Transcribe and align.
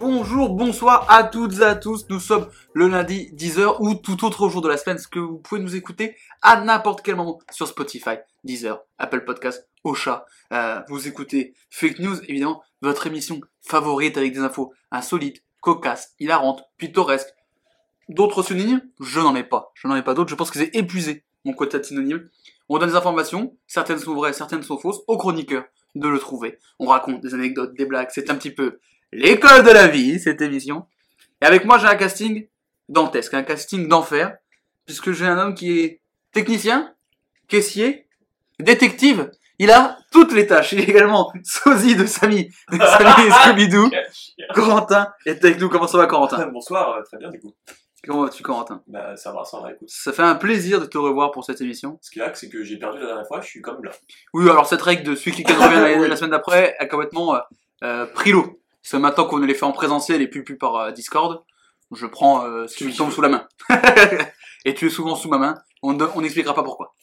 Bonjour, 0.00 0.50
bonsoir 0.50 1.06
à 1.08 1.22
toutes 1.22 1.60
et 1.60 1.62
à 1.62 1.76
tous. 1.76 2.06
Nous 2.08 2.18
sommes 2.18 2.48
le 2.74 2.88
lundi 2.88 3.30
10h 3.32 3.76
ou 3.78 3.94
tout 3.94 4.24
autre 4.24 4.48
jour 4.48 4.60
de 4.60 4.68
la 4.68 4.76
semaine, 4.76 4.98
ce 4.98 5.06
que 5.06 5.20
vous 5.20 5.38
pouvez 5.38 5.60
nous 5.60 5.76
écouter 5.76 6.16
à 6.42 6.60
n'importe 6.60 7.02
quel 7.02 7.14
moment 7.14 7.38
sur 7.52 7.68
Spotify, 7.68 8.16
Deezer, 8.42 8.80
Apple 8.98 9.24
Podcast, 9.24 9.68
Ocha. 9.84 10.26
Euh, 10.52 10.80
vous 10.88 11.06
écoutez 11.06 11.54
Fake 11.70 12.00
News, 12.00 12.20
évidemment, 12.28 12.60
votre 12.82 13.06
émission 13.06 13.40
favorite 13.62 14.18
avec 14.18 14.32
des 14.32 14.40
infos 14.40 14.74
insolites, 14.90 15.44
cocasses, 15.60 16.12
hilarantes, 16.18 16.64
pittoresques. 16.78 17.34
D'autres 18.08 18.42
synonymes? 18.42 18.82
Je 19.00 19.20
n'en 19.20 19.36
ai 19.36 19.44
pas. 19.44 19.70
Je 19.74 19.86
n'en 19.86 19.94
ai 19.94 20.02
pas 20.02 20.14
d'autres. 20.14 20.30
Je 20.30 20.34
pense 20.34 20.50
que 20.50 20.58
c'est 20.58 20.74
épuisé 20.74 21.24
mon 21.44 21.52
quota 21.52 21.78
de 21.78 21.84
synonymes. 21.84 22.28
On 22.68 22.78
donne 22.78 22.90
des 22.90 22.96
informations, 22.96 23.56
certaines 23.68 24.00
sont 24.00 24.14
vraies, 24.14 24.32
certaines 24.32 24.64
sont 24.64 24.76
fausses, 24.76 25.02
aux 25.06 25.16
chroniqueurs 25.16 25.66
de 25.96 26.08
le 26.08 26.18
trouver. 26.18 26.58
On 26.78 26.86
raconte 26.86 27.20
des 27.20 27.34
anecdotes, 27.34 27.74
des 27.74 27.86
blagues. 27.86 28.08
C'est 28.10 28.30
un 28.30 28.34
petit 28.36 28.50
peu 28.50 28.78
l'école 29.12 29.64
de 29.64 29.70
la 29.70 29.88
vie, 29.88 30.18
cette 30.20 30.40
émission. 30.40 30.86
Et 31.42 31.46
avec 31.46 31.64
moi, 31.64 31.78
j'ai 31.78 31.86
un 31.86 31.96
casting 31.96 32.48
dantesque, 32.88 33.34
un 33.34 33.42
casting 33.42 33.88
d'enfer, 33.88 34.36
puisque 34.84 35.12
j'ai 35.12 35.26
un 35.26 35.38
homme 35.38 35.54
qui 35.54 35.80
est 35.80 36.00
technicien, 36.32 36.94
caissier, 37.48 38.06
détective. 38.58 39.30
Il 39.58 39.70
a 39.70 39.98
toutes 40.12 40.32
les 40.32 40.46
tâches. 40.46 40.72
Il 40.72 40.80
est 40.80 40.88
également 40.88 41.32
sosie 41.44 41.96
de 41.96 42.04
Samy, 42.04 42.48
de 42.70 42.78
Samy 42.78 43.26
et 43.26 43.30
Scooby-Doo. 43.30 43.90
Corentin 44.54 45.08
est 45.24 45.44
avec 45.44 45.58
nous. 45.60 45.68
Comment 45.68 45.86
ça 45.86 45.98
va, 45.98 46.06
Corentin? 46.06 46.46
Bonsoir, 46.48 46.90
euh, 46.90 47.02
très 47.02 47.16
bien 47.16 47.30
du 47.30 47.40
coup. 47.40 47.54
Comment 48.06 48.22
vas-tu, 48.22 48.42
Corentin? 48.42 48.82
Bah 48.86 49.16
ça 49.16 49.32
va, 49.32 49.44
ça 49.44 49.60
va, 49.60 49.72
écoute. 49.72 49.88
Ça 49.90 50.12
fait 50.12 50.22
un 50.22 50.36
plaisir 50.36 50.80
de 50.80 50.86
te 50.86 50.96
revoir 50.96 51.32
pour 51.32 51.44
cette 51.44 51.60
émission. 51.60 51.98
Ce 52.02 52.10
qu'il 52.10 52.20
y 52.20 52.24
a, 52.24 52.32
c'est 52.34 52.48
que 52.48 52.62
j'ai 52.62 52.76
perdu 52.76 53.00
la 53.00 53.06
dernière 53.06 53.26
fois, 53.26 53.40
je 53.40 53.48
suis 53.48 53.60
comme 53.60 53.82
là. 53.82 53.90
Oui, 54.32 54.48
alors 54.48 54.66
cette 54.66 54.82
règle 54.82 55.02
de 55.02 55.14
celui 55.16 55.32
qui 55.32 55.42
gagne 55.42 55.56
revient 55.56 55.98
la, 56.00 56.08
la 56.08 56.16
semaine 56.16 56.30
d'après 56.30 56.76
a 56.78 56.86
complètement 56.86 57.34
euh, 57.34 57.40
euh, 57.82 58.06
pris 58.06 58.30
l'eau. 58.30 58.60
C'est 58.82 58.98
maintenant 59.00 59.26
qu'on 59.26 59.38
les 59.38 59.54
fait 59.54 59.64
en 59.64 59.72
présentiel 59.72 60.22
et 60.22 60.28
plus 60.28 60.44
plus 60.44 60.56
par 60.56 60.76
euh, 60.76 60.90
Discord. 60.92 61.42
Je 61.92 62.06
prends 62.06 62.44
euh, 62.44 62.66
ce 62.68 62.76
qui 62.76 62.84
me 62.84 62.92
tombe 62.92 63.10
sous 63.10 63.20
la 63.20 63.28
main. 63.28 63.48
et 64.64 64.74
tu 64.74 64.86
es 64.86 64.90
souvent 64.90 65.16
sous 65.16 65.28
ma 65.28 65.38
main. 65.38 65.56
On 65.82 65.94
n'expliquera 66.20 66.54
pas 66.54 66.62
pourquoi. 66.62 66.94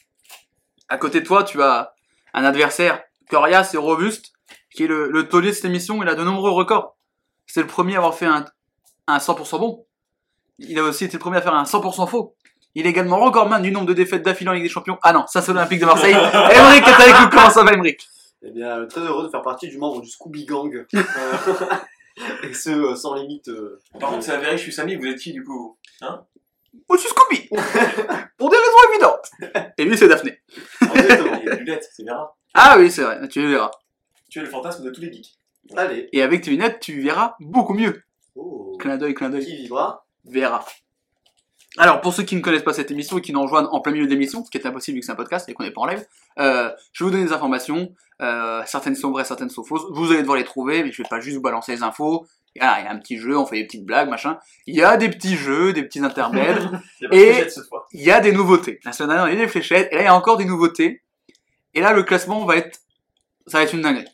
À 0.90 0.98
côté 0.98 1.22
de 1.22 1.26
toi, 1.26 1.44
tu 1.44 1.62
as 1.62 1.94
un 2.34 2.44
adversaire 2.44 3.04
coriace 3.30 3.74
et 3.74 3.78
robuste, 3.78 4.34
qui 4.74 4.84
est 4.84 4.88
le, 4.88 5.10
le 5.10 5.28
taulier 5.28 5.50
de 5.50 5.54
cette 5.56 5.66
émission. 5.66 6.02
Il 6.02 6.10
a 6.10 6.16
de 6.16 6.24
nombreux 6.24 6.52
records. 6.52 6.98
C'est 7.48 7.62
le 7.62 7.68
premier 7.68 7.96
à 7.96 7.98
avoir 7.98 8.16
fait 8.16 8.26
un, 8.26 8.46
un 9.08 9.18
100% 9.18 9.60
bon. 9.60 9.86
Il 10.60 10.78
a 10.80 10.84
aussi 10.84 11.06
été 11.06 11.14
le 11.14 11.20
premier 11.20 11.38
à 11.38 11.42
faire 11.42 11.54
un 11.54 11.64
100% 11.64 12.08
faux. 12.08 12.36
Il 12.76 12.86
est 12.88 12.90
également 12.90 13.20
recordman 13.20 13.62
du 13.62 13.72
nombre 13.72 13.86
de 13.88 13.94
défaites 13.94 14.24
d'affilée 14.24 14.50
en 14.50 14.54
Ligue 14.54 14.64
des 14.64 14.70
Champions. 14.70 14.98
Ah 15.04 15.14
non, 15.14 15.26
ça 15.28 15.42
c'est 15.42 15.54
l'Olympique 15.54 15.80
de 15.80 15.86
Marseille. 15.86 16.14
Emric, 16.16 16.84
t'es 16.86 16.92
avec 17.04 17.22
nous. 17.22 17.30
Comment 17.30 17.50
ça 17.50 17.64
va, 17.64 17.74
Emric 17.74 18.08
Eh 18.42 18.52
bien, 18.52 18.86
très 18.88 19.02
heureux 19.02 19.24
de 19.26 19.30
faire 19.30 19.42
partie 19.44 19.68
du 19.68 19.78
membre 19.78 20.02
du 20.02 20.10
Scooby 20.10 20.46
Gang. 20.46 20.86
Euh, 22.16 22.26
et 22.44 22.54
ce, 22.54 22.70
euh, 22.70 22.96
sans 22.96 23.16
limite. 23.16 23.48
euh, 23.48 23.80
Par 24.00 24.12
contre, 24.12 24.24
c'est 24.24 24.34
avéré 24.34 24.56
je 24.56 24.62
suis 24.62 24.72
Samy, 24.72 24.96
vous 24.96 25.08
êtes 25.08 25.18
qui 25.18 25.34
du 25.34 25.44
coup 25.44 25.78
Moi, 26.00 26.18
je 26.94 26.98
suis 26.98 27.10
Scooby. 27.10 27.50
Pour 28.38 28.50
des 28.52 28.58
raisons 28.58 28.92
évidentes. 28.92 29.32
Et 29.80 29.86
lui, 29.86 29.98
c'est 29.98 30.08
Daphné. 30.08 30.40
exactement. 30.94 31.40
Il 31.42 31.46
y 31.46 31.50
a 31.50 31.56
lunettes, 31.56 31.90
c'est 31.92 32.04
Vera. 32.04 32.36
Ah 32.54 32.76
oui, 32.78 32.92
c'est 32.92 33.02
vrai. 33.02 33.28
Tu 33.30 33.42
le 33.42 33.50
verras. 33.50 33.72
Tu 34.30 34.38
es 34.40 34.42
le 34.44 34.48
fantasme 34.48 34.84
de 34.84 34.92
tous 34.92 35.02
les 35.02 35.12
geeks. 35.12 35.34
Allez. 35.76 36.08
Et 36.14 36.22
avec 36.22 36.44
tes 36.44 36.52
lunettes, 36.52 36.80
tu 36.80 37.02
verras 37.02 37.36
beaucoup 37.40 37.74
mieux. 37.74 38.04
Oh. 38.36 38.78
Clin 38.80 38.98
d'œil, 38.98 39.16
clin 39.16 39.30
d'œil. 39.30 39.44
Qui 39.46 39.56
vivra 39.56 40.06
Verra. 40.26 40.66
Alors, 41.78 42.02
pour 42.02 42.14
ceux 42.14 42.24
qui 42.24 42.36
ne 42.36 42.42
connaissent 42.42 42.62
pas 42.64 42.74
cette 42.74 42.92
émission 42.92 43.18
et 43.18 43.22
qui 43.22 43.34
nous 43.34 43.42
rejoignent 43.42 43.68
en 43.72 43.82
plein 43.82 43.94
milieu 43.94 44.06
de 44.06 44.12
l'émission, 44.12 44.46
ce 44.46 44.52
qui 44.52 44.58
est 44.60 44.66
impossible 44.68 44.96
vu 44.96 45.00
que 45.00 45.06
c'est 45.08 45.12
un 45.12 45.16
podcast 45.16 45.50
et 45.50 45.54
qu'on 45.54 45.64
n'est 45.64 45.72
pas 45.72 45.82
en 45.82 45.88
live, 45.88 46.06
euh, 46.40 46.70
je 46.92 47.04
vais 47.04 47.10
vous 47.10 47.12
donner 47.16 47.26
des 47.26 47.34
informations. 47.34 47.94
Euh, 48.22 48.62
certaines 48.68 48.96
sont 48.96 49.10
vraies, 49.10 49.26
certaines 49.26 49.50
sont 49.50 49.64
fausses. 49.64 49.82
Vous 49.92 50.12
allez 50.12 50.22
devoir 50.22 50.38
les 50.38 50.44
trouver, 50.44 50.84
mais 50.84 50.92
je 50.92 51.02
vais 51.02 51.10
pas 51.10 51.20
juste 51.20 51.36
vous 51.38 51.42
balancer 51.42 51.72
les 51.72 51.82
infos. 51.82 52.28
Il 52.56 52.62
y 52.62 52.66
a 52.66 52.92
un 52.92 53.00
petit 53.00 53.18
jeu, 53.18 53.36
on 53.36 53.48
fait 53.48 53.56
des 53.58 53.66
petites 53.66 53.86
blagues, 53.86 54.08
machin. 54.08 54.38
Il 54.68 54.76
y 54.76 54.84
a 54.84 54.96
des 54.98 55.10
petits 55.10 55.36
jeux, 55.36 55.74
des 55.74 55.82
petits 55.82 56.02
intermèdes. 56.02 56.70
Il 57.02 57.04
y 57.04 57.06
a 57.08 57.10
pas 57.10 57.16
Et- 57.16 57.48
il 57.94 58.02
y 58.04 58.12
a 58.12 58.20
des 58.20 58.32
nouveautés. 58.32 58.80
La 58.86 58.92
semaine 58.92 59.10
dernière, 59.10 59.34
il 59.34 59.40
y 59.40 59.42
a 59.42 59.46
des 59.46 59.52
fléchettes, 59.52 59.88
et 59.92 59.96
là, 59.96 60.02
il 60.04 60.06
y 60.06 60.08
a 60.08 60.14
encore 60.16 60.38
des 60.38 60.46
nouveautés. 60.46 61.02
Et 61.74 61.82
là, 61.82 61.92
le 61.94 62.04
classement 62.04 62.46
va 62.46 62.58
être, 62.58 62.80
ça 63.48 63.58
va 63.58 63.64
être 63.64 63.74
une 63.74 63.82
dinguerie. 63.82 64.06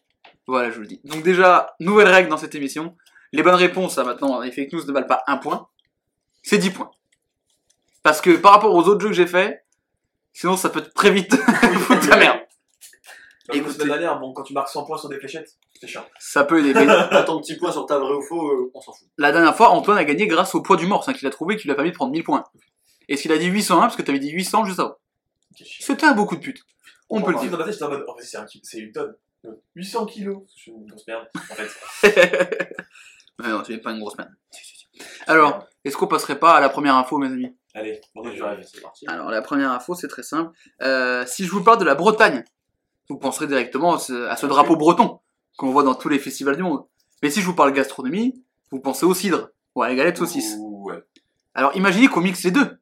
Voilà, 0.48 0.70
je 0.70 0.76
vous 0.76 0.82
le 0.82 0.88
dis. 0.88 1.02
Donc 1.04 1.24
déjà, 1.24 1.76
nouvelle 1.82 2.08
règle 2.08 2.30
dans 2.30 2.38
cette 2.38 2.56
émission. 2.56 2.96
Les 3.34 3.44
bonnes 3.44 3.56
réponses, 3.56 3.98
à 3.98 4.06
maintenant, 4.06 4.40
les 4.40 4.52
fake 4.54 4.72
news 4.72 4.86
ne 4.86 4.92
valent 4.94 5.06
pas 5.08 5.24
un 5.28 5.36
point. 5.36 5.68
C'est 6.50 6.58
10 6.58 6.72
points. 6.72 6.90
Parce 8.02 8.22
que 8.22 8.36
par 8.38 8.54
rapport 8.54 8.74
aux 8.74 8.88
autres 8.88 9.02
jeux 9.02 9.10
que 9.10 9.14
j'ai 9.14 9.28
fait, 9.28 9.64
sinon 10.34 10.58
ça 10.58 10.70
peut 10.70 10.82
très 10.82 11.12
vite 11.12 11.36
foutre 11.82 12.10
ta 12.10 12.18
merde. 12.18 12.40
Comme 12.40 13.56
la 13.56 13.56
Écoutez. 13.58 13.74
semaine 13.76 13.88
dernière, 13.90 14.20
bon, 14.20 14.34
quand 14.34 14.42
tu 14.44 14.54
marques 14.54 14.70
100 14.70 14.86
points 14.86 14.98
sur 14.98 15.10
des 15.10 15.20
fléchettes, 15.20 15.58
c'est 15.80 15.86
chiant. 15.88 16.06
Ça 16.20 16.44
peut 16.44 16.60
aider. 16.60 16.74
Mais 16.74 16.88
À 16.90 17.22
ton 17.24 17.40
petit 17.40 17.56
point 17.56 17.72
sur 17.72 17.86
ta 17.86 18.00
vrai 18.00 18.14
ou 18.14 18.22
faux, 18.24 18.48
euh, 18.52 18.72
on 18.74 18.82
s'en 18.82 18.94
fout. 18.94 19.08
la 19.20 19.32
dernière 19.32 19.56
fois, 19.56 19.70
Antoine 19.70 19.98
a 20.00 20.04
gagné 20.06 20.26
grâce 20.26 20.56
au 20.56 20.62
poids 20.64 20.76
du 20.76 20.88
morse, 20.88 21.08
hein, 21.08 21.14
qu'il 21.14 21.28
a 21.28 21.32
trouvé, 21.32 21.56
qui 21.56 21.66
lui 21.66 21.72
a 21.72 21.76
permis 21.76 21.92
de 21.92 21.96
prendre 21.96 22.12
1000 22.12 22.24
points. 22.24 22.44
Et 23.10 23.16
s'il 23.18 23.32
a 23.32 23.38
dit 23.38 23.46
801, 23.46 23.82
parce 23.82 23.96
que 23.96 24.02
t'avais 24.02 24.18
dit 24.20 24.32
800 24.32 24.66
juste 24.66 24.80
avant. 24.80 24.90
Ok, 25.52 25.58
chiant. 25.66 25.86
C'était 25.86 26.06
un 26.08 26.14
beau 26.14 26.26
coup 26.26 26.36
de 26.36 26.42
pute. 26.42 26.64
On 27.10 27.22
peut 27.22 27.32
le 27.32 27.40
dire. 27.40 27.52
Dans 27.52 27.58
ma 27.60 27.64
tête, 27.64 27.74
j'étais 27.74 27.86
en 27.86 27.90
mode, 27.90 28.06
oh, 28.08 28.16
c'est 28.22 28.38
un 28.38 28.46
ki- 28.46 28.62
c'est 28.64 28.80
une 28.80 28.92
tonne. 28.92 29.16
Donc, 29.44 29.56
800 29.76 30.06
kilos. 30.08 30.44
Je 30.56 30.62
suis 30.62 30.72
une 30.72 30.86
grosse 30.88 31.06
merde, 31.08 31.28
en 31.36 31.56
fait. 31.56 31.70
Mais 33.40 33.50
non, 33.50 33.62
tu 33.64 33.72
n'es 33.72 33.78
pas 33.80 33.92
une 33.92 34.00
grosse 34.00 34.18
merde. 34.18 34.32
Alors, 35.28 35.66
est-ce 35.86 35.98
qu'on 35.98 36.08
passerait 36.08 36.40
pas 36.40 36.54
à 36.56 36.60
la 36.60 36.70
première 36.70 36.96
info, 36.96 37.18
mes 37.18 37.28
amis? 37.28 37.56
Allez, 37.76 38.02
on 38.16 38.28
est 38.30 38.38
c'est 38.64 38.82
parti. 38.82 39.06
Alors, 39.08 39.30
la 39.30 39.42
première 39.42 39.72
info, 39.72 39.94
c'est 39.96 40.08
très 40.08 40.24
simple. 40.24 40.52
Euh, 40.82 41.24
si 41.28 41.46
je 41.46 41.52
vous 41.52 41.64
parle 41.64 41.78
de 41.80 41.86
la 41.86 41.96
Bretagne, 41.96 42.44
vous 43.10 43.18
penserez 43.18 43.48
directement 43.48 43.96
à 43.96 44.00
ce, 44.00 44.28
à 44.28 44.36
ce 44.36 44.46
drapeau 44.46 44.76
breton 44.76 45.20
qu'on 45.58 45.72
voit 45.72 45.84
dans 45.84 45.96
tous 45.96 46.10
les 46.10 46.20
festivals 46.20 46.56
du 46.56 46.64
monde. 46.64 46.84
Mais 47.22 47.30
si 47.30 47.42
je 47.42 47.46
vous 47.46 47.56
parle 47.56 47.72
gastronomie, 47.74 48.44
vous 48.72 48.80
pensez 48.80 49.06
au 49.06 49.14
cidre 49.14 49.50
ou 49.76 49.84
à 49.84 49.88
la 49.88 49.96
galette 49.96 50.18
saucisse. 50.18 50.56
Ouh, 50.60 50.90
Ouais. 50.90 51.04
Alors, 51.54 51.76
imaginez 51.76 52.08
qu'on 52.08 52.22
mixe 52.22 52.44
les 52.44 52.52
deux 52.52 52.80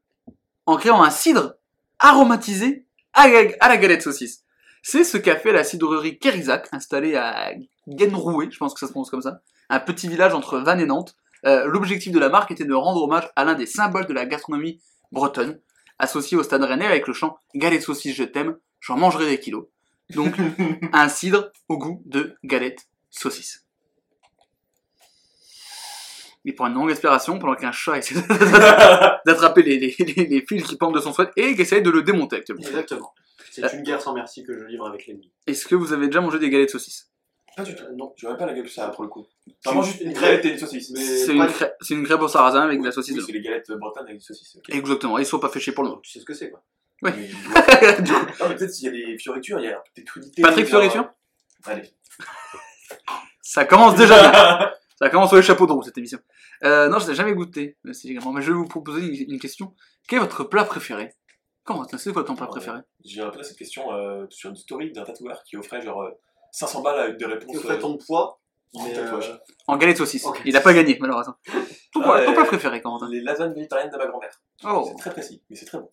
en 0.66 0.78
créant 0.78 1.02
un 1.04 1.10
cidre 1.10 1.56
aromatisé 2.00 2.86
à, 3.14 3.28
la- 3.28 3.50
à 3.60 3.70
la 3.70 3.78
galette 3.78 4.02
saucisse. 4.04 4.44
C'est 4.84 5.04
ce 5.04 5.18
qu'a 5.18 5.36
fait 5.36 5.52
la 5.52 5.64
cidrerie 5.64 6.20
Kérizac, 6.20 6.70
installée 6.72 7.16
à 7.16 7.52
Guenroué, 7.88 8.50
je 8.52 8.58
pense 8.58 8.74
que 8.74 8.80
ça 8.80 8.86
se 8.88 8.92
prononce 8.92 9.10
comme 9.10 9.22
ça, 9.22 9.42
un 9.70 9.80
petit 9.80 10.08
village 10.08 10.34
entre 10.34 10.60
Vannes 10.60 10.80
et 10.80 10.86
Nantes. 10.86 11.16
Euh, 11.48 11.66
L'objectif 11.66 12.12
de 12.12 12.20
la 12.20 12.30
marque 12.30 12.52
était 12.52 12.66
de 12.66 12.74
rendre 12.74 13.02
hommage 13.02 13.30
à 13.36 13.46
l'un 13.46 13.56
des 13.56 13.66
symboles 13.66 14.06
de 14.06 14.14
la 14.14 14.26
gastronomie 14.26 14.82
bretonne, 15.12 15.60
associé 16.00 16.38
au 16.38 16.44
stade 16.44 16.64
rennais 16.64 16.86
avec 16.86 17.08
le 17.08 17.14
chant 17.14 17.38
Galette 17.56 17.82
saucisse, 17.84 18.16
je 18.16 18.24
t'aime, 18.24 18.58
j'en 18.82 18.98
mangerai 18.98 19.26
des 19.28 19.40
kilos. 19.40 19.66
Donc, 20.12 20.36
un 20.94 21.10
cidre 21.10 21.52
au 21.70 21.78
goût 21.78 22.02
de 22.06 22.36
galette 22.44 22.88
saucisse. 23.10 23.66
Il 26.46 26.56
prend 26.56 26.68
une 26.68 26.76
longue 26.76 26.90
respiration 26.90 27.40
pendant 27.40 27.56
qu'un 27.56 27.72
chat 27.74 27.98
essaie 27.98 28.16
d'attraper 29.26 29.64
les, 29.64 29.80
les, 29.80 29.96
les- 30.00 30.26
les 30.28 30.46
fils 30.48 30.64
qui 30.64 30.78
pendent 30.78 30.96
de 30.96 31.02
son 31.02 31.12
sweat 31.12 31.30
et 31.36 31.56
qui 31.56 31.62
essaye 31.62 31.82
de 31.82 31.90
le 31.90 32.04
démonter 32.04 32.38
actuellement. 32.38 32.66
Exactement. 32.66 33.14
C'est 33.52 33.74
une 33.74 33.84
guerre 33.84 34.02
sans 34.02 34.14
merci 34.14 34.44
que 34.44 34.58
je 34.58 34.64
livre 34.66 34.88
avec 34.88 35.08
l'ennemi. 35.08 35.32
Est-ce 35.46 35.68
que 35.68 35.76
vous 35.76 35.92
avez 35.92 36.08
déjà 36.08 36.22
mangé 36.22 36.40
des 36.40 36.50
galettes 36.50 36.70
saucisses? 36.70 37.10
Pas 37.58 37.64
du 37.64 37.76
tout. 37.76 37.84
Euh, 37.84 37.92
non. 37.94 38.14
Je 38.16 38.26
vois 38.28 38.38
pas 38.38 38.46
la 38.46 38.54
gueule 38.54 38.64
que 38.64 38.70
ça 38.70 38.86
a 38.86 38.90
pour 38.92 39.04
le 39.04 39.10
coup. 39.10 39.26
Vraiment 39.66 39.82
juste 39.82 40.00
une 40.02 40.12
Une 40.12 40.14
galette 40.14 40.46
et 40.46 40.52
une 40.52 40.58
saucisse. 40.60 40.92
Mais 40.92 41.02
C'est 41.02 41.34
une, 41.34 41.42
une- 41.42 41.48
crêpe- 41.48 41.76
c'est 41.82 41.94
une 41.96 42.04
crêpe 42.06 42.22
au 42.22 42.28
sarrasin 42.30 42.62
avec 42.62 42.80
de 42.80 42.86
la 42.86 42.92
saucisse 42.92 43.12
Oui, 43.14 43.18
dedans. 43.18 43.26
c'est 43.28 43.34
les 43.34 43.42
galettes 43.42 43.72
bretonnes 43.72 44.06
avec 44.06 44.18
des 44.20 44.24
saucisses. 44.24 44.56
ok. 44.58 44.70
Exactement, 44.74 45.18
ils 45.18 45.26
sont 45.26 45.40
pas 45.40 45.52
chier 45.58 45.74
pour 45.74 45.84
le 45.84 45.90
nom. 45.90 46.00
Tu 46.02 46.12
sais 46.12 46.20
ce 46.20 46.26
que 46.26 46.34
c'est, 46.34 46.50
quoi. 46.52 46.64
Ouais. 47.02 47.14
Mais- 47.18 47.28
Du 48.02 48.14
coup, 48.14 48.20
Non, 48.40 48.50
mais 48.50 48.56
peut-être 48.56 48.72
s'il 48.72 48.86
y 48.86 48.88
a 48.90 48.92
des 49.08 49.18
fioritures, 49.18 49.60
il 49.60 49.66
y 49.66 49.70
a 49.70 49.84
des 49.96 50.04
crudités. 50.04 50.42
Patrick 50.42 50.66
genre- 50.68 50.82
Fioriture 50.82 51.10
Allez. 51.66 51.90
Ça 53.42 53.66
commence 53.66 53.96
déjà 53.96 54.30
bien. 54.32 54.72
Ça 55.00 55.10
commence 55.10 55.30
sur 55.30 55.38
les 55.38 55.44
chapeaux 55.44 55.68
de 55.68 55.72
roue 55.74 55.84
cette 55.84 55.98
émission. 55.98 56.20
Euh, 56.64 56.88
non, 56.90 56.98
je 57.00 57.08
n'ai 57.08 57.16
jamais 57.16 57.34
goûté. 57.34 57.78
Mais, 57.84 57.94
c'est 57.94 58.08
également- 58.08 58.34
mais 58.34 58.42
je 58.42 58.48
vais 58.52 58.58
vous 58.58 58.66
proposer 58.68 59.02
une, 59.02 59.34
une 59.34 59.40
question. 59.40 59.76
Quel 60.08 60.18
est 60.18 60.22
votre 60.22 60.44
plat 60.44 60.64
préféré? 60.64 61.14
Comment 61.64 61.86
C'est 61.98 62.14
quoi 62.14 62.24
ton 62.24 62.36
plat 62.36 62.46
Ouais. 62.46 62.52
préféré? 62.52 62.80
J'ai 63.06 63.22
répondu 63.22 63.42
à 63.42 63.44
cette 63.44 63.58
question 63.58 63.92
euh, 63.94 64.26
sur 64.30 64.50
une 64.50 64.56
story 64.56 64.92
d'un 64.92 65.04
tatoueur 65.04 65.44
qui 65.44 65.56
offrait 65.58 65.82
genre 65.82 66.02
euh, 66.02 66.12
500 66.58 66.82
balles 66.82 67.00
avec 67.00 67.18
des 67.18 67.26
réponses. 67.26 67.56
Ferait 67.62 67.76
euh, 67.76 67.82
ton 67.82 67.98
poids 67.98 68.40
Mais, 68.76 68.94
Tatouage. 68.94 69.30
euh, 69.30 69.38
En 69.68 69.78
galette 69.78 69.98
saucisse. 69.98 70.26
Il 70.46 70.56
a 70.58 70.62
pas 70.62 70.74
gagné, 70.74 70.98
malheureusement. 71.00 71.36
Ton, 71.94 72.02
Ah, 72.02 72.22
ton 72.24 72.28
ouais. 72.30 72.34
plat 72.34 72.46
préféré, 72.46 72.82
Corentin 72.82 73.08
Les 73.10 73.22
lasagnes 73.22 73.54
végétariennes 73.54 73.92
de 73.92 73.98
ma 73.98 74.08
grand-mère. 74.08 74.42
Oh. 74.66 74.86
C'est 74.90 74.96
très 74.98 75.12
précis, 75.12 75.42
mais 75.50 75.56
c'est 75.56 75.66
très 75.66 75.78
bon. 75.80 75.90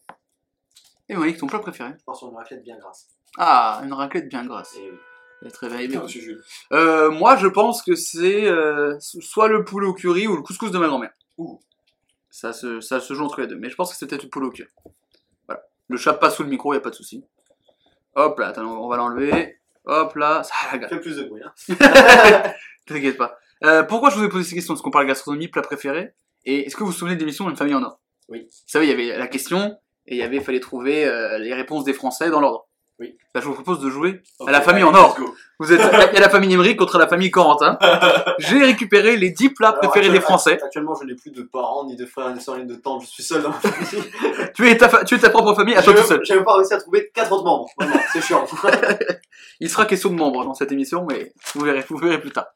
Et 1.08 1.14
Monique, 1.16 1.37
ton 1.37 1.46
plat 1.46 1.58
préféré? 1.58 1.90
Je 1.99 2.05
pense 2.05 2.19
sur 2.19 2.28
une 2.31 2.37
raclette 2.37 2.62
bien 2.62 2.78
grasse. 2.78 3.08
Ah, 3.37 3.82
une 3.84 3.93
raclette 3.93 4.28
bien 4.28 4.44
grasse. 4.46 4.75
Et 4.76 4.90
oui. 4.90 4.96
Elle 5.43 5.49
est 5.49 5.50
Très 5.50 5.87
bien. 5.88 6.02
Euh, 6.72 7.10
moi, 7.10 7.37
je 7.37 7.46
pense 7.46 7.82
que 7.82 7.94
c'est 7.94 8.46
euh, 8.46 8.96
soit 9.00 9.49
le 9.49 9.64
poulet 9.64 9.87
au 9.87 9.93
curry 9.93 10.26
ou 10.26 10.37
le 10.37 10.43
couscous 10.43 10.70
de 10.70 10.78
ma 10.78 10.87
grand-mère. 10.87 11.12
Ouh. 11.37 11.60
Ça 12.31 12.55
se, 12.55 12.81
ça 12.81 13.00
se 13.00 13.12
joue 13.12 13.25
entre 13.25 13.43
les 13.43 13.46
deux. 13.46 13.56
Mais 13.56 13.69
je 13.69 13.75
pense 13.76 13.90
que 13.93 13.96
c'est 13.99 14.06
peut-être 14.06 14.22
le 14.22 14.31
poulet 14.31 14.46
au 14.46 14.50
curry. 14.50 14.70
Voilà. 15.46 15.62
Le 15.88 15.96
chat 15.99 16.14
passe 16.14 16.37
sous 16.37 16.44
le 16.44 16.49
micro, 16.49 16.72
y 16.72 16.78
a 16.78 16.81
pas 16.81 16.88
de 16.90 16.94
souci. 16.94 17.22
Hop 18.14 18.38
là, 18.38 18.49
attends, 18.49 18.62
on 18.62 18.88
va 18.88 18.96
l'enlever. 18.96 19.58
Hop 19.84 20.16
là, 20.16 20.42
ça 20.42 20.54
la 20.78 20.88
Fais 20.88 21.00
plus 21.00 21.16
de 21.16 21.25
bruit. 21.25 21.42
Hein. 21.42 21.52
T'inquiète 22.86 23.16
pas. 23.16 23.38
Euh, 23.64 23.82
pourquoi 23.82 24.10
je 24.10 24.16
vous 24.16 24.25
ai 24.25 24.28
posé 24.28 24.44
ces 24.44 24.54
questions? 24.54 24.75
Parce 24.75 24.82
qu'on 24.82 24.90
parle 24.90 25.06
gastronomie, 25.06 25.48
plat 25.48 25.62
préféré. 25.62 26.14
Et 26.44 26.66
est-ce 26.66 26.76
que 26.76 26.81
vous 26.81 26.90
vous 26.90 26.96
souvenez 26.96 27.16
de 27.16 27.20
l'émission 27.20 27.48
Une 27.48 27.56
famille 27.56 27.75
en 27.75 27.82
or? 27.82 28.00
Oui. 28.28 28.42
Vous 28.44 28.50
savez, 28.66 28.86
il 28.86 28.90
y 28.90 28.92
avait 28.92 29.19
la 29.19 29.26
question 29.26 29.78
et 30.06 30.14
il 30.14 30.19
y 30.19 30.22
avait 30.22 30.40
fallait 30.40 30.60
trouver 30.60 31.06
euh, 31.06 31.38
les 31.38 31.54
réponses 31.54 31.84
des 31.84 31.92
Français 31.92 32.31
dans 32.31 32.40
l'ordre. 32.40 32.69
Oui. 33.00 33.17
Bah, 33.35 33.41
je 33.41 33.46
vous 33.46 33.55
propose 33.55 33.81
de 33.81 33.91
jouer 33.91 34.23
à 34.46 34.52
la 34.52 34.61
famille 34.61 34.85
allez, 34.85 34.93
en 34.93 34.99
or. 34.99 35.19
Vous 35.58 35.73
êtes 35.73 35.81
a 35.81 36.12
la 36.20 36.29
famille 36.31 36.52
Emery 36.52 36.76
contre 36.76 36.96
la 36.99 37.08
famille 37.08 37.31
Corentin. 37.31 37.76
J'ai 38.38 38.62
récupéré 38.62 39.17
les 39.17 39.31
10 39.31 39.50
plats 39.50 39.70
Alors, 39.70 39.91
préférés 39.91 40.12
des 40.12 40.20
Français. 40.20 40.61
Actuellement, 40.62 40.94
je 40.94 41.05
n'ai 41.05 41.14
plus 41.17 41.32
de 41.32 41.43
parents, 41.43 41.87
ni 41.87 41.96
de 41.96 42.06
frères, 42.06 42.29
ni 42.31 42.37
de 42.37 42.41
soeurs, 42.41 42.58
ni 42.58 42.67
de 42.67 42.76
tantes. 42.76 43.02
Je 43.02 43.06
suis 43.08 43.23
seul 43.25 43.43
dans 43.43 43.49
ma 43.50 43.55
famille. 43.56 44.05
Tu 44.55 44.69
es 44.69 44.76
ta, 44.76 44.88
fa- 44.88 45.02
tu 45.05 45.17
es 45.17 45.19
ta 45.19 45.31
propre 45.31 45.55
famille 45.55 45.75
à 45.75 45.82
toi 45.82 45.93
tout 45.94 46.02
seul. 46.05 46.23
même 46.31 46.44
pas 46.44 46.55
réussi 46.56 46.73
à 46.75 46.79
trouver 46.79 47.11
4 47.12 47.32
autres 47.32 47.44
membres. 47.44 47.69
C'est 48.12 48.23
chiant. 48.23 48.46
Il 49.61 49.69
sera 49.69 49.87
question 49.87 50.11
de 50.11 50.14
membres 50.17 50.44
dans 50.44 50.55
cette 50.55 50.70
émission, 50.70 51.05
mais 51.08 51.32
vous 51.55 51.64
verrez, 51.64 51.85
vous 51.88 51.96
verrez 51.99 52.20
plus 52.20 52.31
tard. 52.31 52.46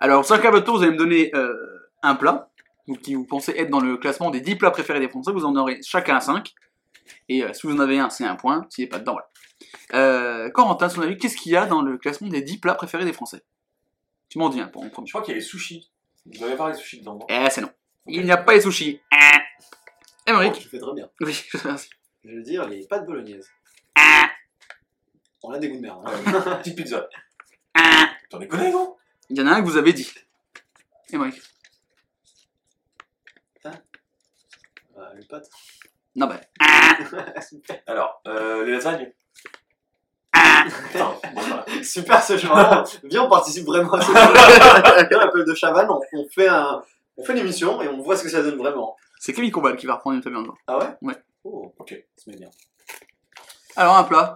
Alors, 0.00 0.24
5 0.24 0.44
à 0.44 0.50
votre 0.50 0.64
tour, 0.64 0.76
vous 0.78 0.82
allez 0.82 0.92
me 0.92 0.98
donner 0.98 1.30
euh, 1.34 1.54
un 2.02 2.16
plat 2.16 2.48
qui 3.02 3.14
vous 3.14 3.24
pensez 3.24 3.52
être 3.56 3.70
dans 3.70 3.80
le 3.80 3.96
classement 3.96 4.30
des 4.30 4.40
10 4.40 4.56
plats 4.56 4.70
préférés 4.72 5.00
des 5.00 5.08
Français. 5.08 5.30
Vous 5.32 5.44
en 5.44 5.54
aurez 5.56 5.78
chacun 5.84 6.18
5. 6.20 6.52
Et 7.28 7.44
euh, 7.44 7.52
si 7.52 7.66
vous 7.66 7.74
en 7.76 7.80
avez 7.80 7.98
un, 8.00 8.10
c'est 8.10 8.24
un 8.24 8.34
point. 8.36 8.66
S'il 8.68 8.84
n'est 8.84 8.88
pas 8.88 8.98
dedans, 8.98 9.12
voilà. 9.12 9.28
Euh, 9.94 10.50
Corentin, 10.50 10.86
à 10.86 10.88
son 10.88 11.02
avis, 11.02 11.16
qu'est-ce 11.16 11.36
qu'il 11.36 11.52
y 11.52 11.56
a 11.56 11.66
dans 11.66 11.82
le 11.82 11.96
classement 11.98 12.28
des 12.28 12.42
10 12.42 12.58
plats 12.58 12.74
préférés 12.74 13.04
des 13.04 13.12
Français? 13.12 13.42
Tu 14.28 14.38
m'en 14.38 14.48
dis 14.48 14.60
un 14.60 14.66
pour 14.68 14.82
en 14.82 14.88
premier. 14.88 15.06
Je 15.06 15.12
crois 15.12 15.22
qu'il 15.22 15.32
y 15.32 15.36
a 15.36 15.38
les 15.38 15.44
sushis. 15.44 15.90
Vous 16.26 16.42
avez 16.44 16.56
pas 16.56 16.68
les 16.70 16.74
sushis 16.76 17.00
dedans, 17.00 17.14
non? 17.14 17.26
Eh, 17.28 17.48
c'est 17.50 17.60
non. 17.60 17.70
Il 18.06 18.24
n'y 18.24 18.32
a 18.32 18.36
pas 18.36 18.54
les 18.54 18.60
sushis. 18.60 19.00
Ah. 19.12 19.38
Émeric 20.26 20.54
Tu 20.54 20.68
fais 20.68 20.78
très 20.78 20.92
bien. 20.92 21.08
Oui, 21.20 21.32
je 21.50 21.56
te 21.56 21.62
remercie. 21.62 21.90
Je 22.24 22.30
veux 22.34 22.42
dire, 22.42 22.68
les 22.68 22.84
pâtes 22.86 23.06
bolognaises. 23.06 23.48
On 25.42 25.52
a 25.52 25.58
des 25.58 25.68
goûts 25.68 25.76
de 25.76 25.82
merde. 25.82 26.02
hein. 26.04 26.56
Petite 26.62 26.76
pizza. 26.76 27.08
T'en 28.28 28.40
es 28.40 28.48
connu, 28.48 28.70
non? 28.70 28.96
Il 29.30 29.38
y 29.38 29.40
en 29.40 29.46
a 29.46 29.52
un 29.52 29.60
que 29.62 29.66
vous 29.66 29.76
avez 29.76 29.92
dit. 29.92 30.12
Émeric 31.10 31.40
Euh, 33.64 35.12
les 35.14 35.24
pâtes. 35.26 35.48
Non, 36.14 36.26
bah. 36.26 36.40
Alors, 37.86 38.22
euh, 38.26 38.64
les 38.64 38.72
lasagnes. 38.72 39.12
Putain, 40.32 41.14
bon, 41.34 41.40
voilà. 41.40 41.64
Super 41.82 42.22
ce 42.22 42.34
vraiment. 42.34 42.84
Viens, 43.04 43.22
on 43.22 43.28
participe 43.30 43.64
vraiment 43.66 43.92
à 43.92 44.00
ce 44.00 44.06
jeu. 44.08 44.12
Viens, 45.08 45.18
l'appel 45.18 45.44
de 45.44 45.54
Chavannes, 45.54 45.88
on, 45.90 46.00
on 46.12 46.28
fait 46.28 46.48
un. 46.48 46.82
On 47.16 47.24
fait 47.24 47.32
une 47.32 47.38
émission 47.38 47.80
et 47.80 47.88
on 47.88 48.02
voit 48.02 48.16
ce 48.16 48.22
que 48.24 48.28
ça 48.28 48.42
donne 48.42 48.58
vraiment. 48.58 48.96
C'est 49.18 49.32
Camille 49.32 49.50
Combal 49.50 49.76
qui 49.76 49.86
va 49.86 49.94
reprendre 49.94 50.16
une 50.16 50.22
famille 50.22 50.38
en 50.38 50.44
or. 50.48 50.58
Ah 50.66 50.78
ouais? 50.78 50.86
Ouais. 51.00 51.14
Oh, 51.44 51.72
Ok. 51.78 51.94
ça 52.16 52.30
met 52.30 52.36
bien. 52.36 52.50
Alors, 53.76 53.96
un 53.96 54.04
plat. 54.04 54.34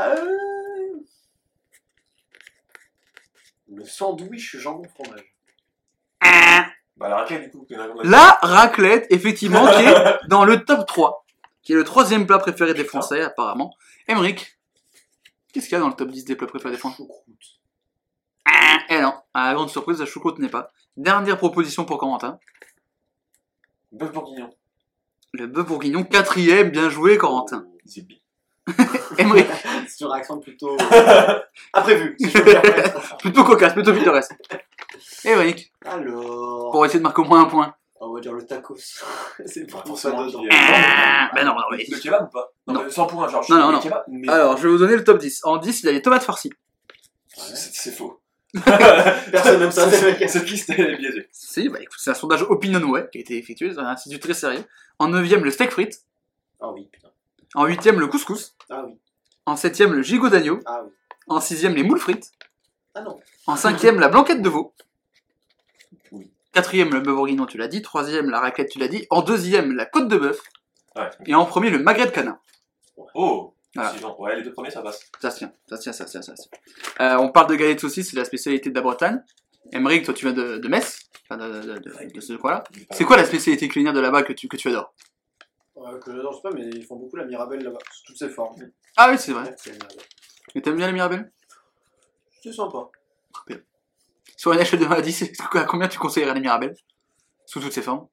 Euh... 0.00 0.26
Le 3.70 3.84
sandwich 3.84 4.56
jambon 4.56 4.88
fromage. 4.88 5.34
Bah, 6.96 7.08
la 7.08 7.16
raclette, 7.16 7.44
du 7.44 7.50
coup. 7.50 7.66
La 8.02 8.38
raclette, 8.42 9.06
effectivement, 9.10 9.66
qui 9.70 9.84
est 9.84 9.94
dans 10.28 10.44
le 10.44 10.64
top 10.64 10.86
3. 10.86 11.24
Qui 11.68 11.74
est 11.74 11.76
le 11.76 11.84
troisième 11.84 12.26
plat 12.26 12.38
préféré 12.38 12.72
des 12.72 12.82
Français, 12.82 13.20
apparemment. 13.20 13.76
Emmerich, 14.06 14.58
qu'est-ce 15.52 15.66
qu'il 15.66 15.74
y 15.74 15.76
a 15.76 15.80
dans 15.80 15.88
le 15.88 15.92
top 15.92 16.08
10 16.08 16.24
des 16.24 16.34
plats 16.34 16.46
préférés 16.46 16.72
des 16.72 16.78
Français? 16.78 16.96
Choucroute. 16.96 17.60
Eh 18.88 19.02
non, 19.02 19.12
à 19.34 19.48
la 19.48 19.54
grande 19.54 19.68
surprise, 19.68 20.00
la 20.00 20.06
choucroute 20.06 20.38
n'est 20.38 20.48
pas. 20.48 20.72
Dernière 20.96 21.36
proposition 21.36 21.84
pour 21.84 21.98
Corentin. 21.98 22.38
Bœuf 23.92 24.10
bourguignon. 24.12 24.48
Le 25.34 25.46
bœuf 25.46 25.66
bourguignon, 25.66 26.04
quatrième, 26.04 26.70
bien 26.70 26.88
joué 26.88 27.18
Corentin. 27.18 27.66
Emmerich, 29.18 29.46
C'est 29.88 30.06
une 30.06 30.10
réaction 30.10 30.40
plutôt. 30.40 30.74
euh, 30.80 31.38
Imprévue, 31.74 32.16
si 32.18 32.28
plutôt 33.18 33.44
cocasse, 33.44 33.74
plutôt 33.74 33.92
pittoresque. 33.92 34.32
Emmerich, 35.22 35.70
Alors. 35.84 36.70
pour 36.72 36.86
essayer 36.86 37.00
de 37.00 37.04
marquer 37.04 37.20
au 37.20 37.26
moins 37.26 37.42
un 37.42 37.44
point. 37.44 37.74
On 38.00 38.12
va 38.14 38.20
dire 38.20 38.32
le 38.32 38.44
tacos. 38.46 38.76
C'est 39.46 39.70
Bah, 39.72 39.82
pour 39.84 39.98
ça 39.98 40.10
dedans. 40.12 40.26
qu'il 40.28 40.42
y 40.44 40.48
a- 40.50 41.30
Ben 41.34 41.44
non, 41.44 41.54
non, 41.54 41.62
mais... 41.72 41.84
Le 41.90 41.98
kebab 41.98 42.24
ou 42.28 42.30
pas 42.30 42.52
Non. 42.66 42.84
mais 42.84 42.90
sans 42.90 43.06
point, 43.06 43.28
genre. 43.28 43.42
je 43.42 43.52
Non, 43.52 43.58
sais 43.60 43.66
non, 43.66 43.72
non. 43.72 43.80
kebab, 43.80 44.04
mais- 44.08 44.28
Alors, 44.28 44.56
je 44.56 44.62
vais 44.62 44.68
vous 44.72 44.78
donner 44.78 44.96
le 44.96 45.02
top 45.04 45.18
10. 45.18 45.40
En 45.44 45.56
10, 45.56 45.82
il 45.82 45.86
y 45.86 45.88
a 45.88 45.92
les 45.92 46.02
tomates 46.02 46.22
farcies. 46.22 46.52
C'est 47.28 47.56
c'est 47.74 47.92
faux. 47.92 48.20
Personne 48.64 49.60
n'aime 49.60 49.70
ça. 49.70 49.90
Cette 49.90 50.48
liste 50.50 50.70
est 50.70 50.96
biaisée. 50.96 51.28
Si, 51.32 51.68
bah 51.68 51.78
écoute, 51.80 51.98
c'est 52.00 52.10
un 52.10 52.14
sondage 52.14 52.42
OpinionWay 52.42 53.08
qui 53.12 53.18
a 53.18 53.20
été 53.20 53.36
effectué 53.36 53.68
dans 53.70 53.80
un 53.82 53.86
institut 53.88 54.18
très 54.18 54.34
sérieux. 54.34 54.64
En 54.98 55.08
9ème, 55.10 55.40
le 55.42 55.50
steak 55.50 55.70
frites. 55.70 56.00
Ah 56.60 56.70
oui, 56.72 56.88
putain. 56.90 57.08
En 57.54 57.66
8ème, 57.66 57.96
le 57.98 58.06
couscous. 58.06 58.56
Ah 58.70 58.84
oui. 58.86 58.94
En 59.46 59.54
7ème, 59.54 59.90
le 59.92 60.02
gigot 60.02 60.28
d'agneau. 60.28 60.60
Ah 60.66 60.82
oui. 60.84 60.90
En 61.28 61.38
6ème, 61.40 61.74
les 61.74 61.82
moules 61.82 61.98
frites. 62.00 62.32
Ah 62.94 63.02
non. 63.02 63.20
En 63.46 63.54
5ème, 63.54 63.98
la 63.98 64.08
blanquette 64.08 64.42
de 64.42 64.48
veau. 64.48 64.72
4ème, 66.54 66.90
le 66.92 67.00
bœuf 67.00 67.14
bourguignon, 67.14 67.46
tu 67.46 67.58
l'as 67.58 67.68
dit. 67.68 67.80
3ème, 67.80 68.26
la 68.30 68.40
raclette, 68.40 68.70
tu 68.70 68.78
l'as 68.78 68.88
dit. 68.88 69.06
En 69.10 69.22
2ème, 69.22 69.72
la 69.72 69.86
côte 69.86 70.08
de 70.08 70.16
bœuf. 70.16 70.40
Ouais. 70.96 71.08
Et 71.26 71.34
en 71.34 71.44
premier, 71.44 71.70
le 71.70 71.78
magret 71.78 72.06
de 72.06 72.10
canard. 72.10 72.38
Oh 73.14 73.54
Voilà. 73.74 73.92
Ouais, 74.18 74.36
les 74.36 74.42
deux 74.42 74.52
premiers, 74.52 74.70
ça 74.70 74.82
passe. 74.82 75.00
Ça 75.20 75.30
se 75.30 75.38
tient, 75.38 75.52
ça 75.68 75.76
se 75.76 75.82
tient, 75.82 75.92
ça 75.92 76.06
se 76.06 76.10
tient, 76.12 76.22
ça 76.22 76.34
se 76.36 76.42
tient. 76.48 76.58
Euh, 77.06 77.16
on 77.18 77.30
parle 77.30 77.48
de 77.50 77.54
galettes 77.54 77.80
saucisses, 77.80 78.10
c'est 78.10 78.16
la 78.16 78.24
spécialité 78.24 78.70
de 78.70 78.74
la 78.74 78.80
Bretagne. 78.82 79.22
Emmerich, 79.72 80.04
toi 80.04 80.14
tu 80.14 80.24
viens 80.24 80.34
de, 80.34 80.56
de 80.56 80.68
Metz, 80.68 80.98
enfin 81.28 81.36
de, 81.36 81.60
de, 81.60 81.78
de- 81.78 82.12
de 82.14 82.20
ce 82.20 82.32
coin-là. 82.32 82.64
C'est 82.90 83.04
quoi 83.04 83.16
la 83.18 83.24
spécialité 83.26 83.68
culinaire 83.68 83.92
de 83.92 84.00
là-bas 84.00 84.22
que 84.22 84.32
tu, 84.32 84.48
que 84.48 84.56
tu 84.56 84.68
adores? 84.68 84.94
Ouais, 85.76 85.90
que 86.00 86.10
j'adore, 86.10 86.32
je 86.32 86.36
sais 86.38 86.42
pas, 86.42 86.50
mais 86.52 86.66
ils 86.70 86.84
font 86.86 86.96
beaucoup 86.96 87.16
la 87.16 87.24
mirabelle 87.26 87.62
là-bas, 87.62 87.78
sous 87.92 88.04
toutes 88.06 88.16
ses 88.18 88.30
formes. 88.30 88.56
Ah 88.96 89.08
oui, 89.10 89.18
c'est 89.18 89.32
vrai. 89.32 89.54
Mais 90.54 90.62
t'aimes 90.62 90.76
bien 90.76 90.86
la 90.86 90.92
Mirabelle 90.92 91.30
C'est 92.42 92.52
sympa. 92.52 92.88
Sur 94.38 94.52
une 94.52 94.60
échelle 94.60 94.78
de 94.78 94.84
1 94.86 94.90
à 94.92 95.00
10, 95.02 95.24
à 95.54 95.64
combien 95.64 95.88
tu 95.88 95.98
conseillerais 95.98 96.32
la 96.32 96.38
Mirabelle 96.40 96.74
Sous 97.44 97.60
toutes 97.60 97.72
ses 97.72 97.82
formes? 97.82 98.06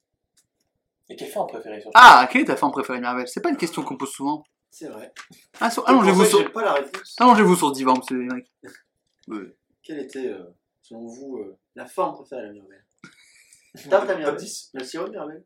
Et 1.08 1.16
quelle 1.16 1.30
forme 1.30 1.48
préférée 1.48 1.80
sur 1.80 1.92
Ah, 1.94 2.28
quelle 2.32 2.42
est 2.42 2.46
ta 2.46 2.56
forme 2.56 2.72
préférée 2.72 3.00
Mirabelle 3.00 3.28
C'est 3.28 3.42
pas 3.42 3.50
une 3.50 3.58
question 3.58 3.84
qu'on 3.84 3.96
pose 3.96 4.10
souvent. 4.12 4.44
C'est 4.72 4.88
vrai. 4.88 5.14
Ah, 5.62 5.70
sur- 5.70 5.84
C'est 5.86 5.92
Allongez-vous 5.92 6.26
sur, 6.26 6.52
pas 6.52 6.64
la 6.64 6.74
réponse. 6.74 7.16
allongez-vous 7.20 7.56
sur 7.56 7.68
ce 7.70 7.74
divan, 7.74 7.96
monsieur 7.96 8.22
Emmerich. 8.22 8.52
Euh, 9.30 9.56
Quelle 9.82 10.00
était, 10.02 10.28
euh, 10.28 10.54
selon 10.84 11.08
vous, 11.08 11.38
euh, 11.38 11.58
la 11.76 11.88
forme 11.88 12.14
préférée 12.16 12.42
de 12.44 12.48
la 12.48 12.54
mirabelle 12.54 12.84
Tarte 13.90 14.04
à 14.04 14.08
Top 14.08 14.18
mirabelle 14.20 14.40
10 14.40 14.70
Le 14.76 14.84
sirop 14.84 15.06
de 15.06 15.12
mirabelle 15.12 15.44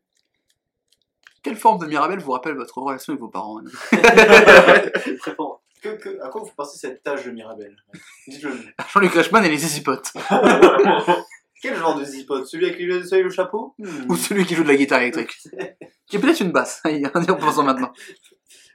Quelle 1.41 1.55
forme 1.55 1.79
de 1.79 1.85
Mirabelle 1.85 2.19
vous 2.19 2.31
rappelle 2.33 2.55
votre 2.55 2.77
relation 2.77 3.13
avec 3.13 3.21
vos 3.21 3.29
parents 3.29 3.59
hein 3.59 3.63
Vraiment. 5.25 5.61
Que, 5.81 5.89
que, 5.89 6.21
À 6.23 6.29
quoi 6.29 6.41
vous 6.41 6.51
pensez 6.55 6.77
cette 6.77 7.03
tâche 7.03 7.25
de 7.25 7.31
mirabelle 7.31 7.75
Dites-le 8.27 8.51
nous. 8.53 8.63
Jean-Luc 8.93 9.13
Reichmann 9.13 9.45
et 9.45 9.49
les 9.49 9.57
zizipotes. 9.57 10.11
Quel 11.61 11.75
genre 11.75 11.95
de 11.99 12.05
zipote 12.05 12.45
Celui 12.47 12.67
avec 12.67 12.79
les 12.79 12.87
de 12.87 13.03
soleil 13.03 13.21
et 13.21 13.23
le 13.23 13.29
chapeau? 13.29 13.75
Hmm. 13.79 14.09
Ou 14.09 14.15
celui 14.15 14.45
qui 14.45 14.55
joue 14.55 14.63
de 14.63 14.69
la 14.69 14.75
guitare 14.75 15.01
électrique. 15.01 15.37
Qui 16.07 16.15
est 16.15 16.19
peut-être 16.19 16.39
une 16.39 16.51
basse, 16.51 16.81
en 16.85 16.89
y 16.89 17.05
repensant 17.05 17.61
maintenant. 17.63 17.93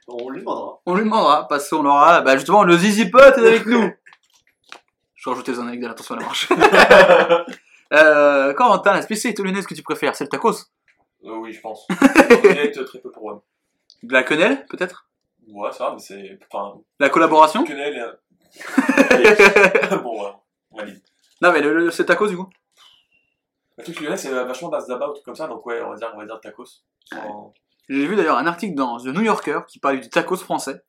On 0.07 0.29
lui 0.29 0.39
demandera. 0.39 0.79
On 0.85 0.95
lui 0.95 1.03
demandera, 1.03 1.47
parce 1.49 1.69
qu'on 1.69 1.85
aura, 1.85 2.21
bah 2.21 2.35
justement, 2.37 2.63
le 2.63 2.77
zizi 2.77 3.09
pote 3.09 3.37
est 3.37 3.47
avec 3.47 3.65
nous. 3.65 3.91
Je 5.15 5.29
rajoute 5.29 5.47
les 5.49 5.59
anecdotes, 5.59 5.91
attention 5.91 6.15
à 6.15 6.19
la 6.19 6.25
marche. 6.25 6.47
euh, 7.93 8.53
Corentin, 8.53 8.93
la 8.93 9.01
spécialité 9.01 9.43
lyonnaise 9.43 9.65
que 9.67 9.73
tu 9.73 9.81
préfères, 9.83 10.15
c'est 10.15 10.23
le 10.23 10.29
tacos? 10.29 10.51
Euh, 11.25 11.35
Oui, 11.37 11.51
je 11.51 11.59
pense. 11.59 11.87
Peut-être 11.87 12.83
très 12.83 12.99
peu 12.99 13.11
pour 13.11 13.23
moi. 13.23 13.43
De 14.03 14.13
la 14.13 14.23
quenelle, 14.23 14.65
peut-être? 14.67 15.04
Ouais, 15.47 15.71
ça 15.71 15.85
va, 15.89 15.93
mais 15.93 15.99
c'est. 15.99 16.39
Enfin, 16.51 16.79
La 16.99 17.09
collaboration 17.09 17.63
quenelle. 17.63 18.17
bon, 20.03 20.23
ouais, 20.23 20.31
on 20.71 20.77
valide. 20.77 21.01
Non, 21.41 21.51
mais 21.51 21.61
le, 21.61 21.73
le- 21.75 21.91
c'est 21.91 22.05
tacos 22.05 22.27
du 22.27 22.37
coup 22.37 22.49
Le 23.77 23.83
truc 23.83 23.99
lyonnais, 23.99 24.17
c'est 24.17 24.29
vachement 24.31 24.69
base 24.69 24.87
d'abat 24.87 25.09
ou 25.09 25.13
truc 25.13 25.25
comme 25.25 25.35
ça, 25.35 25.47
donc 25.47 25.65
ouais, 25.65 25.81
on 25.81 25.89
va 25.89 25.95
dire, 25.97 26.11
on 26.13 26.17
va 26.19 26.25
dire 26.25 26.39
tacos. 26.41 26.65
Sans- 27.11 27.53
J'ai 27.89 28.07
vu 28.07 28.15
d'ailleurs 28.15 28.37
un 28.37 28.47
article 28.47 28.75
dans 28.75 28.97
The 28.97 29.07
New 29.07 29.21
Yorker 29.21 29.59
qui 29.67 29.79
parlait 29.79 29.99
du 29.99 30.09
tacos 30.09 30.37
français. 30.37 30.81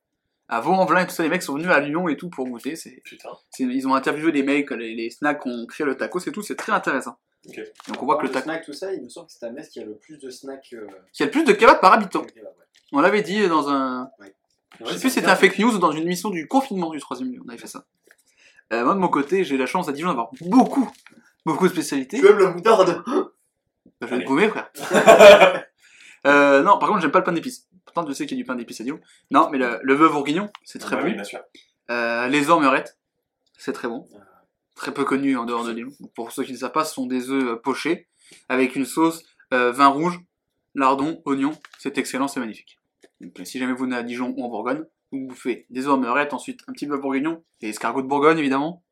À 0.49 0.61
Vaux-en-Velin 0.61 1.01
et 1.01 1.07
tout 1.07 1.11
ça, 1.13 1.23
les 1.23 1.29
mecs 1.29 1.43
sont 1.43 1.55
venus 1.55 1.69
à 1.69 1.81
Lyon 1.81 2.07
et 2.07 2.15
tout 2.15 2.29
pour 2.29 2.47
goûter. 2.47 2.77
C'est, 2.77 3.01
Putain. 3.03 3.29
c'est- 3.51 3.63
ils 3.63 3.85
ont 3.87 3.93
interviewé 3.95 4.31
les 4.31 4.43
mecs, 4.43 4.71
les, 4.71 4.95
les 4.95 5.09
snacks 5.09 5.45
ont 5.45 5.65
créé 5.65 5.85
le 5.85 5.97
tacos 5.97 6.19
et 6.25 6.31
tout, 6.31 6.41
c'est 6.41 6.55
très 6.55 6.71
intéressant. 6.71 7.17
Ok. 7.49 7.59
Donc 7.89 8.01
on 8.01 8.05
voit 8.05 8.15
que 8.15 8.21
le 8.23 8.27
le 8.29 8.33
tacos. 8.33 8.45
snack, 8.45 8.63
tout 8.65 8.73
ça, 8.73 8.93
il 8.93 9.03
me 9.03 9.09
semble 9.09 9.27
que 9.27 9.33
c'est 9.33 9.45
à 9.45 9.51
Metz 9.51 9.67
qui 9.69 9.81
a 9.81 9.85
le 9.85 9.95
plus 9.97 10.17
de 10.17 10.29
snacks. 10.29 10.69
Euh... 10.73 10.87
Il 11.13 11.19
y 11.19 11.23
a 11.23 11.25
le 11.25 11.31
plus 11.31 11.43
de 11.43 11.51
kebab 11.51 11.81
par 11.81 11.91
habitant. 11.93 12.21
que 12.23 12.31
kebab, 12.31 12.53
ouais. 12.57 12.65
On 12.93 13.01
l'avait 13.01 13.21
dit 13.21 13.45
dans 13.49 13.67
un, 13.69 14.09
Ouais, 14.19 14.33
Je 14.79 14.85
sais 14.85 14.99
plus 14.99 15.09
si 15.09 15.15
c'était 15.15 15.27
un 15.29 15.35
fake 15.35 15.59
news 15.59 15.75
ou 15.75 15.79
dans 15.79 15.91
une 15.91 16.03
émission 16.03 16.29
du 16.29 16.47
confinement 16.47 16.89
du 16.89 16.99
troisième 16.99 17.31
lieu, 17.31 17.39
on 17.45 17.49
avait 17.49 17.57
fait 17.57 17.67
ça. 17.67 17.85
Euh, 18.73 18.83
moi 18.83 18.93
de 18.93 18.99
mon 18.99 19.07
côté, 19.07 19.43
j'ai 19.43 19.57
la 19.57 19.65
chance 19.65 19.87
à 19.87 19.91
Dijon 19.91 20.09
d'avoir 20.09 20.29
beaucoup 20.41 20.91
beaucoup 21.45 21.67
de 21.67 21.71
spécialités. 21.73 22.19
Tu 22.19 22.27
aimes 22.27 22.39
la 22.39 22.51
moutarde? 22.51 23.03
Bah, 23.05 23.13
je 24.01 24.07
vais 24.07 24.19
te 24.19 24.27
gommer, 24.27 24.49
frère. 24.49 24.69
Euh, 26.25 26.61
non, 26.61 26.77
par 26.77 26.89
contre, 26.89 27.01
j'aime 27.01 27.11
pas 27.11 27.19
le 27.19 27.23
pain 27.23 27.31
d'épices. 27.31 27.67
Pourtant, 27.85 28.05
je 28.05 28.11
sais 28.11 28.25
qu'il 28.25 28.37
y 28.37 28.41
a 28.41 28.43
du 28.43 28.45
pain 28.45 28.55
d'épices 28.55 28.81
à 28.81 28.83
Dijon. 28.83 28.99
Non, 29.31 29.49
mais 29.49 29.57
le, 29.57 29.79
le 29.81 29.93
veuve 29.93 30.11
bourguignon, 30.11 30.49
c'est 30.65 30.79
très 30.79 30.97
Bah 30.97 31.03
bon. 31.03 31.07
Oui, 31.07 31.13
bien 31.13 31.23
sûr. 31.23 31.39
Euh, 31.89 32.27
les 32.27 32.49
ormerettes, 32.49 32.97
c'est 33.57 33.71
très 33.71 33.87
bon. 33.87 34.05
Très 34.75 34.93
peu 34.93 35.05
connu 35.05 35.37
en 35.37 35.45
dehors 35.45 35.63
de 35.63 35.71
Lyon. 35.71 35.89
Pour 36.15 36.33
ceux 36.33 36.43
qui 36.43 36.51
ne 36.51 36.57
savent 36.57 36.73
pas, 36.73 36.83
ce 36.83 36.95
sont 36.95 37.05
des 37.05 37.29
œufs 37.29 37.43
euh, 37.43 37.55
pochés 37.55 38.07
avec 38.49 38.75
une 38.75 38.83
sauce 38.85 39.23
euh, 39.53 39.71
vin 39.71 39.87
rouge, 39.87 40.19
lardon, 40.75 41.21
oignon. 41.23 41.53
C'est 41.79 41.97
excellent, 41.97 42.27
c'est 42.27 42.41
magnifique. 42.41 42.76
Donc, 43.21 43.39
euh, 43.39 43.45
si 43.45 43.59
jamais 43.59 43.73
vous 43.73 43.83
venez 43.85 43.95
à 43.95 44.03
Dijon 44.03 44.33
ou 44.37 44.43
en 44.45 44.49
Bourgogne, 44.49 44.83
vous 45.11 45.27
bouffez 45.27 45.65
des 45.69 45.87
ormerettes, 45.87 46.33
ensuite 46.33 46.61
un 46.67 46.73
petit 46.73 46.87
peu 46.87 46.97
bourguignon, 46.97 47.43
des 47.61 47.69
escargots 47.69 48.01
de 48.01 48.07
Bourgogne 48.07 48.37
évidemment, 48.37 48.83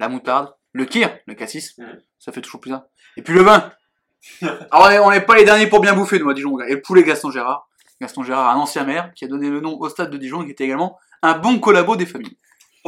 la 0.00 0.08
moutarde, 0.08 0.54
le 0.72 0.84
kir, 0.84 1.16
le 1.26 1.34
cassis, 1.34 1.76
Mhm. 1.78 2.00
ça 2.18 2.32
fait 2.32 2.40
toujours 2.40 2.60
plaisir. 2.60 2.82
Et 3.16 3.22
puis 3.22 3.34
le 3.34 3.42
vin. 3.42 3.72
Alors 4.70 4.86
on 4.86 4.90
est- 4.90 4.98
on 4.98 5.10
n'est 5.10 5.20
pas 5.20 5.36
les 5.36 5.44
derniers 5.44 5.68
pour 5.68 5.80
bien 5.80 5.94
bouffer 5.94 6.18
nous 6.18 6.28
à 6.28 6.34
Dijon. 6.34 6.58
Et 6.60 6.74
le 6.74 6.82
poulet 6.82 7.04
Gaston 7.04 7.30
Gérard. 7.30 7.68
Gaston 8.00 8.22
Gérard, 8.22 8.54
un 8.54 8.58
ancien 8.60 8.84
maire 8.84 9.12
qui 9.14 9.24
a 9.24 9.28
donné 9.28 9.48
le 9.48 9.60
nom 9.60 9.78
au 9.78 9.88
stade 9.88 10.10
de 10.10 10.16
Dijon 10.18 10.42
et 10.42 10.46
qui 10.46 10.50
était 10.52 10.64
également 10.64 10.98
un 11.22 11.36
bon 11.38 11.58
collabo 11.58 11.96
des 11.96 12.06
familles. 12.06 12.36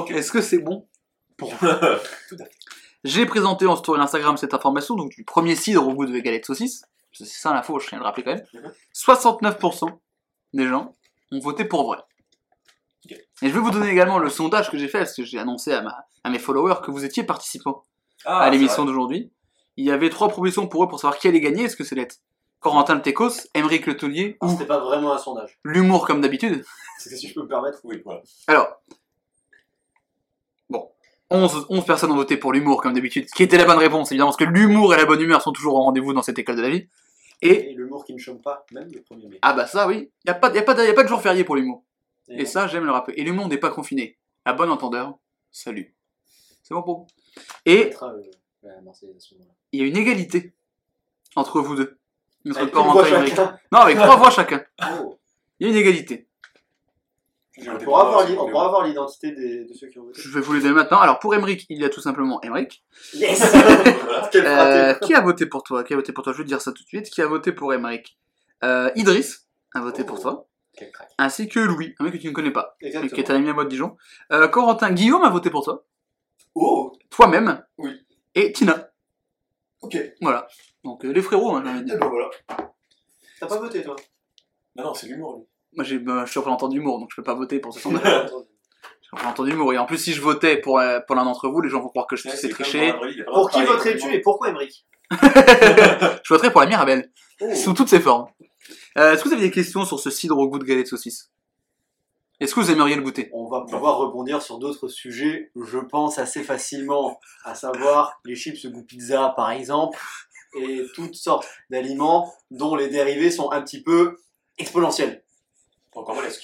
Est-ce 0.09 0.31
que 0.33 0.41
c'est 0.41 0.59
bon 0.59 0.89
Tout 1.39 1.47
à 1.63 1.99
fait. 1.99 2.51
J'ai 3.03 3.25
présenté 3.27 3.67
en 3.67 3.77
story 3.77 4.01
Instagram 4.01 4.37
cette 4.37 4.53
information, 4.55 4.95
donc 4.95 5.11
du 5.13 5.25
premier 5.25 5.57
cidre 5.57 5.87
au 5.87 5.95
goût 5.95 6.05
de 6.07 6.19
galette 6.19 6.45
saucisse. 6.45 6.83
C'est 7.13 7.25
ça 7.27 7.53
l'info, 7.55 7.79
je 7.79 7.89
tiens 7.89 7.99
à 7.99 8.01
le 8.01 8.05
rappeler 8.05 8.25
quand 8.25 8.35
même. 8.35 8.45
Mhm. 8.53 8.73
69% 8.93 10.01
des 10.53 10.67
gens 10.67 10.95
ont 11.33 11.39
voté 11.41 11.65
pour 11.65 11.87
vrai. 11.87 11.99
Et 13.43 13.49
je 13.49 13.55
vais 13.55 13.61
vous 13.61 13.71
donner 13.71 13.89
également 13.91 14.19
le 14.19 14.29
sondage 14.29 14.71
que 14.71 14.77
j'ai 14.77 14.89
fait, 14.89 14.99
parce 14.99 15.15
que 15.17 15.25
j'ai 15.25 15.39
annoncé 15.39 15.73
à, 15.73 15.81
ma, 15.81 15.97
à 16.25 16.31
mes 16.31 16.39
followers 16.39 16.81
que 16.85 16.91
vous 16.91 17.05
étiez 17.05 17.25
participants 17.25 17.85
Ah, 18.25 18.41
à 18.41 18.51
l'émission 18.51 18.85
d'aujourd'hui. 18.85 19.33
Il 19.77 19.85
y 19.87 19.91
avait 19.91 20.11
trois 20.11 20.29
propositions 20.29 20.67
pour 20.69 20.85
eux 20.85 20.89
pour 20.89 21.01
savoir 21.01 21.19
qui 21.19 21.27
allait 21.29 21.41
gagner. 21.41 21.65
Est-ce 21.65 21.77
que 21.77 21.85
c'est 21.85 21.95
l'être 21.95 22.17
Corentin 22.59 22.95
Le 22.97 23.01
Técos, 23.03 23.49
Émeric 23.55 23.87
Le 23.87 23.97
Tellier 23.97 24.37
Ah, 24.41 24.47
ou 24.47 24.51
C'était 24.51 24.67
pas 24.67 24.81
vraiment 24.81 25.15
un 25.15 25.19
sondage. 25.19 25.59
l'humour 25.65 26.07
comme 26.07 26.21
d'habitude? 26.21 26.65
Si 26.99 27.27
je 27.29 27.33
peux 27.33 27.41
me 27.43 27.49
permettre. 27.49 27.79
Oui, 27.85 28.03
voilà. 28.05 28.21
Alors, 28.47 28.69
bon, 30.69 30.91
11, 31.31 31.65
11 31.71 31.87
personnes 31.87 32.13
ont 32.13 32.17
voté 32.17 32.37
pour 32.37 32.53
l'humour 32.53 32.83
comme 32.83 32.93
d'habitude, 32.93 33.27
ce 33.27 33.35
qui 33.35 33.43
était 33.43 33.57
la 33.57 33.65
bonne 33.65 33.79
réponse 33.79 34.13
évidemment, 34.13 34.29
parce 34.29 34.37
que 34.37 34.45
l'humour 34.45 34.93
et 34.93 34.99
la 34.99 35.07
bonne 35.07 35.23
humeur 35.23 35.41
sont 35.41 35.53
toujours 35.53 35.77
au 35.77 35.83
rendez-vous 35.83 36.13
dans 36.13 36.21
cette 36.23 36.39
école 36.39 36.57
de 36.57 36.61
la 36.63 36.69
vie. 36.69 36.89
Et, 37.43 37.71
Et 37.71 37.75
l'humour 37.75 38.05
qui 38.05 38.13
ne 38.13 38.19
chôme 38.19 38.41
pas, 38.43 38.67
même 38.73 38.89
le 38.93 39.01
1er 39.01 39.29
mai. 39.29 39.39
ah 39.43 39.53
bah 39.55 39.67
ça 39.67 39.87
oui, 39.87 40.11
il 40.25 40.31
n'y 40.31 40.31
a, 40.31 40.35
pas- 40.35 40.53
y 40.53 40.59
a, 40.59 40.63
pas 40.63 40.75
de- 40.75 40.85
y 40.85 40.89
a 40.91 40.95
pas 40.95 41.03
de 41.05 41.09
jour 41.09 41.23
férié 41.23 41.43
pour 41.45 41.57
l'humour. 41.57 41.83
Et 42.29 42.39
non. 42.43 42.45
ça, 42.49 42.67
j'aime 42.69 42.85
le 42.85 42.93
rappeler. 42.93 43.15
Et 43.17 43.25
l'humour 43.25 43.49
n'est 43.49 43.59
pas 43.59 43.71
confiné. 43.71 44.19
À 44.45 44.53
bon 44.53 44.71
entendeur, 44.71 45.19
salut. 45.51 45.95
C'est 46.63 46.75
bon 46.75 46.83
pour 46.83 46.99
vous. 47.01 47.07
Et 47.65 47.93
euh, 48.03 48.23
il 49.73 49.81
y 49.81 49.83
a 49.83 49.87
une 49.87 49.97
égalité 49.97 50.53
entre 51.37 51.61
vous 51.61 51.75
deux. 51.77 51.99
Avec 52.57 52.73
et 53.07 53.29
chacun. 53.29 53.59
Non, 53.73 53.79
avec 53.81 53.97
trois 53.97 54.17
voix 54.17 54.31
chacun. 54.31 54.65
Oh. 55.03 55.19
Il 55.59 55.67
y 55.67 55.71
a 55.71 55.73
une 55.73 55.79
égalité. 55.79 56.27
On 57.59 57.63
pourra 57.79 57.79
pour 58.11 58.21
avoir 58.21 58.31
on 58.47 58.51
pourra 58.51 58.87
l'identité 58.87 59.33
des- 59.33 59.65
de 59.65 59.75
ceux 59.75 59.89
qui 59.89 59.99
ont 59.99 60.05
voté. 60.05 60.21
Je 60.21 60.29
vais 60.31 60.41
vous 60.41 60.53
les 60.53 60.61
donner 60.61 60.75
maintenant. 60.75 61.01
Alors 61.01 61.19
pour 61.19 61.35
Émeric, 61.35 61.67
il 61.69 61.81
y 61.81 61.85
a 61.85 61.89
tout 61.89 62.01
simplement 62.01 62.41
Émeric. 62.43 62.85
Yes 63.15 63.43
Euh, 64.35 64.95
qui 64.95 65.15
a 65.15 65.21
voté 65.21 65.47
pour 65.47 65.63
toi? 65.65 65.83
Qui 65.83 65.93
a 65.93 65.97
voté 65.97 66.13
pour 66.13 66.23
toi? 66.23 66.33
Je 66.33 66.39
vais 66.39 66.45
te 66.45 66.49
dire 66.49 66.61
ça 66.61 66.71
tout 66.73 66.83
de 66.85 66.89
suite. 66.89 67.11
Qui 67.11 67.21
a 67.23 67.27
voté 67.27 67.51
pour 67.53 67.75
Emmerich 67.75 68.17
euh, 68.63 68.91
Idriss 68.95 69.49
a 69.75 69.81
voté 69.81 70.05
pour 70.05 70.19
Oh. 70.19 70.23
toi. 70.23 70.47
Quel 70.77 70.93
crack. 70.93 71.11
Ainsi 71.19 71.49
que 71.49 71.59
Louis, 71.59 71.95
un 71.99 72.05
mec 72.05 72.13
que 72.13 72.19
tu 72.19 72.29
ne 72.29 72.33
connais 72.33 72.53
pas, 72.53 72.77
mais 72.81 72.91
qui 73.09 73.21
est 73.21 73.31
un 73.31 73.35
ami 73.35 73.49
à 73.51 73.53
moi 73.53 73.65
de 73.65 73.69
Dijon. 73.71 73.97
Euh, 74.33 74.47
Corentin 74.47 74.93
Guillaume 74.93 75.23
a 75.25 75.31
voté 75.31 75.51
pour 75.51 75.65
toi. 75.65 75.85
Oh 76.55 76.93
Toi-même. 77.11 77.65
Oui. 77.79 77.91
Et 78.37 78.53
Tina. 78.53 78.91
Ok. 79.81 79.97
Voilà. 80.21 80.47
Donc 80.85 81.05
euh, 81.05 81.11
les 81.13 81.23
frérots, 81.23 81.57
hein, 81.57 81.63
j'ai 81.65 81.71
envie 81.71 81.81
de 81.81 81.85
dire. 81.87 81.99
ben 81.99 82.09
voilà. 82.09 82.31
T'as 83.41 83.47
pas 83.49 83.59
voté, 83.59 83.83
toi? 83.83 83.97
Non, 84.77 84.85
non, 84.85 84.95
c'est 84.95 85.09
l'humour, 85.09 85.37
lui. 85.39 85.45
Moi 85.75 85.85
j'ai, 85.85 85.99
bah, 85.99 86.25
je 86.27 86.31
suis 86.31 86.39
représentant 86.39 86.69
d'humour, 86.69 86.99
donc 86.99 87.09
je 87.11 87.17
peux 87.17 87.23
pas 87.23 87.35
voter 87.35 87.59
pour 87.61 87.73
ce 87.73 87.81
sondage. 87.81 88.03
je 88.03 88.09
suis 88.09 89.11
représentant 89.13 89.45
d'humour. 89.45 89.73
Et 89.73 89.79
en 89.79 89.87
plus, 89.87 89.99
si 89.99 90.13
je 90.13 90.21
votais 90.21 90.57
pour, 90.59 90.79
euh, 90.79 91.01
pour 91.07 91.17
l'un 91.17 91.25
d'entre 91.25 91.49
vous, 91.49 91.61
les 91.61 91.69
gens 91.69 91.81
vont 91.81 91.89
croire 91.89 92.07
que 92.07 92.17
je 92.17 92.29
sais 92.29 92.49
tricher. 92.49 92.93
Pour 93.33 93.51
qui 93.51 93.63
voterais-tu 93.65 94.13
et 94.13 94.21
pourquoi 94.21 94.49
Emmerich 94.49 94.85
je 95.13 96.29
voterai 96.33 96.53
pour 96.53 96.61
la 96.61 96.67
Mirabelle, 96.69 97.11
Oh. 97.43 97.55
sous 97.55 97.73
toutes 97.73 97.89
ses 97.89 98.01
formes. 98.01 98.27
Euh, 98.99 99.13
est-ce 99.15 99.23
que 99.25 99.29
vous 99.29 99.35
avez 99.35 99.43
des 99.45 99.51
questions 99.51 99.85
sur 99.87 99.99
ce 99.99 100.11
cidre 100.11 100.37
au 100.37 100.47
goût 100.47 100.59
de 100.59 100.65
galette 100.65 100.87
saucisse? 100.89 101.31
Est-ce 102.39 102.55
que 102.55 102.61
vous 102.61 102.71
aimeriez 102.71 102.97
le 102.97 103.03
goûter? 103.03 103.31
On 103.33 103.49
va 103.49 103.63
pouvoir 103.63 103.97
rebondir 103.97 104.43
sur 104.43 104.59
d'autres 104.59 104.89
sujets, 104.89 105.51
je 105.57 105.79
pense 105.79 106.19
assez 106.19 106.43
facilement, 106.45 107.19
à 107.45 107.55
savoir 107.55 108.21
les 108.27 108.35
chips 108.37 108.67
goût 108.67 108.83
pizza 108.85 109.33
par 109.37 109.51
exemple, 109.51 109.99
et 110.61 110.83
toutes 110.95 111.15
sortes 111.15 111.49
d'aliments 111.71 112.33
dont 112.51 112.75
les 112.77 112.89
dérivés 112.89 113.31
sont 113.31 113.51
un 113.53 113.63
petit 113.63 113.83
peu 113.83 114.19
exponentiels. 114.59 115.23
Encore 116.01 116.15
molesque. 116.15 116.43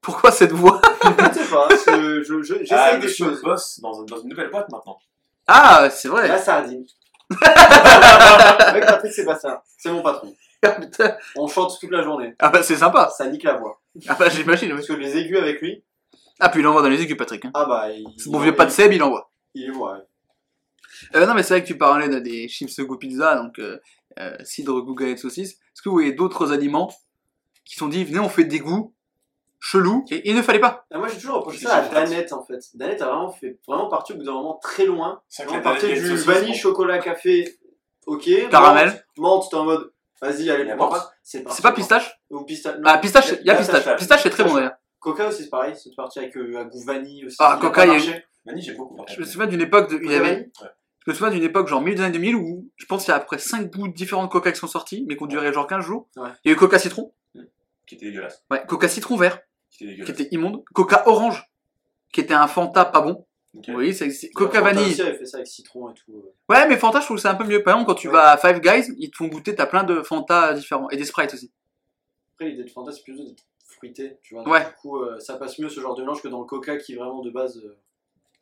Pourquoi 0.00 0.30
cette 0.30 0.52
voix 0.52 0.80
je 1.02 1.08
ne 1.08 1.32
sais 1.32 1.50
pas, 1.50 1.68
je- 1.70 2.22
je- 2.22 2.42
je- 2.42 2.58
j'essaye 2.60 2.66
Ah, 2.78 2.96
des 2.96 3.04
monsieur 3.06 3.26
choses. 3.26 3.42
bosse 3.42 3.80
dans, 3.80 4.02
dans 4.04 4.20
une 4.20 4.28
nouvelle 4.28 4.50
boîte 4.50 4.68
maintenant. 4.70 4.98
Ah, 5.48 5.88
c'est 5.90 6.08
vrai. 6.08 6.28
La 6.28 6.38
sardine. 6.42 6.84
Avec 7.40 8.84
Patrick 8.86 9.12
Sébastien, 9.12 9.60
c'est 9.78 9.90
mon 9.90 10.02
patron. 10.02 10.34
Ah, 10.62 10.70
putain. 10.72 11.16
On 11.36 11.46
chante 11.48 11.76
toute 11.80 11.90
la 11.90 12.02
journée. 12.02 12.34
Ah 12.38 12.48
bah 12.50 12.62
c'est 12.62 12.76
sympa. 12.76 13.10
Ça 13.16 13.26
nique 13.28 13.42
la 13.42 13.54
voix. 13.56 13.80
Ah 14.08 14.14
bah 14.18 14.28
j'imagine. 14.28 14.68
oui. 14.70 14.74
Parce 14.76 14.88
que 14.88 14.92
les 14.94 15.16
aigus 15.16 15.38
avec 15.38 15.60
lui, 15.60 15.84
Ah 16.40 16.48
puis 16.48 16.60
il 16.60 16.66
envoie 16.66 16.82
dans 16.82 16.88
les 16.88 17.00
aigus 17.00 17.16
Patrick. 17.16 17.44
Hein. 17.44 17.50
ah 17.54 17.64
bah. 17.66 17.90
Il, 17.90 18.06
C'est 18.16 18.30
bon 18.30 18.38
vieux 18.40 18.54
pas 18.54 18.64
de 18.66 18.70
Seb, 18.70 18.92
il 18.92 19.02
envoie. 19.02 19.30
Il 19.54 19.70
ouais. 19.72 19.98
Euh, 21.14 21.26
non 21.26 21.34
mais 21.34 21.42
c'est 21.42 21.54
vrai 21.54 21.62
que 21.62 21.66
tu 21.68 21.76
parlais 21.76 22.08
de, 22.08 22.18
des 22.18 22.48
chips 22.48 22.80
goût 22.80 22.96
pizza, 22.96 23.36
donc 23.36 23.58
euh, 23.58 23.78
euh, 24.18 24.36
cidre 24.44 24.80
goût 24.80 24.94
galette 24.94 25.18
saucisse. 25.18 25.50
Est-ce 25.52 25.82
que 25.82 25.88
vous 25.88 25.94
voyez 25.96 26.12
d'autres 26.12 26.52
aliments 26.52 26.90
qui 27.64 27.76
sont 27.76 27.88
dit 27.88 28.02
venez 28.04 28.18
on 28.18 28.28
fait 28.30 28.44
des 28.44 28.60
goûts 28.60 28.94
chelous 29.60 30.04
et 30.10 30.28
il 30.28 30.36
ne 30.36 30.42
fallait 30.42 30.58
pas. 30.60 30.86
Ah, 30.90 30.98
moi 30.98 31.08
j'ai 31.08 31.16
toujours 31.16 31.36
reproché 31.36 31.58
C'est 31.58 31.66
ça 31.66 31.76
à. 31.76 31.88
Danette 31.88 32.32
en 32.32 32.44
fait. 32.44 32.60
Danette 32.74 33.02
a 33.02 33.06
vraiment 33.06 33.30
fait 33.30 33.58
vraiment 33.66 33.88
parti 33.88 34.12
au 34.12 34.16
bout 34.16 34.24
d'un 34.24 34.32
moment 34.32 34.58
très 34.62 34.84
loin. 34.86 35.20
C'est 35.28 35.44
On 35.44 35.46
vrai 35.46 35.58
que 35.60 35.64
la 35.64 35.70
partait 35.72 35.88
galette 35.88 36.04
du 36.04 36.16
vanille, 36.16 36.52
bon. 36.52 36.58
chocolat, 36.58 36.98
café, 36.98 37.56
ok. 38.06 38.28
Caramel. 38.50 39.04
Menthe, 39.18 39.44
t'es 39.50 39.56
en 39.56 39.64
mode, 39.64 39.92
vas-y, 40.20 40.50
allez, 40.50 40.64
Il 40.64 40.68
y 40.68 40.70
a 40.70 40.76
pourquoi 40.76 40.98
pas. 40.98 41.10
C'est 41.22 41.42
parti. 41.42 41.56
C'est 41.56 41.62
pas 41.62 41.72
pistache 41.72 42.20
Ou 42.30 42.44
pistache. 42.44 42.76
Ah 42.84 42.98
pistache, 42.98 43.34
il 43.40 43.46
y 43.46 43.50
a 43.50 43.54
pistache. 43.56 43.76
pistache. 43.78 43.98
Pistache 43.98 44.22
c'est 44.22 44.30
très 44.30 44.44
bon 44.44 44.54
d'ailleurs. 44.54 44.74
Coca 45.00 45.28
aussi 45.28 45.44
c'est 45.44 45.50
pareil, 45.50 45.74
c'est 45.76 45.94
parti 45.94 46.18
avec 46.18 46.36
euh, 46.36 46.58
un 46.58 46.64
goût 46.64 46.84
vanille 46.84 47.26
aussi. 47.26 47.36
Ah, 47.40 47.58
Coca, 47.60 47.86
il 47.86 48.04
y 48.04 48.10
a-. 48.10 48.14
Vanille, 48.44 48.62
j'ai 48.62 48.74
beaucoup. 48.74 48.96
Je 49.08 49.20
me 49.20 49.24
souviens 49.24 49.46
d'une 49.46 49.60
époque 49.60 49.90
de, 49.90 49.98
il 50.02 50.10
y 50.10 50.14
avait, 50.14 50.50
je 51.04 51.10
me 51.10 51.14
souviens 51.14 51.32
d'une 51.32 51.42
époque 51.42 51.66
genre 51.68 51.80
milieu 51.80 51.96
des 51.96 52.02
années 52.02 52.12
2000 52.12 52.36
où 52.36 52.68
je 52.76 52.86
pense 52.86 53.04
qu'il 53.04 53.10
y 53.10 53.12
a 53.12 53.16
à 53.16 53.20
peu 53.20 53.26
près 53.26 53.38
5 53.38 53.72
goûts 53.72 53.88
différents 53.88 54.24
de 54.24 54.28
Coca 54.30 54.50
qui 54.52 54.58
sont 54.58 54.66
sortis 54.68 55.04
mais 55.08 55.16
qui 55.16 55.22
ont 55.22 55.26
duré 55.26 55.52
genre 55.52 55.66
15 55.66 55.84
jours. 55.84 56.08
Ouais. 56.16 56.28
Il 56.44 56.48
y 56.48 56.50
a 56.52 56.54
eu 56.54 56.56
Coca 56.56 56.78
citron, 56.78 57.12
Qui 57.86 57.94
était 57.96 58.06
dégueulasse. 58.06 58.44
ouais, 58.50 58.62
Coca 58.66 58.88
citron 58.88 59.16
vert 59.16 59.40
Qui 59.70 59.84
était 59.84 59.92
qui 59.94 60.00
dégueulasse. 60.00 60.20
était 60.20 60.34
immonde, 60.34 60.64
Coca 60.74 61.04
orange 61.08 61.50
qui 62.12 62.20
était 62.20 62.34
un 62.34 62.46
Fanta 62.46 62.84
pas 62.84 63.00
bon. 63.00 63.26
Ok. 63.56 63.64
Oui, 63.74 63.94
c'est 63.94 64.10
c'est- 64.10 64.30
Coca 64.30 64.58
Fanta 64.60 64.74
vanille. 64.74 64.92
aussi 64.92 65.02
avait 65.02 65.16
fait 65.18 65.24
ça 65.26 65.38
avec 65.38 65.46
citron 65.46 65.90
et 65.90 65.94
tout. 65.94 66.12
euh. 66.16 66.32
Ouais, 66.52 66.66
mais 66.68 66.76
Fanta, 66.76 67.00
je 67.00 67.04
trouve 67.06 67.16
que 67.16 67.22
c'est 67.22 67.28
un 67.28 67.34
peu 67.34 67.44
mieux. 67.44 67.62
Par 67.62 67.74
exemple, 67.74 67.88
quand 67.90 67.94
tu 67.94 68.08
Ouais. 68.08 68.12
vas 68.14 68.30
à 68.32 68.36
Five 68.36 68.60
Guys, 68.60 68.92
ils 68.98 69.10
te 69.10 69.16
font 69.16 69.26
goûter, 69.28 69.54
t'as 69.54 69.66
plein 69.66 69.84
de 69.84 70.02
Fanta 70.02 70.52
différents. 70.54 70.88
Et 70.90 70.96
des 70.96 71.04
Sprites 71.04 71.32
aussi. 71.34 71.50
Après 72.34 72.50
l'idée 72.50 72.64
de 72.64 72.70
Fanta 72.70 72.92
c'est 72.92 73.02
plutôt 73.02 73.24
d'être 73.24 73.44
fruité, 73.64 74.18
tu 74.22 74.34
vois. 74.34 74.46
Ouais. 74.48 74.64
Du 74.64 74.72
coup 74.80 74.98
euh, 74.98 75.18
ça 75.20 75.36
passe 75.36 75.58
mieux 75.58 75.68
ce 75.68 75.80
genre 75.80 75.94
de 75.94 76.02
mélange 76.02 76.22
que 76.22 76.28
dans 76.28 76.40
le 76.40 76.44
Coca 76.46 76.76
qui 76.76 76.94
vraiment 76.94 77.22
de 77.22 77.30
base. 77.30 77.56
euh, 77.64 77.76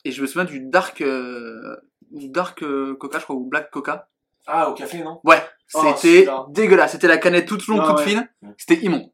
Et 0.05 0.11
je 0.13 0.21
me 0.23 0.27
souviens 0.27 0.45
du 0.45 0.61
Dark, 0.61 1.01
euh, 1.01 1.77
du 2.11 2.29
Dark 2.29 2.63
euh, 2.63 2.95
Coca, 2.97 3.19
je 3.19 3.25
crois, 3.25 3.37
ou 3.37 3.45
Black 3.47 3.71
Coca. 3.71 4.09
Ah, 4.47 4.69
au 4.71 4.75
café, 4.75 5.03
non? 5.03 5.21
Ouais, 5.25 5.39
Oh, 5.75 5.81
c'était 5.97 6.09
celui-là. 6.19 6.47
dégueulasse. 6.51 6.93
C'était 6.93 7.07
la 7.09 7.17
canette 7.19 7.47
toute 7.47 7.67
longue, 7.67 7.81
Ah 7.83 7.89
toute 7.91 8.01
ouais. 8.01 8.05
fine. 8.07 8.29
C'était 8.59 8.83
immonde. 8.85 9.11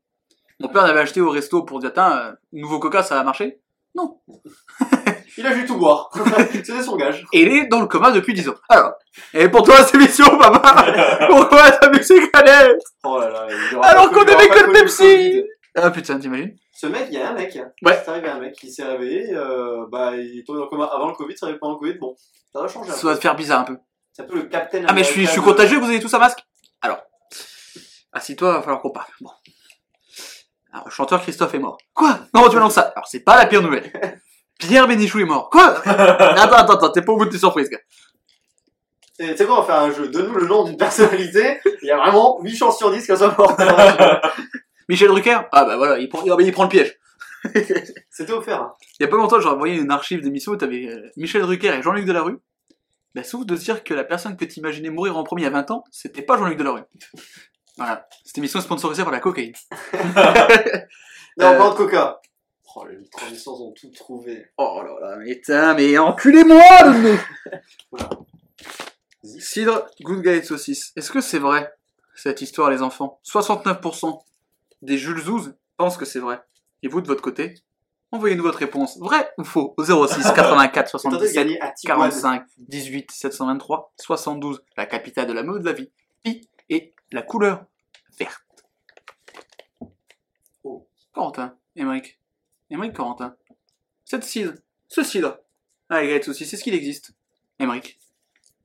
Mon 0.61 0.69
père 0.69 0.87
l'avait 0.87 1.00
acheté 1.00 1.21
au 1.21 1.31
resto 1.31 1.62
pour 1.62 1.81
dire, 1.81 1.93
tiens, 1.93 2.19
euh, 2.19 2.33
nouveau 2.52 2.79
Coca, 2.79 3.02
ça 3.02 3.17
va 3.17 3.25
marcher. 3.25 3.61
Il 5.37 5.47
a 5.47 5.52
vu 5.52 5.67
tout 5.67 5.76
boire. 5.76 6.11
C'était 6.52 6.83
son 6.83 6.97
gage. 6.97 7.25
Et 7.33 7.43
il 7.43 7.49
est 7.49 7.67
dans 7.67 7.81
le 7.81 7.87
coma 7.87 8.11
depuis 8.11 8.35
10 8.35 8.49
ans. 8.50 8.55
Alors, 8.69 8.93
et 9.33 9.49
pour 9.49 9.62
toi, 9.62 9.76
cette 9.83 9.95
émission, 9.95 10.26
papa, 10.38 11.26
pourquoi 11.29 11.71
mis 11.90 12.05
ces 12.05 12.31
canettes 12.31 12.83
Oh 13.05 13.19
là 13.19 13.31
là. 13.31 13.47
il 13.49 13.76
aura 13.76 13.87
Alors 13.87 14.11
qu'on 14.11 14.25
il 14.25 14.31
aura 14.33 14.47
que 14.47 14.67
le 14.67 14.73
Pepsi. 14.73 15.45
Ah 15.76 15.90
putain, 15.90 16.19
t'imagines? 16.19 16.57
Ce 16.75 16.87
mec, 16.87 17.07
il 17.11 17.19
y 17.19 17.23
a 17.23 17.31
un 17.31 17.33
mec. 17.33 17.59
Ouais. 17.83 18.00
C'est 18.05 18.11
arrivé 18.11 18.29
un 18.29 18.40
mec 18.40 18.55
qui 18.55 18.71
s'est 18.71 18.85
réveillé. 18.85 19.33
Euh, 19.33 19.87
bah, 19.90 20.17
il 20.17 20.40
est 20.40 20.47
tombé 20.47 20.59
dans 20.59 20.64
le 20.64 20.71
coma 20.71 20.87
avant 20.87 21.09
le 21.09 21.14
Covid, 21.14 21.37
ça 21.37 21.47
arrive 21.47 21.59
pendant 21.59 21.75
le 21.75 21.79
Covid. 21.79 21.99
Bon, 21.99 22.14
ça 22.52 22.61
va 22.61 22.69
changer. 22.69 22.90
Ça 22.90 23.07
va 23.07 23.14
te 23.14 23.21
faire 23.21 23.37
bizarre 23.37 23.61
un 23.61 23.64
peu. 23.64 23.79
C'est 24.12 24.23
un 24.23 24.26
peu 24.26 24.37
le 24.37 24.43
Captain 24.43 24.85
Ah 24.88 24.93
mais 24.93 25.05
je 25.05 25.11
suis, 25.11 25.26
je 25.26 25.40
contagieux, 25.40 25.79
vous 25.79 25.88
avez 25.88 26.00
tous 26.00 26.12
un 26.12 26.19
masque? 26.19 26.40
Alors, 26.83 26.99
assis-toi, 28.12 28.52
va 28.52 28.62
falloir 28.62 28.83
qu'on 28.83 28.90
parle. 28.90 29.07
Bon. 29.21 29.31
Alors, 30.73 30.87
le 30.87 30.91
chanteur 30.91 31.21
Christophe 31.23 31.55
est 31.55 31.59
mort. 31.59 31.79
Quoi? 31.95 32.21
Non, 32.35 32.49
tu 32.49 32.57
annonces 32.57 32.75
ça. 32.75 32.93
Alors, 32.95 33.07
c'est 33.09 33.21
pas 33.21 33.37
la 33.37 33.47
pire 33.47 33.62
nouvelle. 33.62 33.91
Pierre 34.59 34.87
Bénichou 34.87 35.21
est 35.21 35.25
mort. 35.25 35.50
Quoi? 35.50 35.81
Attends, 35.87 36.57
attends, 36.57 36.75
attends, 36.75 36.93
t'es 36.93 37.03
pas 37.03 37.12
au 37.12 37.17
bout 37.17 37.25
de 37.25 37.31
tes 37.31 37.39
surprises, 37.39 37.71
gars. 37.71 37.81
Tu 39.19 39.37
sais 39.37 39.45
quoi, 39.45 39.59
on 39.59 39.61
va 39.61 39.67
faire 39.67 39.83
un 39.83 39.93
jeu. 39.93 40.09
Donne-nous 40.09 40.35
le 40.35 40.47
nom 40.47 40.65
d'une 40.65 40.77
personnalité. 40.77 41.61
Il 41.83 41.89
y 41.89 41.91
a 41.91 41.97
vraiment 41.99 42.39
8 42.43 42.57
chances 42.57 42.79
sur 42.79 42.91
10 42.91 43.07
qu'elle 43.07 43.19
soit 43.19 43.37
morte. 43.37 43.61
Michel 44.89 45.09
Drucker? 45.09 45.41
Ah 45.53 45.65
bah 45.65 45.77
voilà, 45.77 45.99
il 45.99 46.09
prend, 46.09 46.25
il 46.25 46.53
prend 46.53 46.62
le 46.62 46.69
piège. 46.69 46.99
C'était 48.11 48.33
offert. 48.33 48.62
Hein. 48.62 48.75
Il 48.99 49.03
y 49.03 49.07
a 49.07 49.09
pas 49.09 49.17
longtemps, 49.17 49.39
j'ai 49.39 49.49
envoyé 49.49 49.77
une 49.79 49.91
archive 49.91 50.23
d'émission 50.23 50.53
où 50.53 50.57
t'avais 50.57 50.87
euh, 50.87 51.11
Michel 51.17 51.43
Drucker 51.43 51.75
et 51.75 51.83
Jean-Luc 51.83 52.07
Delarue 52.07 52.39
bah, 53.15 53.23
ouf 53.35 53.47
de 53.47 53.57
se 53.57 53.65
dire 53.65 53.83
que 53.83 53.93
la 53.95 54.05
personne 54.05 54.37
que 54.37 54.45
t'imaginais 54.45 54.91
mourir 54.91 55.17
en 55.17 55.25
premier 55.25 55.47
à 55.47 55.50
20 55.50 55.71
ans, 55.71 55.85
c'était 55.91 56.23
pas 56.23 56.39
Jean-Luc 56.39 56.57
Delarue. 56.57 56.83
Voilà. 57.80 58.06
Cette 58.26 58.37
émission 58.37 58.58
est 58.58 58.62
sponsorisée 58.62 59.02
par 59.04 59.12
la 59.12 59.20
cocaïne. 59.20 59.54
Non, 61.38 61.46
Euh, 61.46 61.58
pas 61.58 61.70
de 61.70 61.75
coca. 61.76 62.20
Oh, 62.76 62.84
les 62.87 63.08
transitions 63.08 63.52
ont 63.52 63.72
tout 63.72 63.88
trouvé. 63.90 64.46
Oh 64.58 64.82
là 64.84 65.08
là, 65.10 65.16
mais 65.16 65.37
putain, 65.37 65.75
mais 65.75 65.96
enculez-moi 65.96 66.62
le 66.84 66.99
nez 66.99 67.18
Voilà. 67.90 68.10
Cidre, 69.25 69.87
good 70.02 70.20
galette 70.22 70.44
saucisse. 70.44 70.92
Est-ce 70.96 71.10
que 71.10 71.20
c'est 71.22 71.38
vrai, 71.38 71.72
cette 72.14 72.42
histoire, 72.42 72.68
les 72.70 72.82
enfants? 72.82 73.20
69% 73.25 74.20
des 74.82 74.99
Jules 74.99 75.20
Zouz 75.22 75.54
pensent 75.78 75.96
que 75.96 76.04
c'est 76.04 76.18
vrai. 76.20 76.40
Et 76.82 76.88
vous, 76.88 77.00
de 77.00 77.06
votre 77.06 77.22
côté 77.22 77.54
Envoyez-nous 78.12 78.42
votre 78.42 78.58
réponse. 78.58 78.99
Vrai 78.99 79.30
ou 79.38 79.44
faux? 79.44 79.72
Au 79.78 79.84
06 79.84 80.32
84 80.34 80.90
Tentez 80.90 81.16
de 81.16 81.26
77 81.28 81.34
gagner 81.34 81.60
à 81.62 81.70
Tijuana. 81.70 82.08
45 82.10 82.42
18 82.58 83.10
723 83.10 83.92
72. 83.96 84.64
La 84.76 84.84
capitale 84.87 85.28
de 85.28 85.32
la 85.32 85.44
mode 85.44 85.62
de 85.62 85.66
la 85.66 85.72
vie. 85.72 85.90
Pi 86.25 86.49
et 86.68 86.92
la 87.12 87.22
couleur 87.22 87.64
verte. 88.25 88.65
Oh. 90.65 90.87
Corentin, 91.12 91.57
Émeric. 91.77 92.19
Émeric 92.71 92.95
Corentin. 92.95 93.37
Cette 94.05 94.25
cidre, 94.25 94.55
ce 94.89 95.03
cidre. 95.03 95.39
Ah, 95.89 96.00
les 96.03 96.09
galettes 96.09 96.25
saucisses, 96.25 96.53
est-ce 96.53 96.62
qu'il 96.62 96.75
existe? 96.75 97.12
Émeric. 97.59 97.99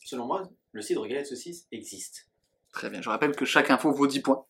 Selon 0.04 0.26
moi, 0.26 0.50
le 0.72 0.82
cidre 0.82 1.08
galette 1.08 1.28
saucisse 1.28 1.68
existe. 1.72 2.28
Très 2.72 2.90
bien. 2.90 3.02
Je 3.02 3.10
rappelle 3.10 3.36
que 3.36 3.46
chaque 3.46 3.72
info 3.72 3.92
vaut 3.92 4.08
10 4.08 4.20
points. 4.22 4.46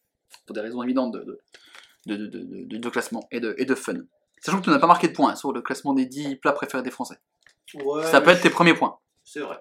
Pour 0.46 0.54
des 0.56 0.62
raisons 0.62 0.82
évidentes 0.84 1.14
de, 1.14 1.24
de, 1.24 2.16
de, 2.16 2.16
de, 2.28 2.40
de- 2.40 2.64
de- 2.66 2.78
de 2.78 2.90
classement 2.90 3.28
et 3.32 3.40
de, 3.40 3.56
et 3.58 3.66
de 3.66 3.76
fun. 3.76 3.94
Sachant 4.42 4.60
que 4.60 4.64
tu 4.66 4.70
n'as 4.70 4.80
pas 4.80 4.88
marqué 4.88 5.08
de 5.08 5.14
points 5.14 5.32
hein, 5.32 5.36
sur 5.36 5.54
le 5.54 5.62
classement 5.62 5.94
des 5.94 6.06
10 6.06 6.36
plats 6.38 6.52
préférés 6.52 6.84
des 6.84 6.92
Français. 6.92 7.18
Ouais, 7.76 8.04
Ça 8.06 8.22
peut 8.22 8.32
être 8.32 8.42
tes 8.42 8.50
premiers 8.50 8.74
points. 8.74 9.00
C'est 9.24 9.40
vrai. 9.40 9.58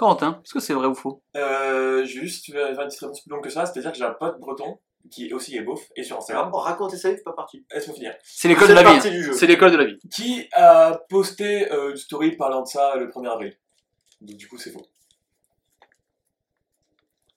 Corentin, 0.00 0.40
est-ce 0.44 0.54
que 0.54 0.60
c'est 0.60 0.72
vrai 0.72 0.86
ou 0.86 0.94
faux? 0.94 1.22
Euh, 1.36 2.04
je 2.06 2.20
vais 2.20 2.26
juste 2.26 2.50
faire 2.50 2.70
une 2.70 2.76
petite 2.76 3.00
réponse 3.00 3.20
plus 3.20 3.30
longue 3.30 3.44
que 3.44 3.50
ça, 3.50 3.66
c'est-à-dire 3.66 3.92
que 3.92 3.98
j'ai 3.98 4.04
un 4.04 4.14
pote 4.18 4.40
breton 4.40 4.78
qui 5.10 5.32
aussi 5.34 5.56
est 5.56 5.60
beauf 5.62 5.80
et 5.96 6.02
sur 6.02 6.16
Instagram. 6.16 6.50
Oh, 6.52 6.58
racontez 6.58 6.96
ça, 6.96 7.10
c'est 7.14 7.22
pas 7.22 7.32
parti. 7.34 7.64
Laisse-moi 7.74 7.94
finir. 7.96 8.14
C'est 8.22 8.48
l'école 8.48 8.68
de 8.68 8.72
la 8.72 8.82
vie. 8.82 9.08
hein. 9.08 9.32
C'est 9.34 9.46
l'école 9.46 9.72
de 9.72 9.76
la 9.76 9.84
vie. 9.84 9.98
Qui 10.10 10.46
a 10.52 10.98
posté 11.08 11.70
euh, 11.72 11.90
une 11.90 11.96
story 11.96 12.36
parlant 12.36 12.62
de 12.62 12.66
ça 12.68 12.96
le 12.96 13.08
1er 13.08 13.28
avril? 13.30 13.54
Donc 14.22 14.36
du 14.36 14.48
coup, 14.48 14.56
c'est 14.58 14.70
faux. 14.70 14.86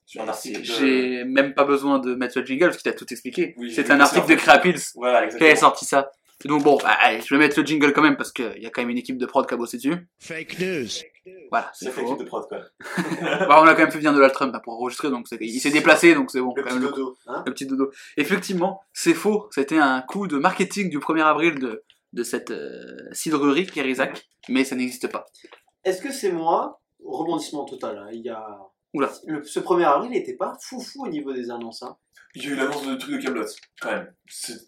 Sur 0.06 0.22
un 0.22 0.28
article. 0.28 0.60
de- 0.60 0.64
J'ai 0.64 1.24
même 1.24 1.54
pas 1.54 1.64
besoin 1.64 1.98
de 1.98 2.14
mettre 2.14 2.38
le 2.38 2.46
jingle 2.46 2.66
parce 2.68 2.78
qu'il 2.82 2.90
a 2.90 2.94
tout 2.94 3.06
expliqué. 3.10 3.54
Oui, 3.58 3.68
j'ai 3.68 3.76
c'est 3.76 3.82
vu 3.84 3.92
un 3.92 3.96
que 3.98 4.02
article 4.02 4.28
de. 4.28 4.34
Créapils 4.36 4.74
Voilà, 4.94 5.18
qui 5.20 5.24
exactement. 5.26 5.50
avait 5.50 5.58
sorti 5.60 5.84
ça. 5.84 6.10
Donc 6.44 6.62
bon, 6.62 6.78
bah, 6.82 6.90
allez, 7.00 7.20
je 7.20 7.32
vais 7.34 7.38
mettre 7.38 7.58
le 7.58 7.66
jingle 7.66 7.92
quand 7.92 8.02
même 8.02 8.16
parce 8.16 8.32
qu'il 8.32 8.58
y 8.58 8.66
a 8.66 8.70
quand 8.70 8.82
même 8.82 8.90
une 8.90 8.98
équipe 8.98 9.16
de 9.18 9.26
prod 9.26 9.46
qui 9.46 9.54
a 9.54 9.56
bossé 9.56 9.76
dessus. 9.78 9.96
Fake 10.18 10.58
news. 10.58 10.86
Voilà, 11.50 11.70
C'est 11.74 11.90
faux. 11.90 12.00
l'équipe 12.02 12.18
de 12.18 12.24
prod, 12.24 12.46
quoi. 12.48 12.58
Bah, 13.48 13.60
on 13.62 13.66
a 13.66 13.74
quand 13.74 13.82
même 13.82 13.90
fait 13.90 13.98
venir 13.98 14.12
Donald 14.12 14.32
Trump 14.32 14.54
hein, 14.54 14.60
pour 14.62 14.74
enregistrer, 14.74 15.10
donc 15.10 15.26
il 15.40 15.60
s'est 15.60 15.70
déplacé, 15.70 16.14
donc 16.14 16.30
c'est 16.30 16.40
bon. 16.40 16.52
Le 16.54 16.62
quand 16.62 16.68
petit 16.68 16.74
même, 16.78 16.84
le- 16.84 16.90
dodo. 16.90 17.16
Hein 17.26 17.42
le 17.46 17.52
petit 17.52 17.66
dodo. 17.66 17.90
Effectivement, 18.16 18.82
c'est 18.92 19.14
faux. 19.14 19.48
C'était 19.50 19.78
un 19.78 20.02
coup 20.02 20.26
de 20.26 20.36
marketing 20.38 20.90
du 20.90 20.98
1er 20.98 21.22
avril 21.22 21.58
de, 21.58 21.82
de 22.12 22.22
cette 22.22 22.50
euh, 22.50 22.96
cidrerie 23.12 23.66
Kérizac, 23.66 24.28
mais 24.48 24.64
ça 24.64 24.76
n'existe 24.76 25.10
pas. 25.10 25.26
Est-ce 25.84 26.02
que 26.02 26.12
c'est 26.12 26.32
moi? 26.32 26.80
Rebondissement 27.04 27.64
total. 27.64 27.98
hein, 27.98 28.08
Il 28.12 28.20
y 28.22 28.28
a. 28.30 28.46
Oula. 28.94 29.10
Le- 29.26 29.42
ce 29.44 29.60
1er 29.60 29.84
avril 29.84 30.10
n'était 30.10 30.36
pas 30.36 30.56
foufou 30.60 31.04
au 31.04 31.08
niveau 31.08 31.32
des 31.32 31.50
annonces. 31.50 31.82
Hein. 31.82 31.96
J'ai 32.34 32.50
eu 32.50 32.54
l'annonce 32.56 32.86
de 32.86 32.94
truc 32.96 33.16
de 33.16 33.22
Camelot, 33.24 33.44
quand 33.80 33.90
même. 33.92 34.12
C'est- 34.28 34.60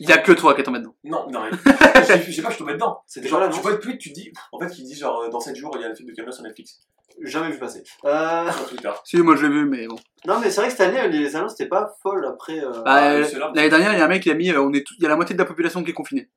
Il 0.00 0.08
y 0.08 0.12
a 0.12 0.18
que 0.18 0.32
toi 0.32 0.54
qui 0.54 0.60
est 0.60 0.64
tombé 0.64 0.78
dedans. 0.80 0.94
Non, 1.04 1.26
non, 1.30 1.40
mais 1.42 1.50
je 2.26 2.32
sais- 2.32 2.42
pas, 2.42 2.50
je 2.50 2.58
tombais 2.58 2.72
dedans. 2.74 3.00
C'était 3.06 3.28
Genre, 3.28 3.40
pas 3.40 3.48
tu 3.48 3.60
vois 3.60 3.70
le 3.72 3.78
tweet, 3.80 3.98
tu 3.98 4.10
dis, 4.10 4.32
en 4.52 4.58
fait, 4.58 4.78
il 4.78 4.84
dit 4.84 4.94
genre, 4.94 5.20
euh, 5.22 5.28
dans 5.28 5.40
7 5.40 5.54
jours, 5.56 5.72
il 5.76 5.82
y 5.82 5.84
a 5.84 5.88
le 5.88 5.94
film 5.94 6.08
de 6.08 6.14
Camelot 6.14 6.32
sur 6.32 6.42
Netflix. 6.42 6.80
Jamais 7.22 7.50
vu 7.52 7.58
passer. 7.60 7.84
Euh, 8.04 8.50
Sur 8.50 8.68
Twitter. 8.68 8.90
Si, 9.04 9.16
moi 9.18 9.36
je 9.36 9.46
l'ai 9.46 9.52
vu, 9.52 9.64
mais 9.66 9.86
bon. 9.86 9.94
Non, 10.26 10.40
mais 10.40 10.50
c'est 10.50 10.60
vrai 10.60 10.68
que 10.70 10.76
cette 10.76 10.80
année, 10.94 11.06
les 11.08 11.36
annonces 11.36 11.52
n'étaient 11.52 11.68
pas 11.68 11.96
folles 12.02 12.26
après. 12.26 12.58
euh, 12.58 12.70
Bah, 12.72 12.82
Ah, 12.86 13.12
euh, 13.12 13.24
c'est 13.24 13.38
là. 13.38 13.52
L'année 13.54 13.68
dernière, 13.68 13.92
il 13.92 13.98
y 13.98 14.02
a 14.02 14.04
un 14.04 14.08
mec 14.08 14.22
qui 14.22 14.30
a 14.32 14.34
mis, 14.34 14.50
euh, 14.50 14.60
on 14.60 14.72
est 14.72 14.84
tout- 14.84 14.94
il 14.98 15.02
y 15.02 15.06
a 15.06 15.08
la 15.10 15.16
moitié 15.16 15.34
de 15.34 15.38
la 15.40 15.44
population 15.46 15.84
qui 15.84 15.90
est 15.90 15.94
confinée. 15.94 16.28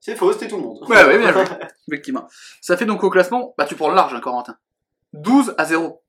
C'est 0.00 0.14
faux, 0.14 0.32
c'était 0.32 0.48
tout 0.48 0.56
le 0.56 0.62
monde. 0.62 0.78
Ouais, 0.88 1.04
ouais, 1.04 1.18
bien 1.18 1.32
joué. 1.32 1.42
Effectivement. 1.88 2.28
Ça 2.60 2.76
fait 2.76 2.84
donc 2.86 3.02
au 3.02 3.10
classement, 3.10 3.54
bah 3.58 3.64
tu 3.64 3.74
prends 3.74 3.88
le 3.88 3.94
large, 3.96 4.14
hein, 4.14 4.20
Corentin. 4.20 4.56
12 5.14 5.54
à 5.58 5.64
0. 5.64 6.02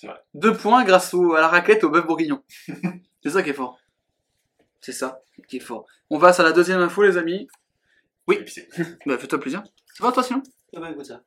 C'est 0.00 0.06
vrai. 0.06 0.16
Deux 0.34 0.54
points 0.54 0.82
grâce 0.84 1.12
au, 1.14 1.34
à 1.34 1.40
la 1.40 1.48
raquette 1.48 1.84
au 1.84 1.90
bœuf 1.90 2.06
bourguignon. 2.06 2.42
c'est 3.22 3.30
ça 3.30 3.42
qui 3.42 3.50
est 3.50 3.54
fort. 3.54 3.78
C'est 4.80 4.92
ça 4.92 5.20
qui 5.48 5.58
est 5.58 5.60
fort. 5.60 5.86
On 6.10 6.18
passe 6.18 6.40
à 6.40 6.42
la 6.42 6.52
deuxième 6.52 6.80
info, 6.80 7.02
les 7.02 7.16
amis. 7.16 7.48
Oui. 8.26 8.38
Bah, 9.06 9.18
fais-toi 9.18 9.40
plaisir. 9.40 9.62
Ça 9.96 10.04
va, 10.04 10.12
toi, 10.12 10.22
sinon? 10.22 10.42
Ah 10.76 10.80
bah, 10.80 10.90
écoute 10.92 11.04
ça. 11.04 11.20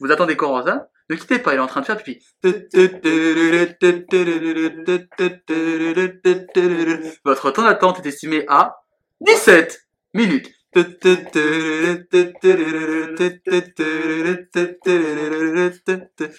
Vous 0.00 0.10
attendez 0.10 0.36
Corentin 0.36 0.86
Ne 1.10 1.16
quittez 1.16 1.38
pas, 1.40 1.52
il 1.52 1.56
est 1.58 1.60
en 1.60 1.66
train 1.66 1.82
de 1.82 1.86
faire 1.86 1.98
pipi. 1.98 2.24
Votre 7.24 7.50
temps 7.50 7.64
d'attente 7.64 7.98
est 7.98 8.08
estimé 8.08 8.46
à 8.48 8.78
17 9.20 9.86
minutes. 10.14 10.53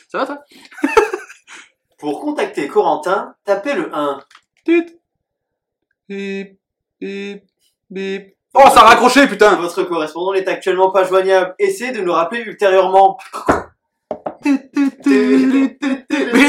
Ça 0.09 0.17
va 0.17 0.25
toi 0.25 0.43
Pour 1.97 2.19
contacter 2.19 2.67
Corentin, 2.67 3.35
tapez 3.45 3.75
le 3.75 3.95
1. 3.95 4.19
Tut. 4.65 4.99
Bip, 6.09 6.59
bip, 6.99 7.43
bip. 7.89 8.35
Oh, 8.53 8.69
ça 8.73 8.81
a 8.81 8.89
raccroché, 8.89 9.27
putain 9.27 9.55
Votre 9.55 9.83
correspondant 9.83 10.33
n'est 10.33 10.47
actuellement 10.47 10.91
pas 10.91 11.05
joignable. 11.05 11.55
Essayez 11.57 11.93
de 11.93 12.01
nous 12.01 12.11
rappeler 12.11 12.41
ultérieurement. 12.41 13.17
Mais 14.43 14.69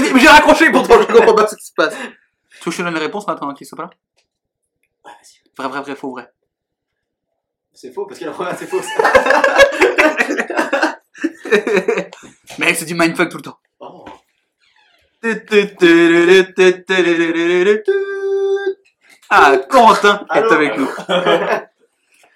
j'ai 0.01 0.13
mais 0.13 0.21
j'ai 0.21 0.29
raccroché 0.29 0.71
pourtant, 0.73 1.01
je 1.09 1.13
comprends 1.13 1.35
pas 1.35 1.47
ce 1.47 1.57
qui 1.57 1.67
se 1.67 1.73
passe. 1.73 1.95
Tu 1.95 2.01
veux 2.01 2.65
que 2.65 2.71
je 2.71 2.77
te 2.79 2.83
donne 2.83 2.95
les 2.95 3.01
réponses 3.01 3.27
maintenant 3.27 3.55
qu'il 3.55 3.67
soit 3.67 3.77
pas 3.77 3.85
là 3.85 3.91
Ouais, 5.05 5.13
vas-y. 5.13 5.51
Vrai, 5.57 5.69
vrai, 5.69 5.81
vrai, 5.83 5.95
faux, 5.95 6.11
vrai. 6.11 6.29
C'est 7.79 7.93
faux, 7.93 8.07
parce 8.07 8.19
que 8.19 8.25
la 8.25 8.31
première, 8.31 8.57
c'est 8.57 8.67
faux. 8.67 8.81
Mais 12.59 12.73
c'est 12.75 12.87
du 12.87 12.95
mindfuck 12.95 13.29
tout 13.29 13.37
le 13.37 13.43
temps. 13.43 13.59
Oh. 13.81 14.07
Ah, 19.29 19.59
Corentin 19.69 20.25
est 20.35 20.39
avec 20.39 20.79
nous. 20.79 20.89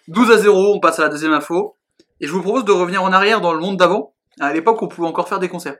12 0.08 0.30
à 0.30 0.36
0, 0.36 0.74
on 0.74 0.78
passe 0.78 0.98
à 0.98 1.04
la 1.04 1.08
deuxième 1.08 1.32
info. 1.32 1.78
Et 2.20 2.26
je 2.26 2.32
vous 2.32 2.42
propose 2.42 2.66
de 2.66 2.72
revenir 2.72 3.02
en 3.02 3.10
arrière 3.10 3.40
dans 3.40 3.54
le 3.54 3.60
monde 3.60 3.78
d'avant, 3.78 4.12
à 4.40 4.52
l'époque 4.52 4.82
où 4.82 4.84
on 4.84 4.88
pouvait 4.88 5.08
encore 5.08 5.26
faire 5.26 5.38
des 5.38 5.48
concerts. 5.48 5.78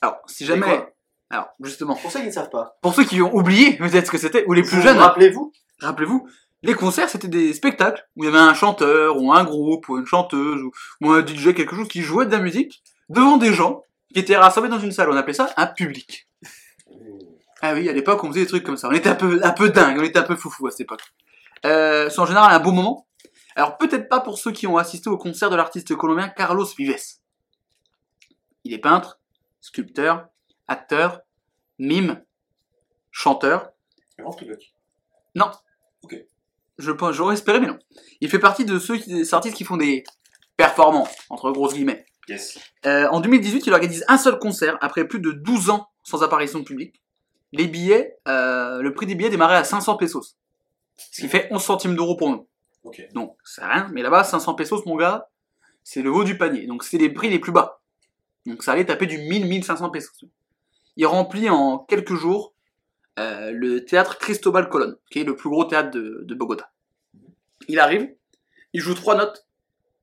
Alors, 0.00 0.16
si 0.26 0.46
jamais... 0.46 0.88
Alors, 1.28 1.48
justement, 1.62 1.94
Pour 1.94 2.10
ceux 2.10 2.20
qui 2.20 2.26
ne 2.26 2.32
savent 2.32 2.48
pas. 2.48 2.78
pour 2.80 2.94
ceux 2.94 3.04
qui 3.04 3.20
ont 3.20 3.34
oublié 3.34 3.76
peut-être 3.76 4.06
ce 4.06 4.10
que 4.10 4.18
c'était, 4.18 4.46
ou 4.46 4.54
les 4.54 4.62
plus 4.62 4.76
Vous 4.76 4.82
jeunes, 4.82 4.96
Rappelez-vous 4.96 5.52
rappelez-vous, 5.82 6.26
les 6.62 6.74
concerts 6.74 7.08
c'était 7.08 7.28
des 7.28 7.52
spectacles 7.52 8.06
où 8.16 8.24
il 8.24 8.26
y 8.26 8.28
avait 8.28 8.38
un 8.38 8.54
chanteur, 8.54 9.20
ou 9.20 9.32
un 9.32 9.44
groupe, 9.44 9.88
ou 9.88 9.98
une 9.98 10.06
chanteuse, 10.06 10.62
ou, 11.00 11.10
un 11.10 11.26
DJ, 11.26 11.54
quelque 11.54 11.74
chose 11.74 11.88
qui 11.88 12.02
jouait 12.02 12.26
de 12.26 12.32
la 12.32 12.38
musique 12.38 12.82
devant 13.08 13.36
des 13.36 13.52
gens 13.52 13.82
qui 14.12 14.20
étaient 14.20 14.36
rassemblés 14.36 14.70
dans 14.70 14.78
une 14.78 14.92
salle. 14.92 15.10
On 15.10 15.16
appelait 15.16 15.32
ça 15.32 15.52
un 15.56 15.66
public. 15.66 16.28
Ah 17.60 17.74
oui, 17.74 17.88
à 17.88 17.92
l'époque, 17.92 18.22
on 18.24 18.28
faisait 18.28 18.40
des 18.40 18.46
trucs 18.46 18.64
comme 18.64 18.76
ça. 18.76 18.88
On 18.88 18.92
était 18.92 19.08
un 19.08 19.14
peu, 19.14 19.40
un 19.42 19.52
peu 19.52 19.70
dingue, 19.70 19.98
on 19.98 20.02
était 20.02 20.18
un 20.18 20.24
peu 20.24 20.36
foufou 20.36 20.66
à 20.66 20.70
cette 20.70 20.80
époque. 20.80 21.02
Euh, 21.64 22.10
c'est 22.10 22.20
en 22.20 22.26
général 22.26 22.52
un 22.52 22.58
beau 22.58 22.72
moment. 22.72 23.06
Alors 23.54 23.76
peut-être 23.76 24.08
pas 24.08 24.20
pour 24.20 24.38
ceux 24.38 24.50
qui 24.50 24.66
ont 24.66 24.78
assisté 24.78 25.10
au 25.10 25.18
concert 25.18 25.50
de 25.50 25.56
l'artiste 25.56 25.94
colombien 25.94 26.28
Carlos 26.28 26.66
Vives. 26.78 26.96
Il 28.64 28.72
est 28.72 28.78
peintre, 28.78 29.20
sculpteur, 29.60 30.28
acteur, 30.68 31.20
mime, 31.78 32.24
chanteur. 33.10 33.70
Vraiment 34.16 34.32
truc. 34.32 34.48
Je 36.82 36.90
pense, 36.90 37.14
j'aurais 37.14 37.34
espéré, 37.34 37.60
mais 37.60 37.68
non. 37.68 37.78
Il 38.20 38.28
fait 38.28 38.40
partie 38.40 38.64
de 38.64 38.80
ceux 38.80 38.96
qui, 38.96 39.14
des 39.14 39.34
artistes 39.34 39.56
qui 39.56 39.62
font 39.62 39.76
des 39.76 40.02
performances, 40.56 41.14
entre 41.30 41.52
grosses 41.52 41.74
guillemets. 41.74 42.04
Yes. 42.28 42.58
Euh, 42.86 43.06
en 43.10 43.20
2018, 43.20 43.66
il 43.66 43.72
organise 43.72 44.04
un 44.08 44.18
seul 44.18 44.38
concert 44.40 44.78
après 44.80 45.06
plus 45.06 45.20
de 45.20 45.30
12 45.30 45.70
ans 45.70 45.88
sans 46.02 46.24
apparition 46.24 46.64
publique. 46.64 47.00
Les 47.52 47.68
billets, 47.68 48.16
euh, 48.26 48.82
le 48.82 48.92
prix 48.94 49.06
des 49.06 49.14
billets 49.14 49.30
démarrait 49.30 49.56
à 49.56 49.64
500 49.64 49.96
pesos. 49.96 50.36
Ce 50.96 51.20
qui 51.20 51.28
fait 51.28 51.46
11 51.52 51.62
centimes 51.62 51.94
d'euros 51.94 52.16
pour 52.16 52.30
nous. 52.30 52.48
Donc, 53.14 53.36
c'est 53.44 53.64
rien, 53.64 53.88
mais 53.92 54.02
là-bas, 54.02 54.24
500 54.24 54.54
pesos, 54.54 54.84
mon 54.84 54.96
gars, 54.96 55.28
c'est 55.84 56.02
le 56.02 56.10
haut 56.10 56.24
du 56.24 56.36
panier. 56.36 56.66
Donc, 56.66 56.82
c'est 56.82 56.98
les 56.98 57.10
prix 57.10 57.30
les 57.30 57.38
plus 57.38 57.52
bas. 57.52 57.80
Donc, 58.44 58.64
ça 58.64 58.72
allait 58.72 58.86
taper 58.86 59.06
du 59.06 59.18
1000-1500 59.18 59.92
pesos. 59.92 60.24
Il 60.96 61.06
remplit 61.06 61.48
en 61.48 61.78
quelques 61.78 62.14
jours 62.14 62.51
euh, 63.18 63.50
le 63.50 63.84
théâtre 63.84 64.18
Cristobal 64.18 64.68
Colón, 64.68 64.96
qui 65.10 65.20
est 65.20 65.24
le 65.24 65.36
plus 65.36 65.50
gros 65.50 65.64
théâtre 65.64 65.90
de, 65.90 66.22
de 66.22 66.34
Bogota. 66.34 66.72
Il 67.68 67.78
arrive, 67.78 68.14
il 68.72 68.80
joue 68.80 68.94
trois 68.94 69.16
notes, 69.16 69.46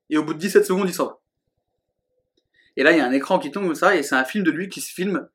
et 0.09 0.17
au 0.17 0.23
bout 0.23 0.33
de 0.33 0.39
17 0.39 0.65
secondes, 0.65 0.87
il 0.87 0.93
s'en 0.93 1.05
va. 1.05 1.19
Et 2.77 2.83
là, 2.83 2.91
il 2.91 2.97
y 2.97 3.01
a 3.01 3.05
un 3.05 3.11
écran 3.11 3.39
qui 3.39 3.51
tombe 3.51 3.65
comme 3.65 3.75
ça, 3.75 3.95
et 3.95 4.03
c'est 4.03 4.15
un 4.15 4.23
film 4.23 4.43
de 4.43 4.51
lui 4.51 4.69
qui 4.69 4.81
se 4.81 4.93
filme 4.93 5.27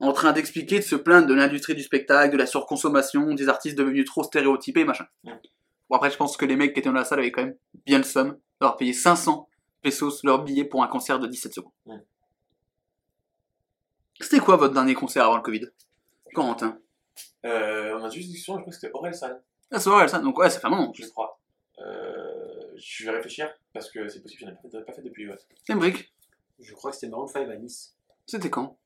en 0.00 0.12
train 0.12 0.32
d'expliquer, 0.32 0.80
de 0.80 0.84
se 0.84 0.96
plaindre 0.96 1.28
de 1.28 1.34
l'industrie 1.34 1.76
du 1.76 1.82
spectacle, 1.82 2.32
de 2.32 2.36
la 2.36 2.46
surconsommation, 2.46 3.34
des 3.34 3.48
artistes 3.48 3.78
devenus 3.78 4.04
trop 4.04 4.24
stéréotypés, 4.24 4.84
machin. 4.84 5.06
Bon, 5.24 5.96
après, 5.96 6.10
je 6.10 6.16
pense 6.16 6.36
que 6.36 6.44
les 6.44 6.56
mecs 6.56 6.74
qui 6.74 6.80
étaient 6.80 6.88
dans 6.88 6.94
la 6.94 7.04
salle 7.04 7.20
avaient 7.20 7.30
quand 7.30 7.44
même 7.44 7.56
bien 7.86 7.98
le 7.98 8.04
somme 8.04 8.36
d'avoir 8.60 8.76
payé 8.76 8.92
500 8.92 9.48
pesos 9.80 10.24
leur 10.24 10.42
billet 10.42 10.64
pour 10.64 10.82
un 10.82 10.88
concert 10.88 11.20
de 11.20 11.28
17 11.28 11.54
secondes. 11.54 11.72
C'était 14.20 14.40
quoi 14.40 14.56
votre 14.56 14.74
dernier 14.74 14.94
concert 14.94 15.24
avant 15.24 15.36
le 15.36 15.42
Covid? 15.42 15.66
Corentin 16.34 16.78
Euh, 17.44 17.98
on 17.98 18.04
a 18.04 18.08
juste 18.08 18.26
une 18.26 18.32
discussion, 18.32 18.54
je 18.56 18.60
crois 18.60 18.70
que 18.70 18.78
c'était 18.78 18.92
Aurel 18.94 19.14
San, 19.14 19.40
Ah, 19.70 19.78
c'est 19.80 20.08
ça. 20.08 20.18
Donc, 20.20 20.38
ouais, 20.38 20.50
ça 20.50 20.60
fait 20.60 20.66
un 20.66 20.70
moment. 20.70 20.92
je 20.94 21.06
crois. 21.06 21.40
Euh, 21.78 22.72
je 22.76 23.04
vais 23.04 23.10
réfléchir, 23.10 23.50
parce 23.72 23.90
que 23.90 24.08
c'est 24.08 24.20
possible, 24.20 24.42
j'en 24.42 24.48
ai 24.50 24.54
pas 24.54 24.68
fait, 24.78 24.84
pas 24.84 24.92
fait 24.92 25.02
depuis. 25.02 25.28
Ouais. 25.28 25.36
Embrick, 25.70 26.12
Je 26.60 26.72
crois 26.74 26.90
que 26.90 26.96
c'était 26.96 27.10
Maroon 27.10 27.26
5 27.26 27.48
à 27.48 27.56
Nice. 27.56 27.96
c'était 28.26 28.50
quand? 28.50 28.76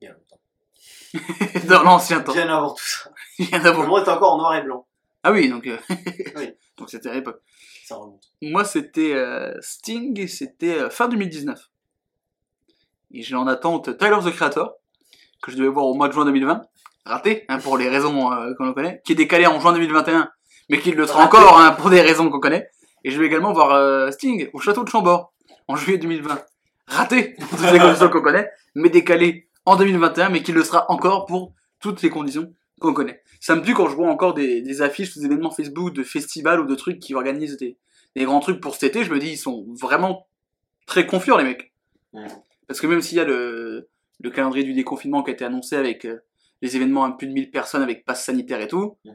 Il 0.00 0.04
y 0.04 0.08
a 0.08 0.12
longtemps. 0.12 0.40
Dans 1.68 1.82
l'ancien 1.82 2.20
temps. 2.20 2.32
Bien 2.34 2.48
avant 2.48 2.74
tout 2.74 2.84
ça. 2.84 3.10
Il 3.38 3.48
y 3.48 3.54
en 3.54 3.64
a 3.64 3.70
beaucoup. 3.70 3.82
Le 3.82 3.88
monde 3.88 4.00
était 4.02 4.10
encore 4.10 4.34
en 4.34 4.38
noir 4.38 4.54
et 4.56 4.62
blanc. 4.62 4.86
Ah 5.22 5.32
oui, 5.32 5.48
donc, 5.48 5.66
euh, 5.66 5.78
Oui. 6.36 6.52
donc 6.76 6.90
c'était 6.90 7.08
à 7.08 7.14
l'époque. 7.14 7.40
Ça 7.84 7.96
remonte. 7.96 8.30
Moi, 8.42 8.64
c'était 8.64 9.14
euh, 9.14 9.56
Sting 9.62 10.20
et 10.20 10.26
c'était 10.28 10.78
euh, 10.78 10.90
fin 10.90 11.08
2019. 11.08 11.70
Et 13.12 13.22
j'ai 13.22 13.34
en 13.36 13.46
attente 13.46 13.96
Tyler 13.96 14.18
the 14.22 14.30
Creator, 14.34 14.74
que 15.42 15.50
je 15.50 15.56
devais 15.56 15.68
voir 15.68 15.86
au 15.86 15.94
mois 15.94 16.08
de 16.08 16.12
juin 16.12 16.24
2020. 16.26 16.62
Raté, 17.06 17.44
hein, 17.48 17.58
pour 17.58 17.78
les 17.78 17.88
raisons 17.88 18.32
euh, 18.32 18.52
qu'on 18.58 18.72
connaît. 18.72 19.00
Qui 19.04 19.12
est 19.12 19.16
décalé 19.16 19.46
en 19.46 19.60
juin 19.60 19.72
2021, 19.72 20.28
mais 20.68 20.80
qui 20.80 20.90
le 20.90 21.06
sera 21.06 21.20
Raté. 21.20 21.36
encore 21.36 21.58
hein, 21.58 21.70
pour 21.72 21.88
des 21.88 22.00
raisons 22.00 22.28
qu'on 22.30 22.40
connaît. 22.40 22.68
Et 23.04 23.10
je 23.10 23.18
vais 23.20 23.26
également 23.26 23.52
voir 23.52 23.70
euh, 23.70 24.10
Sting 24.10 24.48
au 24.52 24.58
château 24.58 24.82
de 24.82 24.88
Chambord 24.88 25.32
en 25.68 25.76
juillet 25.76 25.98
2020. 25.98 26.42
Raté, 26.88 27.36
pour 27.38 27.58
toutes 27.58 27.72
les 27.72 27.78
conditions 27.80 28.08
qu'on 28.08 28.22
connaît, 28.22 28.50
mais 28.74 28.88
décalé 28.88 29.48
en 29.64 29.76
2021, 29.76 30.30
mais 30.30 30.42
qui 30.42 30.52
le 30.52 30.64
sera 30.64 30.90
encore 30.90 31.26
pour 31.26 31.52
toutes 31.80 32.02
les 32.02 32.10
conditions 32.10 32.52
qu'on 32.80 32.92
connaît. 32.92 33.22
Ça 33.40 33.54
me 33.54 33.62
tue 33.62 33.74
quand 33.74 33.88
je 33.88 33.94
vois 33.94 34.10
encore 34.10 34.34
des, 34.34 34.60
des 34.60 34.82
affiches, 34.82 35.16
des 35.16 35.24
événements 35.24 35.50
Facebook 35.50 35.92
de 35.92 36.02
festivals 36.02 36.60
ou 36.60 36.66
de 36.66 36.74
trucs 36.74 36.98
qui 36.98 37.14
organisent 37.14 37.56
des, 37.56 37.76
des 38.16 38.24
grands 38.24 38.40
trucs 38.40 38.60
pour 38.60 38.74
cet 38.74 38.96
été, 38.96 39.04
je 39.04 39.12
me 39.12 39.18
dis, 39.18 39.30
ils 39.30 39.38
sont 39.38 39.64
vraiment 39.80 40.26
très 40.86 41.06
confiants, 41.06 41.36
les 41.36 41.44
mecs. 41.44 41.72
Parce 42.66 42.80
que 42.80 42.86
même 42.86 43.02
s'il 43.02 43.18
y 43.18 43.20
a 43.20 43.24
le, 43.24 43.88
le 44.20 44.30
calendrier 44.30 44.64
du 44.64 44.72
déconfinement 44.72 45.22
qui 45.22 45.30
a 45.30 45.34
été 45.34 45.44
annoncé 45.44 45.76
avec 45.76 46.04
euh, 46.04 46.18
les 46.62 46.76
événements 46.76 47.04
à 47.04 47.12
plus 47.12 47.26
de 47.26 47.32
1000 47.32 47.50
personnes 47.50 47.82
avec 47.82 48.04
passe 48.04 48.24
sanitaire 48.24 48.60
et 48.60 48.68
tout, 48.68 48.96
Mhm. 49.04 49.12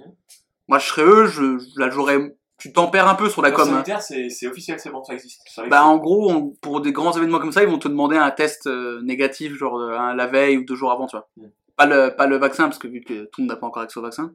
moi 0.67 0.79
je 0.79 0.87
serais 0.87 1.03
eux, 1.03 1.25
je, 1.25 1.57
je- 1.59 1.79
là 1.79 1.89
j'aurais, 1.89 2.35
tu 2.57 2.71
tempères 2.71 3.07
un 3.07 3.15
peu 3.15 3.29
sur 3.29 3.41
la 3.41 3.49
Le 3.49 3.55
com. 3.55 3.67
hein. 3.67 3.71
sanitaire, 3.73 4.01
c'est 4.01 4.29
c'est 4.29 4.47
officiel, 4.47 4.79
c'est 4.79 4.91
bon, 4.91 5.03
ça 5.03 5.13
existe. 5.13 5.41
Ça 5.47 5.61
Bah 5.63 5.67
existe. 5.77 5.83
en 5.83 5.97
gros, 5.97 6.31
on- 6.31 6.49
pour 6.61 6.81
des 6.81 6.91
grands 6.91 7.11
événements 7.17 7.39
comme 7.39 7.51
ça, 7.51 7.63
ils 7.63 7.69
vont 7.69 7.79
te 7.79 7.87
demander 7.87 8.17
un 8.17 8.29
test 8.31 8.67
euh, 8.67 9.01
négatif, 9.01 9.53
genre 9.55 9.79
euh, 9.79 9.97
un- 9.97 10.13
la 10.15 10.27
veille 10.27 10.57
ou 10.57 10.63
deux 10.65 10.75
jours 10.75 10.91
avant, 10.91 11.07
tu 11.07 11.15
vois. 11.17 11.27
Mhm. 11.37 11.51
Pas 11.77 11.85
le, 11.87 12.15
pas 12.15 12.27
le 12.27 12.37
vaccin, 12.37 12.65
parce 12.65 12.77
que 12.77 12.87
vu 12.87 13.01
que 13.01 13.23
tout 13.25 13.41
le 13.41 13.43
monde 13.45 13.49
n'a 13.49 13.55
pas 13.55 13.65
encore 13.65 13.81
accès 13.81 13.97
au 13.99 14.03
vaccin, 14.03 14.33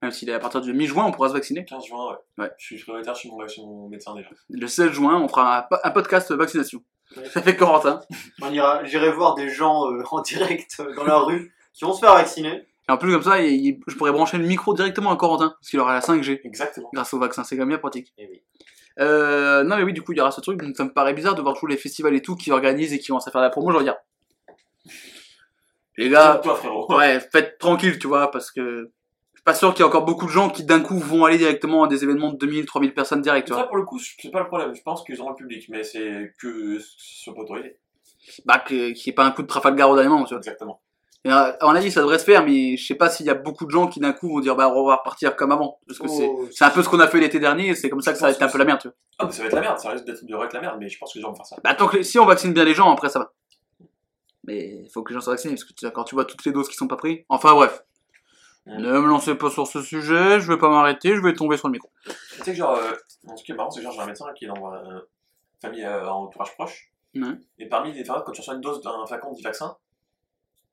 même 0.00 0.10
s'il 0.12 0.28
est 0.30 0.34
à 0.34 0.38
partir 0.38 0.60
du 0.62 0.72
mi-juin, 0.72 1.04
on 1.06 1.12
pourra 1.12 1.28
se 1.28 1.34
vacciner. 1.34 1.64
15 1.64 1.84
juin, 1.86 2.08
ouais. 2.10 2.44
Ouais. 2.44 2.50
Je 2.58 2.64
suis 2.66 2.78
prioritaire 2.82 3.14
chez 3.16 3.28
mon, 3.28 3.46
chez 3.48 3.60
mon 3.62 3.88
médecin 3.88 4.14
déjà. 4.14 4.28
Le 4.48 4.66
16 4.66 4.92
juin, 4.92 5.20
on 5.20 5.28
fera 5.28 5.58
un, 5.60 5.66
un 5.84 5.90
podcast 5.90 6.30
vaccination. 6.32 6.82
Ouais. 7.16 7.24
Avec 7.34 7.58
Corentin. 7.58 8.00
On 8.42 8.50
ira, 8.50 8.82
j'irai 8.84 9.12
voir 9.12 9.34
des 9.34 9.48
gens 9.50 9.90
euh, 9.92 10.02
en 10.10 10.20
direct 10.22 10.76
euh, 10.80 10.94
dans 10.94 11.04
la 11.04 11.18
rue 11.18 11.53
qui 11.74 11.84
vont 11.84 11.92
se 11.92 12.00
faire 12.00 12.14
vacciner. 12.14 12.66
Et 12.88 12.92
en 12.92 12.96
plus, 12.98 13.12
comme 13.12 13.22
ça, 13.22 13.42
il- 13.42 13.66
il- 13.66 13.80
je 13.86 13.94
pourrais 13.96 14.12
brancher 14.12 14.38
le 14.38 14.46
micro 14.46 14.74
directement 14.74 15.10
à 15.10 15.16
Corentin, 15.16 15.54
parce 15.60 15.68
qu'il 15.70 15.80
aura 15.80 15.94
la 15.94 16.00
5G 16.00 16.40
Exactement. 16.44 16.90
grâce 16.94 17.12
au 17.14 17.18
vaccin. 17.18 17.42
C'est 17.44 17.56
quand 17.56 17.62
même 17.62 17.70
bien 17.70 17.78
pratique. 17.78 18.12
Eh 18.18 18.26
oui. 18.30 18.42
Euh, 19.00 19.64
non, 19.64 19.76
mais 19.76 19.82
oui, 19.82 19.92
du 19.92 20.02
coup, 20.02 20.12
il 20.12 20.18
y 20.18 20.20
aura 20.20 20.30
ce 20.30 20.40
truc. 20.40 20.60
Donc, 20.62 20.76
ça 20.76 20.84
me 20.84 20.92
paraît 20.92 21.14
bizarre 21.14 21.34
de 21.34 21.42
voir 21.42 21.56
tous 21.58 21.66
les 21.66 21.76
festivals 21.76 22.14
et 22.14 22.22
tout 22.22 22.36
qui 22.36 22.52
organisent 22.52 22.92
et 22.92 22.98
qui 22.98 23.10
vont 23.10 23.18
à 23.18 23.30
faire 23.30 23.40
la 23.40 23.50
promo. 23.50 23.72
Je 23.72 23.78
veux 23.78 23.82
dire, 23.84 23.96
les 25.96 26.08
gars, 26.08 26.40
toi, 26.42 26.54
frérot. 26.56 26.86
ouais, 26.96 27.20
faites 27.32 27.58
tranquille, 27.58 27.98
tu 27.98 28.06
vois, 28.06 28.30
parce 28.30 28.50
que 28.50 28.90
je 29.32 29.38
suis 29.38 29.44
pas 29.44 29.54
sûr 29.54 29.72
qu'il 29.74 29.82
y 29.82 29.86
ait 29.86 29.88
encore 29.88 30.04
beaucoup 30.04 30.26
de 30.26 30.30
gens 30.30 30.50
qui 30.50 30.64
d'un 30.64 30.80
coup 30.80 30.98
vont 30.98 31.24
aller 31.24 31.38
directement 31.38 31.84
à 31.84 31.88
des 31.88 32.04
événements 32.04 32.32
de 32.32 32.38
2000, 32.38 32.66
3000 32.66 32.94
personnes 32.94 33.20
direct, 33.22 33.46
tu 33.46 33.52
Ça, 33.52 33.60
vois. 33.60 33.68
pour 33.68 33.76
le 33.76 33.84
coup, 33.84 33.98
c'est 33.98 34.30
pas 34.30 34.40
le 34.40 34.46
problème. 34.46 34.74
Je 34.74 34.82
pense 34.82 35.04
qu'ils 35.04 35.20
auront 35.20 35.30
le 35.30 35.36
public, 35.36 35.66
mais 35.70 35.82
c'est 35.84 36.34
que 36.38 36.78
ce 36.78 36.86
soit 37.24 37.34
pas 37.34 37.40
autorisé. 37.42 37.78
Bah, 38.44 38.58
qu'il 38.66 38.92
n'y 38.92 39.02
ait 39.06 39.12
pas 39.12 39.24
un 39.24 39.30
coup 39.30 39.42
de 39.42 39.46
Trafalgar 39.46 39.90
au 39.90 39.94
dernier 39.94 40.08
moment, 40.10 40.24
tu 40.24 40.30
vois. 40.34 40.38
Exactement. 40.38 40.80
Euh, 41.26 41.30
à 41.30 41.66
mon 41.66 41.74
avis, 41.74 41.90
ça 41.90 42.02
devrait 42.02 42.18
se 42.18 42.24
faire, 42.24 42.44
mais 42.44 42.76
je 42.76 42.86
sais 42.86 42.96
pas 42.96 43.08
s'il 43.08 43.24
y 43.24 43.30
a 43.30 43.34
beaucoup 43.34 43.64
de 43.64 43.70
gens 43.70 43.86
qui 43.86 43.98
d'un 43.98 44.12
coup 44.12 44.28
vont 44.28 44.40
dire, 44.40 44.56
bah, 44.56 44.68
on 44.68 44.86
va 44.86 44.96
repartir 44.96 45.36
comme 45.36 45.52
avant. 45.52 45.80
Parce 45.86 45.98
que 45.98 46.06
c'est, 46.06 46.26
Oh, 46.28 46.46
c'est 46.52 46.64
un 46.64 46.70
peu 46.70 46.82
ce 46.82 46.88
qu'on 46.88 47.00
a 47.00 47.08
fait 47.08 47.18
l'été 47.18 47.40
dernier, 47.40 47.74
c'est 47.74 47.88
comme 47.88 48.02
ça 48.02 48.12
que 48.12 48.18
ça 48.18 48.26
a 48.26 48.30
été 48.30 48.42
un 48.42 48.48
peu 48.48 48.58
la 48.58 48.66
merde, 48.66 48.80
tu 48.80 48.88
vois. 48.88 48.96
Ah, 49.18 49.24
mais 49.26 49.32
ça 49.32 49.42
va 49.42 49.48
être 49.48 49.54
la 49.54 49.60
merde, 49.62 49.78
ça 49.78 49.90
risque 49.90 50.04
d'être 50.04 50.24
de 50.24 50.44
être 50.44 50.52
la 50.52 50.60
merde, 50.60 50.76
mais 50.78 50.88
je 50.88 50.98
pense 50.98 51.14
que 51.14 51.18
les 51.18 51.22
gens 51.22 51.30
vont 51.30 51.36
faire 51.36 51.46
ça. 51.46 51.56
Bah, 51.64 51.74
tant 51.74 51.88
que 51.88 52.02
si 52.02 52.18
on 52.18 52.26
vaccine 52.26 52.52
bien 52.52 52.64
les 52.64 52.74
gens, 52.74 52.92
après 52.92 53.08
ça 53.08 53.20
va. 53.20 53.32
Mais 54.46 54.82
il 54.84 54.90
faut 54.92 55.02
que 55.02 55.12
les 55.12 55.14
gens 55.14 55.22
soient 55.22 55.32
vaccinés, 55.32 55.54
parce 55.54 55.64
que 55.64 55.88
quand 55.88 56.04
tu 56.04 56.14
vois 56.14 56.26
toutes 56.26 56.44
les 56.44 56.52
doses 56.52 56.68
qui 56.68 56.76
sont 56.76 56.88
pas 56.88 56.96
prises. 56.96 57.20
Enfin 57.30 57.54
bref. 57.54 57.84
Ne 58.66 58.98
me 58.98 59.08
lancez 59.08 59.34
pas 59.34 59.50
sur 59.50 59.66
ce 59.66 59.82
sujet, 59.82 60.40
je 60.40 60.50
vais 60.50 60.58
pas 60.58 60.70
m'arrêter, 60.70 61.14
je 61.14 61.20
vais 61.20 61.34
tomber 61.34 61.58
sur 61.58 61.68
le 61.68 61.72
micro. 61.72 61.90
Tu 62.06 62.42
sais 62.42 62.52
que 62.52 62.56
genre, 62.56 62.76
euh, 62.76 62.92
truc 63.26 63.44
qui 63.44 63.52
est 63.52 63.54
marrant, 63.54 63.70
c'est 63.70 63.80
que 63.80 63.84
genre, 63.84 63.92
j'ai 63.92 64.00
un 64.00 64.06
médecin 64.06 64.26
qui 64.34 64.46
est 64.46 64.48
dans 64.48 64.56
une 64.56 65.02
famille 65.60 65.84
euh, 65.84 66.08
en 66.08 66.24
entourage 66.24 66.54
proche. 66.54 66.90
Et 67.58 67.68
parmi 67.68 67.92
les 67.92 68.08
enfin, 68.08 68.22
quand 68.24 68.32
tu 68.32 68.40
reçois 68.40 68.54
une 68.54 68.60
dose 68.60 68.80
d'un 68.80 69.06
flacon 69.06 69.30
de 69.32 69.36
10 69.36 69.42
vaccins, 69.42 69.76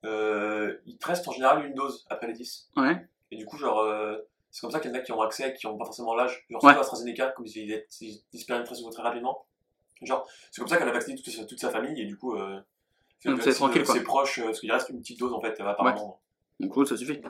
euh, 0.06 0.76
il 0.86 0.98
te 0.98 1.08
reste 1.08 1.28
en 1.28 1.32
général 1.32 1.66
une 1.66 1.74
dose 1.74 2.06
après 2.10 2.28
les 2.28 2.34
10. 2.34 2.70
Ouais. 2.78 3.06
Et 3.32 3.38
du 3.38 3.46
coup, 3.46 3.58
genre, 3.58 3.80
euh, 3.80 4.18
c'est 4.50 4.62
comme 4.62 4.72
ça 4.72 4.80
qu'il 4.80 4.92
y 4.92 4.94
en 4.94 4.98
a 4.98 5.02
qui 5.02 5.12
ont 5.12 5.22
accès, 5.22 5.54
qui 5.54 5.68
n'ont 5.68 5.78
pas 5.78 5.86
forcément 5.86 6.14
l'âge. 6.16 6.46
Genre, 6.50 6.64
Ouais. 6.64 6.76
AstraZeneca, 6.76 7.28
comme 7.30 7.46
ils, 7.46 7.58
ils, 7.58 7.84
ils 8.02 8.22
disparaissent 8.32 8.68
très, 8.70 8.90
très 8.92 9.04
rapidement. 9.04 9.46
Genre, 10.02 10.28
c'est 10.52 10.60
comme 10.62 10.68
ça 10.68 10.78
qu'elle 10.78 10.90
a 10.90 10.92
vacciné 10.92 11.16
toute, 11.16 11.32
sa- 11.34 11.46
toute 11.46 11.60
sa 11.60 11.70
famille, 11.70 12.02
et 12.02 12.06
du 12.06 12.18
coup, 12.18 12.36
euh, 12.36 12.60
c'est 13.20 13.54
tranquille, 13.54 13.82
euh, 13.82 13.86
quoi. 13.86 13.94
C'est 13.96 14.04
proche, 14.04 14.40
euh, 14.40 14.46
parce 14.46 14.60
qu'il 14.60 14.72
reste 14.72 14.90
une 14.90 15.00
petite 15.00 15.20
dose 15.20 15.32
en 15.34 15.40
fait, 15.42 15.60
euh, 15.62 15.66
apparemment. 15.68 16.20
Donc 16.60 16.72
cool, 16.74 16.88
ça 16.88 16.98
suffit. 16.98 17.22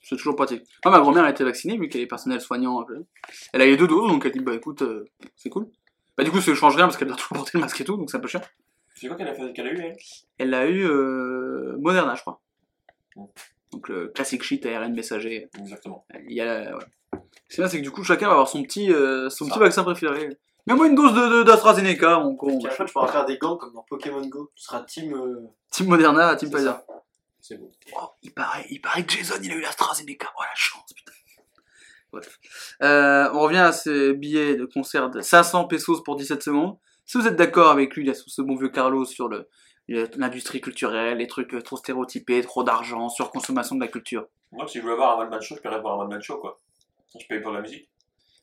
C'est 0.00 0.16
toujours 0.16 0.34
pratique. 0.36 0.62
Moi, 0.84 0.92
ma 0.96 1.00
grand-mère 1.00 1.24
a 1.24 1.30
été 1.30 1.44
vaccinée, 1.44 1.76
vu 1.76 1.88
qu'elle 1.88 2.00
est 2.00 2.06
personnel 2.06 2.40
soignant. 2.40 2.82
peu. 2.84 3.04
Elle 3.52 3.62
a 3.62 3.66
eu 3.66 3.76
deux 3.76 3.86
doses, 3.88 4.10
donc 4.10 4.24
elle 4.24 4.32
dit, 4.32 4.40
bah 4.40 4.54
écoute, 4.54 4.82
euh, 4.82 5.04
c'est 5.36 5.50
cool. 5.50 5.68
Bah 6.16 6.24
du 6.24 6.30
coup, 6.30 6.40
ça 6.40 6.54
change 6.54 6.76
rien, 6.76 6.86
parce 6.86 6.96
qu'elle 6.96 7.08
doit 7.08 7.16
toujours 7.16 7.36
porter 7.36 7.52
le 7.54 7.60
masque 7.60 7.80
et 7.80 7.84
tout, 7.84 7.96
donc 7.96 8.10
c'est 8.10 8.16
un 8.16 8.20
peu 8.20 8.28
chiant. 8.28 8.40
C'est 9.00 9.08
quoi 9.08 9.16
qu'elle 9.16 9.28
a, 9.28 9.34
fait- 9.34 9.52
qu'elle 9.54 9.66
a 9.66 9.72
eu, 9.72 9.80
elle? 9.80 9.96
Elle 10.38 10.54
a 10.54 10.66
eu 10.66 10.84
euh, 10.86 11.76
Moderna, 11.78 12.14
je 12.14 12.20
crois. 12.20 12.40
Mm. 13.16 13.24
Donc 13.72 13.88
le 13.88 14.08
classique 14.08 14.42
shit 14.42 14.66
ARN 14.66 14.92
messager. 14.94 15.48
Exactement. 15.58 16.04
Il 16.28 16.34
y 16.34 16.40
a, 16.40 16.76
ouais. 16.76 16.84
C'est 17.48 17.62
bien, 17.62 17.68
c'est 17.68 17.78
que 17.78 17.82
du 17.82 17.90
coup, 17.90 18.04
chacun 18.04 18.26
va 18.26 18.32
avoir 18.32 18.48
son 18.48 18.62
petit, 18.62 18.92
euh, 18.92 19.30
son 19.30 19.46
Ça. 19.46 19.52
petit 19.52 19.60
vaccin 19.60 19.84
préféré. 19.84 20.28
Mets-moi 20.66 20.88
une 20.88 20.94
dose 20.94 21.14
de, 21.14 21.38
de- 21.38 21.42
d'AstraZeneca, 21.44 22.18
mon 22.20 22.36
con. 22.36 22.58
Puis 22.58 22.66
après, 22.68 22.84
tu 22.84 22.92
pourras 22.92 23.08
faire 23.08 23.24
des 23.24 23.38
gants 23.38 23.56
comme 23.56 23.72
dans 23.72 23.82
Pokémon 23.82 24.24
Go. 24.26 24.50
Tu 24.54 24.62
seras 24.64 24.82
team. 24.82 25.14
euh, 25.14 25.46
Team 25.70 25.86
Moderna, 25.88 26.36
Team 26.36 26.48
c'est 26.50 26.56
Pfizer. 26.56 26.74
ça. 26.74 26.84
C'est 27.40 27.56
bon. 27.56 27.70
Oh, 27.96 28.08
il 28.22 28.32
paraît, 28.34 28.66
il 28.70 28.80
paraît 28.80 29.04
que 29.04 29.12
Jason, 29.14 29.36
il 29.42 29.50
a 29.50 29.54
eu 29.54 29.60
l'AstraZeneca. 29.62 30.28
Oh 30.38 30.42
la 30.42 30.54
chance, 30.54 30.92
putain. 30.92 31.12
Bref. 32.12 32.38
Euh, 32.82 33.30
on 33.32 33.40
revient 33.40 33.58
à 33.58 33.72
ce 33.72 34.12
billet 34.12 34.56
de 34.56 34.64
concert 34.66 35.08
de 35.10 35.20
500 35.20 35.64
pesos 35.66 36.02
pour 36.04 36.16
17 36.16 36.42
secondes. 36.42 36.76
Si 37.06 37.18
vous 37.18 37.26
êtes 37.26 37.36
d'accord 37.36 37.70
avec 37.70 37.94
lui, 37.96 38.04
là, 38.04 38.14
sur 38.14 38.28
ce 38.30 38.42
bon 38.42 38.56
vieux 38.56 38.68
Carlos, 38.68 39.04
sur 39.04 39.28
le, 39.28 39.48
l'industrie 39.88 40.60
culturelle, 40.60 41.18
les 41.18 41.26
trucs 41.26 41.54
euh, 41.54 41.62
trop 41.62 41.76
stéréotypés, 41.76 42.42
trop 42.42 42.62
d'argent, 42.62 43.08
surconsommation 43.08 43.74
de 43.76 43.80
la 43.80 43.88
culture. 43.88 44.26
Moi, 44.52 44.66
si 44.68 44.78
je 44.78 44.82
voulais 44.82 44.94
voir 44.96 45.18
un 45.18 45.22
one-man 45.24 45.40
show, 45.42 45.56
je 45.56 45.60
paierais 45.60 45.80
voir 45.80 45.98
un 46.00 46.04
one-man 46.04 46.22
show, 46.22 46.38
quoi. 46.38 46.60
Je 47.20 47.26
paye 47.26 47.40
pour 47.40 47.52
la 47.52 47.60
musique. 47.60 47.88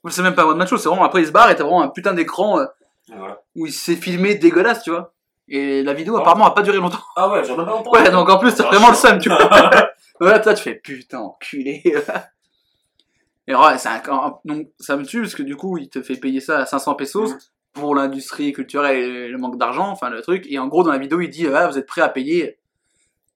C'est 0.10 0.22
même 0.22 0.36
pas 0.36 0.44
un 0.44 0.48
one 0.48 0.58
man 0.58 0.68
show, 0.68 0.78
c'est 0.78 0.88
vraiment 0.90 1.04
après 1.04 1.22
il 1.22 1.28
se 1.28 1.32
barre 1.32 1.50
et 1.50 1.56
t'as 1.56 1.64
vraiment 1.64 1.82
un 1.82 1.90
putain 1.90 2.14
d'écran 2.14 2.60
euh, 2.60 2.66
voilà. 3.14 3.42
où 3.56 3.66
il 3.66 3.74
s'est 3.74 3.96
filmé 3.98 4.36
dégueulasse, 4.36 4.84
tu 4.84 4.90
vois. 4.92 5.14
Et 5.50 5.84
la 5.84 5.94
vidéo 5.94 6.14
Oh. 6.16 6.20
apparemment 6.20 6.46
a 6.46 6.52
pas 6.54 6.62
duré 6.62 6.78
longtemps. 6.78 7.04
Ah 7.18 7.30
ouais, 7.30 7.44
j'en 7.44 7.56
ai 7.56 7.66
pas 7.66 7.72
longtemps. 7.72 7.92
Ouais, 7.92 8.10
donc 8.10 8.30
en 8.30 8.38
plus 8.38 8.54
t'as 8.56 8.66
Ah, 8.68 8.70
vraiment 8.72 8.90
le 8.90 8.96
seum, 8.96 9.18
tu 9.20 9.28
vois. 9.30 9.38
voilà, 10.20 10.38
là 10.44 10.54
tu 10.54 10.64
fais 10.64 10.76
putain, 10.76 11.20
enculé. 11.20 11.82
Et 13.48 13.56
ouais, 13.56 13.78
c'est 13.78 13.88
un, 13.90 14.02
donc, 14.46 14.68
ça 14.80 14.98
me 14.98 15.06
tue 15.06 15.22
parce 15.22 15.36
que 15.36 15.44
du 15.44 15.56
coup, 15.56 15.78
il 15.78 15.90
te 15.90 16.02
fait 16.02 16.16
payer 16.18 16.40
ça 16.42 16.60
à 16.60 16.66
500 16.66 16.96
pesos 16.96 17.32
Mhm. 17.34 17.40
Pour 17.80 17.96
l'industrie 17.96 18.52
culturelle 18.54 18.98
et 18.98 19.28
le 19.28 19.38
manque 19.38 19.58
d'argent, 19.58 19.90
enfin 19.90 20.10
le 20.10 20.22
truc. 20.22 20.46
Et 20.50 20.60
en 20.60 20.68
gros, 20.68 20.84
dans 20.84 20.92
la 20.92 20.98
vidéo, 20.98 21.22
il 21.22 21.30
dit 21.30 21.48
ah, 21.48 21.68
vous 21.68 21.78
êtes 21.78 21.86
prêt 21.86 22.02
à 22.02 22.10
payer 22.10 22.60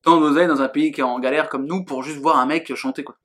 tant 0.03 0.19
d'oseille 0.19 0.47
dans 0.47 0.61
un 0.61 0.67
pays 0.67 0.91
qui 0.91 1.01
est 1.01 1.03
en 1.03 1.19
galère 1.19 1.49
comme 1.49 1.65
nous 1.65 1.83
pour 1.83 2.03
juste 2.03 2.17
voir 2.17 2.37
un 2.37 2.45
mec 2.45 2.73
chanter 2.75 3.03
quoi. 3.03 3.15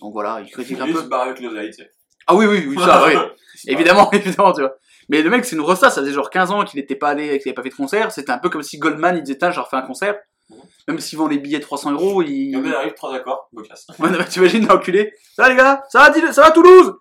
Donc 0.00 0.12
voilà, 0.12 0.40
il 0.40 0.50
critique 0.50 0.80
un 0.80 0.86
Il 0.86 0.94
peu. 0.94 1.14
avec 1.14 1.40
l'oseille, 1.40 1.70
tu 1.70 1.82
sais. 1.82 1.90
Ah 2.26 2.34
oui, 2.34 2.46
oui, 2.46 2.64
oui, 2.68 2.76
ça, 2.78 3.04
oui. 3.06 3.14
Il. 3.64 3.72
Évidemment, 3.74 4.10
évidemment, 4.12 4.52
tu 4.52 4.60
vois. 4.62 4.74
Mais 5.08 5.22
le 5.22 5.30
mec, 5.30 5.44
c'est 5.44 5.54
une 5.54 5.62
resta, 5.62 5.90
ça 5.90 6.00
faisait 6.00 6.12
genre 6.12 6.30
15 6.30 6.50
ans 6.50 6.64
qu'il 6.64 6.80
n'était 6.80 6.96
pas 6.96 7.10
allé, 7.10 7.38
qu'il 7.38 7.48
n'avait 7.48 7.54
pas 7.54 7.62
fait 7.62 7.68
de 7.68 7.74
concert. 7.74 8.10
C'était 8.10 8.32
un 8.32 8.38
peu 8.38 8.48
comme 8.48 8.62
si 8.62 8.78
Goldman, 8.78 9.16
il 9.16 9.22
disait, 9.22 9.38
tiens, 9.38 9.50
j'ai 9.50 9.60
refait 9.60 9.76
un 9.76 9.82
concert. 9.82 10.16
Mhm. 10.50 10.56
Même 10.88 10.98
s'il 10.98 11.18
vend 11.18 11.28
les 11.28 11.38
billets 11.38 11.60
300 11.60 11.92
euros, 11.92 12.22
il. 12.22 12.56
Elle 12.56 12.74
arrive, 12.74 12.94
trois 12.94 13.14
accords, 13.14 13.48
me 13.52 13.62
casse. 13.62 13.86
Ouais, 13.98 14.10
non, 14.10 14.18
mais 14.18 14.24
t'imagines 14.24 14.66
l'enculé 14.66 15.12
Ça 15.36 15.42
va 15.44 15.48
les 15.50 15.56
gars 15.56 15.84
Ça 15.90 16.10
va, 16.10 16.32
ça 16.32 16.42
va 16.42 16.50
Toulouse 16.50 16.94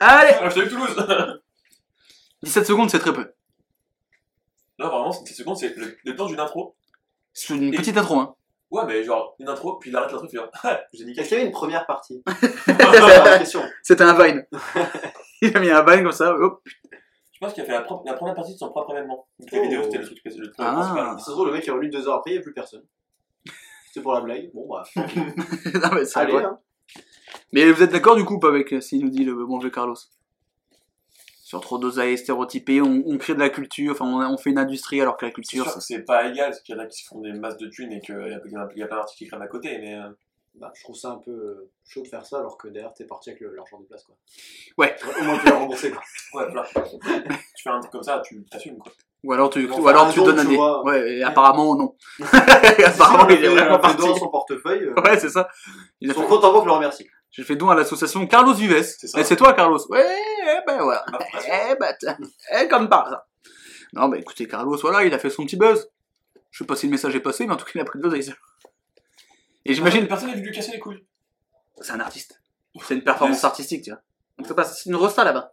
Allez 0.00 0.34
Ah, 0.40 0.48
je 0.50 0.68
Toulouse 0.68 0.96
17 2.42 2.66
secondes, 2.66 2.90
c'est 2.90 2.98
très 2.98 3.12
peu. 3.12 3.32
Là, 4.78 4.88
vraiment, 4.88 5.12
7 5.12 5.26
secondes, 5.36 5.56
c'est 5.56 5.76
le, 5.76 5.96
le 6.04 6.16
temps 6.16 6.26
d'une 6.26 6.40
intro. 6.40 6.74
C'est 7.34 7.54
une 7.54 7.72
Et- 7.74 7.76
petite 7.76 7.96
intro, 7.96 8.18
hein. 8.18 8.34
Ouais, 8.70 8.84
mais 8.86 9.02
genre, 9.02 9.34
une 9.40 9.48
intro, 9.48 9.76
puis 9.78 9.90
il 9.90 9.96
arrête 9.96 10.12
l'intro, 10.12 10.26
puis 10.28 10.38
il 10.38 10.40
fait 10.40 10.50
Ah, 10.62 10.80
j'ai 10.92 11.04
niqué. 11.04 11.20
Est-ce 11.20 11.28
qu'il 11.28 11.38
y 11.38 11.40
avait 11.40 11.48
une 11.48 11.52
première 11.54 11.86
partie 11.86 12.22
C'est 12.64 12.78
la 12.78 13.38
question. 13.38 13.62
C'était 13.82 14.04
un 14.04 14.14
Vine. 14.14 14.46
il 15.42 15.56
a 15.56 15.60
mis 15.60 15.70
un 15.70 15.82
Vine 15.84 16.04
comme 16.04 16.12
ça, 16.12 16.32
hop. 16.34 16.62
pense 17.40 17.52
qu'il 17.52 17.62
a 17.64 17.66
fait 17.66 17.72
la, 17.72 17.80
pro- 17.82 18.02
la 18.06 18.14
première 18.14 18.34
partie 18.36 18.52
de 18.54 18.58
son 18.58 18.70
propre 18.70 18.92
événement. 18.92 19.26
Donc, 19.40 19.50
la 19.50 19.58
Oh. 19.58 19.62
vidéo, 19.62 19.82
c'était 19.82 19.98
le 19.98 20.04
truc. 20.04 20.20
Le 20.24 20.32
truc 20.32 20.54
Ah. 20.58 20.72
principal. 20.72 21.18
Ça 21.18 21.24
se 21.26 21.30
trouve, 21.32 21.46
le 21.46 21.52
mec 21.52 21.66
est 21.66 21.70
revenu 21.72 21.90
deux 21.90 22.06
heures 22.08 22.14
après, 22.14 22.30
il 22.30 22.34
n'y 22.34 22.38
a 22.38 22.42
plus 22.42 22.54
personne. 22.54 22.84
C'est 23.92 24.02
pour 24.02 24.12
la 24.14 24.20
blague. 24.20 24.50
Bon, 24.54 24.68
bah, 24.68 24.84
non, 24.94 25.90
mais 25.92 26.04
c'est 26.04 26.20
allez, 26.20 26.32
vrai. 26.32 26.44
hein. 26.44 26.58
Mais 27.52 27.70
vous 27.72 27.82
êtes 27.82 27.90
d'accord 27.90 28.14
du 28.14 28.24
coup 28.24 28.38
pas 28.38 28.48
avec 28.48 28.72
euh, 28.72 28.80
s'il 28.80 29.02
nous 29.04 29.10
dit 29.10 29.24
le 29.24 29.34
bon 29.44 29.58
vieux 29.58 29.70
Carlos? 29.70 29.96
Sur 31.50 31.60
trop 31.60 31.78
d'oseille 31.78 32.16
stéréotypé, 32.16 32.80
on, 32.80 33.02
on 33.06 33.18
crée 33.18 33.34
de 33.34 33.40
la 33.40 33.48
culture, 33.50 33.90
enfin 33.90 34.04
on, 34.06 34.20
on 34.34 34.38
fait 34.38 34.50
une 34.50 34.58
industrie 34.58 35.00
alors 35.00 35.16
que 35.16 35.24
la 35.26 35.30
C'est 35.30 35.34
culture. 35.34 35.64
sûr 35.64 35.74
que 35.74 35.80
c'est 35.80 36.04
pas 36.04 36.28
égal, 36.28 36.50
parce 36.50 36.60
qu'il 36.60 36.76
y 36.76 36.78
en 36.78 36.82
a 36.82 36.86
qui 36.86 37.02
se 37.02 37.08
font 37.08 37.20
des 37.20 37.32
masses 37.32 37.56
de 37.56 37.66
thunes 37.66 37.90
et 37.92 38.00
qu'il 38.00 38.14
y 38.14 38.18
a, 38.18 38.40
il 38.44 38.52
y 38.52 38.56
a, 38.56 38.68
il 38.76 38.78
y 38.78 38.82
a 38.84 38.86
plein 38.86 38.96
d'articles 38.98 39.18
qui 39.24 39.26
crament 39.28 39.42
à 39.42 39.48
côté, 39.48 39.76
mais. 39.78 39.96
euh, 39.96 40.10
Bah, 40.54 40.70
je 40.76 40.82
trouve 40.84 40.94
ça 40.96 41.10
un 41.10 41.18
peu 41.18 41.30
euh, 41.32 41.70
chaud 41.88 42.02
de 42.02 42.08
faire 42.08 42.24
ça 42.24 42.38
alors 42.38 42.56
que 42.56 42.68
derrière 42.68 42.92
t'es 42.94 43.04
parti 43.04 43.30
avec 43.30 43.40
l'argent 43.40 43.78
des 43.80 43.86
places 43.86 44.04
quoi. 44.04 44.14
Ouais. 44.78 44.94
Au 45.20 45.24
moins 45.24 45.38
tu 45.38 45.46
l'as 45.46 45.58
remboursé 45.58 45.90
quoi. 45.90 46.02
Ouais, 46.34 46.46
voilà. 46.52 46.68
tu 46.72 47.62
fais 47.64 47.70
un 47.70 47.80
truc 47.80 47.90
comme 47.92 48.02
ça, 48.04 48.20
tu 48.24 48.44
t'assumes 48.50 48.78
quoi. 48.78 48.92
Ou 49.24 49.32
alors 49.32 49.50
tu, 49.50 49.68
ou 49.68 49.88
alors 49.88 50.12
tu 50.12 50.20
donnes 50.20 50.38
un 50.38 50.44
des. 50.44 50.56
vois. 50.56 50.82
Ouais, 50.84 51.18
et 51.18 51.22
apparemment 51.24 51.74
non. 51.76 51.94
Apparemment 52.84 53.28
il 53.28 53.44
est 53.44 53.48
vraiment 53.48 53.78
parti. 53.78 53.96
dans 53.98 54.16
son 54.16 54.28
portefeuille. 54.28 54.84
euh, 54.84 54.94
Ouais, 55.02 55.18
c'est 55.18 55.28
ça. 55.30 55.48
Il 56.00 56.12
sont 56.14 56.22
fait- 56.22 56.28
contents 56.28 56.50
pour 56.52 56.60
que 56.62 56.64
je 56.68 56.70
le 56.70 56.76
remercie. 56.76 57.08
J'ai 57.30 57.44
fait 57.44 57.56
don 57.56 57.68
à 57.70 57.74
l'association 57.74 58.26
Carlos 58.26 58.54
Vives. 58.54 58.82
C'est 58.82 59.06
ça. 59.06 59.20
Et 59.20 59.24
c'est 59.24 59.36
toi 59.36 59.52
Carlos. 59.54 59.78
Ouais, 59.90 60.04
eh 60.42 60.66
ben 60.66 60.82
voilà. 60.82 61.04
Bah. 61.12 61.18
Eh 61.70 61.74
ben. 61.78 61.94
Eh 62.60 62.68
comme 62.68 62.88
par 62.88 63.06
hasard. 63.06 63.26
Non 63.92 64.08
bah 64.08 64.18
écoutez 64.18 64.46
Carlos, 64.48 64.76
voilà, 64.78 65.04
il 65.04 65.12
a 65.14 65.18
fait 65.18 65.30
son 65.30 65.44
petit 65.44 65.56
buzz. 65.56 65.88
Je 66.50 66.58
sais 66.58 66.66
pas 66.66 66.76
si 66.76 66.86
le 66.86 66.92
message 66.92 67.14
est 67.14 67.20
passé, 67.20 67.46
mais 67.46 67.52
en 67.52 67.56
tout 67.56 67.64
cas 67.64 67.72
il 67.76 67.80
a 67.80 67.84
pris 67.84 67.98
le 67.98 68.02
buzz 68.02 68.12
avec 68.12 68.24
ça. 68.24 68.32
Et 69.64 69.74
j'imagine, 69.74 70.06
Personne 70.08 70.30
n'a 70.30 70.34
vu 70.36 70.42
lui 70.42 70.52
casser 70.52 70.72
les 70.72 70.78
couilles. 70.78 71.04
c'est 71.80 71.92
un 71.92 72.00
artiste. 72.00 72.40
C'est 72.84 72.94
une 72.94 73.02
performance 73.04 73.44
artistique, 73.44 73.84
tu 73.84 73.90
vois. 73.90 74.00
Donc 74.38 74.46
c'est 74.46 74.54
pas- 74.54 74.64
c'est 74.64 74.88
une 74.88 74.96
rosta 74.96 75.22
là-bas. 75.24 75.52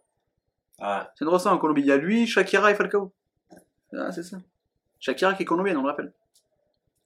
Ah, 0.80 1.12
C'est 1.16 1.26
une 1.26 1.30
rosta 1.30 1.52
en 1.52 1.58
Colombie. 1.58 1.82
Il 1.82 1.88
y 1.88 1.92
a 1.92 1.98
lui, 1.98 2.28
Shakira 2.28 2.72
et 2.72 2.76
Falcao. 2.76 3.12
Ah, 3.96 4.12
c'est 4.12 4.24
ça. 4.24 4.38
Shakira 5.00 5.34
qui 5.34 5.44
est 5.44 5.46
colombienne, 5.46 5.78
on 5.78 5.82
le 5.84 5.90
rappelle. 5.90 6.14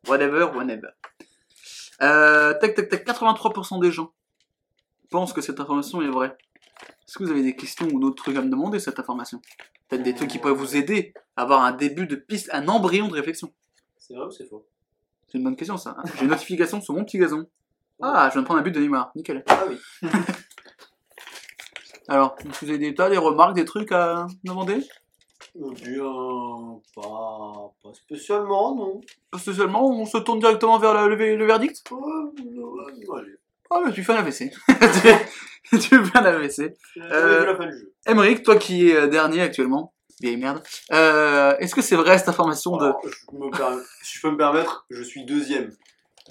Whatever, 0.08 0.46
whenever. 0.56 0.90
Euh, 2.02 2.54
tac, 2.60 2.76
tac, 2.76 2.90
tac. 2.90 3.06
83% 3.06 3.80
des 3.80 3.92
gens 3.92 4.12
pensent 5.12 5.34
que 5.34 5.42
cette 5.42 5.60
information 5.60 6.02
est 6.02 6.08
vraie. 6.08 6.36
Est-ce 7.08 7.18
que 7.20 7.24
vous 7.24 7.30
avez 7.32 7.44
des 7.44 7.56
questions 7.56 7.88
ou 7.94 8.00
d'autres 8.00 8.24
trucs 8.24 8.38
à 8.38 8.42
me 8.42 8.50
demander 8.50 8.80
cette 8.80 8.98
information? 9.00 9.40
Peut-être 9.90 10.04
des 10.04 10.16
trucs 10.16 10.30
qui 10.30 10.40
pourraient 10.40 10.54
vous 10.54 10.76
aider 10.76 11.14
à 11.36 11.44
avoir 11.44 11.64
un 11.64 11.74
début 11.74 12.08
de 12.08 12.16
piste, 12.16 12.50
un 12.54 12.68
embryon 12.68 13.08
de 13.10 13.14
réflexion. 13.14 13.52
C'est 14.00 14.16
vrai 14.16 14.26
ou 14.26 14.32
c'est 14.32 14.48
faux? 14.48 14.66
C'est 15.28 15.38
une 15.38 15.44
bonne 15.44 15.56
question 15.56 15.78
ça. 15.78 15.96
hein. 15.98 16.04
J'ai 16.18 16.24
une 16.24 16.30
notification 16.32 16.82
sur 16.82 16.94
mon 16.94 17.04
petit 17.06 17.18
gazon. 17.20 17.46
Ah, 18.02 18.28
je 18.30 18.34
viens 18.34 18.42
de 18.42 18.46
prendre 18.46 18.60
un 18.62 18.64
but 18.64 18.72
de 18.72 18.80
Neymar. 18.80 19.12
Nickel. 19.16 19.44
Ah 19.48 19.66
oui. 19.70 19.78
Alors, 22.08 22.36
vous 22.44 22.70
avez 22.70 22.78
des 22.80 22.96
tas, 22.96 23.10
des 23.10 23.18
remarques, 23.18 23.56
des 23.56 23.66
trucs 23.66 23.92
à 23.92 24.28
demander? 24.44 24.80
Bien, 25.56 26.80
pas, 26.96 27.74
pas 27.84 27.94
spécialement, 27.94 28.76
non. 28.76 29.02
Que 29.32 29.38
seulement, 29.40 29.88
on 29.90 30.06
se 30.06 30.18
tourne 30.18 30.40
directement 30.40 30.80
vers 30.80 30.94
le, 31.08 31.16
le- 31.16 31.36
le 31.36 31.46
verdict? 31.46 31.90
Ouais, 31.92 31.98
ouais, 32.00 32.64
ouais, 32.64 33.20
allez. 33.20 33.36
Ah, 33.74 33.80
mais 33.86 33.94
tu 33.94 34.04
fais 34.04 34.12
un 34.12 34.18
AVC. 34.18 34.52
tu, 34.52 35.80
tu 35.80 36.06
fais 36.06 36.18
un 36.18 36.26
AVC. 36.26 36.76
Euh, 36.98 37.46
la 37.46 37.56
fin 37.56 37.68
du 37.68 37.72
jeu. 37.72 37.94
Emmerich, 38.06 38.44
toi 38.44 38.58
qui 38.58 38.90
es 38.90 38.96
euh, 38.96 39.08
dernier 39.08 39.42
actuellement, 39.42 39.94
vieille 40.20 40.36
merde, 40.36 40.62
euh, 40.92 41.56
est-ce 41.58 41.74
que 41.74 41.82
c'est 41.82 41.96
vrai 41.96 42.18
cette 42.18 42.28
information 42.28 42.76
de. 42.76 42.84
Alors, 42.84 43.02
je 43.02 43.38
me 43.38 43.84
si 44.04 44.18
je 44.18 44.22
peux 44.22 44.32
me 44.32 44.38
permettre, 44.38 44.86
je 44.90 45.02
suis 45.02 45.24
deuxième. 45.24 45.72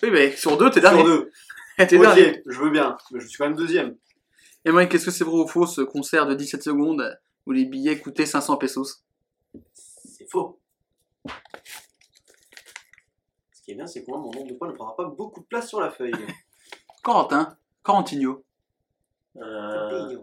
Oui, 0.03 0.11
mais 0.11 0.37
sur 0.37 0.59
deux, 0.59 0.71
t'es 0.71 0.83
dernier. 0.83 0.99
Sur 0.99 1.09
deux. 1.09 1.31
T'es 1.79 1.97
ok, 1.97 2.03
dernier. 2.03 2.43
je 2.47 2.59
veux 2.61 2.69
bien, 2.69 2.99
mais 3.11 3.21
je 3.21 3.27
suis 3.27 3.39
quand 3.39 3.47
même 3.47 3.57
deuxième. 3.57 3.97
Emmerich, 4.67 4.95
est-ce 4.95 5.07
que 5.07 5.11
c'est 5.11 5.25
vrai 5.25 5.33
ou 5.33 5.49
faux 5.49 5.67
ce 5.67 5.81
concert 5.81 6.27
de 6.27 6.35
17 6.35 6.63
secondes 6.63 7.19
où 7.47 7.53
les 7.53 7.65
billets 7.65 7.99
coûtaient 7.99 8.27
500 8.27 8.59
pesos? 8.59 9.03
C'est 9.75 10.31
faux. 10.31 10.61
Ce 13.55 13.63
qui 13.65 13.71
est 13.71 13.75
bien, 13.77 13.87
c'est 13.87 14.05
que 14.05 14.11
moi, 14.11 14.19
mon 14.19 14.31
nombre 14.31 14.47
de 14.47 14.53
points 14.53 14.69
ne 14.69 14.75
prendra 14.75 14.95
pas 14.95 15.07
beaucoup 15.07 15.41
de 15.41 15.47
place 15.47 15.71
sur 15.71 15.81
la 15.81 15.89
feuille. 15.89 16.13
Corentin, 17.03 17.57
Corentinho, 17.83 18.45
euh, 19.37 20.19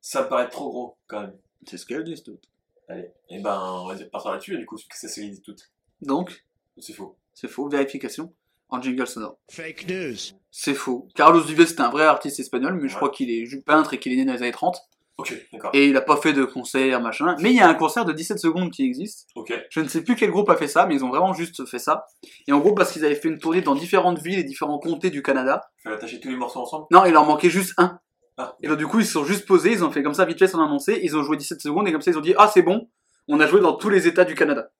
ça 0.00 0.22
me 0.22 0.28
paraît 0.28 0.48
trop 0.48 0.70
gros 0.70 0.96
quand 1.06 1.20
même. 1.20 1.36
c'est 1.66 1.78
ce 1.78 1.86
qu'elles 1.86 2.04
disent 2.04 2.22
toutes. 2.22 2.44
Allez, 2.88 3.10
et 3.28 3.40
ben 3.40 3.60
on 3.60 3.88
va 3.88 3.94
dire 3.94 4.08
partir 4.10 4.30
là-dessus, 4.32 4.54
et 4.54 4.58
du 4.58 4.66
coup, 4.66 4.76
parce 4.76 4.86
que 4.88 4.96
ça 4.96 5.08
se 5.08 5.20
dit 5.20 5.42
toutes. 5.42 5.70
Donc, 6.00 6.44
C'est 6.78 6.92
faux. 6.92 7.16
c'est 7.34 7.48
faux, 7.48 7.68
vérification 7.68 8.32
en 8.70 8.80
jingle 8.80 9.06
sonore. 9.06 9.36
Fake 9.50 9.86
news. 9.88 10.16
C'est 10.50 10.74
faux. 10.74 11.08
Carlos 11.14 11.42
Vives, 11.42 11.66
c'est 11.66 11.80
un 11.80 11.90
vrai 11.90 12.04
artiste 12.04 12.38
espagnol, 12.40 12.78
mais 12.80 12.88
je 12.88 12.96
crois 12.96 13.10
qu'il 13.10 13.30
est 13.30 13.64
peintre 13.64 13.94
et 13.94 13.98
qu'il 13.98 14.12
est 14.12 14.16
né 14.16 14.24
dans 14.24 14.32
les 14.32 14.42
années 14.42 14.52
30. 14.52 14.80
Ok, 15.18 15.34
d'accord. 15.52 15.70
Et 15.74 15.88
il 15.88 15.96
a 15.96 16.00
pas 16.00 16.16
fait 16.16 16.32
de 16.32 16.44
concert, 16.44 17.00
machin. 17.02 17.34
Mais 17.40 17.50
il 17.50 17.56
y 17.56 17.60
a 17.60 17.68
un 17.68 17.74
concert 17.74 18.04
de 18.04 18.12
17 18.12 18.38
secondes 18.38 18.70
qui 18.70 18.84
existe. 18.84 19.26
Ok. 19.34 19.52
Je 19.70 19.80
ne 19.80 19.88
sais 19.88 20.02
plus 20.04 20.14
quel 20.14 20.30
groupe 20.30 20.48
a 20.48 20.56
fait 20.56 20.68
ça, 20.68 20.86
mais 20.86 20.94
ils 20.94 21.04
ont 21.04 21.08
vraiment 21.08 21.32
juste 21.34 21.66
fait 21.66 21.80
ça. 21.80 22.06
Et 22.46 22.52
en 22.52 22.60
gros, 22.60 22.72
parce 22.72 22.92
qu'ils 22.92 23.04
avaient 23.04 23.16
fait 23.16 23.28
une 23.28 23.38
tournée 23.38 23.60
dans 23.60 23.74
différentes 23.74 24.20
villes 24.20 24.38
et 24.38 24.44
différents 24.44 24.78
comtés 24.78 25.10
du 25.10 25.22
Canada. 25.22 25.68
Il 25.78 25.82
fallait 25.82 25.96
attacher 25.96 26.20
tous 26.20 26.28
les 26.28 26.36
morceaux 26.36 26.60
ensemble? 26.60 26.86
Non, 26.92 27.04
il 27.04 27.12
leur 27.12 27.24
manquait 27.26 27.50
juste 27.50 27.74
un. 27.78 27.98
Ah. 28.36 28.56
Et 28.62 28.68
donc, 28.68 28.78
du 28.78 28.86
coup, 28.86 29.00
ils 29.00 29.06
se 29.06 29.12
sont 29.12 29.24
juste 29.24 29.46
posés, 29.46 29.72
ils 29.72 29.84
ont 29.84 29.90
fait 29.90 30.04
comme 30.04 30.14
ça 30.14 30.24
vite 30.24 30.38
fait 30.38 30.46
sans 30.46 30.62
annoncer, 30.64 31.00
ils 31.02 31.16
ont 31.16 31.24
joué 31.24 31.36
17 31.36 31.60
secondes 31.60 31.88
et 31.88 31.92
comme 31.92 32.00
ça, 32.02 32.12
ils 32.12 32.16
ont 32.18 32.20
dit 32.22 32.34
Ah, 32.38 32.48
c'est 32.52 32.62
bon, 32.62 32.88
on 33.26 33.40
a 33.40 33.46
joué 33.48 33.60
dans 33.60 33.72
tous 33.74 33.88
les 33.88 34.06
États 34.06 34.24
du 34.24 34.36
Canada. 34.36 34.70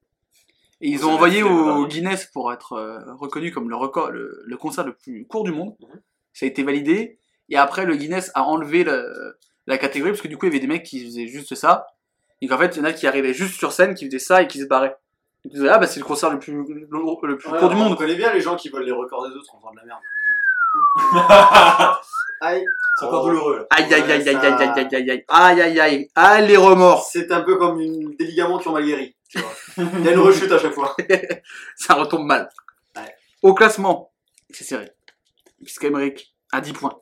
Et 0.81 0.89
ils 0.91 1.05
ont 1.05 1.11
envoyé 1.11 1.43
au 1.43 1.85
Guinness 1.89 2.27
pour 2.33 2.53
être 2.53 2.75
euh, 2.75 3.01
reconnu 3.19 3.51
comme 3.51 3.69
le 3.69 3.75
record, 3.75 4.13
le, 4.13 4.41
le 4.47 4.57
concert 4.57 4.85
le 4.87 4.95
plus 4.95 5.27
court 5.27 5.43
du 5.43 5.51
monde. 5.51 5.75
Mhm. 5.81 6.01
Ça 6.33 6.47
a 6.47 6.49
été 6.49 6.63
validé. 6.63 7.19
Et 7.49 7.57
après, 7.57 7.85
le 7.85 7.97
Guinness 7.97 8.31
a 8.35 8.45
enlevé 8.45 8.85
le- 8.85 9.37
la 9.69 9.79
catégorie 9.79 10.13
parce 10.13 10.23
que 10.23 10.29
du 10.29 10.37
coup, 10.37 10.47
il 10.47 10.49
y 10.49 10.53
avait 10.53 10.61
des 10.61 10.67
mecs 10.67 10.83
qui 10.85 11.05
faisaient 11.05 11.27
juste 11.27 11.55
ça. 11.55 11.87
Et 12.41 12.47
qu'en 12.49 12.59
fait, 12.59 12.77
il 12.77 12.79
y 12.79 12.81
en 12.83 12.85
a 12.85 12.93
qui 12.93 13.07
arrivaient 13.07 13.35
juste 13.35 13.59
sur 13.59 13.73
scène, 13.73 13.95
qui 13.95 14.07
faisaient 14.07 14.19
ça 14.19 14.43
et 14.43 14.47
qui 14.49 14.61
se 14.61 14.65
barraient. 14.67 14.97
Ils 15.45 15.51
disaient 15.53 15.69
Ah, 15.69 15.79
bah, 15.79 15.87
c'est 15.87 16.01
le 16.01 16.07
concert 16.07 16.31
le 16.31 16.39
plus, 16.39 16.53
le, 16.53 16.65
le 16.65 17.37
plus 17.37 17.51
Ouais, 17.51 17.59
court 17.59 17.69
du 17.69 17.75
on 17.75 17.79
monde. 17.79 17.99
connaît 17.99 18.15
bien 18.15 18.33
les 18.33 18.41
gens 18.41 18.57
qui 18.57 18.69
veulent 18.69 18.85
les 18.85 18.93
records 18.93 19.29
des 19.29 19.35
autres 19.35 19.55
en 19.55 19.59
faisant 19.59 19.73
de 19.73 19.77
la 19.79 19.85
merde. 19.85 20.01
Aïe. 22.41 22.65
C'est 22.99 23.07
encore 23.07 23.25
douloureux 23.25 23.59
là. 23.59 23.67
Aïe, 23.71 23.93
aïe, 23.93 24.03
aïe, 24.03 24.13
aïe, 24.13 24.29
aïe, 24.29 24.37
aïe, 24.37 24.55
aïe, 24.55 24.95
aïe, 24.95 25.11
aïe, 25.11 25.25
aïe, 25.29 25.61
aïe, 25.61 25.81
aïe, 25.81 26.11
aïe, 26.15 26.47
les 26.47 26.57
remords. 26.57 27.03
C'est 27.05 27.33
un 27.33 27.41
peu 27.41 27.57
comme 27.57 27.81
une, 27.81 28.15
des 28.17 28.25
ligaments 28.25 28.59
qui 28.59 28.69
ont 28.69 28.73
mal 28.73 28.85
guéri. 28.85 29.17
Tu 29.29 29.39
vois. 29.41 29.53
Il 29.77 30.05
y 30.05 30.09
a 30.09 30.13
une 30.13 30.21
rechute 30.21 30.51
à 30.53 30.59
chaque 30.59 30.73
fois. 30.73 30.97
ça 31.77 31.95
retombe 31.95 32.27
mal. 32.27 32.49
Ouais. 32.97 33.15
Au 33.43 33.55
classement, 33.55 34.13
c'est 34.51 34.65
serré. 34.65 34.93
Puisqu'Emeric 35.65 36.35
a 36.53 36.61
10 36.61 36.73
points. 36.73 36.99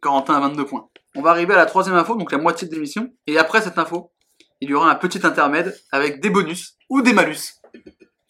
Corentin 0.00 0.34
a 0.34 0.40
22 0.40 0.66
points. 0.66 0.88
On 1.14 1.22
va 1.22 1.30
arriver 1.30 1.54
à 1.54 1.58
la 1.58 1.66
troisième 1.66 1.96
info, 1.96 2.16
donc 2.16 2.32
la 2.32 2.38
moitié 2.38 2.66
de 2.68 2.74
l'émission. 2.74 3.10
Et 3.26 3.38
après 3.38 3.60
cette 3.60 3.78
info, 3.78 4.12
il 4.60 4.70
y 4.70 4.74
aura 4.74 4.90
un 4.90 4.94
petit 4.94 5.26
intermède 5.26 5.76
avec 5.90 6.20
des 6.20 6.30
bonus 6.30 6.76
ou 6.88 7.02
des 7.02 7.12
malus. 7.12 7.60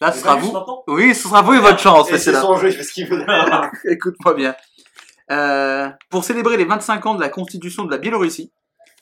Là, 0.01 0.11
ce 0.11 0.19
sera 0.19 0.35
vous. 0.35 0.53
Oui, 0.87 1.15
ce 1.15 1.23
sera 1.23 1.41
vous 1.41 1.53
et 1.53 1.59
votre 1.59 1.79
chance. 1.79 2.09
Et 2.09 2.13
mais 2.13 2.17
c'est 2.17 2.25
c'est 2.25 2.31
là. 2.33 2.41
son 2.41 2.57
jeu, 2.57 2.69
il 2.69 2.73
fait 2.73 2.83
ce 2.83 2.91
qu'il 2.91 3.07
veut. 3.07 3.25
Écoute-moi 3.89 4.33
bien. 4.33 4.55
Euh, 5.31 5.89
pour 6.09 6.25
célébrer 6.25 6.57
les 6.57 6.65
25 6.65 7.05
ans 7.05 7.15
de 7.15 7.21
la 7.21 7.29
constitution 7.29 7.85
de 7.85 7.91
la 7.91 7.97
Biélorussie, 7.97 8.51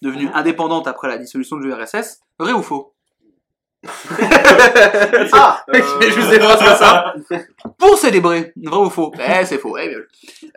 devenue 0.02 0.30
indépendante 0.34 0.88
après 0.88 1.08
la 1.08 1.18
dissolution 1.18 1.58
de 1.58 1.64
l'URSS, 1.64 2.20
vrai 2.38 2.54
ou 2.54 2.62
faux? 2.62 2.91
Ah 5.34 5.66
Je 5.74 6.12
juste 6.12 6.30
des 6.30 6.40
phrases 6.40 6.60
comme 6.60 6.78
ça. 6.78 7.14
Pour 7.78 7.98
célébrer, 7.98 8.54
vrai 8.56 8.78
ou 8.78 8.90
faux 8.90 9.12
Eh, 9.20 9.46
c'est 9.46 9.58
faux. 9.58 9.78
eh, 9.78 9.88
bien. 9.90 9.98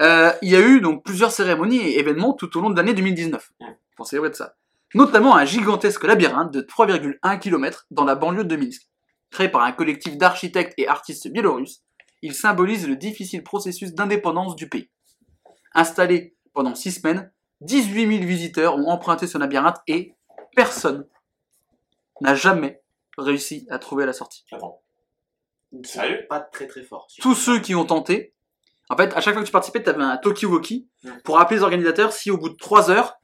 Euh, 0.02 0.32
il 0.42 0.50
y 0.50 0.56
a 0.56 0.60
eu 0.60 0.80
donc 0.80 1.04
plusieurs 1.04 1.30
cérémonies 1.30 1.78
et 1.78 1.98
événements 1.98 2.34
tout 2.34 2.56
au 2.56 2.60
long 2.60 2.70
de 2.70 2.76
l'année 2.76 2.94
2019 2.94 3.52
pour 3.96 4.06
célébrer 4.06 4.30
de 4.30 4.34
ça. 4.34 4.54
Notamment 4.94 5.36
un 5.36 5.44
gigantesque 5.44 6.04
labyrinthe 6.04 6.52
de 6.52 6.60
3,1 6.60 7.38
km 7.38 7.86
dans 7.90 8.04
la 8.04 8.14
banlieue 8.14 8.44
de 8.44 8.56
Minsk. 8.56 8.82
Créé 9.30 9.48
par 9.48 9.62
un 9.62 9.72
collectif 9.72 10.16
d'architectes 10.16 10.74
et 10.78 10.86
artistes 10.86 11.28
biélorusses, 11.28 11.82
il 12.22 12.34
symbolise 12.34 12.86
le 12.86 12.96
difficile 12.96 13.42
processus 13.42 13.92
d'indépendance 13.94 14.54
du 14.54 14.68
pays. 14.68 14.90
Installé 15.74 16.36
pendant 16.52 16.74
6 16.74 17.00
semaines, 17.00 17.32
18 17.62 18.18
000 18.18 18.24
visiteurs 18.26 18.76
ont 18.76 18.88
emprunté 18.88 19.26
ce 19.26 19.38
labyrinthe 19.38 19.78
et 19.88 20.14
personne 20.54 21.06
n'a 22.20 22.34
jamais 22.34 22.80
réussi 23.18 23.66
à 23.70 23.78
trouver 23.78 24.06
la 24.06 24.12
sortie. 24.12 24.44
Attends. 24.52 24.80
Sérieux? 25.82 26.26
Pas 26.28 26.40
très 26.40 26.66
très 26.66 26.82
fort. 26.82 27.08
tous 27.20 27.34
ceux 27.34 27.58
qui 27.60 27.74
ont 27.74 27.84
tenté, 27.84 28.32
en 28.90 28.96
fait, 28.96 29.12
à 29.14 29.20
chaque 29.20 29.34
fois 29.34 29.42
que 29.42 29.46
tu 29.46 29.52
participais, 29.52 29.82
tu 29.82 29.88
avais 29.90 30.02
un 30.02 30.16
talkie-walkie 30.16 30.86
Ouais. 31.04 31.10
pour 31.24 31.38
appeler 31.40 31.58
les 31.58 31.62
organisateurs 31.64 32.12
si 32.12 32.30
au 32.30 32.38
bout 32.38 32.48
de 32.48 32.54
3 32.56 32.90
heures, 32.90 33.16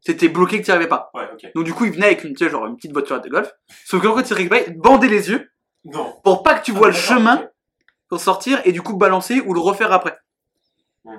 c'était 0.00 0.28
bloqué 0.28 0.60
que 0.60 0.64
tu 0.64 0.70
n'y 0.70 0.74
arrivais 0.74 0.88
pas. 0.88 1.10
Ouais, 1.14 1.28
ok. 1.32 1.52
Donc 1.54 1.64
du 1.64 1.74
coup, 1.74 1.84
ils 1.84 1.92
venaient 1.92 2.06
avec 2.06 2.24
une, 2.24 2.34
tu 2.34 2.44
sais, 2.44 2.50
genre, 2.50 2.66
une 2.66 2.76
petite 2.76 2.92
voiture 2.92 3.20
de 3.20 3.28
golf, 3.28 3.52
sauf 3.84 4.00
que 4.02 4.06
quand 4.08 4.22
tu 4.22 4.32
récupérais, 4.34 4.64
ils 4.68 4.78
bandaient 4.78 5.08
les 5.08 5.28
yeux 5.30 5.50
Non. 5.84 6.18
pour 6.24 6.42
pas 6.42 6.58
que 6.58 6.64
tu 6.64 6.72
vois 6.72 6.86
Ah, 6.88 6.90
le 6.90 6.96
chemin 6.96 7.48
pour 8.08 8.18
sortir 8.20 8.60
et 8.64 8.72
du 8.72 8.82
coup 8.82 8.96
balancer 8.96 9.40
ou 9.42 9.52
le 9.54 9.60
refaire 9.60 9.92
après. 9.92 10.16
Ouais. 11.04 11.16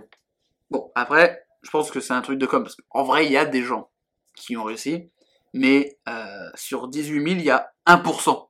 Bon, 0.71 0.91
après, 0.95 1.45
je 1.61 1.69
pense 1.69 1.91
que 1.91 1.99
c'est 1.99 2.13
un 2.13 2.21
truc 2.21 2.39
de 2.39 2.45
com, 2.45 2.63
parce 2.63 2.75
qu'en 2.89 3.03
vrai, 3.03 3.25
il 3.25 3.31
y 3.31 3.37
a 3.37 3.45
des 3.45 3.61
gens 3.61 3.89
qui 4.35 4.57
ont 4.57 4.63
réussi, 4.63 5.09
mais 5.53 5.97
euh, 6.09 6.49
sur 6.55 6.87
18 6.87 7.13
000, 7.23 7.25
il 7.39 7.43
y 7.43 7.51
a 7.51 7.70
1% 7.87 8.47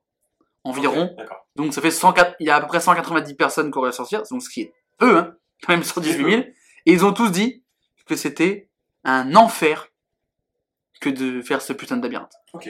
environ. 0.64 1.04
Ok, 1.10 1.16
D'accord. 1.18 1.46
Donc 1.56 1.74
ça 1.74 1.80
fait 1.82 1.90
104, 1.90 2.36
il 2.40 2.46
y 2.46 2.50
a 2.50 2.56
à 2.56 2.60
peu 2.60 2.66
près 2.66 2.80
190 2.80 3.34
personnes 3.34 3.70
qui 3.70 3.78
auraient 3.78 3.92
sortir, 3.92 4.22
donc 4.30 4.42
ce 4.42 4.48
qui 4.50 4.62
est 4.62 4.74
peu, 4.98 5.16
hein, 5.18 5.34
quand 5.66 5.72
même 5.72 5.82
sur 5.84 6.00
18 6.00 6.24
000. 6.30 6.42
Et 6.86 6.92
ils 6.92 7.04
ont 7.04 7.12
tous 7.12 7.30
dit 7.30 7.62
que 8.06 8.16
c'était 8.16 8.68
un 9.04 9.34
enfer 9.36 9.88
que 11.00 11.10
de 11.10 11.42
faire 11.42 11.60
ce 11.62 11.72
putain 11.72 11.96
de 11.96 12.02
labyrinthe. 12.02 12.32
Ok. 12.52 12.68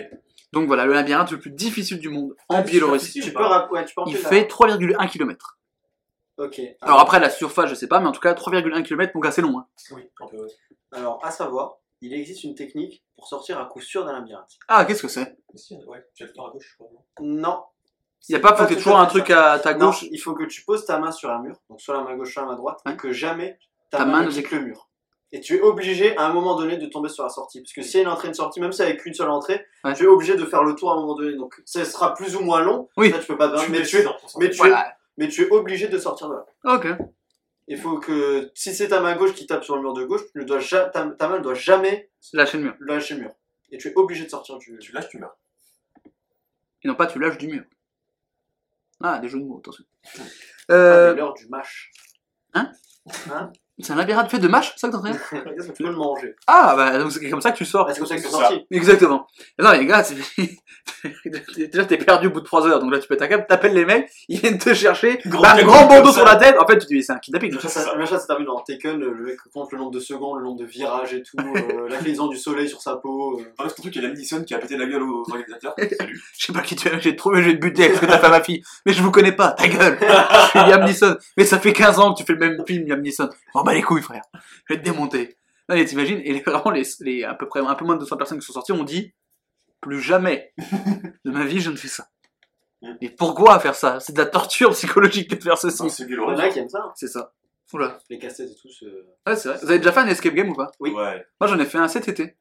Donc 0.52 0.66
voilà, 0.66 0.84
le 0.84 0.92
labyrinthe 0.92 1.30
le 1.30 1.38
plus 1.40 1.50
difficile 1.50 1.98
du 1.98 2.08
monde 2.08 2.34
en 2.48 2.56
Ah, 2.56 2.62
Biélorussie. 2.62 3.06
difficile. 3.06 3.24
Tu 3.24 3.32
peux, 3.32 3.42
rap- 3.44 3.70
ouais, 3.72 3.84
tu 3.84 3.94
peux 3.94 4.02
Il 4.06 4.16
fait 4.16 4.44
3,1 4.44 5.08
km. 5.08 5.58
Ok. 6.38 6.60
Alors 6.80 7.00
après, 7.00 7.20
la 7.20 7.30
surface, 7.30 7.70
je 7.70 7.74
sais 7.74 7.86
pas, 7.88 8.00
mais 8.00 8.06
en 8.08 8.12
tout 8.12 8.20
cas, 8.20 8.32
3,1 8.34 8.82
km, 8.82 9.12
donc 9.14 9.26
assez 9.26 9.40
long. 9.42 9.58
Hein. 9.58 9.66
Oui, 9.92 10.02
un 10.20 10.26
peu. 10.26 10.38
ouais. 10.38 10.48
Alors, 10.92 11.20
à 11.24 11.30
savoir, 11.30 11.76
il 12.02 12.12
existe 12.14 12.44
une 12.44 12.54
technique 12.54 13.02
pour 13.16 13.26
sortir 13.28 13.58
à 13.60 13.64
coup 13.66 13.80
sûr 13.80 14.04
d'un 14.04 14.12
labyrinthe. 14.12 14.58
Ah, 14.68 14.84
qu'est-ce 14.84 15.02
que 15.02 15.08
c'est? 15.08 15.36
Mais 15.52 15.58
si, 15.58 15.76
ouais, 15.86 16.04
tu 16.14 16.24
as 16.24 16.26
le 16.26 16.32
temps 16.32 16.48
à 16.48 16.50
gauche, 16.50 16.68
je 16.70 16.74
crois. 16.76 16.88
non? 17.20 17.26
Non. 17.40 17.62
Il 18.28 18.32
y 18.32 18.36
a 18.36 18.40
pas, 18.40 18.54
faut 18.54 18.62
ait 18.64 18.72
à 18.72 18.76
toujours 18.76 18.98
un 18.98 19.06
truc 19.06 19.28
ça. 19.28 19.52
à 19.54 19.58
ta 19.58 19.74
Non, 19.74 19.86
gauche. 19.86 20.04
il 20.10 20.18
faut 20.18 20.34
que 20.34 20.44
tu 20.44 20.62
poses 20.64 20.84
ta 20.84 20.98
main 20.98 21.10
sur 21.10 21.30
un 21.30 21.40
mur, 21.40 21.56
donc 21.68 21.80
soit 21.80 21.94
la 21.96 22.02
main 22.04 22.14
gauche, 22.16 22.32
soit 22.32 22.42
la 22.42 22.48
main 22.48 22.56
droite, 22.56 22.78
Ouais. 22.86 22.92
et 22.92 22.96
que 22.96 23.12
jamais 23.12 23.58
ta, 23.90 23.98
Ta 23.98 24.04
main, 24.04 24.12
main 24.12 24.20
ne 24.22 24.26
ne 24.26 24.32
quitte 24.32 24.50
le 24.52 24.60
mur. 24.60 24.88
Et 25.32 25.40
tu 25.40 25.56
es 25.56 25.60
obligé 25.60 26.16
à 26.18 26.26
un 26.26 26.32
moment 26.32 26.54
donné 26.56 26.76
de 26.76 26.86
tomber 26.86 27.08
sur 27.08 27.24
la 27.24 27.30
sortie. 27.30 27.60
Parce 27.62 27.72
que 27.72 27.80
s'il 27.82 27.94
y 27.94 27.98
a 27.98 28.02
une 28.02 28.08
entrée 28.08 28.26
et 28.26 28.30
une 28.30 28.34
sortie, 28.34 28.60
même 28.60 28.70
si 28.70 28.82
avec 28.82 29.00
qu'une 29.00 29.14
seule 29.14 29.30
entrée, 29.30 29.64
Ouais. 29.82 29.94
tu 29.94 30.04
es 30.04 30.06
obligé 30.06 30.36
de 30.36 30.44
faire 30.44 30.62
le 30.62 30.74
tour 30.74 30.90
à 30.90 30.94
un 30.94 30.96
moment 31.00 31.14
donné. 31.14 31.36
Donc 31.36 31.60
ça 31.64 31.84
sera 31.86 32.12
plus 32.14 32.36
ou 32.36 32.40
moins 32.42 32.60
long. 32.60 32.88
Oui. 32.98 33.10
Ça, 33.10 33.18
tu 33.18 33.26
peux 33.26 33.38
pas 33.38 33.48
te- 33.48 33.70
mais, 33.70 33.82
tu 33.82 33.96
es, 33.96 34.04
mais, 34.38 34.50
tu 34.50 34.54
es, 34.56 34.58
Voilà. 34.58 34.94
mais 35.16 35.28
tu 35.28 35.42
es 35.42 35.50
obligé 35.50 35.88
de 35.88 35.98
sortir 35.98 36.28
de 36.28 36.34
là. 36.34 36.44
Ok. 36.74 36.86
Il 37.68 37.78
faut 37.78 37.98
que 38.00 38.50
si 38.54 38.74
c'est 38.74 38.88
ta 38.88 39.00
main 39.00 39.16
gauche 39.16 39.34
qui 39.34 39.46
tape 39.46 39.64
sur 39.64 39.76
le 39.76 39.82
mur 39.82 39.92
de 39.94 40.04
gauche, 40.04 40.22
tu 40.32 40.38
ne 40.38 40.44
dois 40.44 40.58
ja- 40.58 40.88
ta, 40.90 41.08
ta 41.10 41.28
main 41.28 41.38
ne 41.38 41.42
doit 41.42 41.54
jamais 41.54 42.10
Lâcher 42.32 42.58
le 42.58 42.64
mur. 42.64 42.76
lâcher 42.80 43.14
le 43.14 43.20
mur. 43.22 43.34
Et 43.70 43.78
tu 43.78 43.88
es 43.88 43.94
obligé 43.96 44.24
de 44.24 44.30
sortir 44.30 44.58
du 44.58 44.76
Tu 44.78 44.92
lâches, 44.92 45.08
tu 45.08 45.18
meurs. 45.18 45.36
Et 46.82 46.88
non 46.88 46.94
pas, 46.94 47.06
tu 47.06 47.18
lâches 47.18 47.38
du 47.38 47.46
mur. 47.48 47.64
Ah, 49.00 49.18
des 49.18 49.28
jeux 49.28 49.38
de 49.38 49.44
mots, 49.44 49.58
attention. 49.58 49.84
Ah, 50.04 50.22
Euh, 50.70 51.14
l'heure 51.14 51.34
du 51.34 51.46
mâche. 51.48 51.92
C'est 53.80 53.92
un 53.92 53.96
labyrinthe 53.96 54.30
fait 54.30 54.38
de 54.38 54.48
mâche, 54.48 54.74
ça 54.76 54.88
que 54.88 54.96
en 54.96 55.02
que 55.02 55.72
tu 55.72 55.82
peux 55.82 55.88
le 55.90 55.96
manger 55.96 56.34
Ah, 56.46 56.74
bah, 56.76 56.98
donc 56.98 57.10
c'est 57.10 57.28
comme 57.30 57.40
ça 57.40 57.52
que 57.52 57.56
tu 57.56 57.64
sors. 57.64 57.86
Ah, 57.88 57.92
C'est 57.94 57.98
comme 58.00 58.08
ça 58.08 58.16
que 58.16 58.22
C'est 58.22 58.28
sorti. 58.28 58.66
Exactement. 58.70 59.26
Non, 59.58 59.72
les 59.72 59.86
gars, 59.86 60.04
c'est- 60.04 60.16
déjà 61.56 61.84
t'es 61.84 61.96
perdu 61.96 62.26
au 62.26 62.30
bout 62.30 62.40
de 62.40 62.44
3 62.44 62.66
heures, 62.66 62.80
donc 62.80 62.92
là 62.92 62.98
tu 62.98 63.08
peux 63.08 63.16
t'accapes, 63.16 63.46
t'appelles 63.48 63.74
les 63.74 63.84
mecs, 63.84 64.10
ils 64.28 64.38
viennent 64.40 64.58
te 64.58 64.74
chercher, 64.74 65.18
Grand 65.26 65.42
bah, 65.42 65.62
grand 65.62 65.86
bandeau 65.86 66.12
sur 66.12 66.24
la 66.24 66.36
tête, 66.36 66.56
en 66.60 66.66
fait 66.66 66.78
tu 66.78 66.86
te 66.86 66.92
dis 66.94 67.02
c'est 67.02 67.12
un 67.12 67.18
kidnapping. 67.18 67.50
Le 67.50 67.56
machin, 67.56 67.68
ça. 67.68 67.92
le 67.92 67.98
machin, 67.98 68.18
c'est 68.18 68.26
terminé 68.26 68.46
dans 68.46 68.60
Taken, 68.60 68.98
le 68.98 69.14
mec 69.24 69.36
compte 69.52 69.70
le 69.72 69.78
nombre 69.78 69.90
de 69.92 70.00
secondes, 70.00 70.38
le 70.38 70.44
nombre 70.44 70.58
de 70.60 70.64
virages 70.64 71.14
et 71.14 71.22
tout, 71.22 71.36
euh, 71.38 71.88
la 71.88 71.96
clisson 71.98 72.26
du 72.28 72.36
soleil 72.36 72.68
sur 72.68 72.80
sa 72.82 72.96
peau. 72.96 73.40
euh. 73.40 73.44
T'enlèves 73.56 73.74
ton 73.74 73.82
truc, 73.82 73.96
il 73.96 74.02
y 74.02 74.06
a 74.06 74.10
Nissan 74.10 74.44
qui 74.44 74.54
a 74.54 74.58
pété 74.58 74.76
la 74.76 74.86
gueule 74.86 75.02
aux 75.02 75.24
organisateurs. 75.30 75.74
Salut. 75.98 76.22
Je 76.38 76.46
sais 76.46 76.52
pas 76.52 76.60
qui 76.60 76.76
tu 76.76 76.88
es, 76.88 77.00
j'ai 77.00 77.16
trouvé, 77.16 77.42
je 77.42 77.48
vais 77.50 77.54
te 77.56 77.60
buter 77.60 77.84
avec 77.84 77.96
ce 77.96 78.00
que 78.00 78.06
t'as 78.06 78.18
fait 78.18 78.26
à 78.26 78.30
ma 78.30 78.42
fille, 78.42 78.62
mais 78.86 78.92
je 78.92 79.02
vous 79.02 79.10
connais 79.10 79.32
pas, 79.32 79.52
ta 79.52 79.68
gueule. 79.68 79.98
je 80.00 80.48
suis 80.48 80.58
Liam 80.58 80.84
Neeson, 80.84 81.16
mais 81.36 81.44
ça 81.44 81.58
fait 81.58 81.72
15 81.72 81.98
ans 82.00 82.12
que 82.12 82.18
tu 82.18 82.24
fais 82.24 82.32
le 82.34 82.38
même 82.38 82.62
film, 82.66 82.86
Liam 82.86 83.00
Neeson. 83.00 83.28
Oh 83.62 83.64
bah 83.64 83.74
les 83.74 83.82
couilles 83.82 84.02
frère, 84.02 84.22
je 84.66 84.74
vais 84.74 84.80
te 84.80 84.84
démonter. 84.84 85.36
Mais 85.68 85.84
t'imagines, 85.84 86.20
et 86.24 86.32
les- 86.32 86.40
vraiment 86.40 86.70
les, 86.72 86.82
les 87.00 87.24
à 87.24 87.34
peu 87.34 87.46
près 87.46 87.60
un 87.60 87.74
peu 87.76 87.84
moins 87.84 87.94
de 87.94 88.00
200 88.00 88.16
personnes 88.16 88.38
qui 88.40 88.44
sont 88.46 88.52
sorties 88.52 88.72
ont 88.72 88.82
dit 88.84 89.14
plus 89.80 90.00
jamais 90.00 90.52
de 91.24 91.30
ma 91.30 91.44
vie 91.44 91.60
je 91.60 91.70
ne 91.70 91.76
fais 91.76 91.88
ça. 91.88 92.08
Mais 93.00 93.08
pourquoi 93.10 93.60
faire 93.60 93.76
ça? 93.76 94.00
C'est 94.00 94.12
de 94.12 94.18
la 94.18 94.26
torture 94.26 94.70
psychologique 94.72 95.30
de 95.30 95.40
faire 95.40 95.56
ceci. 95.56 95.88
C'est 95.88 96.02
Il 96.02 96.10
y 96.10 96.18
en 96.18 96.26
violent. 96.26 96.38
a 96.38 96.48
qui 96.48 96.58
aiment 96.58 96.68
ça, 96.68 96.80
hein. 96.84 96.92
C'est 96.96 97.06
ça. 97.06 97.32
Oula. 97.72 97.98
les 98.10 98.18
casse-têtes 98.18 98.50
et 98.50 98.54
tout. 98.60 98.68
ce- 98.68 98.84
Ouais, 99.26 99.36
c'est 99.36 99.48
vrai. 99.48 99.58
Vous 99.62 99.68
avez 99.70 99.78
déjà 99.78 99.92
fait 99.92 100.00
un 100.00 100.08
escape 100.08 100.34
game 100.34 100.50
ou 100.50 100.54
pas? 100.54 100.70
Oui. 100.80 100.90
Ouais. 100.90 101.24
Moi 101.40 101.48
j'en 101.48 101.58
ai 101.58 101.64
fait 101.64 101.78
un 101.78 101.88
cet 101.88 102.08
été. 102.08 102.36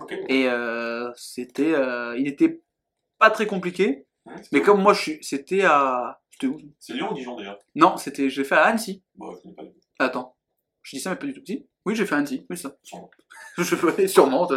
Ok. 0.00 0.12
Et 0.28 0.46
euh, 0.48 1.10
c'était. 1.16 1.72
euh, 1.72 2.16
il 2.18 2.26
était 2.28 2.60
pas 3.18 3.30
très 3.30 3.46
compliqué. 3.46 4.04
Mais 4.52 4.58
cool. 4.60 4.62
comme 4.62 4.82
moi 4.82 4.92
je 4.92 5.00
suis. 5.00 5.18
C'était 5.24 5.62
à. 5.64 6.20
C'était 6.32 6.48
où? 6.48 6.58
C'est 6.78 6.92
Lyon 6.94 7.12
ou 7.12 7.14
Dijon 7.14 7.36
déjà 7.36 7.58
Non, 7.76 7.96
c'était. 7.96 8.28
J'ai 8.28 8.44
fait 8.44 8.56
à 8.56 8.64
Annecy. 8.64 9.02
Bon, 9.14 9.32
je 9.32 9.40
connais 9.40 9.54
pas 9.54 9.62
du 9.62 9.69
tout. 9.69 9.69
Attends. 10.00 10.34
Je 10.82 10.96
dis 10.96 11.02
ça 11.02 11.10
mais 11.10 11.16
pas 11.16 11.26
du 11.26 11.34
tout. 11.34 11.42
Si 11.46 11.66
Oui, 11.84 11.94
j'ai 11.94 12.06
fait 12.06 12.14
à 12.14 12.18
Annecy. 12.18 12.46
Oui, 12.48 12.56
ça. 12.56 12.70
Sûrement. 12.82 13.10
Je 13.58 13.76
fais 13.76 14.08
sûrement. 14.08 14.48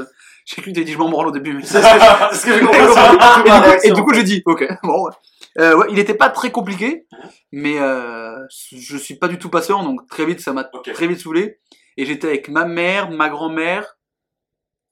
J'ai 0.46 0.62
cru 0.62 0.72
que 0.72 0.76
t'avais 0.76 0.86
dit 0.86 0.94
je 0.94 0.98
m'en 0.98 1.10
branle 1.10 1.28
au 1.28 1.32
début. 1.32 1.54
Mais... 1.54 1.64
C'est 1.66 1.82
ce 1.82 2.46
que, 2.46 2.54
j'ai 2.54 2.60
compris. 2.62 3.88
et, 3.88 3.92
du 3.92 4.02
coup, 4.02 4.14
j'ai 4.14 4.24
dit, 4.24 4.42
ok, 4.46 4.66
bon, 4.84 5.06
ouais. 5.06 5.12
Euh, 5.60 5.76
ouais, 5.76 5.88
il 5.92 6.00
était 6.00 6.16
pas 6.16 6.30
très 6.30 6.52
compliqué, 6.52 7.06
mais 7.52 7.80
euh, 7.80 8.40
je 8.72 8.98
suis 8.98 9.16
pas 9.16 9.28
du 9.28 9.38
tout 9.38 9.50
patient, 9.50 9.84
donc 9.84 10.08
très 10.08 10.26
vite, 10.26 10.40
ça 10.40 10.52
m'a 10.52 10.64
très 10.64 11.08
vite 11.08 11.20
saoulé. 11.20 11.60
Et 11.98 12.06
j'étais 12.06 12.28
avec 12.28 12.50
ma 12.50 12.66
mère, 12.66 13.12
ma 13.12 13.30
grand-mère, 13.30 13.98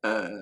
euh, 0.06 0.40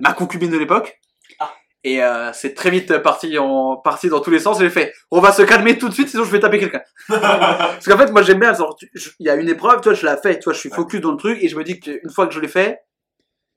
ma 0.00 0.12
concubine 0.14 0.50
de 0.50 0.58
l'époque. 0.58 1.00
Ah. 1.38 1.52
Et 1.82 2.02
euh, 2.02 2.30
c'est 2.34 2.52
très 2.54 2.70
vite 2.70 2.98
parti 2.98 3.38
en 3.38 3.76
parti 3.76 4.08
dans 4.10 4.20
tous 4.20 4.30
les 4.30 4.38
sens. 4.38 4.60
Et 4.60 4.64
j'ai 4.64 4.70
fait, 4.70 4.92
on 5.10 5.20
va 5.20 5.32
se 5.32 5.40
calmer 5.42 5.78
tout 5.78 5.88
de 5.88 5.94
suite, 5.94 6.08
sinon 6.08 6.24
je 6.24 6.30
vais 6.30 6.40
taper 6.40 6.58
quelqu'un. 6.58 6.82
Parce 7.08 7.86
qu'en 7.86 7.96
fait, 7.96 8.10
moi 8.12 8.22
j'aime 8.22 8.38
bien. 8.40 8.52
tu- 8.78 8.90
Il 9.18 9.26
y 9.26 9.30
a 9.30 9.36
une 9.36 9.48
épreuve, 9.48 9.80
toi, 9.80 9.94
je 9.94 10.04
la 10.04 10.16
fais, 10.18 10.38
toi, 10.38 10.52
je 10.52 10.58
suis 10.58 10.70
focus 10.70 11.00
dans 11.00 11.12
le 11.12 11.16
truc, 11.16 11.38
et 11.42 11.48
je 11.48 11.56
me 11.56 11.64
dis 11.64 11.80
qu'une 11.80 12.10
fois 12.10 12.26
que 12.26 12.34
je 12.34 12.40
l'ai 12.40 12.48
fait, 12.48 12.80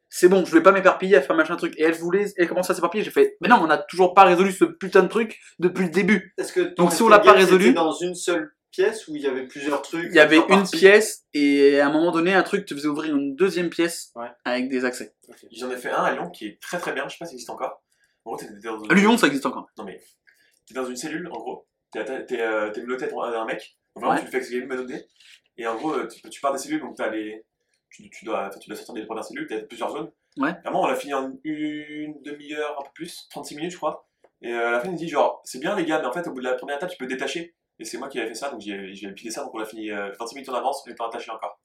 c'est 0.09 0.29
bon, 0.29 0.45
je 0.45 0.51
vais 0.53 0.61
pas 0.63 0.71
m'éparpiller 0.71 1.17
à 1.17 1.21
faire 1.21 1.35
machin 1.35 1.55
truc. 1.57 1.73
Et 1.77 1.83
elle 1.83 1.95
voulait, 1.95 2.25
elle 2.37 2.47
commence 2.47 2.69
à 2.69 2.75
s'éparpiller. 2.75 3.03
J'ai 3.03 3.11
fait, 3.11 3.35
mais 3.41 3.49
non, 3.49 3.57
on 3.61 3.69
a 3.69 3.77
toujours 3.77 4.13
pas 4.13 4.23
résolu 4.23 4.51
ce 4.53 4.63
putain 4.63 5.03
de 5.03 5.07
truc 5.09 5.39
depuis 5.59 5.83
le 5.85 5.89
début. 5.89 6.33
Que 6.53 6.73
Donc, 6.75 6.93
si 6.93 7.01
on 7.01 7.09
l'a 7.09 7.19
pas 7.19 7.33
résolu- 7.33 7.73
dans 7.73 7.91
une 7.91 8.15
seule 8.15 8.53
pièce 8.71 9.07
où 9.07 9.15
il 9.15 9.21
y 9.21 9.27
avait 9.27 9.47
plusieurs 9.47 9.81
trucs 9.81 10.05
Il 10.09 10.15
y 10.15 10.19
avait 10.19 10.39
une 10.49 10.63
pièce, 10.69 11.23
et 11.33 11.79
à 11.79 11.87
un 11.87 11.91
moment 11.91 12.11
donné, 12.11 12.33
un 12.33 12.43
truc 12.43 12.65
te 12.65 12.73
faisait 12.73 12.87
ouvrir 12.87 13.15
une 13.15 13.35
deuxième 13.35 13.69
pièce 13.69 14.11
Ouais. 14.15 14.29
avec 14.45 14.69
des 14.69 14.85
accès. 14.85 15.13
J'en 15.51 15.69
ai 15.71 15.77
fait 15.77 15.89
un 15.91 16.03
à 16.03 16.13
Lyon 16.13 16.29
qui 16.29 16.45
est 16.47 16.59
très 16.61 16.77
très 16.79 16.93
bien, 16.93 17.03
je 17.07 17.11
sais 17.13 17.17
pas 17.19 17.25
s'il 17.25 17.35
existe 17.35 17.49
encore. 17.49 17.82
En 18.25 18.31
gros, 18.31 18.37
t'es 18.37 18.47
dans 18.63 18.77
Lyon, 18.93 19.17
ça 19.17 19.27
existe 19.27 19.45
encore. 19.45 19.67
Non 19.77 19.83
mais, 19.83 20.01
t'es 20.67 20.73
dans 20.73 20.85
une 20.85 20.95
cellule 20.95 21.27
en 21.27 21.39
gros, 21.39 21.67
t'es 21.91 21.99
euh, 22.41 22.71
menotté 22.77 23.05
à 23.05 23.41
un 23.41 23.45
mec, 23.45 23.77
donc 23.95 24.03
vraiment 24.03 24.13
Ouais. 24.13 24.19
tu 24.19 24.25
le 24.25 24.31
fais 24.31 24.37
exécuter 24.37 24.65
menotté, 24.65 25.05
et 25.57 25.67
en 25.67 25.75
gros, 25.75 25.93
euh, 25.93 26.07
tu, 26.07 26.29
tu 26.29 26.41
pars 26.41 26.51
des 26.53 26.57
cellules, 26.59 26.79
donc 26.81 26.95
t'as 26.95 27.09
les. 27.09 27.45
Tu, 27.89 28.09
tu, 28.09 28.25
dois, 28.25 28.49
tu 28.59 28.67
dois 28.67 28.75
sortir 28.75 28.95
des 28.95 29.05
premières 29.05 29.23
cellules, 29.23 29.45
t'as 29.47 29.61
plusieurs 29.61 29.91
zones. 29.91 30.11
Ouais. 30.37 30.49
À 30.65 30.71
moment, 30.71 30.83
on 30.83 30.87
l'a 30.87 30.95
fini 30.95 31.13
en 31.13 31.31
une 31.43 32.19
demi-heure, 32.23 32.79
un 32.79 32.83
peu 32.83 32.89
plus, 32.95 33.27
36 33.29 33.55
minutes 33.55 33.71
je 33.71 33.77
crois. 33.77 34.07
Et 34.41 34.51
euh, 34.51 34.69
à 34.69 34.71
la 34.71 34.79
fin, 34.79 34.89
il 34.89 34.95
dit 34.95 35.07
genre, 35.07 35.41
c'est 35.45 35.59
bien 35.59 35.75
les 35.75 35.85
gars, 35.85 35.99
mais 35.99 36.07
en 36.07 36.11
fait, 36.11 36.27
au 36.27 36.31
bout 36.31 36.39
de 36.39 36.45
la 36.45 36.55
première 36.55 36.77
étape, 36.77 36.89
tu 36.89 36.97
peux 36.97 37.05
détacher. 37.05 37.55
Et 37.79 37.85
c'est 37.85 37.97
moi 37.99 38.07
qui 38.09 38.19
avais 38.19 38.29
fait 38.29 38.33
ça, 38.35 38.49
donc 38.49 38.61
j'ai 38.61 38.93
j'ai 38.95 39.11
pilé 39.11 39.29
ça, 39.29 39.43
donc 39.43 39.53
on 39.53 39.59
l'a 39.59 39.65
fini 39.65 39.91
euh, 39.91 40.11
26 40.19 40.35
minutes 40.35 40.49
en 40.49 40.53
avance, 40.55 40.83
mais 40.87 40.95
pas 40.95 41.07
attaché 41.07 41.29
encore. 41.29 41.59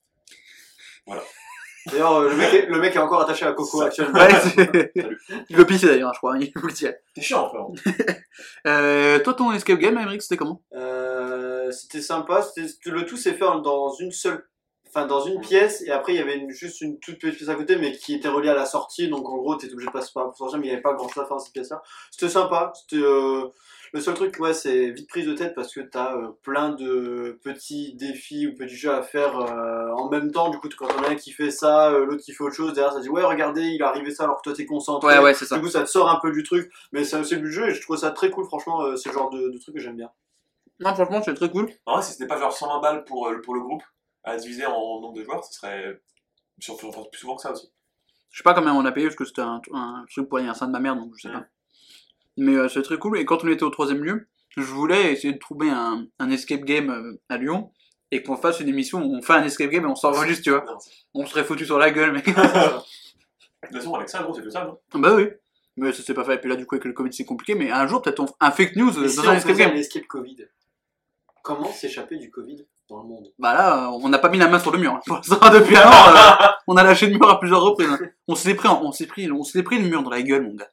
D'ailleurs, 1.86 2.16
euh, 2.16 2.28
le, 2.30 2.36
mec 2.36 2.52
est, 2.54 2.66
le 2.66 2.78
mec 2.78 2.94
est 2.94 2.98
encore 2.98 3.20
attaché 3.22 3.46
à 3.46 3.52
Coco 3.52 3.78
Ça- 3.80 3.86
actuellement. 3.86 4.18
Ouais, 4.18 4.92
il 5.48 5.56
veut 5.56 5.64
pisser 5.64 5.86
d'ailleurs, 5.86 6.12
je 6.12 6.18
crois. 6.18 6.36
Il 6.38 6.50
faut 6.52 6.66
que 6.66 6.72
tu 6.72 6.84
y 6.84 6.86
ailles. 6.88 6.96
T'es 7.14 7.20
chiant, 7.22 7.48
frérot. 7.48 7.74
Euh, 8.66 9.18
toi, 9.20 9.34
ton 9.34 9.50
escape 9.52 9.78
game, 9.78 9.96
Emmerich, 9.98 10.22
c'était 10.22 10.36
comment? 10.36 10.62
Euh, 10.74 11.70
c'était 11.72 12.00
sympa. 12.02 12.42
C'était, 12.42 12.68
le 12.90 13.04
tout 13.04 13.16
s'est 13.16 13.32
fait 13.32 13.40
dans 13.40 13.92
une 13.94 14.12
seule, 14.12 14.46
enfin 14.88 15.06
dans 15.06 15.22
une 15.22 15.40
pièce, 15.40 15.82
et 15.82 15.90
après 15.90 16.12
il 16.14 16.16
y 16.16 16.22
avait 16.22 16.36
une- 16.36 16.50
juste 16.50 16.80
une 16.80 16.98
toute 17.00 17.18
petite 17.18 17.36
pièce 17.38 17.48
à 17.48 17.54
côté, 17.56 17.76
mais 17.76 17.92
qui 17.92 18.14
était 18.14 18.28
reliée 18.28 18.50
à 18.50 18.54
la 18.54 18.66
sortie. 18.66 19.08
Donc 19.08 19.28
en 19.28 19.36
gros, 19.38 19.56
t'étais 19.56 19.72
obligé 19.72 19.88
de 19.88 19.92
passer 19.92 20.10
par 20.14 20.26
la 20.28 20.32
sortie, 20.34 20.56
mais 20.56 20.66
il 20.66 20.68
n'y 20.68 20.72
avait 20.72 20.82
pas 20.82 20.94
grand 20.94 21.08
chose 21.08 21.22
à 21.24 21.26
faire 21.26 21.36
dans 21.36 21.42
cette 21.42 21.52
pièce-là. 21.52 21.82
C'était 22.12 22.28
sympa. 22.28 22.72
C'était 22.74 23.02
euh, 23.02 23.46
le 23.92 24.00
seul 24.00 24.14
truc, 24.14 24.36
ouais, 24.40 24.52
c'est 24.54 24.90
vite 24.90 25.08
prise 25.08 25.26
de 25.26 25.34
tête 25.34 25.54
parce 25.54 25.72
que 25.74 25.80
t'as 25.80 26.14
euh, 26.16 26.28
plein 26.42 26.70
de 26.70 27.38
petits 27.42 27.94
défis 27.94 28.46
ou 28.46 28.54
petits 28.54 28.76
jeux 28.76 28.92
à 28.92 29.02
faire 29.02 29.38
euh, 29.38 29.90
en 29.96 30.08
même 30.10 30.30
temps. 30.32 30.50
Du 30.50 30.58
coup, 30.58 30.68
quand 30.76 30.86
on 30.98 31.02
a 31.04 31.10
un 31.10 31.14
qui 31.14 31.32
fait 31.32 31.50
ça, 31.50 31.90
euh, 31.90 32.04
l'autre 32.04 32.22
qui 32.22 32.32
fait 32.32 32.44
autre 32.44 32.54
chose, 32.54 32.72
derrière 32.74 32.92
ça 32.92 33.00
dit 33.00 33.08
ouais, 33.08 33.22
regardez, 33.24 33.62
il 33.62 33.80
est 33.80 33.84
arrivé 33.84 34.10
ça 34.10 34.24
alors 34.24 34.36
que 34.38 34.42
toi 34.42 34.52
t'es 34.54 34.66
concentré. 34.66 35.08
Ouais, 35.18 35.22
ouais, 35.24 35.34
c'est 35.34 35.46
ça. 35.46 35.56
Du 35.56 35.62
coup, 35.62 35.68
ça 35.70 35.80
te 35.82 35.88
sort 35.88 36.10
un 36.10 36.18
peu 36.20 36.32
du 36.32 36.42
truc, 36.42 36.70
mais 36.92 37.04
c'est 37.04 37.18
aussi 37.18 37.34
le 37.34 37.40
but 37.40 37.46
du 37.48 37.52
jeu 37.52 37.68
et 37.70 37.74
je 37.74 37.80
trouve 37.80 37.96
ça 37.96 38.10
très 38.10 38.30
cool. 38.30 38.44
Franchement, 38.46 38.82
euh, 38.82 38.96
c'est 38.96 39.08
le 39.08 39.14
genre 39.14 39.30
de, 39.30 39.48
de 39.50 39.58
truc 39.58 39.74
que 39.74 39.80
j'aime 39.80 39.96
bien. 39.96 40.10
Non, 40.80 40.94
franchement, 40.94 41.22
c'est 41.22 41.34
très 41.34 41.50
cool. 41.50 41.70
En 41.86 41.94
vrai, 41.94 42.02
si 42.02 42.12
c'était 42.12 42.26
pas 42.28 42.38
genre 42.38 42.52
120 42.52 42.80
balles 42.80 43.04
pour, 43.04 43.28
euh, 43.28 43.40
pour 43.40 43.54
le 43.54 43.60
groupe, 43.60 43.82
à 44.24 44.36
diviser 44.36 44.66
en 44.66 45.00
nombre 45.00 45.14
de 45.14 45.24
joueurs, 45.24 45.44
ce 45.44 45.54
serait 45.54 46.00
sur- 46.60 46.76
plus 46.76 47.18
souvent 47.18 47.36
que 47.36 47.42
ça 47.42 47.52
aussi. 47.52 47.72
Je 48.30 48.38
sais 48.38 48.42
pas 48.44 48.52
combien 48.54 48.74
on 48.74 48.84
a 48.84 48.92
payé 48.92 49.06
parce 49.06 49.16
que 49.16 49.24
c'était 49.24 49.40
un, 49.42 49.60
un 49.72 50.04
truc 50.10 50.28
pour 50.28 50.36
l'anniversaire 50.38 50.68
de 50.68 50.72
ma 50.72 50.80
mère, 50.80 50.94
donc 50.96 51.12
je 51.16 51.22
sais 51.28 51.32
pas. 51.32 51.46
Mais 52.38 52.54
euh, 52.56 52.68
c'est 52.68 52.82
très 52.82 52.96
cool. 52.98 53.18
Et 53.18 53.24
quand 53.24 53.44
on 53.44 53.48
était 53.48 53.64
au 53.64 53.70
troisième 53.70 54.02
lieu, 54.02 54.26
je 54.56 54.62
voulais 54.62 55.12
essayer 55.12 55.34
de 55.34 55.38
trouver 55.38 55.68
un, 55.70 56.06
un 56.18 56.30
escape 56.30 56.62
game 56.64 56.90
euh, 56.90 57.20
à 57.28 57.36
Lyon 57.36 57.70
et 58.10 58.22
qu'on 58.22 58.36
fasse 58.36 58.60
une 58.60 58.68
émission 58.68 59.02
où 59.02 59.14
on 59.16 59.20
fait 59.22 59.34
un 59.34 59.44
escape 59.44 59.70
game 59.70 59.84
et 59.84 59.88
on 59.88 59.94
s'enregistre, 59.96 60.42
tu 60.44 60.50
vois. 60.50 60.64
On 61.14 61.26
serait 61.26 61.44
foutu 61.44 61.66
sur 61.66 61.78
la 61.78 61.90
gueule, 61.90 62.12
mais. 62.12 62.22
De 63.62 63.66
toute 63.68 63.76
façon, 63.78 63.94
avec 63.94 64.08
ça, 64.08 64.22
gros, 64.22 64.32
c'est 64.34 64.42
que 64.42 64.50
ça, 64.50 64.64
non? 64.64 64.78
Bah 65.00 65.14
oui. 65.16 65.28
Mais 65.76 65.92
ça 65.92 66.02
s'est 66.02 66.14
pas 66.14 66.24
fait. 66.24 66.36
Et 66.36 66.38
puis 66.38 66.48
là, 66.48 66.56
du 66.56 66.64
coup, 66.64 66.76
avec 66.76 66.84
le 66.84 66.92
Covid, 66.92 67.12
c'est 67.12 67.24
compliqué. 67.24 67.54
Mais 67.56 67.70
un 67.72 67.86
jour, 67.88 68.00
peut-être 68.02 68.20
on- 68.20 68.28
un 68.40 68.50
fake 68.52 68.76
news 68.76 68.96
euh, 68.98 69.08
si 69.08 69.16
dans 69.16 69.24
on 69.24 69.28
un 69.30 69.34
escape 69.34 69.56
game. 69.56 69.70
un 69.72 69.76
escape 69.76 70.06
Covid 70.06 70.36
Comment 71.42 71.70
s'échapper 71.72 72.16
du 72.18 72.30
Covid 72.30 72.64
dans 72.88 73.02
le 73.02 73.08
monde? 73.08 73.32
Bah 73.38 73.54
là, 73.54 73.84
euh, 73.86 73.98
on 74.02 74.08
n'a 74.08 74.18
pas 74.18 74.28
mis 74.28 74.38
la 74.38 74.48
main 74.48 74.58
sur 74.58 74.70
le 74.70 74.78
mur. 74.78 74.92
hein. 74.94 75.00
Pour 75.06 75.18
depuis 75.50 75.76
un 75.76 75.88
an, 75.88 75.92
euh, 76.14 76.46
on 76.68 76.76
a 76.76 76.82
lâché 76.84 77.06
le 77.08 77.14
mur 77.18 77.28
à 77.28 77.38
plusieurs 77.40 77.62
reprises. 77.62 77.88
hein. 77.90 77.98
On 78.28 78.34
s'est 78.34 78.54
pris, 78.54 78.68
en- 78.68 78.82
on 78.84 78.92
s'est 78.92 79.06
pris, 79.06 79.30
on 79.30 79.42
s'est 79.44 79.62
pris 79.62 79.78
le 79.80 79.88
mur 79.88 80.02
dans 80.02 80.10
la 80.10 80.22
gueule, 80.22 80.42
mon 80.46 80.54
gars. 80.54 80.68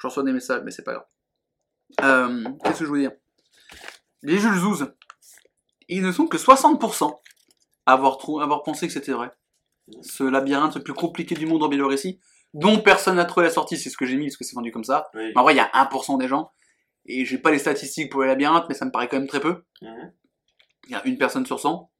Je 0.00 0.06
reçois 0.06 0.22
des 0.22 0.32
messages, 0.32 0.62
mais 0.64 0.70
c'est 0.70 0.82
pas 0.84 0.92
grave. 0.92 1.06
Euh, 2.02 2.44
Qu'est-ce 2.64 2.78
que 2.80 2.84
je 2.84 2.88
voulais 2.88 3.02
dire? 3.02 3.12
Les 4.22 4.38
Jules 4.38 4.56
Zouz, 4.58 4.92
ils 5.88 6.02
ne 6.02 6.12
sont 6.12 6.26
que 6.26 6.36
60% 6.36 7.16
à 7.86 7.92
avoir, 7.92 8.18
trou- 8.18 8.40
avoir 8.40 8.62
pensé 8.62 8.86
que 8.86 8.92
c'était 8.92 9.12
vrai. 9.12 9.30
Ce 10.02 10.22
labyrinthe 10.22 10.74
le 10.76 10.82
plus 10.82 10.92
compliqué 10.94 11.34
du 11.34 11.46
monde 11.46 11.62
en 11.62 11.68
Biélorussie, 11.68 12.20
dont 12.54 12.78
personne 12.80 13.16
n'a 13.16 13.24
trouvé 13.24 13.46
la 13.46 13.52
sortie, 13.52 13.78
c'est 13.78 13.90
ce 13.90 13.96
que 13.96 14.04
j'ai 14.06 14.16
mis 14.16 14.26
parce 14.26 14.36
que 14.36 14.44
c'est 14.44 14.54
vendu 14.54 14.70
comme 14.70 14.84
ça. 14.84 15.08
Oui. 15.14 15.28
Mais 15.34 15.38
en 15.38 15.42
vrai, 15.42 15.54
il 15.54 15.56
y 15.56 15.60
a 15.60 15.70
1% 15.72 16.18
des 16.18 16.28
gens. 16.28 16.50
Et 17.06 17.24
j'ai 17.24 17.38
pas 17.38 17.50
les 17.50 17.58
statistiques 17.58 18.12
pour 18.12 18.20
les 18.22 18.28
labyrinthes, 18.28 18.66
mais 18.68 18.74
ça 18.74 18.84
me 18.84 18.90
paraît 18.90 19.08
quand 19.08 19.16
même 19.18 19.28
très 19.28 19.40
peu. 19.40 19.64
Mhm. 19.80 20.12
Il 20.86 20.90
y 20.92 20.94
a 20.94 21.06
une 21.06 21.16
personne 21.16 21.46
sur 21.46 21.58
100. 21.58 21.90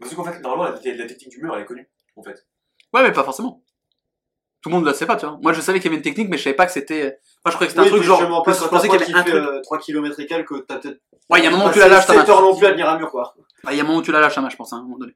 Parce 0.00 0.14
qu'en 0.14 0.24
fait, 0.24 0.40
normalement, 0.40 0.64
la, 0.84 0.94
la 0.94 1.06
technique 1.06 1.30
du 1.30 1.40
mur, 1.42 1.54
elle 1.54 1.62
est 1.62 1.66
connue, 1.66 1.88
en 2.16 2.22
fait. 2.22 2.46
Ouais, 2.92 3.02
mais 3.02 3.12
pas 3.12 3.22
forcément. 3.24 3.62
Tout 4.60 4.68
le 4.70 4.74
monde 4.74 4.84
ne 4.84 4.90
le 4.90 4.94
sait 4.94 5.06
pas, 5.06 5.16
tu 5.16 5.24
vois. 5.26 5.38
Moi, 5.40 5.52
je 5.52 5.60
savais 5.60 5.78
qu'il 5.78 5.86
y 5.86 5.88
avait 5.88 5.96
une 5.98 6.02
technique, 6.02 6.28
mais 6.28 6.36
je 6.38 6.42
savais 6.42 6.56
pas 6.56 6.66
que 6.66 6.72
c'était. 6.72 7.20
Moi, 7.46 7.50
je 7.52 7.56
croyais 7.56 7.72
que 7.72 7.78
c'était 7.78 7.80
Oui, 7.82 7.86
un 7.86 7.90
truc 7.90 8.02
genre. 8.02 8.20
je 8.20 8.26
quand 8.26 8.68
pensais 8.68 8.88
qu'il 8.88 8.98
y 8.98 9.02
avait 9.02 9.04
qui 9.06 9.14
un 9.14 9.22
truc. 9.22 9.34
euh, 9.34 9.60
3 9.62 9.78
km 9.78 10.18
et 10.20 10.26
quelques, 10.26 10.66
t'as 10.66 10.78
peut-être. 10.78 11.00
Ouais, 11.30 11.38
il 11.38 11.44
y 11.44 11.46
a 11.46 11.48
un 11.48 11.52
moment 11.52 11.66
où 11.66 11.72
tu 11.72 11.78
la 11.78 11.88
lâches, 11.88 12.06
ta 12.06 12.14
main. 12.14 12.20
7 12.22 12.28
heures 12.30 12.42
non 12.42 12.56
plus 12.56 12.66
à 12.66 12.72
tenir 12.72 12.88
un 12.88 12.98
mur, 12.98 13.10
quoi. 13.10 13.34
Ah, 13.64 13.72
Il 13.72 13.76
y 13.76 13.80
a 13.80 13.84
un 13.84 13.86
moment 13.86 13.98
où 14.00 14.02
tu 14.02 14.10
la 14.12 14.20
lâches, 14.20 14.36
main, 14.38 14.48
je 14.48 14.56
pense, 14.56 14.72
hein, 14.72 14.78
à 14.78 14.80
un 14.80 14.82
moment 14.82 14.98
donné. 14.98 15.14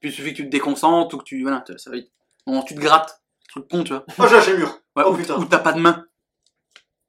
Puis 0.00 0.10
il 0.10 0.12
suffit 0.12 0.32
que 0.32 0.36
tu 0.36 0.44
te 0.44 0.50
déconcentres 0.50 1.14
ou 1.14 1.18
que 1.18 1.24
tu. 1.24 1.40
Voilà, 1.42 1.64
ça 1.78 1.90
va 1.90 1.96
vite. 1.96 2.10
Au 2.46 2.50
moment 2.50 2.62
où 2.62 2.66
tu 2.66 2.74
te 2.74 2.80
grattes. 2.80 3.22
Truc 3.48 3.66
con, 3.68 3.82
tu 3.82 3.92
vois. 3.94 4.04
Oh, 4.18 4.24
j'ai 4.28 4.34
lâché 4.36 4.52
le 4.52 4.58
mur. 4.58 4.78
Ouais, 4.94 5.02
Oh, 5.06 5.12
ou- 5.12 5.16
putain. 5.16 5.36
Ou 5.38 5.44
t'as 5.46 5.58
pas 5.58 5.72
de 5.72 5.80
main. 5.80 6.06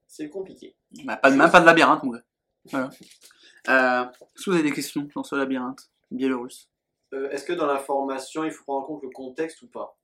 C'est 0.07 0.30
compliqué. 0.30 0.76
Bah, 1.05 1.17
pas 1.17 1.32
de 1.32 1.36
main, 1.36 1.49
pas 1.49 1.59
de 1.61 1.65
labyrinthe, 1.65 2.03
mon 2.03 2.11
gars. 2.11 2.24
Voilà. 2.72 2.89
Euh, 3.69 4.03
Est-ce 4.05 4.45
que 4.45 4.49
vous 4.49 4.55
avez 4.57 4.63
des 4.63 4.72
questions 4.74 5.07
sur 5.11 5.26
ce 5.26 5.36
labyrinthe 5.36 5.89
biélorusse? 6.11 6.69
Euh, 7.13 7.30
Est-ce 7.30 7.43
que 7.45 7.53
dans 7.53 7.65
la 7.67 7.78
formation, 7.78 8.43
il 8.45 8.51
faut 8.51 8.63
prendre 8.63 8.84
en 8.84 8.88
compte 8.88 9.03
le 9.03 9.09
contexte 9.09 9.61
ou 9.61 9.67
pas? 9.67 9.97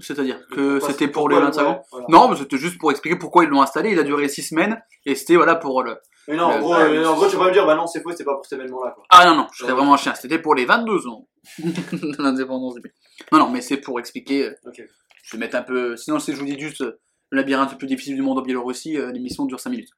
C'est-à-dire 0.00 0.46
que 0.48 0.78
c'était 0.80 1.08
pour 1.08 1.28
les 1.28 1.36
le- 1.36 1.42
25 1.42 1.62
ans 1.66 1.82
voilà. 1.90 2.06
Non, 2.08 2.28
mais 2.28 2.36
c'était 2.36 2.56
juste 2.56 2.78
pour 2.78 2.90
expliquer 2.90 3.16
pourquoi 3.16 3.44
ils 3.44 3.50
l'ont 3.50 3.62
installé. 3.62 3.90
Il 3.92 3.98
a 3.98 4.02
duré 4.04 4.28
6 4.28 4.42
semaines 4.42 4.80
et 5.06 5.14
c'était 5.14 5.36
voilà 5.36 5.56
pour 5.56 5.82
le. 5.82 5.96
Mais 6.28 6.36
non, 6.36 6.44
en 6.44 6.58
gros, 6.60 6.74
euh, 6.74 6.90
mais 6.90 6.98
en 7.06 7.12
c'est- 7.14 7.16
gros, 7.20 7.28
tu 7.30 7.36
vas 7.36 7.46
me 7.46 7.52
dire, 7.52 7.66
bah 7.66 7.74
non, 7.74 7.86
c'est 7.86 8.02
faux, 8.02 8.12
c'est 8.14 8.22
pas 8.24 8.34
pour 8.34 8.44
cet 8.44 8.58
événement-là, 8.58 8.92
quoi. 8.92 9.04
Ah 9.10 9.24
non, 9.26 9.34
non, 9.34 9.46
je 9.52 9.58
serais 9.58 9.72
Ouais. 9.72 9.76
vraiment 9.78 9.94
un 9.94 9.96
chien. 9.96 10.14
C'était 10.14 10.38
pour 10.38 10.54
les 10.54 10.66
22 10.66 11.06
ans 11.08 11.26
de 11.58 12.22
l'indépendance 12.22 12.74
du 12.74 12.80
pays. 12.82 12.92
Non, 13.32 13.38
non, 13.38 13.48
mais 13.50 13.60
c'est 13.62 13.78
pour 13.78 13.98
expliquer. 13.98 14.44
euh, 14.50 14.54
Ok. 14.66 14.82
Je 15.22 15.36
vais 15.36 15.38
mettre 15.40 15.56
un 15.56 15.62
peu. 15.62 15.96
Sinon, 15.96 16.18
si 16.18 16.32
je 16.32 16.38
vous 16.38 16.44
dis 16.46 16.58
juste 16.58 16.82
euh, 16.82 17.00
le 17.30 17.36
labyrinthe 17.38 17.72
le 17.72 17.78
plus 17.78 17.86
difficile 17.86 18.14
du 18.14 18.22
monde 18.22 18.38
en 18.38 18.42
Biélorussie, 18.42 18.96
l'émission 19.12 19.44
dure 19.46 19.58
5 19.60 19.70
minutes. 19.70 19.90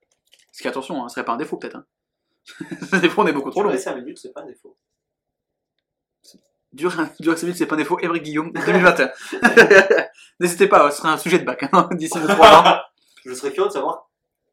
Ce 0.53 0.63
qui, 0.63 0.69
attention, 0.69 1.05
hein, 1.05 1.09
ce 1.09 1.15
serait 1.15 1.25
pas 1.25 1.33
un 1.33 1.37
défaut 1.37 1.57
peut-être. 1.57 1.77
Hein. 1.77 1.85
des 3.01 3.09
fois, 3.09 3.25
on 3.25 3.27
est 3.27 3.33
beaucoup 3.33 3.51
trop 3.51 3.63
long. 3.63 3.69
Durer 3.69 3.81
5 3.81 3.95
minutes, 3.97 4.19
c'est 4.21 4.33
pas 4.33 4.41
un 4.43 4.47
défaut. 4.47 4.77
Dur, 6.73 6.93
dur 7.21 7.37
5 7.37 7.43
minutes, 7.43 7.59
c'est 7.59 7.67
pas 7.67 7.75
un 7.77 7.79
défaut. 7.79 7.99
Émeric 8.01 8.23
Guillaume, 8.23 8.53
2021. 8.67 9.11
N'hésitez 10.39 10.69
pas, 10.69 10.91
ce 10.91 10.99
sera 10.99 11.13
un 11.13 11.19
sujet 11.19 11.39
de 11.39 11.45
bac 11.45 11.69
hein, 11.73 11.89
d'ici 11.93 12.19
3 12.19 12.47
ans. 12.47 12.81
Je 13.25 13.35
serais 13.35 13.53
curieux 13.53 13.69
de 13.69 13.73
savoir 13.73 14.09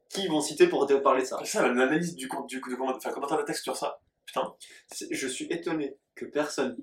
qui 0.09 0.23
ils 0.23 0.29
vont 0.29 0.41
citer 0.41 0.67
pour 0.67 0.87
parler 1.03 1.21
de 1.21 1.27
ça. 1.27 1.37
C'est 1.43 1.57
ça, 1.57 1.67
l'analyse 1.67 2.15
du, 2.15 2.29
du, 2.47 2.61
du 2.61 2.77
enfin, 2.79 3.11
commentaire 3.11 3.37
de 3.37 3.43
texte 3.43 3.63
sur 3.63 3.75
ça. 3.75 3.99
Putain. 4.25 4.53
Je 5.11 5.27
suis 5.27 5.45
étonné 5.45 5.97
que 6.15 6.25
personne 6.25 6.77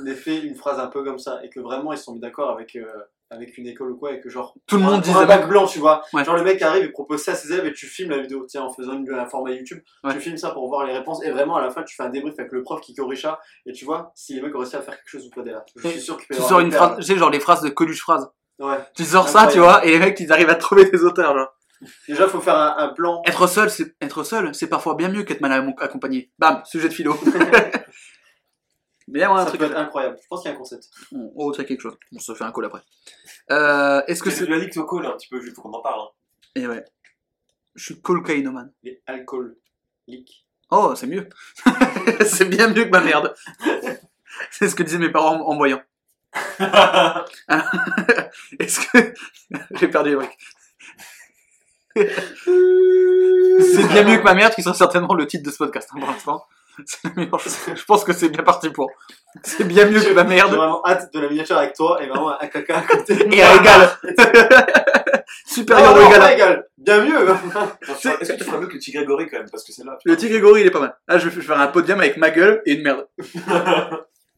n'ait 0.00 0.14
fait 0.14 0.40
une 0.40 0.54
phrase 0.54 0.78
un 0.78 0.88
peu 0.88 1.04
comme 1.04 1.18
ça 1.18 1.42
et 1.44 1.48
que 1.48 1.60
vraiment 1.60 1.92
ils 1.92 1.98
se 1.98 2.04
sont 2.04 2.14
mis 2.14 2.20
d'accord 2.20 2.50
avec, 2.50 2.76
euh, 2.76 2.86
avec 3.32 3.56
une 3.58 3.66
école 3.66 3.90
ou 3.92 3.96
quoi 3.96 4.12
et 4.12 4.20
que 4.20 4.28
genre. 4.28 4.54
Tout 4.66 4.76
le 4.76 4.82
un- 4.82 4.86
monde 4.86 5.00
disait 5.00 5.18
un 5.18 5.26
bac 5.26 5.48
blanc, 5.48 5.66
tu 5.66 5.78
vois. 5.78 6.02
Ouais. 6.12 6.24
Genre 6.24 6.36
le 6.36 6.42
mec 6.42 6.60
arrive 6.62 6.84
et 6.84 6.88
propose 6.90 7.22
ça 7.22 7.32
à 7.32 7.34
ses 7.34 7.52
élèves 7.52 7.66
et 7.66 7.72
tu 7.72 7.86
filmes 7.86 8.10
la 8.10 8.18
vidéo, 8.18 8.44
tiens, 8.48 8.62
en 8.62 8.72
faisant 8.72 8.92
une, 8.92 9.10
un 9.12 9.26
format 9.26 9.50
YouTube. 9.52 9.80
Ouais. 10.04 10.12
Tu 10.14 10.20
filmes 10.20 10.36
ça 10.36 10.50
pour 10.50 10.68
voir 10.68 10.84
les 10.86 10.92
réponses 10.92 11.24
et 11.24 11.30
vraiment 11.30 11.56
à 11.56 11.62
la 11.62 11.70
fin 11.70 11.82
tu 11.82 11.94
fais 11.96 12.02
un 12.02 12.10
débrief 12.10 12.38
avec 12.38 12.52
le 12.52 12.62
prof 12.62 12.80
qui 12.80 12.94
corrige 12.94 13.22
ça 13.22 13.40
et 13.66 13.72
tu 13.72 13.84
vois 13.84 14.12
si 14.14 14.34
les 14.34 14.40
mecs 14.42 14.54
ont 14.54 14.58
réussi 14.58 14.76
à 14.76 14.82
faire 14.82 14.94
quelque 14.96 15.08
chose 15.08 15.26
ou 15.26 15.30
pas 15.30 15.42
derrière. 15.42 15.62
Je 15.76 15.88
suis 15.88 16.00
sûr 16.00 16.16
qu'il 16.18 16.28
peut 16.28 16.34
Tu 16.36 16.42
sors 16.42 16.60
une 16.60 16.72
phrase, 16.72 16.96
tu 16.98 17.02
sais, 17.04 17.16
genre 17.16 17.30
les 17.30 17.40
phrases 17.40 17.62
de 17.62 17.68
Coluche 17.70 18.00
phrase. 18.02 18.28
Ouais. 18.58 18.78
Tu 18.94 19.04
sors 19.04 19.28
ça, 19.28 19.46
tu 19.48 19.58
vois, 19.58 19.84
et 19.84 19.90
les 19.90 19.98
mecs, 19.98 20.20
ils 20.20 20.30
arrivent 20.32 20.50
à 20.50 20.54
trouver 20.54 20.88
des 20.90 21.02
auteurs, 21.02 21.36
genre. 21.36 21.48
Déjà, 22.06 22.28
faut 22.28 22.40
faire 22.40 22.54
un, 22.56 22.76
un 22.78 22.88
plan. 22.90 23.22
Être 23.26 23.48
seul, 23.48 23.68
c'est 23.68 23.96
être 24.00 24.22
seul, 24.22 24.54
c'est 24.54 24.68
parfois 24.68 24.94
bien 24.94 25.08
mieux 25.08 25.24
qu'être 25.24 25.40
mal 25.40 25.74
accompagné. 25.80 26.30
Bam, 26.38 26.62
sujet 26.64 26.88
de 26.88 26.94
philo. 26.94 27.16
Bien, 29.08 29.32
ouais, 29.34 29.40
un 29.40 29.44
ça 29.44 29.46
truc. 29.48 29.60
peut 29.60 29.66
être 29.66 29.76
incroyable. 29.76 30.16
Je 30.22 30.26
pense 30.28 30.42
qu'il 30.42 30.50
y 30.50 30.52
a 30.52 30.56
un 30.56 30.58
concept. 30.58 30.88
On 31.12 31.32
on 31.36 31.46
retient 31.46 31.64
quelque 31.64 31.80
chose. 31.80 31.96
On 32.14 32.20
se 32.20 32.34
fait 32.34 32.44
un 32.44 32.52
call 32.52 32.66
après. 32.66 32.80
Euh, 33.50 34.02
Est-ce 34.06 34.22
que 34.22 34.30
C'est 34.30 34.46
de 34.46 34.50
l'addict 34.50 34.76
au 34.76 34.84
call 34.86 35.06
un 35.06 35.12
petit 35.12 35.28
peu, 35.28 35.40
il 35.44 35.52
faut 35.52 35.62
qu'on 35.62 35.72
en 35.72 35.82
parle. 35.82 36.00
hein. 36.02 36.08
Et 36.54 36.66
ouais. 36.66 36.84
Je 37.74 37.84
suis 37.84 38.00
cocaïnomane. 38.00 38.72
Les 38.82 39.02
alcools. 39.06 39.56
Leak. 40.06 40.46
Oh, 40.70 40.94
c'est 40.96 41.06
mieux. 41.06 41.28
c'est 42.26 42.44
bien 42.46 42.68
mieux 42.68 42.84
que 42.84 42.90
ma 42.90 43.00
merde. 43.00 43.34
c'est 44.50 44.68
ce 44.68 44.74
que 44.74 44.82
disaient 44.82 44.98
mes 44.98 45.10
parents 45.10 45.36
en, 45.36 45.52
en 45.52 45.56
voyant. 45.56 45.80
Est-ce 48.58 48.80
que. 48.88 49.14
J'ai 49.72 49.88
perdu 49.88 50.10
les 50.10 50.16
briques? 50.16 50.38
c'est 51.94 53.88
bien 53.88 54.04
mieux 54.04 54.18
que 54.18 54.22
ma 54.24 54.34
merde 54.34 54.54
qui 54.54 54.62
sera 54.62 54.74
certainement 54.74 55.12
le 55.14 55.26
titre 55.26 55.44
de 55.44 55.50
ce 55.50 55.58
podcast 55.58 55.90
hein, 55.92 55.98
pour 56.00 56.08
l'instant. 56.08 56.46
C'est 56.86 57.04
la 57.04 57.10
meilleure 57.14 57.38
chose. 57.40 57.58
Je 57.74 57.84
pense 57.84 58.02
que 58.04 58.12
c'est 58.14 58.30
bien 58.30 58.42
parti 58.42 58.70
pour. 58.70 58.90
C'est 59.44 59.64
bien 59.64 59.86
mieux 59.86 60.00
que 60.00 60.12
ma 60.12 60.22
J'ai 60.22 60.28
merde 60.28 60.50
vraiment 60.54 60.82
hâte 60.86 61.12
de 61.12 61.20
la 61.20 61.28
miniature 61.28 61.56
avec 61.56 61.72
toi 61.74 62.02
et 62.02 62.06
vraiment 62.06 62.38
un 62.40 62.46
caca 62.48 62.78
à 62.78 62.82
côté. 62.82 63.14
et 63.34 63.42
à 63.42 63.56
égal. 63.56 63.90
Supérieur 65.46 65.94
Non, 65.96 66.02
ou 66.02 66.06
égal. 66.08 66.22
à- 66.22 66.32
égal. 66.34 66.68
Bien 66.78 67.04
mieux. 67.04 67.28
Est-ce 68.20 68.32
que 68.32 68.38
tu 68.38 68.44
feras 68.44 68.58
mieux 68.58 68.66
que 68.66 68.72
le 68.74 68.78
petit 68.78 68.92
Grégory 68.92 69.28
quand 69.30 69.38
même 69.38 69.50
Parce 69.50 69.64
que 69.64 69.72
c'est 69.72 69.84
là. 69.84 69.98
Le 70.04 70.16
tigre 70.16 70.32
Grégory, 70.32 70.60
il 70.62 70.66
est 70.66 70.70
pas 70.70 70.80
mal. 70.80 70.96
Là, 71.08 71.18
je 71.18 71.28
vais 71.28 71.40
faire 71.42 71.58
un 71.60 71.66
podium 71.68 72.00
avec 72.00 72.16
ma 72.16 72.30
gueule 72.30 72.62
et 72.66 72.74
une 72.74 72.82
merde. 72.82 73.06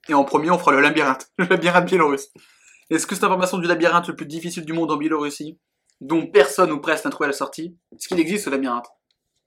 Et 0.09 0.15
en 0.15 0.25
premier, 0.25 0.51
on 0.51 0.59
fera 0.59 0.73
le 0.73 0.81
labyrinthe. 0.81 1.29
Le 1.39 1.47
labyrinthe 1.47 1.87
biélorusse. 1.87 2.29
Est-ce 2.91 3.07
que 3.07 3.15
cette 3.15 3.25
information 3.25 3.59
du 3.59 3.67
labyrinthe 3.67 4.09
le 4.09 4.15
plus 4.17 4.27
difficile 4.27 4.65
du 4.65 4.73
monde 4.75 4.91
en 4.93 4.97
Biélorussie, 4.97 5.59
dont 6.01 6.27
personne 6.27 6.71
ou 6.71 6.81
presque 6.81 7.05
n'a 7.07 7.11
trouvé 7.11 7.29
la 7.29 7.33
sortie, 7.33 7.77
est-ce 7.95 8.09
qu'il 8.09 8.21
existe 8.21 8.45
ce 8.45 8.51
labyrinthe? 8.51 8.87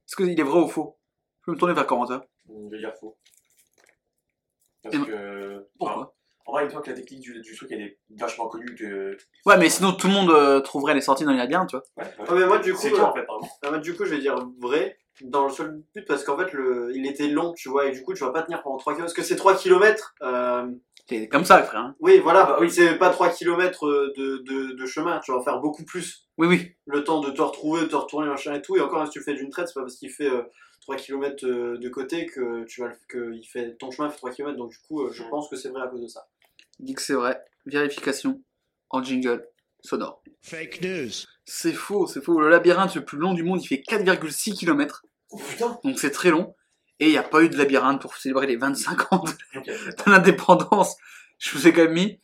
Est-ce 0.08 0.16
qu'il 0.16 0.40
est 0.40 0.44
vrai 0.44 0.60
ou 0.60 0.68
faux? 0.68 0.98
Je 1.42 1.46
peux 1.46 1.52
me 1.54 1.58
tourner 1.58 1.74
vers 1.76 1.86
Corentin. 1.86 2.24
Je 2.50 2.72
vais 2.72 2.80
dire 2.80 2.94
faux. 3.00 3.16
Parce 4.84 4.98
que. 4.98 5.68
Pourquoi 5.80 6.14
En 6.46 6.52
vrai, 6.54 6.64
une 6.66 6.70
fois 6.72 6.82
que 6.82 6.90
la 6.90 6.96
technique 6.96 7.22
du, 7.22 7.42
du 7.42 7.56
truc 7.56 7.70
elle 7.72 7.82
est 7.82 7.98
vachement 8.18 8.48
connue, 8.48 8.74
que. 8.76 9.18
Ouais, 9.46 9.58
mais 9.58 9.70
sinon 9.70 9.92
tout 9.94 10.08
le 10.08 10.14
monde 10.14 10.30
euh, 10.32 10.60
trouverait 10.62 10.94
les 10.94 11.02
sorties 11.02 11.26
dans 11.26 11.32
les 11.32 11.38
labyrinthes, 11.38 11.70
tu 11.70 11.76
vois. 11.78 11.86
Ouais, 11.98 12.04
ouais. 12.20 12.30
Ouais, 12.32 12.40
mais 12.40 12.46
moi, 12.48 12.60
du 12.60 12.74
coup, 12.74 12.80
C'est 12.82 12.94
euh, 12.94 13.04
en 13.04 13.14
fait. 13.14 13.26
Ah 13.64 13.78
du 13.78 13.96
coup, 13.96 14.06
je 14.06 14.12
vais 14.16 14.20
dire 14.22 14.36
vrai 14.60 14.98
dans 15.22 15.46
le 15.46 15.52
seul 15.52 15.82
but 15.96 16.06
parce 16.08 16.24
qu'en 16.24 16.38
fait, 16.38 16.54
le... 16.54 16.92
il 16.94 17.08
était 17.08 17.28
long, 17.28 17.54
tu 17.54 17.70
vois, 17.70 17.88
et 17.88 17.92
du 17.92 18.04
coup, 18.04 18.14
tu 18.14 18.24
vas 18.24 18.30
pas 18.32 18.44
tenir 18.44 18.62
pendant 18.62 18.78
3 18.78 18.94
km. 18.94 19.06
Parce 19.06 19.14
que 19.16 19.24
c'est 19.24 19.36
3 19.36 19.56
km. 19.58 20.14
Euh... 20.22 20.68
C'est 21.10 21.28
comme 21.30 21.46
ça, 21.46 21.64
frère. 21.64 21.80
hein. 21.82 21.96
Oui, 22.02 22.20
voilà, 22.20 22.42
Ah 22.42 22.46
bah 22.52 22.58
oui. 22.60 22.70
c'est 22.70 22.98
pas 22.98 23.10
3 23.10 23.30
km 23.30 23.88
de, 23.88 24.38
de, 24.46 24.74
de 24.74 24.86
chemin, 24.86 25.20
tu 25.24 25.32
vas 25.32 25.38
en 25.40 25.44
faire 25.44 25.60
beaucoup 25.60 25.86
plus. 25.86 26.28
Oui, 26.38 26.48
oui. 26.48 26.72
Le 26.86 27.04
temps 27.04 27.22
de 27.22 27.32
te 27.32 27.42
retrouver, 27.42 27.82
de 27.84 27.88
te 27.88 27.96
retourner, 27.96 28.28
machin 28.28 28.54
et 28.54 28.62
tout. 28.62 28.76
Et 28.76 28.82
encore, 28.82 29.06
si 29.06 29.12
tu 29.12 29.22
fais 29.24 29.34
d'une 29.34 29.50
traite, 29.50 29.70
c'est 29.70 29.74
pas 29.74 29.82
parce 29.82 29.96
qu'il 29.96 30.12
fait 30.12 30.30
euh, 30.30 30.44
3 30.88 30.96
km 30.96 31.46
de 31.46 31.90
côté 31.90 32.26
que 32.28 32.64
tu 32.64 32.80
vas 32.82 32.88
le- 32.88 32.96
que 33.10 33.34
il 33.36 33.44
fait, 33.44 33.76
ton 33.76 33.92
chemin 33.92 34.10
fait 34.10 34.16
3 34.18 34.32
km. 34.32 34.56
Donc, 34.58 34.72
du 34.72 34.78
coup, 34.88 35.04
euh, 35.04 35.12
je 35.12 35.22
pense 35.24 35.50
que 35.50 35.58
c'est 35.58 35.68
vrai 35.68 35.82
à 35.82 35.88
cause 35.88 36.02
de 36.02 36.08
ça. 36.08 36.28
Il 36.80 36.86
dit 36.86 36.94
que 36.94 37.02
c'est 37.02 37.14
vrai. 37.14 37.44
Vérification 37.66 38.42
en 38.90 39.04
jingle 39.04 39.46
sonore. 39.84 40.24
Fake 40.42 40.82
news. 40.82 41.10
C'est 41.44 41.74
faux, 41.74 42.08
c'est 42.08 42.24
faux. 42.24 42.40
Le 42.40 42.50
labyrinthe 42.50 42.96
le 42.96 43.04
plus 43.04 43.18
long 43.18 43.34
du 43.34 43.44
monde, 43.44 43.62
il 43.62 43.68
fait 43.68 43.82
4,6 43.86 44.54
km. 44.58 45.04
Oh 45.32 45.38
putain 45.38 45.78
Donc 45.84 46.00
c'est 46.00 46.12
très 46.12 46.30
long. 46.30 46.56
Et 47.00 47.08
il 47.08 47.12
n'y 47.12 47.18
a 47.18 47.24
pas 47.24 47.44
eu 47.44 47.50
de 47.50 47.58
labyrinthe 47.58 48.02
pour 48.02 48.16
célébrer 48.16 48.48
les 48.48 48.56
25 48.56 49.12
ans 49.14 49.24
de 49.56 50.10
l'indépendance. 50.10 50.96
Je 51.38 51.52
vous 51.52 51.68
ai 51.68 51.74
quand 51.74 51.84
même 51.84 51.94
mis. 51.94 52.20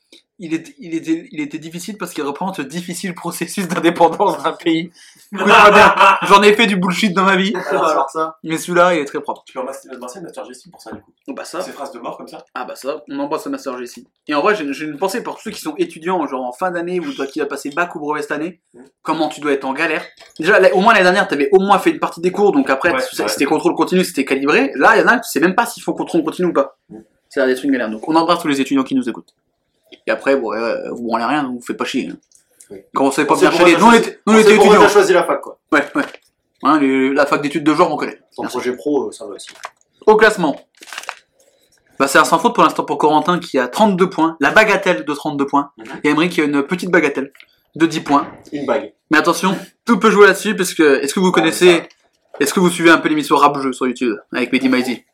Il 0.45 0.53
était, 0.53 0.75
il 0.77 0.93
était, 0.93 1.29
il 1.31 1.39
était 1.39 1.57
difficile 1.57 1.97
parce 1.97 2.11
qu'il 2.13 2.23
représente 2.25 2.57
le 2.57 2.65
difficile 2.65 3.15
processus 3.15 3.65
d'indépendance 3.69 4.43
d'un 4.43 4.51
pays. 4.51 4.91
J'en 5.31 6.41
ai 6.43 6.51
fait 6.53 6.67
du 6.67 6.75
bullshit 6.75 7.13
dans 7.13 7.23
ma 7.23 7.37
vie. 7.37 7.53
Alors, 7.69 8.09
ça, 8.09 8.37
Mais 8.43 8.57
celui-là, 8.57 8.93
il 8.93 8.99
est 8.99 9.05
très 9.05 9.21
propre. 9.21 9.43
Tu 9.45 9.53
peux 9.53 9.61
remercier 9.61 9.89
Master 10.21 10.43
Jessie 10.43 10.69
pour 10.69 10.81
ça, 10.81 10.91
du 10.91 11.01
coup. 11.01 11.11
Bah 11.29 11.45
ça. 11.45 11.61
Ces 11.61 11.71
phrases 11.71 11.93
de 11.93 11.99
mort 11.99 12.17
comme 12.17 12.27
ça. 12.27 12.43
Ah 12.53 12.65
bah 12.65 12.75
ça, 12.75 13.03
on 13.09 13.19
embrasse 13.19 13.45
le 13.45 13.51
Master 13.51 13.81
ici. 13.81 14.05
Et 14.27 14.35
en 14.35 14.41
vrai, 14.41 14.53
j'ai 14.55 14.85
une 14.85 14.97
pensée 14.97 15.23
pour 15.23 15.35
tous 15.37 15.43
ceux 15.43 15.51
qui 15.51 15.61
sont 15.61 15.75
étudiants, 15.77 16.27
genre 16.27 16.43
en 16.43 16.51
fin 16.51 16.71
d'année, 16.71 16.99
ou 16.99 17.13
toi 17.13 17.25
qui 17.25 17.39
as 17.39 17.45
passé 17.45 17.69
bac 17.69 17.95
ou 17.95 17.99
brevet 17.99 18.21
cette 18.21 18.31
année, 18.31 18.59
Mm. 18.73 18.79
comment 19.01 19.29
tu 19.29 19.39
dois 19.39 19.51
être 19.53 19.65
en 19.65 19.73
galère. 19.73 20.03
Déjà, 20.39 20.59
là, 20.59 20.73
au 20.73 20.81
moins 20.81 20.93
l'année 20.93 21.03
dernière, 21.03 21.27
t'avais 21.27 21.49
au 21.51 21.59
moins 21.59 21.79
fait 21.79 21.91
une 21.91 21.99
partie 21.99 22.21
des 22.21 22.31
cours, 22.31 22.51
donc 22.51 22.69
après, 22.69 22.91
Ouais, 22.93 23.01
c'était 23.27 23.45
contrôle 23.45 23.75
continu, 23.75 24.03
c'était 24.03 24.25
calibré. 24.25 24.71
Là, 24.75 24.95
il 24.97 25.01
y 25.01 25.03
en 25.03 25.07
a, 25.07 25.19
tu 25.19 25.29
sais 25.29 25.39
même 25.39 25.55
pas 25.55 25.65
s'ils 25.65 25.83
font 25.83 25.93
contrôle 25.93 26.23
continu 26.23 26.49
ou 26.49 26.53
pas. 26.53 26.77
Mm. 26.89 26.97
C'est 27.29 27.41
à 27.41 27.47
d'être 27.47 27.63
une 27.63 27.71
galère. 27.71 27.89
Donc 27.89 28.07
on 28.07 28.15
embrasse 28.15 28.39
tous 28.41 28.47
les 28.47 28.61
étudiants 28.61 28.83
qui 28.83 28.93
nous 28.95 29.09
écoutent. 29.09 29.33
Et 30.07 30.11
après, 30.11 30.35
bon, 30.35 30.49
ouais, 30.51 30.89
vous 30.91 31.03
branlez 31.03 31.25
rien, 31.25 31.43
vous 31.43 31.61
faites 31.61 31.77
pas 31.77 31.85
chier. 31.85 32.09
hein. 32.11 32.17
Oui. 32.69 32.79
Quand 32.95 33.05
on 33.05 33.11
sait 33.11 33.25
pas 33.25 33.35
On 33.35 33.39
bien 33.39 33.49
pourquoi 33.49 33.67
chier, 33.67 33.75
t'as 33.75 33.81
nous 33.81 33.87
on 33.87 33.93
était, 33.93 34.19
nous, 34.25 34.33
on 34.33 34.35
on 34.35 34.39
était 34.39 34.55
étudiants. 34.55 34.87
choisi 34.87 35.13
la 35.13 35.23
fac, 35.23 35.41
quoi. 35.41 35.59
Ouais, 35.71 35.83
ouais. 35.95 36.03
Hein, 36.63 36.79
les- 36.79 37.13
la 37.13 37.25
fac 37.25 37.41
d'études 37.41 37.63
de 37.63 37.73
genre, 37.73 37.91
on 37.91 37.97
connaît. 37.97 38.19
Ton 38.35 38.43
projet 38.43 38.75
pro, 38.75 39.07
euh, 39.07 39.11
ça 39.11 39.25
va 39.25 39.33
aussi. 39.35 39.49
Au 40.07 40.15
classement. 40.15 40.59
Bah, 41.99 42.07
c'est 42.07 42.17
un 42.17 42.23
sans 42.25 42.39
faute 42.39 42.55
pour 42.55 42.63
l'instant 42.63 42.83
pour 42.83 42.97
Corentin 42.97 43.39
qui 43.39 43.59
a 43.59 43.67
32 43.67 44.09
points, 44.09 44.35
la 44.39 44.51
bagatelle 44.51 45.05
de 45.05 45.13
32 45.13 45.45
points, 45.45 45.71
Mhm. 45.77 45.85
et 46.03 46.09
Emery 46.09 46.29
qui 46.29 46.41
a 46.41 46.45
une 46.45 46.63
petite 46.63 46.89
bagatelle 46.89 47.31
de 47.75 47.85
10 47.85 47.99
points. 48.01 48.27
Une 48.51 48.65
bague. 48.65 48.93
Mais 49.11 49.17
attention, 49.19 49.55
tout 49.85 49.99
peut 49.99 50.09
jouer 50.09 50.25
là-dessus 50.27 50.55
parce 50.55 50.73
que 50.73 51.01
est-ce 51.01 51.13
que 51.13 51.19
vous 51.19 51.27
Ah, 51.29 51.33
connaissez, 51.33 51.83
est-ce 52.39 52.53
que 52.53 52.59
vous 52.59 52.69
suivez 52.69 52.89
un 52.89 52.97
peu 52.97 53.09
l'émission 53.09 53.35
Rap 53.35 53.59
Jeu 53.61 53.73
sur 53.73 53.85
YouTube 53.87 54.15
avec 54.33 54.51
Mehdi 54.51 54.69
Maizi 54.69 55.05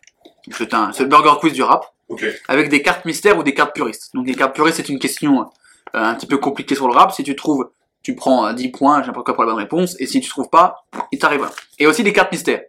C'est 0.51 0.73
un, 0.73 0.91
c'est 0.93 1.03
le 1.03 1.09
burger 1.09 1.33
quiz 1.41 1.51
du 1.53 1.63
rap 1.63 1.85
Ok. 2.09 2.25
avec 2.47 2.69
des 2.69 2.81
cartes 2.81 3.05
mystères 3.05 3.37
ou 3.37 3.43
des 3.43 3.53
cartes 3.53 3.73
puristes. 3.75 4.09
Donc 4.13 4.27
les 4.27 4.35
cartes 4.35 4.55
puristes 4.55 4.77
c'est 4.77 4.89
une 4.89 4.99
question 4.99 5.41
euh, 5.41 5.45
un 5.93 6.15
petit 6.15 6.25
peu 6.27 6.37
compliquée 6.37 6.75
sur 6.75 6.87
le 6.87 6.93
rap. 6.93 7.11
Si 7.13 7.23
tu 7.23 7.35
trouves, 7.35 7.69
tu 8.03 8.15
prends 8.15 8.47
euh, 8.47 8.53
10 8.53 8.69
points, 8.69 9.01
j'ai 9.01 9.07
n'importe 9.07 9.25
quoi 9.25 9.35
pour 9.35 9.43
la 9.43 9.51
bonne 9.51 9.59
réponse, 9.59 9.95
et 9.99 10.05
si 10.07 10.19
tu 10.21 10.29
trouves 10.29 10.49
pas, 10.49 10.85
il 11.11 11.19
t'arrive 11.19 11.41
rien. 11.41 11.51
Et 11.79 11.87
aussi 11.87 12.03
des 12.03 12.13
cartes 12.13 12.31
mystères. 12.31 12.61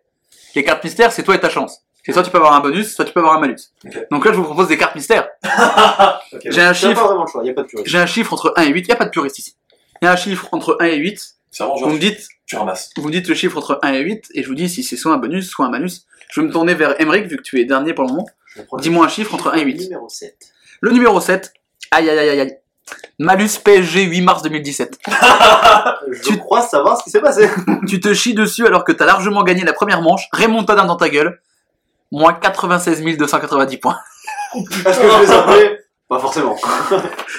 Les 0.55 0.65
cartes 0.65 0.85
mystères 0.85 1.13
c'est 1.13 1.23
toi 1.23 1.35
et 1.35 1.41
ta 1.41 1.49
chance. 1.51 1.81
C'est 2.05 2.13
soit 2.13 2.23
tu 2.23 2.31
peux 2.31 2.39
avoir 2.39 2.55
un 2.55 2.61
bonus, 2.61 2.95
soit 2.95 3.05
tu 3.05 3.13
peux 3.13 3.21
avoir 3.21 3.35
un 3.37 3.41
malus. 3.41 3.59
Ok. 3.85 3.99
Donc 4.11 4.25
là 4.25 4.33
je 4.33 4.37
vous 4.39 4.45
propose 4.45 4.69
des 4.69 4.79
cartes 4.79 4.95
mystères. 4.95 5.29
Ok. 6.33 6.43
J'ai 6.45 6.63
un 6.63 6.73
chiffre, 6.73 7.27
j'ai 7.85 7.99
un 7.99 8.07
chiffre 8.07 8.33
entre 8.33 8.53
1 8.57 8.63
et 8.63 8.69
8, 8.69 8.81
il 8.81 8.89
y 8.89 8.93
a 8.93 8.97
pas 8.97 9.05
de 9.05 9.11
puriste 9.11 9.39
ici. 9.39 9.57
Il 10.01 10.05
y 10.05 10.09
a 10.09 10.13
un 10.13 10.17
chiffre 10.17 10.49
entre 10.53 10.77
1 10.81 10.85
et 10.87 10.97
8, 10.97 11.35
C'est 11.51 11.65
vraiment 11.65 11.81
vous 11.89 11.95
me 11.95 11.99
dites 11.99 12.29
tu 12.47 12.57
ramasses. 12.57 12.91
vous 12.97 13.07
me 13.07 13.13
dites 13.13 13.29
le 13.29 13.35
chiffre 13.35 13.57
entre 13.59 13.79
1 13.83 13.93
et 13.95 14.01
8, 14.01 14.29
et 14.35 14.43
je 14.43 14.49
vous 14.49 14.55
dis 14.55 14.69
si 14.69 14.83
c'est 14.85 14.97
soit 14.97 15.13
un 15.13 15.19
bonus, 15.19 15.49
soit 15.51 15.67
un 15.67 15.71
malus. 15.71 16.07
Je 16.31 16.41
vais 16.41 16.47
me 16.47 16.53
tourner 16.53 16.75
vers 16.75 17.01
Emmerich, 17.01 17.27
vu 17.27 17.37
que 17.37 17.43
tu 17.43 17.61
es 17.61 17.65
dernier 17.65 17.93
pour 17.95 18.05
le 18.05 18.11
moment. 18.11 18.27
Dis-moi 18.79 19.07
un 19.07 19.09
chiffre 19.09 19.35
entre 19.35 19.49
1 19.51 19.55
et 19.55 19.65
le 19.65 19.71
8. 19.73 19.81
Numéro 19.85 20.09
7. 20.09 20.37
Le 20.81 20.91
numéro 20.93 21.21
7, 21.21 21.53
aïe 21.91 22.09
aïe 22.09 22.19
aïe 22.19 22.29
aïe 22.31 22.41
aïe, 22.41 22.57
Malus 23.19 23.51
PSG 23.63 24.03
8 24.05 24.21
mars 24.23 24.43
2017. 24.43 24.99
Je 26.11 26.23
Tu- 26.23 26.39
crois 26.39 26.63
savoir 26.63 26.99
ce 26.99 27.05
qui 27.05 27.11
s'est 27.11 27.21
passé. 27.21 27.49
tu 27.89 28.01
te 28.01 28.13
chies 28.15 28.35
dessus 28.35 28.67
alors 28.67 28.85
que 28.85 28.93
t'as 28.93 29.05
largement 29.05 29.43
gagné 29.45 29.63
la 29.65 29.73
première 29.73 30.03
manche. 30.03 30.23
Remontada 30.33 30.83
dans 30.85 30.97
ta 30.97 31.09
gueule. 31.09 31.41
Moins 32.11 32.33
96 32.33 33.03
290 33.17 33.77
points. 33.77 33.99
Est-ce 34.55 34.99
que 35.01 35.09
je 35.11 35.21
les 35.23 35.31
appelais 35.31 35.81
Pas 36.09 36.19
forcément. 36.19 36.57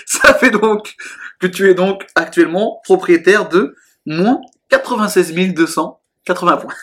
Ça 0.06 0.34
fait 0.36 0.52
donc 0.52 0.96
que 1.40 1.48
tu 1.48 1.70
es 1.70 1.74
donc 1.74 2.06
actuellement 2.16 2.80
propriétaire 2.86 3.50
de 3.50 3.76
moins 4.06 4.40
96 4.70 5.34
280 5.54 6.58
points. 6.58 6.74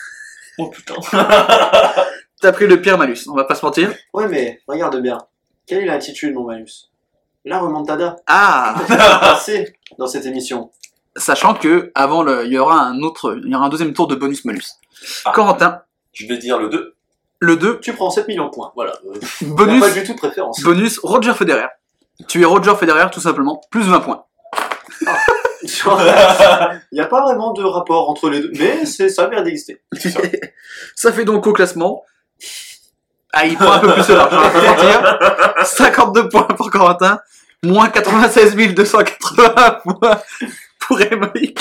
Oh 0.59 0.67
putain. 0.69 0.95
T'as 2.41 2.51
pris 2.53 2.67
le 2.67 2.81
pire 2.81 2.97
malus, 2.97 3.19
on 3.27 3.35
va 3.35 3.43
pas 3.43 3.55
se 3.55 3.65
mentir. 3.65 3.93
Ouais, 4.13 4.27
mais 4.27 4.61
regarde 4.67 5.01
bien. 5.01 5.17
Quelle 5.67 5.83
est 5.83 5.85
l'attitude, 5.85 6.33
mon 6.33 6.45
malus? 6.45 6.89
La 7.45 7.59
remontada. 7.59 8.15
Ah 8.27 8.75
Passé 8.87 9.75
dans 9.97 10.07
cette 10.07 10.25
émission. 10.25 10.71
Sachant 11.17 11.53
que 11.53 11.91
avant 11.95 12.23
le, 12.23 12.45
il 12.45 12.53
y 12.53 12.57
aura 12.57 12.79
un 12.81 13.01
autre, 13.01 13.37
il 13.43 13.51
y 13.51 13.55
aura 13.55 13.65
un 13.65 13.69
deuxième 13.69 13.93
tour 13.93 14.07
de 14.07 14.15
bonus 14.15 14.45
malus. 14.45 14.63
Ah. 15.25 15.31
Corentin, 15.33 15.81
Je 16.13 16.27
vais 16.27 16.37
dire 16.37 16.57
le 16.59 16.69
2. 16.69 16.95
le 17.39 17.55
2, 17.57 17.79
Tu 17.81 17.93
prends 17.93 18.09
7 18.09 18.27
millions 18.27 18.45
de 18.45 18.51
points. 18.51 18.71
Voilà. 18.75 18.93
Euh, 19.05 19.19
bonus, 19.47 19.81
pas 19.81 19.91
du 19.91 20.03
tout 20.03 20.13
de 20.13 20.17
préférence. 20.17 20.61
bonus 20.61 20.99
Roger 20.99 21.33
Federer. 21.33 21.67
Tu 22.27 22.41
es 22.41 22.45
Roger 22.45 22.75
Federer 22.75 23.09
tout 23.11 23.21
simplement, 23.21 23.61
plus 23.69 23.83
20 23.83 23.99
points. 23.99 24.25
Il 25.61 25.69
n'y 26.93 27.01
a 27.01 27.05
pas 27.05 27.21
vraiment 27.21 27.51
de 27.51 27.63
rapport 27.63 28.09
entre 28.09 28.29
les 28.29 28.39
deux, 28.41 28.51
mais 28.57 28.85
c'est 28.85 29.09
ça 29.09 29.25
a 29.25 29.29
l'air 29.29 29.43
d'exister. 29.43 29.81
Ça 30.95 31.11
fait 31.11 31.25
donc 31.25 31.45
au 31.47 31.53
classement. 31.53 32.03
Ah, 33.33 33.45
il 33.45 33.55
prend 33.55 33.73
un 33.73 33.79
peu 33.79 33.93
plus 33.93 34.07
de 34.07 34.13
l'argent, 34.13 34.37
on 34.39 34.41
va 34.41 34.49
pas 34.49 34.61
mentir. 34.61 35.65
52 35.65 36.29
points 36.29 36.43
pour 36.43 36.71
Corentin, 36.71 37.19
moins 37.63 37.89
96 37.89 38.55
280 38.73 39.71
points 39.83 40.19
pour 40.79 40.99
Émeric. 40.99 41.59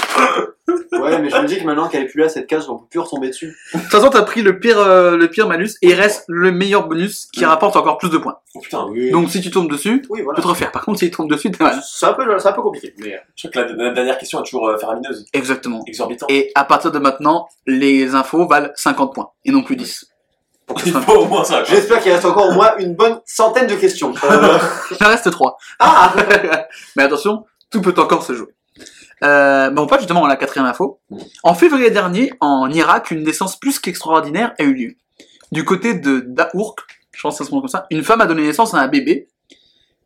Ouais, 0.92 1.18
mais 1.20 1.28
je 1.30 1.36
me 1.36 1.46
dis 1.46 1.58
que 1.58 1.64
maintenant 1.64 1.88
qu'elle 1.88 2.04
est 2.04 2.08
plus 2.08 2.22
là, 2.22 2.28
cette 2.30 2.46
case, 2.46 2.68
on 2.70 2.78
peut 2.78 2.86
plus 2.90 3.00
retomber 3.00 3.28
dessus. 3.28 3.54
De 3.74 3.80
toute 3.80 3.90
façon, 3.90 4.08
t'as 4.08 4.22
pris 4.22 4.40
le 4.42 4.58
pire, 4.58 4.78
euh, 4.78 5.16
le 5.16 5.28
pire 5.28 5.46
malus 5.46 5.72
et 5.82 5.88
il 5.88 5.94
reste 5.94 6.24
le 6.28 6.50
meilleur 6.50 6.88
bonus 6.88 7.28
qui 7.32 7.44
rapporte 7.44 7.76
encore 7.76 7.98
plus 7.98 8.08
de 8.10 8.16
points. 8.18 8.38
Oh 8.54 8.60
putain. 8.60 8.86
Oui, 8.90 9.10
Donc 9.10 9.28
si 9.30 9.40
tu 9.42 9.50
tombes 9.50 9.70
dessus, 9.70 10.04
oui 10.08 10.18
tu 10.20 10.24
voilà. 10.24 10.36
peux 10.36 10.42
te 10.42 10.48
refaire. 10.48 10.72
Par 10.72 10.84
contre, 10.84 10.98
si 11.00 11.10
tu 11.10 11.16
tombes 11.16 11.30
dessus, 11.30 11.50
t'es 11.50 11.62
mal. 11.62 11.78
C'est 11.86 12.06
un, 12.06 12.14
peu, 12.14 12.24
c'est 12.38 12.48
un 12.48 12.52
peu 12.52 12.62
compliqué. 12.62 12.94
Mais... 12.98 13.14
euh, 13.14 13.18
Je 13.36 13.48
crois 13.48 13.64
que 13.64 13.72
la, 13.74 13.84
la 13.84 13.90
dernière 13.92 14.16
question 14.18 14.40
est 14.40 14.44
toujours 14.44 14.68
euh, 14.68 14.78
faramineuse. 14.78 15.26
Exactement. 15.34 15.82
Exorbitant. 15.86 16.26
Et 16.30 16.50
à 16.54 16.64
partir 16.64 16.90
de 16.90 16.98
maintenant, 16.98 17.48
les 17.66 18.14
infos 18.14 18.46
valent 18.48 18.70
50 18.74 19.14
points 19.14 19.30
et 19.44 19.50
non 19.50 19.62
plus 19.62 19.76
10. 19.76 20.06
Pour 20.68 20.76
que 20.76 20.82
ce 20.82 20.86
Il 20.88 20.92
soit- 20.92 21.00
faut 21.02 21.16
au 21.22 21.26
moins 21.26 21.42
ça. 21.44 21.56
quoi. 21.56 21.64
J'espère 21.64 22.00
qu'il 22.00 22.12
reste 22.12 22.24
encore 22.24 22.48
au 22.50 22.52
moins 22.52 22.76
une 22.78 22.94
bonne 22.94 23.20
centaine 23.26 23.66
de 23.66 23.74
questions. 23.74 24.14
Euh, 24.24 24.58
Il 25.00 25.04
en 25.04 25.08
reste 25.08 25.30
3. 25.30 25.56
Ah 25.80 26.14
Mais 26.96 27.02
attention, 27.02 27.44
tout 27.70 27.80
peut 27.82 27.94
encore 28.00 28.22
se 28.22 28.34
jouer. 28.34 28.54
Euh, 29.24 29.70
mais 29.72 29.80
on 29.80 29.86
passe 29.88 29.98
justement 30.00 30.24
à 30.24 30.28
la 30.28 30.36
quatrième 30.36 30.66
info. 30.66 31.00
En 31.42 31.54
février 31.54 31.90
dernier, 31.90 32.32
en 32.40 32.70
Irak, 32.70 33.10
une 33.10 33.24
naissance 33.24 33.58
plus 33.58 33.80
qu'extraordinaire 33.80 34.54
a 34.60 34.62
eu 34.62 34.74
lieu. 34.74 34.94
Du 35.50 35.64
côté 35.64 35.94
de 35.94 36.20
Daourk, 36.20 36.86
je 37.12 37.20
pense 37.22 37.34
que 37.34 37.38
ça 37.38 37.44
se 37.44 37.48
prononce 37.48 37.72
comme 37.72 37.80
ça, 37.80 37.86
une 37.90 38.04
femme 38.04 38.20
a 38.20 38.26
donné 38.26 38.42
naissance 38.42 38.74
à 38.74 38.78
un 38.78 38.86
bébé 38.86 39.28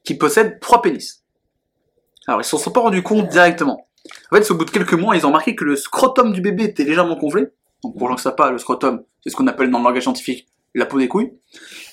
qui 0.04 0.14
possède 0.14 0.60
trois 0.60 0.80
pénis. 0.80 1.22
Alors, 2.26 2.40
ils 2.40 2.44
s'en 2.44 2.56
sont 2.56 2.70
pas 2.70 2.80
rendus 2.80 3.02
compte 3.02 3.28
directement. 3.28 3.86
En 4.30 4.36
fait, 4.36 4.50
au 4.50 4.54
bout 4.54 4.64
de 4.64 4.70
quelques 4.70 4.94
mois, 4.94 5.14
ils 5.16 5.24
ont 5.26 5.28
remarqué 5.28 5.54
que 5.56 5.64
le 5.64 5.76
scrotum 5.76 6.32
du 6.32 6.40
bébé 6.40 6.64
était 6.64 6.84
légèrement 6.84 7.16
gonflé. 7.16 7.48
Donc, 7.84 7.98
pour 7.98 8.08
gens 8.08 8.14
que 8.14 8.20
ça 8.22 8.30
pas, 8.32 8.50
le 8.50 8.58
scrotum, 8.58 9.02
c'est 9.22 9.30
ce 9.30 9.36
qu'on 9.36 9.46
appelle 9.46 9.70
dans 9.70 9.78
le 9.78 9.84
langage 9.84 10.02
scientifique 10.04 10.46
la 10.74 10.86
peau 10.86 10.98
des 10.98 11.08
couilles. 11.08 11.32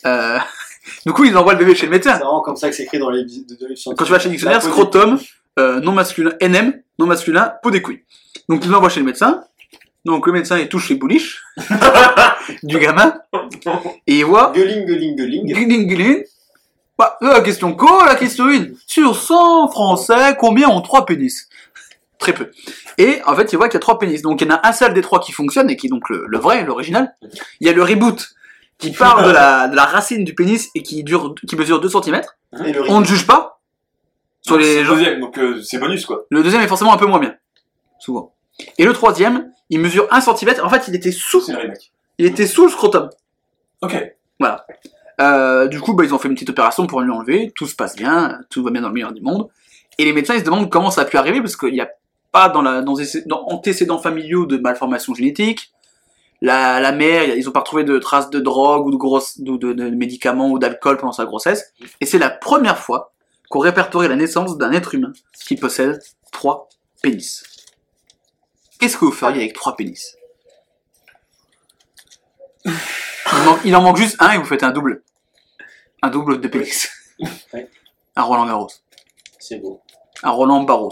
Euh, 0.06 0.38
du 1.06 1.12
coup, 1.14 1.26
ils 1.26 1.36
envoient 1.38 1.54
le 1.54 1.60
bébé 1.60 1.76
chez 1.76 1.86
le 1.86 1.92
médecin. 1.92 2.14
C'est 2.14 2.20
vraiment 2.20 2.42
comme 2.42 2.56
ça 2.56 2.70
que 2.70 2.76
c'est 2.76 2.84
écrit 2.84 3.00
dans 3.00 3.10
les 3.10 3.24
de, 3.24 3.30
de- 3.30 3.94
Quand 3.96 4.06
tu 4.06 4.12
vas 4.12 4.20
chez 4.20 4.30
le 4.30 4.32
dictionnaire, 4.32 4.62
scrotum, 4.62 5.20
euh, 5.60 5.80
non 5.82 5.92
masculin, 5.92 6.32
NM, 6.42 6.82
non 6.98 7.06
masculin, 7.06 7.54
peau 7.62 7.72
des 7.72 7.82
couilles. 7.82 8.04
Donc 8.48 8.64
il 8.64 8.72
l'envoie 8.72 8.90
chez 8.90 9.02
le 9.02 9.06
médecin. 9.06 9.44
Donc 10.06 10.26
le 10.28 10.32
médecin 10.32 10.58
il 10.58 10.70
touche 10.70 10.90
les 10.90 10.96
bouliches 10.96 11.44
du 12.64 12.80
gamin 12.80 13.16
et 14.08 14.20
il 14.20 14.24
voit 14.26 14.54
Gueuling, 14.56 14.86
gueuling, 14.86 15.16
gueuling. 15.18 15.46
Gling, 15.46 15.88
gling. 15.88 16.24
Bah, 16.98 17.18
la 17.20 17.42
question 17.42 17.74
co, 17.76 18.06
la 18.06 18.16
question 18.16 18.46
1. 18.48 18.68
Sur 18.88 19.14
100 19.16 19.68
français, 19.70 20.36
combien 20.40 20.70
ont 20.70 20.80
3 20.82 21.06
pénis? 21.06 21.49
Très 22.20 22.34
peu. 22.34 22.52
Et 22.98 23.22
en 23.26 23.36
fait, 23.36 23.52
il 23.52 23.56
voit 23.56 23.70
qu'il 23.70 23.76
y 23.76 23.78
a 23.78 23.82
3 23.82 23.98
pénis. 23.98 24.22
Donc 24.22 24.42
il 24.42 24.48
y 24.48 24.52
en 24.52 24.56
a 24.56 24.68
un 24.68 24.74
seul 24.74 24.94
des 24.94 25.02
trois 25.02 25.20
qui 25.20 25.32
fonctionne 25.32 25.70
et 25.70 25.78
qui 25.78 25.88
est 25.88 25.90
donc 25.90 26.10
le, 26.10 26.26
le 26.28 26.38
vrai, 26.38 26.64
l'original. 26.66 27.16
Il 27.62 27.68
y 27.68 27.70
a 27.70 27.74
le 27.74 27.82
reboot 27.82 28.30
qui 28.78 28.92
part 28.98 29.24
de 29.26 29.32
la, 29.32 29.68
de 29.70 29.76
la 29.76 29.86
racine 29.86 30.24
du 30.26 30.36
pénis 30.36 30.70
et 30.76 30.84
qui 30.84 31.04
dure, 31.04 31.34
qui 31.48 31.56
mesure 31.56 31.80
2 31.80 31.90
cm. 31.90 32.22
Et 32.66 32.74
le 32.74 32.90
On 32.92 33.00
ne 33.00 33.06
juge 33.06 33.26
pas. 33.26 33.62
Sur 34.42 34.58
les 34.58 34.80
le 34.80 34.86
gens. 34.86 34.96
deuxième, 34.96 35.20
donc 35.20 35.38
euh, 35.38 35.62
c'est 35.62 35.78
bonus 35.80 36.06
quoi. 36.06 36.26
Le 36.30 36.44
deuxième 36.44 36.62
est 36.62 36.68
forcément 36.68 36.94
un 36.94 36.98
peu 36.98 37.06
moins 37.06 37.20
bien. 37.20 37.36
Souvent. 38.00 38.34
Et 38.78 38.86
le 38.86 38.94
troisième, 38.94 39.52
il 39.70 39.80
mesure 39.80 40.08
1 40.12 40.22
cm. 40.22 40.56
En 40.64 40.70
fait, 40.70 40.88
il 40.88 40.96
était 40.96 41.12
sous, 41.12 41.42
C'est 41.42 41.52
le 41.54 41.60
remake. 41.60 41.92
il 42.18 42.26
était 42.26 42.48
sous 42.48 42.66
le 42.66 42.72
scrotum. 42.72 43.10
Ok. 43.82 43.96
Euh, 45.22 45.68
du 45.68 45.82
coup, 45.82 45.94
bah, 45.94 46.04
ils 46.06 46.14
ont 46.14 46.18
fait 46.20 46.30
une 46.30 46.34
petite 46.34 46.50
opération 46.50 46.88
pour 46.88 47.02
lui 47.02 47.12
enlever. 47.12 47.52
Tout 47.56 47.68
se 47.68 47.76
passe 47.76 47.96
bien, 47.96 48.40
tout 48.50 48.64
va 48.64 48.72
bien 48.72 48.82
dans 48.82 48.88
le 48.88 48.94
meilleur 48.94 49.12
du 49.12 49.22
monde. 49.22 49.50
Et 49.98 50.06
les 50.06 50.14
médecins, 50.14 50.34
ils 50.36 50.40
se 50.40 50.46
demandent 50.46 50.70
comment 50.70 50.92
ça 50.92 51.02
a 51.02 51.06
pu 51.06 51.18
arriver 51.18 51.42
parce 51.42 51.58
qu'il 51.58 51.74
n'y 51.74 51.82
a 51.82 51.90
pas 52.32 52.50
dans 52.50 52.62
la, 52.62 52.82
dans, 52.82 52.96
les- 52.96 53.22
dans 53.26 53.44
antécédents 53.48 53.98
familiaux 54.00 54.46
de 54.46 54.58
malformation 54.58 55.14
génétique. 55.14 55.72
La, 56.42 56.80
la 56.80 56.92
mère, 56.94 57.24
ils 57.36 57.50
ont 57.50 57.52
pas 57.52 57.60
retrouvé 57.60 57.84
de 57.84 57.98
traces 58.00 58.30
de 58.30 58.40
drogue 58.40 58.86
ou 58.88 58.92
de 58.92 59.90
médicaments 59.90 60.50
ou 60.50 60.58
d'alcool 60.60 60.98
pendant 60.98 61.12
sa 61.12 61.26
grossesse. 61.26 61.74
Et 62.00 62.06
c'est 62.06 62.18
la 62.20 62.30
première 62.30 62.78
fois 62.80 63.12
qu'on 63.50 63.60
répertorie 63.60 64.08
la 64.08 64.16
naissance 64.16 64.58
d'un 64.58 64.72
être 64.72 64.96
humain 64.96 65.12
qui 65.46 65.56
possède 65.56 66.00
trois 66.32 66.70
pénis. 67.02 67.44
Qu'est-ce 68.80 68.96
que 68.98 69.06
vous 69.06 69.12
feriez 69.12 69.42
avec 69.42 69.54
trois 69.54 69.76
pénis? 69.76 70.16
Il, 72.66 72.72
manque- 73.46 73.60
il 73.66 73.76
en 73.76 73.82
manque 73.82 73.98
juste 73.98 74.16
un 74.20 74.32
et 74.32 74.38
vous 74.38 74.46
faites 74.46 74.64
un 74.64 74.72
double. 74.72 75.04
Un 76.02 76.10
double 76.10 76.40
de 76.40 76.48
pénis. 76.48 76.90
Un 78.16 78.24
Roland 78.24 78.46
Garros. 78.46 78.70
C'est 79.40 79.58
beau. 79.60 79.82
Un 80.24 80.32
Roland 80.32 80.64
Barros. 80.64 80.92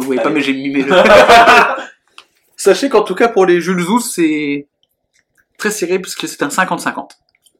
Vous 0.00 0.06
voyez 0.06 0.20
pas, 0.22 0.30
mais 0.30 0.40
j'ai 0.42 0.52
mimé 0.54 0.82
le. 0.82 0.92
Sachez 2.56 2.88
qu'en 2.88 3.02
tout 3.02 3.14
cas, 3.14 3.28
pour 3.28 3.46
les 3.46 3.60
Jules 3.60 3.82
Zou, 3.82 4.00
c'est 4.00 4.66
très 5.58 5.70
serré 5.70 5.98
puisque 5.98 6.26
c'est 6.28 6.42
un 6.42 6.48
50-50. 6.48 7.10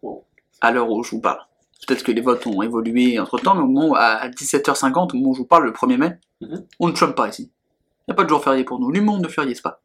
Bon. 0.02 0.22
À 0.60 0.70
l'heure 0.72 0.90
où 0.90 1.02
je 1.02 1.10
vous 1.10 1.20
parle. 1.20 1.40
Peut-être 1.86 2.02
que 2.02 2.12
les 2.12 2.20
votes 2.22 2.46
ont 2.46 2.62
évolué 2.62 3.18
entre 3.18 3.38
temps, 3.38 3.54
mais 3.54 3.62
au 3.62 3.66
moment 3.66 3.88
où- 3.90 3.94
à 3.96 4.28
17h50, 4.28 5.12
au 5.12 5.16
moment 5.18 5.30
où 5.30 5.34
je 5.34 5.38
vous 5.40 5.46
parle, 5.46 5.64
le 5.66 5.72
1er 5.72 5.96
mai, 5.98 6.18
Mhm. 6.40 6.64
on 6.80 6.88
ne 6.88 6.94
chôme 6.96 7.14
pas 7.14 7.28
ici. 7.28 7.50
Il 8.08 8.10
n'y 8.10 8.12
a 8.12 8.16
pas 8.16 8.24
de 8.24 8.28
jour 8.28 8.42
férié 8.42 8.64
pour 8.64 8.78
nous. 8.80 8.90
L'humour 8.90 9.18
ne 9.18 9.28
férié 9.28 9.54
pas. 9.62 9.80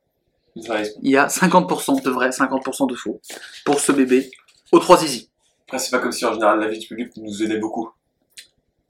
Ouais. 0.56 0.84
Il 1.02 1.12
y 1.12 1.18
a 1.18 1.28
50% 1.30 2.02
de 2.02 2.10
vrai, 2.10 2.32
50% 2.32 2.86
de 2.88 2.96
faux 2.96 3.22
pour 3.66 3.80
ce 3.80 3.92
bébé 3.92 4.30
aux 4.72 4.80
trois 4.80 4.98
zizi. 4.98 5.30
Après, 5.68 5.80
c'est 5.80 5.92
pas 5.92 6.00
comme 6.00 6.12
si 6.12 6.26
en 6.26 6.34
général 6.34 6.60
la 6.60 6.68
vie 6.68 6.80
du 6.80 6.88
public 6.88 7.12
nous 7.18 7.42
aidait 7.44 7.58
beaucoup. 7.60 7.90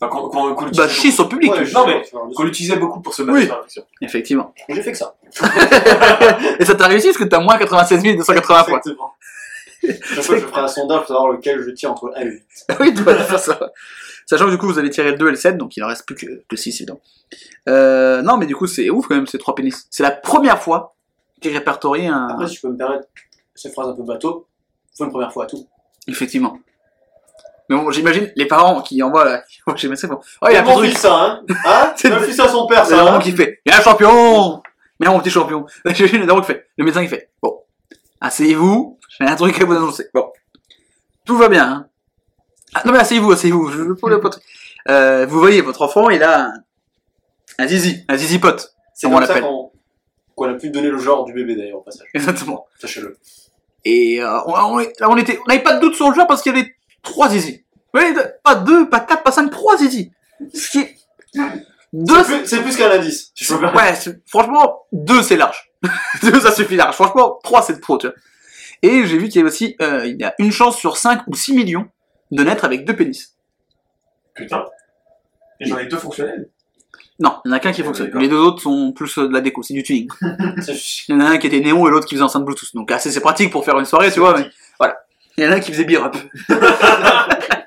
Enfin, 0.01 0.09
qu'on 0.09 0.29
qu'on- 0.29 0.55
qu'on 0.55 0.65
Bah, 0.71 0.87
chier 0.87 1.11
sur 1.11 1.23
le 1.25 1.29
public, 1.29 1.51
Ouais, 1.51 1.63
tu- 1.63 1.73
non, 1.73 1.85
mais- 1.85 2.01
Qu'on 2.35 2.43
l'utilisait 2.43 2.75
beaucoup 2.77 3.01
pour 3.01 3.13
se 3.13 3.21
battre 3.21 3.37
Oui. 3.37 3.47
sur 3.67 3.83
la 4.01 4.07
effectivement. 4.07 4.53
J'ai 4.67 4.81
fait 4.81 4.91
que 4.93 4.97
ça. 4.97 5.15
Et 6.59 6.65
ça 6.65 6.75
t'a 6.75 6.87
réussi 6.87 7.07
parce 7.07 7.17
que 7.17 7.23
t'as 7.25 7.39
moins 7.39 7.57
96 7.57 8.01
280 8.17 8.63
points. 8.63 8.77
Exactement. 8.79 9.13
Chaque 9.83 10.23
fois, 10.23 10.37
je 10.37 10.45
ferai 10.45 10.61
un 10.61 10.67
sondage 10.67 10.99
pour 10.99 11.07
savoir 11.07 11.29
lequel 11.29 11.61
je 11.63 11.69
tire 11.71 11.91
entre 11.91 12.11
1 12.15 12.21
et 12.21 12.25
8. 12.25 12.43
oui, 12.79 12.93
tu 12.93 13.01
vas 13.03 13.15
faire 13.15 13.39
ça. 13.39 13.59
Sachant 14.27 14.45
que 14.45 14.51
du 14.51 14.57
coup, 14.57 14.67
vous 14.67 14.77
allez 14.79 14.89
tirer 14.89 15.11
le 15.11 15.17
2 15.17 15.27
et 15.27 15.31
le 15.31 15.35
7, 15.35 15.57
donc 15.57 15.75
il 15.77 15.83
en 15.83 15.87
reste 15.87 16.05
plus 16.05 16.15
que, 16.15 16.43
que 16.47 16.55
6, 16.55 16.69
évidemment. 16.81 17.01
Euh, 17.69 18.21
non, 18.21 18.37
mais 18.37 18.45
du 18.45 18.55
coup, 18.55 18.67
c'est 18.67 18.89
ouf 18.89 19.07
quand 19.07 19.15
même, 19.15 19.27
ces 19.27 19.37
trois 19.37 19.55
pénis. 19.55 19.87
C'est 19.89 20.03
la 20.03 20.11
première 20.11 20.61
fois 20.61 20.95
qu'il 21.41 21.51
répertorie 21.53 22.07
un... 22.07 22.27
Après, 22.27 22.47
si 22.47 22.55
je 22.55 22.61
peux 22.61 22.69
me 22.69 22.77
permettre 22.77 23.05
cette 23.55 23.73
phrase 23.73 23.89
un 23.89 23.93
peu 23.93 24.03
bateau, 24.03 24.47
faut 24.97 25.03
une 25.05 25.09
première 25.11 25.33
fois 25.33 25.45
à 25.45 25.47
tout. 25.47 25.67
Effectivement. 26.07 26.57
Mais 27.69 27.75
bon, 27.77 27.89
j'imagine 27.91 28.31
les 28.35 28.45
parents 28.45 28.81
qui 28.81 29.01
envoient 29.01 29.41
chez 29.75 29.87
Oh, 29.87 30.47
il 30.49 30.55
a 30.55 30.59
un 30.59 30.63
mon 30.63 30.79
fils, 30.81 30.97
ça, 30.97 31.13
hein? 31.15 31.41
Hein? 31.65 31.93
C'est 31.97 32.09
le- 32.09 32.19
fils 32.21 32.39
à 32.39 32.47
son 32.49 32.67
père, 32.67 32.85
C'est 32.85 32.95
ça, 32.95 33.03
le 33.03 33.09
hein? 33.09 33.19
qui 33.19 33.31
fait, 33.31 33.59
il 33.65 33.71
y 33.71 33.75
a 33.75 33.79
un 33.79 33.81
champion! 33.81 34.61
Mais 34.99 35.07
mon 35.07 35.19
petit 35.19 35.31
champion. 35.31 35.65
J'imagine 35.85 36.19
le 36.21 36.25
daron 36.27 36.41
qui 36.41 36.47
fait, 36.47 36.67
le 36.77 36.85
médecin 36.85 37.01
qui 37.01 37.07
fait, 37.07 37.29
bon, 37.41 37.59
asseyez-vous, 38.19 38.99
j'ai 39.19 39.25
un 39.25 39.35
truc 39.35 39.59
à 39.61 39.65
vous 39.65 39.73
annoncer. 39.73 40.07
Bon. 40.13 40.31
Tout 41.25 41.37
va 41.37 41.49
bien, 41.49 41.67
hein? 41.67 41.87
Ah, 42.73 42.81
non 42.85 42.91
mais 42.93 42.99
asseyez-vous, 42.99 43.31
asseyez-vous, 43.31 43.69
je 43.71 43.81
le 43.81 43.95
pote. 44.19 44.39
Euh, 44.89 45.25
vous 45.27 45.39
voyez, 45.39 45.61
votre 45.61 45.81
enfant, 45.81 46.09
il 46.09 46.23
a 46.23 46.45
un, 46.47 46.53
un 47.59 47.67
zizi, 47.67 48.03
un 48.07 48.17
zizi 48.17 48.39
pote. 48.39 48.73
C'est 48.93 49.07
on 49.07 49.11
comme 49.11 49.21
ça 49.21 49.27
l'appelle. 49.27 49.43
qu'on 49.43 49.71
qu'on 50.35 50.49
a 50.49 50.53
pu 50.53 50.69
donner 50.69 50.89
le 50.89 50.97
genre 50.97 51.25
du 51.25 51.33
bébé, 51.33 51.55
d'ailleurs, 51.55 51.79
au 51.79 51.81
passage. 51.81 52.07
Exactement. 52.13 52.65
Sachez-le. 52.79 53.17
Et 53.83 54.21
euh, 54.21 54.39
on, 54.45 54.53
on, 54.79 54.85
on 55.01 55.17
était, 55.17 55.37
on 55.43 55.47
n'avait 55.49 55.61
pas 55.63 55.75
de 55.75 55.81
doute 55.81 55.95
sur 55.95 56.09
le 56.09 56.15
genre 56.15 56.27
parce 56.27 56.41
qu'il 56.41 56.55
y 56.55 56.59
avait 56.59 56.73
trois 57.01 57.29
zizi. 57.29 57.63
Oui, 57.93 58.01
pas 58.43 58.55
deux, 58.55 58.89
pas 58.89 58.99
quatre, 58.99 59.23
pas 59.23 59.31
cinq, 59.31 59.49
trois 59.49 59.77
zizi. 59.77 60.11
Ce 60.53 60.69
qui 60.69 60.79
est... 60.79 60.95
Deux, 61.93 62.23
C'est 62.45 62.57
plus, 62.57 62.75
plus 62.75 62.77
qu'un 62.77 62.89
indice. 62.89 63.33
peux 63.47 63.59
permettre. 63.59 64.07
Ouais, 64.07 64.15
franchement, 64.25 64.83
deux 64.93 65.21
c'est 65.21 65.35
large. 65.35 65.71
deux 66.23 66.39
ça 66.39 66.51
suffit 66.51 66.77
large. 66.77 66.95
Franchement, 66.95 67.39
trois 67.43 67.61
c'est 67.61 67.79
trop, 67.81 67.97
tu 67.97 68.07
vois. 68.07 68.15
Et 68.81 69.05
j'ai 69.05 69.17
vu 69.17 69.27
qu'il 69.27 69.41
y 69.41 69.43
a 69.43 69.47
aussi, 69.47 69.75
euh, 69.81 70.05
il 70.05 70.19
y 70.19 70.23
a 70.23 70.33
une 70.39 70.51
chance 70.51 70.77
sur 70.77 70.97
5 70.97 71.23
ou 71.27 71.35
6 71.35 71.53
millions 71.53 71.87
de 72.31 72.43
naître 72.43 72.63
avec 72.63 72.85
deux 72.85 72.95
pénis. 72.95 73.35
Putain. 74.33 74.65
Et 75.59 75.65
j'en 75.65 75.77
ai 75.77 75.85
deux 75.85 75.97
fonctionnels. 75.97 76.49
Non, 77.19 77.39
il 77.45 77.49
y 77.49 77.51
en 77.51 77.57
a 77.57 77.59
qu'un 77.59 77.71
qui 77.71 77.83
fonctionne. 77.83 78.07
D'accord. 78.07 78.21
Les 78.21 78.29
deux 78.29 78.39
autres 78.39 78.63
sont 78.63 78.93
plus 78.93 79.15
euh, 79.19 79.27
de 79.27 79.33
la 79.33 79.41
déco, 79.41 79.61
c'est 79.61 79.75
du 79.75 79.83
tuning. 79.83 80.09
Il 80.21 81.09
y 81.09 81.13
en 81.13 81.19
a 81.19 81.25
un 81.25 81.37
qui 81.37 81.47
était 81.47 81.59
néon 81.59 81.87
et 81.87 81.91
l'autre 81.91 82.07
qui 82.07 82.15
faisait 82.15 82.23
enceinte 82.23 82.43
Bluetooth. 82.43 82.73
Donc 82.73 82.91
assez 82.91 83.11
c'est 83.11 83.19
pratique 83.19 83.51
pour 83.51 83.63
faire 83.63 83.77
une 83.77 83.85
soirée, 83.85 84.11
tu 84.11 84.19
vois, 84.19 84.35
mais. 84.37 84.49
Il 85.37 85.43
y 85.43 85.47
en 85.47 85.51
a 85.51 85.55
un 85.55 85.59
qui 85.59 85.71
faisait 85.71 85.85
Beer 85.85 86.03
Up. 86.03 86.15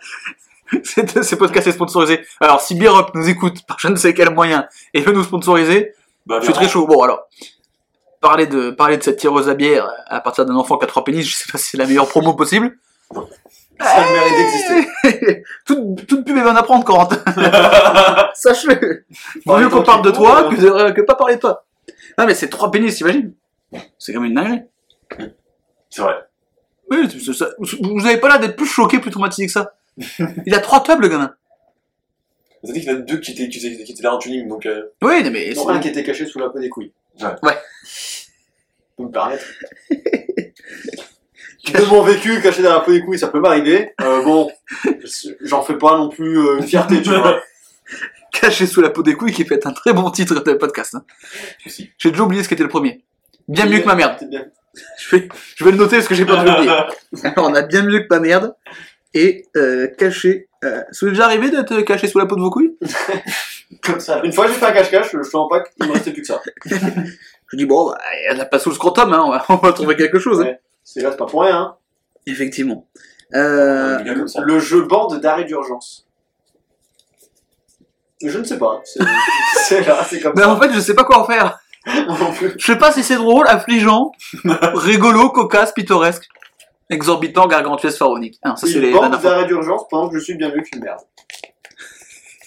C'est- 0.83 1.23
Ces 1.23 1.37
podcasts 1.37 1.67
est 1.67 1.73
sponsorisé. 1.73 2.25
Alors 2.41 2.61
si 2.61 2.75
Beer 2.75 2.95
Up 2.97 3.09
nous 3.15 3.29
écoute 3.29 3.65
par 3.67 3.79
je 3.79 3.89
ne 3.89 3.97
sais 3.97 4.15
quel 4.15 4.31
moyen 4.35 4.67
et 4.93 5.01
veut 5.01 5.13
nous 5.13 5.25
sponsoriser, 5.25 5.95
Bah, 6.27 6.39
je 6.41 6.47
suis 6.47 6.55
très 6.55 6.69
chaud. 6.69 6.87
Bon 6.87 7.03
alors, 7.03 7.29
parler 8.21 8.47
de, 8.47 8.71
parler 8.71 8.97
de 8.97 9.03
cette 9.03 9.19
tireuse 9.19 9.49
à 9.49 9.55
bière 9.55 9.89
à 10.07 10.21
partir 10.21 10.45
d'un 10.47 10.57
enfant 10.57 10.77
qui 10.79 10.85
a 10.85 10.89
trois 10.89 11.05
pénis, 11.05 11.27
je 11.27 11.35
sais 11.37 11.51
pas 11.51 11.59
si 11.59 11.71
c'est 11.71 11.77
la 11.79 11.87
meilleure 11.87 12.09
promo 12.09 12.35
possible. 12.35 12.77
Ça 13.81 14.05
le 14.05 14.13
mérite 14.13 14.37
d'exister. 14.39 15.43
toute, 15.67 16.07
toute 16.07 16.25
pub 16.25 16.37
est 16.37 16.43
bonne 16.43 16.57
à 16.57 16.63
prendre, 16.63 16.85
Corentin. 16.85 17.19
Sache-le. 18.35 19.05
Vaut 19.47 19.59
mieux 19.59 19.69
qu'on 19.69 19.83
parle 19.83 20.03
de 20.03 20.11
toi 20.11 20.49
que, 20.51 20.57
de, 20.57 20.91
que 20.93 21.01
pas 21.03 21.15
parler 21.15 21.37
de 21.37 21.41
toi. 21.41 21.65
Non 22.19 22.27
mais 22.27 22.35
c'est 22.35 22.49
trois 22.49 22.71
pénis, 22.71 22.95
t'imagines? 22.97 23.33
C'est 23.99 24.13
quand 24.13 24.21
même 24.21 24.31
une 24.31 24.37
dinguerie. 24.37 24.63
C'est 25.91 26.03
vrai. 26.03 26.15
Oui, 26.91 27.35
ça. 27.35 27.49
vous 27.81 28.07
avez 28.07 28.19
pas 28.19 28.29
l'air 28.29 28.41
d'être 28.41 28.57
plus 28.57 28.67
choqué, 28.67 28.99
plus 28.99 29.11
traumatisé 29.11 29.47
que 29.47 29.53
ça. 29.53 29.75
Il 30.47 30.55
a 30.55 30.61
trois 30.61 30.83
tubs, 30.83 31.01
le 31.01 31.09
gamin. 31.09 31.35
Vous 32.63 32.71
avez 32.71 32.79
dit 32.81 32.85
qu'il 32.87 32.95
y 32.95 32.97
en 32.97 32.99
a 32.99 33.03
deux 33.03 33.19
qui 33.19 33.33
étaient, 33.33 33.49
qui 33.49 33.59
étaient, 33.67 33.85
qui 33.85 33.93
étaient 33.93 34.03
là 34.03 34.15
en 34.15 34.19
tuning, 34.19 34.49
donc. 34.49 34.67
Euh... 34.67 34.83
Oui, 35.03 35.23
non, 35.23 35.31
mais 35.31 35.53
Non, 35.55 35.65
c'est- 35.67 35.71
un 35.73 35.81
qui 35.81 35.89
était 35.89 36.05
caché 36.05 36.27
sous 36.27 36.39
la 36.39 36.49
peau 36.51 36.59
des 36.59 36.69
couilles. 36.69 36.93
Ouais. 37.21 37.29
Ouais. 37.43 37.59
Me 38.99 39.09
permettre. 39.11 39.45
De 41.73 41.85
mon 41.87 42.03
vécu, 42.03 42.41
caché 42.43 42.63
dans 42.63 42.75
la 42.75 42.81
peau 42.81 42.93
des 42.93 43.01
couilles, 43.01 43.19
ça 43.19 43.29
peut 43.29 43.41
m'arriver. 43.41 43.95
Euh, 44.03 44.23
bon, 44.23 44.53
j'en 45.41 45.63
fais 45.63 45.79
pas 45.79 45.97
non 45.97 46.11
plus 46.11 46.39
euh, 46.39 46.59
une 46.59 46.67
fierté, 46.67 47.01
tu 47.01 47.09
vois. 47.09 47.41
caché 48.33 48.67
sous 48.67 48.83
la 48.83 48.91
peau 48.91 49.03
des 49.03 49.15
couilles, 49.15 49.33
qui 49.33 49.47
être 49.51 49.67
un 49.67 49.73
très 49.73 49.95
bon 49.95 50.11
titre 50.11 50.35
de 50.43 50.53
podcast. 50.55 50.95
hein. 50.95 51.05
Si. 51.67 51.91
J'ai 51.97 52.11
déjà 52.11 52.23
oublié 52.23 52.43
ce 52.43 52.51
qu'était 52.51 52.63
le 52.63 52.69
premier. 52.69 53.03
Bien 53.49 53.65
mieux 53.67 53.81
que 53.81 53.87
ma 53.87 53.95
merde. 53.95 54.19
Bien. 54.29 54.45
Je 54.99 55.17
vais, 55.17 55.29
je 55.57 55.65
vais 55.65 55.71
le 55.71 55.77
noter 55.77 55.97
parce 55.97 56.09
que 56.09 56.15
j'ai 56.15 56.25
pas 56.27 56.41
oublié. 56.41 56.71
Alors, 57.25 57.49
on 57.51 57.55
a 57.55 57.63
bien 57.63 57.83
mieux 57.83 58.01
que 58.01 58.07
ma 58.11 58.21
merde. 58.21 58.55
Et 59.13 59.47
euh, 59.57 59.87
caché. 59.99 60.49
Euh, 60.65 60.81
ça 60.91 60.99
vous 61.03 61.07
est 61.09 61.11
déjà 61.11 61.27
arrivé 61.27 61.51
d'être 61.51 61.81
caché 61.83 62.09
sous 62.09 62.19
la 62.19 62.27
peau 62.27 62.35
de 62.37 62.41
vos 62.41 62.51
couilles? 62.51 62.77
Comme 63.83 64.01
ça. 64.01 64.21
Une 64.25 64.33
fois, 64.33 64.47
j'ai 64.49 64.55
fait 64.55 64.67
un 64.67 64.73
cache-cache, 64.73 65.13
je 65.13 65.31
te 65.31 65.37
rends 65.37 65.49
pas 65.49 65.61
qu'il 65.61 65.87
me 65.87 65.93
restait 65.93 66.13
plus 66.13 66.23
que 66.23 66.27
ça. 66.29 66.41
Je 66.67 67.57
dis 67.57 67.67
bon, 67.67 67.91
bah, 67.91 67.99
il 68.29 68.33
y 68.35 68.37
en 68.37 68.41
a 68.41 68.45
pas 68.47 68.59
sous 68.59 68.71
le 68.71 68.75
scrotum, 68.75 69.13
hein, 69.13 69.23
on, 69.25 69.31
va, 69.31 69.45
on 69.49 69.57
va 69.57 69.73
trouver 69.73 69.95
quelque 69.97 70.19
chose. 70.19 70.41
hein. 70.41 70.55
C'est 70.83 71.01
là, 71.01 71.11
c'est 71.11 71.17
pas 71.17 71.27
pour 71.27 71.43
rien. 71.43 71.57
Hein. 71.57 71.77
Effectivement. 72.27 72.89
Euh. 73.35 73.99
Le 74.45 74.59
jeu 74.59 74.83
bande 74.83 75.21
d'arrêt 75.21 75.45
d'urgence. 75.45 76.07
Je 78.23 78.39
ne 78.39 78.45
sais 78.45 78.59
pas. 78.59 78.81
C'est 78.85 79.01
c'est 79.67 79.87
là, 79.87 80.05
c'est 80.09 80.21
comme 80.21 80.33
mais 80.37 80.43
ça. 80.43 80.51
en 80.51 80.61
fait, 80.61 80.73
je 80.73 80.81
sais 80.81 80.95
pas 80.95 81.05
quoi 81.05 81.19
en 81.19 81.25
faire. 81.27 81.59
Je 81.87 82.65
sais 82.65 82.79
pas 82.79 82.93
si 82.93 83.03
c'est 83.03 83.17
drôle, 83.17 83.47
affligeant, 83.49 84.13
rigolo, 84.75 85.31
cocasse, 85.31 85.73
pittoresque, 85.73 86.29
exorbitant, 86.91 87.47
gargantuesque, 87.47 87.99
pharaonique. 87.99 88.39
Ah, 88.43 88.51
non, 88.51 88.57
ça 88.57 88.67
c'est 88.67 88.81
les 88.81 88.93
dernières 88.93 89.19
d'arrêt 89.19 89.47
d'urgence 89.47 89.83
pendant 89.91 90.09
que 90.09 90.19
je 90.19 90.25
suis 90.25 90.35
bien 90.35 90.49
mieux 90.49 90.63
qu'une 90.63 90.83
merde. 90.83 91.01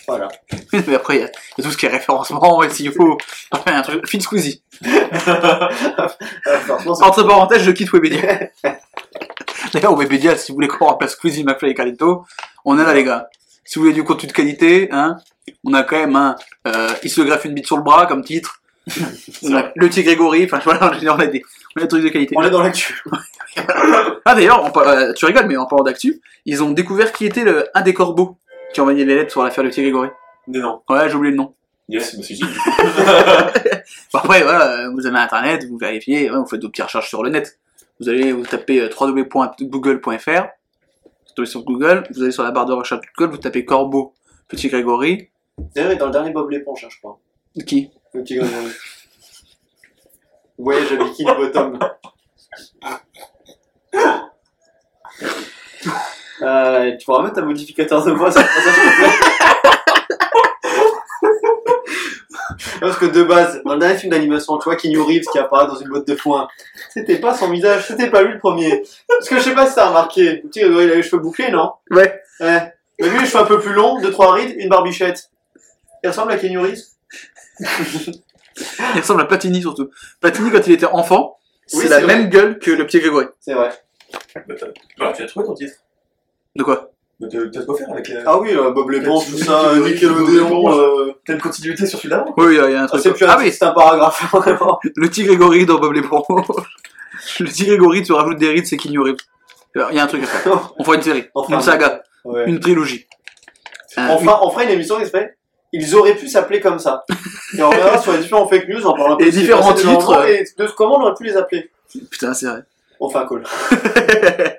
Voilà. 0.08 0.30
Mais 0.88 0.96
après, 0.96 1.18
il 1.18 1.22
y, 1.22 1.26
a 1.26 1.30
tout 1.62 1.70
ce 1.70 1.78
qui 1.78 1.86
est 1.86 1.90
référencement, 1.90 2.64
et 2.64 2.70
s'il 2.70 2.94
faut. 2.94 3.18
Enfin, 3.52 3.76
un 3.76 3.82
truc. 3.82 4.08
Fit 4.08 4.22
Squeezie. 4.22 4.64
Entre 4.86 5.68
parenthèses, 7.24 7.64
je 7.64 7.72
quitte 7.72 7.92
Webedia. 7.92 8.48
D'ailleurs, 9.74 9.98
Webedia, 9.98 10.38
si 10.38 10.52
vous 10.52 10.56
voulez 10.56 10.70
qu'on 10.70 10.86
remplace 10.86 11.12
Squeezie, 11.12 11.44
McFly 11.44 11.72
et 11.72 11.74
Carlito, 11.74 12.24
on 12.64 12.80
est 12.80 12.84
là, 12.84 12.94
les 12.94 13.04
gars. 13.04 13.28
Si 13.66 13.78
vous 13.78 13.84
voulez 13.84 13.94
du 13.94 14.06
contenu 14.06 14.30
de 14.30 14.34
qualité, 14.34 14.88
hein, 14.92 15.18
on 15.66 15.74
a 15.74 15.84
quand 15.84 15.98
même 15.98 16.16
un. 16.16 16.38
Euh, 16.68 16.94
il 17.04 17.10
se 17.10 17.20
greffe 17.22 17.44
une 17.44 17.54
bite 17.54 17.68
sur 17.68 17.76
le 17.76 17.84
bras 17.84 18.06
comme 18.06 18.24
titre. 18.24 18.57
Le 18.88 19.88
petit 19.88 20.04
Grégory, 20.04 20.46
enfin 20.46 20.60
voilà, 20.64 20.92
on 20.92 21.20
a 21.20 21.28
des, 21.28 21.44
on 21.76 21.80
a 21.80 21.84
des 21.84 21.88
trucs 21.88 22.04
de 22.04 22.10
qualité. 22.10 22.36
On 22.38 22.44
est 22.44 22.50
dans 22.50 22.62
l'actu. 22.62 23.04
Ah 24.26 24.36
d'ailleurs, 24.36 24.78
euh, 24.78 25.14
tu 25.14 25.26
rigoles, 25.26 25.48
mais 25.48 25.56
en 25.56 25.66
parlant 25.66 25.86
d'actu, 25.86 26.22
ils 26.46 26.62
ont 26.62 26.72
découvert 26.72 27.12
qui 27.14 27.26
était 27.26 27.44
le, 27.44 27.66
un 27.74 27.82
des 27.82 27.94
corbeaux 27.94 28.38
qui 28.74 28.82
envoyait 28.82 29.06
les 29.06 29.16
lettres 29.16 29.32
sur 29.32 29.42
l'affaire 29.42 29.64
de 29.64 29.70
petit 29.70 29.82
Grégory. 29.82 30.10
Mais 30.48 30.60
non. 30.60 30.82
Ouais, 30.90 31.10
j'ai 31.10 31.16
oublié 31.16 31.32
le 31.32 31.38
nom. 31.38 31.54
Yes, 31.90 32.16
bah 32.16 32.24
c'est 32.24 32.34
dit. 32.34 32.44
Bon, 34.14 34.20
après, 34.20 34.44
voilà, 34.44 34.86
euh, 34.86 34.92
vous 34.92 35.06
avez 35.08 35.18
internet, 35.18 35.66
vous 35.70 35.78
vérifiez, 35.78 36.30
ouais, 36.30 36.38
vous 36.38 36.46
faites 36.46 36.62
vos 36.62 36.70
petites 36.70 36.84
recherches 36.84 37.08
sur 37.08 37.24
le 37.24 37.30
net. 37.30 37.58
Vous 38.00 38.10
allez, 38.10 38.32
vous 38.34 38.46
tapez 38.46 38.82
euh, 38.82 38.90
www.google.fr, 38.90 40.42
vous 41.06 41.34
tombez 41.36 41.48
sur 41.48 41.64
Google, 41.64 42.04
vous 42.12 42.22
allez 42.22 42.32
sur 42.32 42.44
la 42.44 42.52
barre 42.52 42.66
de 42.66 42.74
recherche 42.74 43.02
de 43.02 43.08
Google, 43.18 43.32
vous 43.32 43.38
tapez 43.38 43.66
Corbeau, 43.66 44.14
petit 44.50 44.68
Grégory. 44.68 45.30
D'ailleurs, 45.76 45.98
dans 45.98 46.06
le 46.08 46.12
dernier 46.12 46.32
Bob 46.32 46.50
l'éponge, 46.50 46.84
hein, 46.84 46.90
je 46.92 47.00
crois. 47.00 47.18
Qui? 47.66 47.90
Le 48.18 48.24
Grégory. 48.24 48.72
Voyage 50.58 50.92
à 50.92 50.96
Bikini 50.96 51.32
Bottom. 51.36 51.80
Euh, 56.42 56.98
tu 56.98 57.06
pourras 57.06 57.24
mettre 57.24 57.36
ta 57.36 57.42
modificateur 57.44 58.04
de 58.04 58.12
voix, 58.12 58.32
te 58.32 58.40
plaît. 58.40 58.48
Parce 62.80 62.98
que 62.98 63.06
de 63.06 63.24
base, 63.24 63.62
dans 63.64 63.74
le 63.74 63.80
dernier 63.80 63.98
film 63.98 64.12
d'animation, 64.12 64.58
tu 64.58 64.64
vois 64.64 64.76
Keanu 64.76 65.02
Reeves 65.02 65.26
qui 65.32 65.38
apparaît 65.38 65.68
dans 65.68 65.76
une 65.76 65.90
boîte 65.90 66.08
de 66.08 66.16
foin, 66.16 66.48
c'était 66.90 67.20
pas 67.20 67.36
son 67.36 67.52
visage, 67.52 67.88
c'était 67.88 68.10
pas 68.10 68.24
lui 68.24 68.34
le 68.34 68.40
premier. 68.40 68.84
Parce 69.08 69.30
que 69.30 69.38
je 69.38 69.42
sais 69.42 69.54
pas 69.54 69.68
si 69.68 69.76
t'as 69.76 69.90
remarqué, 69.90 70.42
le 70.42 70.42
petit 70.48 70.62
Grégory 70.62 70.86
il 70.86 70.92
a 70.92 70.96
les 70.96 71.04
cheveux 71.04 71.22
bouclés, 71.22 71.52
non? 71.52 71.74
Ouais. 71.92 72.20
Ouais. 72.40 72.74
Mais 73.00 73.10
lui, 73.10 73.20
les 73.20 73.26
cheveux 73.28 73.44
un 73.44 73.48
peu 73.48 73.60
plus 73.60 73.74
longs, 73.74 74.00
deux 74.00 74.12
trois 74.12 74.34
rides, 74.34 74.56
une 74.58 74.70
barbichette. 74.70 75.30
Il 76.04 76.10
ressemble 76.10 76.32
à 76.32 76.38
Keanu 76.38 76.60
Reeves? 76.60 76.97
Il 78.96 79.02
ressemble 79.02 79.22
à 79.22 79.26
Platini 79.26 79.62
surtout. 79.62 79.90
Platini, 80.20 80.50
quand 80.52 80.66
il 80.66 80.74
était 80.74 80.86
enfant, 80.88 81.38
c'est 81.68 81.78
Oui, 81.78 81.84
la 81.88 81.98
c'est 81.98 82.04
vrai. 82.04 82.16
même 82.18 82.30
gueule 82.30 82.60
que 82.60 82.72
le 82.72 82.86
petit 82.88 83.00
Grégory. 83.00 83.26
C'est 83.40 83.54
vrai. 83.54 83.70
Bah, 84.36 84.56
t'as- 84.60 84.66
Voilà, 84.98 85.14
tu 85.14 85.24
as 85.24 85.28
trouvé 85.28 85.46
ton 85.46 85.54
titre. 85.54 85.74
De 86.56 86.64
quoi? 86.64 86.90
Bah, 87.20 87.28
t'as 87.32 87.38
t'as 87.52 87.60
de 87.60 87.66
quoi 87.66 87.78
faire 87.78 87.92
avec 87.92 88.08
la. 88.10 88.22
Ah 88.26 88.40
oui, 88.40 88.50
euh, 88.56 88.72
Bob 88.72 88.90
l'éponge, 88.90 89.26
tout 89.26 89.32
Nickelodeon, 89.36 89.46
ça, 89.46 89.70
euh, 89.70 89.88
Nickelodeon. 89.90 90.80
Euh... 90.80 91.14
T'as 91.26 91.34
une 91.34 91.42
continuité 91.42 91.86
sur 91.86 92.00
celui 92.00 92.10
d'avant 92.10 92.34
Oui, 92.38 92.54
il 92.54 92.56
y, 92.56 92.60
a- 92.60 92.68
il 92.70 92.74
y 92.74 92.76
a 92.76 92.82
un 92.82 92.86
Ah, 92.86 92.88
truc. 92.88 93.02
c'est 93.02 93.14
plus 93.14 93.26
un 93.26 93.30
ah 93.30 93.32
titre, 93.34 93.46
oui, 93.46 93.52
c'est 93.52 93.66
un 93.66 93.72
paragraphe, 93.74 94.24
vraiment. 94.34 94.80
le 94.84 95.08
petit 95.08 95.24
Grégory 95.24 95.66
dans 95.66 95.78
Bob 95.80 95.94
l'éponge. 95.94 96.24
le 97.40 97.46
petit 97.46 97.66
Grégory, 97.66 98.02
tu 98.04 98.14
rajoutes 98.14 98.38
des 98.40 98.50
rides, 98.50 98.66
c'est 98.66 98.78
Keanu 98.78 99.00
Reeves. 99.00 99.18
Il 99.76 99.96
y 99.96 100.00
a 100.00 100.04
un 100.04 100.08
truc 100.08 100.24
à 100.24 100.28
faire. 100.28 100.74
On 100.80 100.84
fera 100.84 100.96
une 100.96 101.02
série, 101.04 101.26
Enfin, 101.36 101.56
une 101.56 101.62
saga, 101.62 102.02
Ouais. 102.26 102.46
une 102.48 102.60
trilogie. 102.60 103.06
Euh, 103.98 104.02
Enfin, 104.10 104.40
on 104.42 104.50
fera 104.52 104.64
une 104.64 104.70
émission 104.72 105.00
s'appelle 105.04 105.37
Ils 105.74 105.96
auraient 105.96 106.16
pu 106.16 106.28
s'appeler 106.28 106.62
comme 106.62 106.80
ça. 106.80 107.04
Et 107.58 107.62
on 107.62 107.70
reviendra 107.70 107.98
sur 107.98 108.14
les 108.14 108.20
différents 108.20 108.48
fake 108.48 108.68
news, 108.70 108.86
on 108.86 108.94
parlera 108.94 109.14
un 109.14 109.18
peu 109.18 109.26
Et 109.26 109.32
différents 109.32 109.74
titres. 109.74 110.26
Et 110.28 110.46
de 110.58 110.68
comment 110.68 110.98
on 110.98 111.02
aurait 111.04 111.14
pu 111.16 111.26
les 111.26 111.36
appeler. 111.36 111.70
Putain, 112.10 112.34
c'est 112.34 112.46
vrai. 112.48 112.64
On 113.00 113.10
fait 113.10 113.18
un 113.18 113.28
call. 113.28 113.44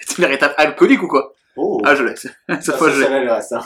C'est 0.00 0.18
une 0.18 0.24
véritable 0.24 0.54
alcoolique 0.56 1.02
ou 1.02 1.08
quoi 1.08 1.32
Oh, 1.56 1.80
Ah, 1.84 1.94
je 1.94 2.02
l'ai. 2.02 2.14
Cette 2.16 2.76
fois, 2.76 2.90
je 2.90 3.00
l'ai. 3.00 3.06
ça, 3.06 3.18
le 3.18 3.32
reste. 3.32 3.52
Hein. 3.52 3.62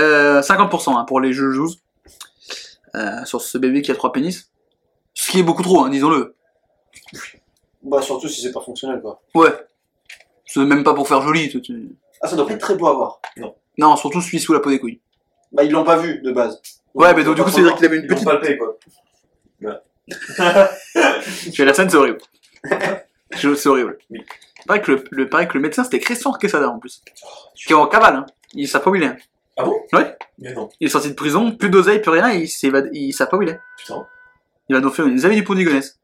Euh, 0.00 0.40
50% 0.40 0.96
hein, 0.96 1.04
pour 1.04 1.20
les 1.20 1.32
jeux 1.32 1.52
joues. 1.52 1.70
Euh, 2.94 3.24
sur 3.24 3.40
ce 3.40 3.58
bébé 3.58 3.82
qui 3.82 3.90
a 3.92 3.94
trois 3.94 4.12
pénis. 4.12 4.50
Ce 5.14 5.30
qui 5.30 5.40
est 5.40 5.42
beaucoup 5.42 5.62
trop, 5.62 5.84
hein, 5.84 5.90
disons-le. 5.90 6.34
Bah, 7.82 8.02
surtout 8.02 8.28
si 8.28 8.40
c'est 8.40 8.52
pas 8.52 8.60
fonctionnel, 8.60 9.00
quoi. 9.00 9.20
Ouais. 9.34 9.52
C'est 10.46 10.60
même 10.60 10.82
pas 10.82 10.94
pour 10.94 11.06
faire 11.06 11.22
joli. 11.22 11.52
Ah, 12.22 12.28
ça 12.28 12.34
doit 12.36 12.46
pas 12.46 12.54
être 12.54 12.60
très 12.60 12.74
beau 12.74 12.88
à 12.88 12.94
voir. 12.94 13.20
Non, 13.76 13.94
surtout 13.96 14.20
celui 14.20 14.40
sous 14.40 14.52
la 14.52 14.60
peau 14.60 14.70
des 14.70 14.80
couilles. 14.80 15.00
Bah, 15.52 15.64
ils 15.64 15.70
l'ont 15.72 15.84
pas 15.84 15.96
vu, 15.96 16.20
de 16.20 16.32
base. 16.32 16.60
Ouais, 16.94 17.14
mais 17.14 17.24
donc 17.24 17.36
du 17.36 17.42
coup, 17.42 17.50
c'est-à-dire 17.50 17.74
qu'il 17.76 17.86
avait 17.86 17.96
une 17.98 18.02
Ils 18.04 18.08
petite... 18.08 18.24
pas 18.24 18.34
le 18.34 18.40
payer, 18.40 18.58
quoi. 18.58 18.76
Tu 21.44 21.52
fais 21.52 21.64
la 21.64 21.74
scène, 21.74 21.90
c'est 21.90 21.96
horrible. 21.96 22.18
Je- 23.32 23.54
c'est 23.54 23.68
horrible. 23.68 23.98
Oui. 24.10 24.24
Pareil 24.66 24.82
que 24.82 24.92
le, 24.92 25.04
le, 25.10 25.28
pareil 25.28 25.48
que 25.48 25.54
le 25.54 25.60
médecin, 25.60 25.84
c'était 25.84 26.00
Christian 26.00 26.32
Quesada 26.32 26.68
en 26.68 26.78
plus. 26.78 27.02
Qui 27.54 27.72
est 27.72 27.76
en 27.76 27.86
cavale, 27.86 28.16
hein. 28.16 28.26
Il 28.54 28.66
savent 28.68 28.82
pas 28.82 28.90
où 28.90 28.94
il 28.94 29.02
est. 29.02 29.06
hein. 29.06 29.16
Ah 29.56 29.64
bon? 29.64 29.74
Ouais. 29.92 30.16
Mais 30.38 30.52
non. 30.54 30.68
Il 30.80 30.86
est 30.86 30.90
sorti 30.90 31.08
de 31.08 31.14
prison, 31.14 31.52
plus 31.52 31.68
d'oseille, 31.70 32.00
plus 32.00 32.10
rien, 32.10 32.32
et 32.32 32.38
il 32.38 32.48
s'évade, 32.48 32.88
il 32.92 33.12
savent 33.12 33.28
pas 33.28 33.36
où 33.36 33.42
il 33.42 33.48
est. 33.50 33.60
Putain. 33.78 34.06
Il 34.68 34.74
va 34.76 34.80
nous 34.80 34.90
faire 34.90 35.06
une 35.06 35.16
Xavier 35.16 35.38
Dupont 35.40 35.54
de 35.54 35.58
Ligonnès. 35.60 35.98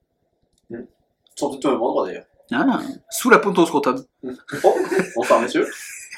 Ils 0.71 0.79
sont 1.37 1.51
peut-être 1.51 1.67
au 1.67 1.71
même 1.73 1.83
endroit, 1.83 2.07
d'ailleurs. 2.07 2.25
Ah, 2.53 2.81
sous 3.11 3.31
la 3.31 3.39
de 3.39 3.51
ton 3.51 3.67
scrotum. 3.67 4.05
Oh, 4.63 4.77
bonsoir, 5.17 5.41
messieurs. 5.41 5.67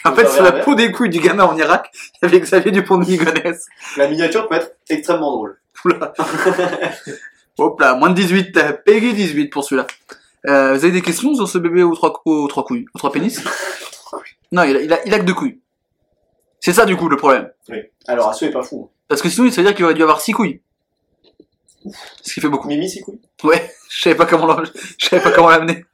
En 0.07 0.15
fait, 0.15 0.29
sur 0.29 0.43
la 0.43 0.53
peau 0.53 0.75
des 0.75 0.93
couilles 0.93 1.11
du 1.11 1.21
gamin 1.21 1.45
en 1.45 1.57
Irak, 1.57 1.91
il 1.93 2.19
y 2.23 2.27
avait 2.27 2.41
Xavier 2.41 2.73
Dupont 2.73 2.99
de 2.99 3.05
Ligonnès. 3.05 3.67
La 3.97 4.09
miniature 4.09 4.49
peut 4.49 4.57
être 4.57 4.73
extrêmement 4.89 5.33
drôle. 5.33 5.59
Oula. 5.85 6.13
Hop 7.59 7.81
là, 7.81 7.95
moins 7.95 8.11
de 8.11 8.15
18, 8.15 8.57
euh, 8.57 8.73
Peggy 8.85 9.15
18 9.15 9.49
pour 9.49 9.65
celui-là. 9.65 9.87
Euh, 10.47 10.75
vous 10.75 10.85
avez 10.85 10.93
des 10.93 11.03
questions 11.03 11.35
sur 11.35 11.49
ce 11.49 11.59
bébé 11.59 11.83
aux 11.83 11.95
trois, 11.95 12.21
aux 12.25 12.47
trois 12.49 12.65
couilles, 12.65 12.87
aux 12.95 12.99
trois 12.99 13.13
pénis? 13.13 13.43
Non, 14.53 14.63
il 14.63 14.77
a, 14.77 14.81
il, 14.81 14.93
a, 14.93 15.05
il 15.05 15.13
a 15.13 15.19
que 15.19 15.25
deux 15.25 15.35
couilles. 15.35 15.59
C'est 16.61 16.73
ça 16.73 16.85
du 16.85 16.97
coup 16.97 17.09
le 17.09 17.17
problème. 17.17 17.51
Alors, 18.07 18.29
Asso 18.29 18.43
est 18.43 18.53
pas 18.53 18.63
fou. 18.63 18.91
Parce 19.09 19.21
que 19.21 19.29
sinon, 19.29 19.51
ça 19.51 19.57
veut 19.57 19.67
dire 19.67 19.75
qu'il 19.75 19.85
aurait 19.85 19.95
dû 19.95 20.03
avoir 20.03 20.21
six 20.21 20.33
couilles. 20.33 20.61
Ce 22.23 22.33
qui 22.33 22.41
fait 22.41 22.49
beaucoup. 22.49 22.69
Mimi, 22.69 22.89
c'est 22.89 23.01
couilles? 23.01 23.21
Ouais, 23.43 23.71
je 23.89 24.03
savais 24.03 24.15
pas 24.15 24.27
comment 24.27 24.57
je 24.65 25.07
savais 25.07 25.23
pas 25.23 25.33
comment 25.33 25.51
l'amener. 25.51 25.85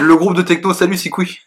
Le 0.00 0.16
groupe 0.16 0.34
de 0.34 0.42
techno, 0.42 0.74
salut 0.74 0.96
six 0.96 1.10
couilles. 1.10 1.38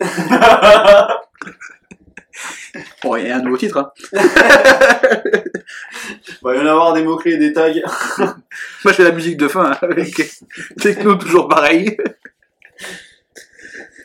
Bon, 3.04 3.16
il 3.18 3.28
y 3.28 3.30
a 3.32 3.38
un 3.38 3.42
nouveau 3.42 3.58
titre. 3.58 3.78
Hein. 3.78 3.92
Bon, 6.42 6.52
il 6.52 6.58
va 6.58 6.64
y 6.64 6.68
en 6.68 6.72
avoir 6.72 6.94
des 6.94 7.04
mots-clés, 7.04 7.38
des 7.38 7.54
tags. 7.54 7.72
Moi, 8.18 8.34
je 8.86 8.92
fais 8.92 9.04
la 9.04 9.12
musique 9.12 9.38
de 9.38 9.48
fin 9.48 9.72
hein, 9.72 9.78
avec 9.82 10.22
techno 10.80 11.16
toujours 11.16 11.48
pareil. 11.48 11.96
Eh 12.00 12.86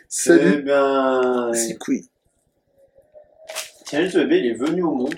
Salut. 0.09 0.63
bien. 0.63 1.51
C'est 1.53 1.77
couille. 1.77 2.05
Thierry 3.85 4.11
ce 4.11 4.19
bébé, 4.19 4.39
il 4.39 4.47
est 4.47 4.55
venu 4.55 4.83
au 4.83 4.93
monde. 4.93 5.17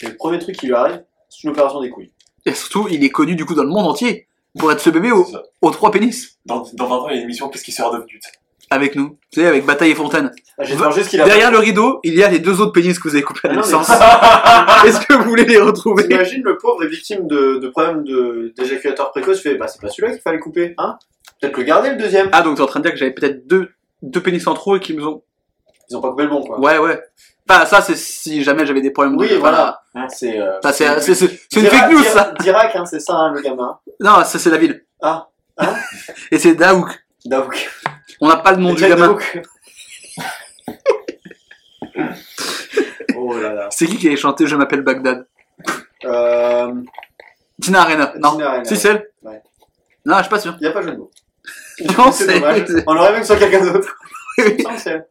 Et 0.00 0.06
le 0.06 0.16
premier 0.16 0.38
truc 0.38 0.56
qui 0.56 0.66
lui 0.66 0.74
arrive, 0.74 1.02
c'est 1.28 1.44
une 1.44 1.50
opération 1.50 1.80
des 1.80 1.90
couilles. 1.90 2.10
Et 2.44 2.52
surtout, 2.52 2.88
il 2.90 3.02
est 3.04 3.10
connu 3.10 3.34
du 3.36 3.44
coup 3.44 3.54
dans 3.54 3.62
le 3.64 3.70
monde 3.70 3.86
entier 3.86 4.26
pour 4.58 4.70
être 4.72 4.80
ce 4.80 4.90
bébé 4.90 5.10
C'est 5.30 5.36
aux 5.62 5.70
trois 5.70 5.90
pénis. 5.90 6.38
Dans, 6.44 6.66
dans 6.74 6.86
20 6.88 6.96
ans, 6.96 7.08
il 7.08 7.12
y 7.12 7.14
a 7.14 7.18
une 7.18 7.24
émission 7.24 7.48
Qu'est-ce 7.48 7.64
qui 7.64 7.72
sera 7.72 7.90
devenu 7.92 8.20
Avec 8.72 8.96
nous. 8.96 9.18
Tu 9.30 9.40
sais, 9.40 9.46
avec 9.46 9.64
Bataille 9.66 9.90
et 9.90 9.94
Fontaine. 9.94 10.30
Ah, 10.58 10.64
J'espère 10.64 10.92
juste 10.92 11.08
qu'il 11.10 11.20
a. 11.20 11.24
Derrière 11.24 11.50
le 11.50 11.58
rideau, 11.58 12.00
il 12.04 12.14
y 12.14 12.22
a 12.24 12.28
les 12.28 12.38
deux 12.38 12.60
autres 12.60 12.72
pénis 12.72 12.98
que 12.98 13.08
vous 13.08 13.14
avez 13.14 13.22
coupés 13.24 13.40
à 13.44 13.50
Ah 13.50 13.54
mais- 13.54 13.56
naissance. 13.60 13.88
Est-ce 14.86 15.06
que 15.06 15.14
vous 15.14 15.24
voulez 15.24 15.44
les 15.44 15.58
retrouver? 15.58 16.08
T'imagines 16.08 16.42
le 16.42 16.56
pauvre 16.58 16.82
est 16.84 16.88
victime 16.88 17.26
de, 17.26 17.58
de 17.58 17.68
problèmes 17.68 18.04
de- 18.04 18.52
d'éjaculateur 18.56 19.10
précoce, 19.10 19.40
fait 19.40 19.56
bah 19.56 19.68
c'est 19.68 19.80
pas 19.80 19.88
celui-là 19.88 20.12
qu'il 20.12 20.22
fallait 20.22 20.38
couper, 20.38 20.74
hein? 20.78 20.96
Peut-être 21.40 21.56
le 21.56 21.62
garder 21.64 21.90
le 21.90 21.96
deuxième. 21.96 22.28
Ah, 22.32 22.42
donc 22.42 22.56
t'es 22.56 22.62
en 22.62 22.66
train 22.66 22.80
de 22.80 22.84
dire 22.84 22.92
que 22.92 22.98
j'avais 22.98 23.12
peut-être 23.12 23.46
deux, 23.46 23.68
deux 24.02 24.20
pénis 24.20 24.46
en 24.46 24.54
trop 24.54 24.76
et 24.76 24.80
qu'ils 24.80 24.96
me 24.96 25.06
ont. 25.06 25.22
Ils 25.90 25.96
ont 25.96 26.00
pas 26.00 26.10
coupé 26.10 26.22
le 26.24 26.28
bon 26.30 26.42
quoi. 26.42 26.58
Ouais, 26.60 26.78
ouais. 26.78 27.00
Enfin, 27.50 27.66
ça, 27.66 27.82
c'est 27.82 27.96
si 27.96 28.42
jamais 28.44 28.64
j'avais 28.64 28.80
des 28.80 28.90
problèmes 28.92 29.16
Oui, 29.18 29.28
de. 29.28 29.34
voilà. 29.34 29.82
C'est 30.08 30.40
euh, 30.40 30.52
c'est 30.72 31.00
c'est- 31.00 31.14
c'est- 31.14 31.40
c'est 31.50 31.60
une 31.60 31.66
Dirac- 31.66 31.70
fake 31.80 31.92
news, 31.92 32.02
ça. 32.04 32.34
Dirac, 32.40 32.76
hein, 32.76 32.86
c'est 32.86 33.00
ça 33.00 33.14
hein, 33.14 33.32
le 33.34 33.40
gamin. 33.42 33.78
Non, 34.00 34.22
ça, 34.24 34.38
c'est 34.38 34.50
la 34.50 34.58
ville. 34.58 34.84
Ah, 35.02 35.28
hein? 35.58 35.74
Et 36.30 36.38
c'est 36.38 36.54
Daouk. 36.54 36.88
Daouk. 37.24 37.68
On 38.24 38.28
n'a 38.28 38.36
pas 38.36 38.52
le 38.52 38.58
nom 38.58 38.72
du 38.72 38.80
gamin. 38.82 39.18
Oh 43.16 43.36
là 43.38 43.52
là. 43.52 43.68
C'est 43.70 43.86
qui 43.86 43.96
qui 43.98 44.06
avait 44.08 44.16
chanté 44.16 44.46
Je 44.46 44.56
m'appelle 44.56 44.82
Bagdad 44.82 45.26
Euh, 46.04 46.72
Tina 47.60 47.82
Arena. 47.82 48.12
Non. 48.18 48.38
Si, 48.64 48.76
c'est 48.76 48.88
elle 48.90 49.10
Ouais. 49.22 49.40
Non, 50.04 50.16
je 50.18 50.22
suis 50.22 50.30
pas 50.30 50.40
sûr. 50.40 50.56
Y 50.60 50.66
a 50.66 50.72
pas 50.72 50.80
de 50.82 50.86
jeu 50.88 50.92
de 50.92 50.98
mots. 50.98 51.10
Non, 51.98 52.12
c'est 52.12 52.26
dommage. 52.32 52.64
On 52.86 52.96
aurait 52.96 53.12
ce 53.26 53.34
soit 53.34 53.36
quelqu'un 53.36 53.72
d'autre. 53.72 53.96
Elle. 54.38 55.06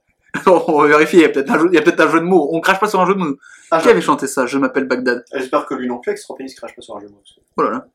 On 0.48 0.82
va 0.82 0.88
vérifier, 0.88 1.20
il 1.20 1.22
y 1.24 1.26
a 1.26 1.30
peut-être 1.30 1.52
un, 1.52 1.60
jeu- 1.60 1.70
il 1.72 1.78
un 1.78 1.82
de 2.20 2.26
mots. 2.26 2.50
On 2.54 2.62
crache 2.62 2.80
pas 2.80 2.88
sur 2.88 3.00
un 3.02 3.06
jeu 3.06 3.14
de 3.14 3.20
mots. 3.20 3.38
Ah, 3.70 3.82
Qui 3.82 3.90
avait 3.90 4.02
chanté 4.02 4.28
ça 4.28 4.46
Je 4.46 4.58
m'appelle 4.58 4.86
Bagdad. 4.86 5.24
J'espère 5.34 5.66
que 5.66 5.74
lui 5.76 5.88
non 5.88 6.00
plus, 6.00 6.16
trois 6.16 6.36
pénis, 6.38 6.56
crache 6.56 6.74
pas 6.76 6.82
sur 6.82 6.96
un 6.96 7.02
jeu 7.02 7.08
de 7.08 7.12
mots. 7.12 7.22
Oh 7.58 7.62
là 7.64 7.70
là. 7.72 7.86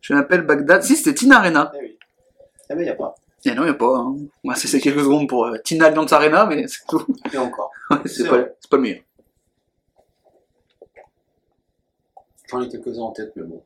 Je 0.00 0.14
m'appelle 0.14 0.42
Bagdad. 0.42 0.82
Si, 0.82 0.96
c'était 0.96 1.14
Tina 1.14 1.38
Arena. 1.38 1.72
Eh 1.74 1.78
oui. 1.82 1.98
Eh 2.70 2.74
ben, 2.74 2.84
y 2.86 2.88
a 2.88 2.94
pas. 2.94 3.14
Et 3.44 3.54
non, 3.54 3.62
il 3.62 3.66
n'y 3.66 3.70
a 3.70 3.74
pas. 3.74 3.96
Hein. 3.96 4.16
Ouais, 4.44 4.54
c'est 4.54 4.80
quelques 4.80 5.00
secondes 5.00 5.28
pour 5.28 5.46
euh, 5.46 5.56
Tina 5.64 5.86
Alliance 5.86 6.12
Arena, 6.12 6.44
mais 6.46 6.66
c'est 6.68 6.86
tout. 6.86 7.06
Et 7.32 7.38
encore. 7.38 7.70
Ouais, 7.90 7.96
c'est 8.04 8.28
pas, 8.28 8.36
le 8.72 8.78
meilleur. 8.78 9.00
J'en 12.50 12.62
ai 12.62 12.68
quelques-uns 12.68 13.02
en 13.02 13.12
tête, 13.12 13.32
mais 13.36 13.44
bon. 13.44 13.62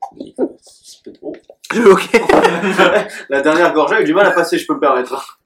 C'est 0.60 1.02
peut-être 1.02 1.18
trop. 1.18 1.34
Ok. 1.74 2.10
La 3.30 3.40
dernière 3.40 3.72
gorgée 3.72 3.96
a 3.96 4.02
eu 4.02 4.04
du 4.04 4.14
mal 4.14 4.26
à 4.26 4.30
passer, 4.30 4.58
je 4.58 4.66
peux 4.66 4.74
me 4.74 4.80
permettre. 4.80 5.40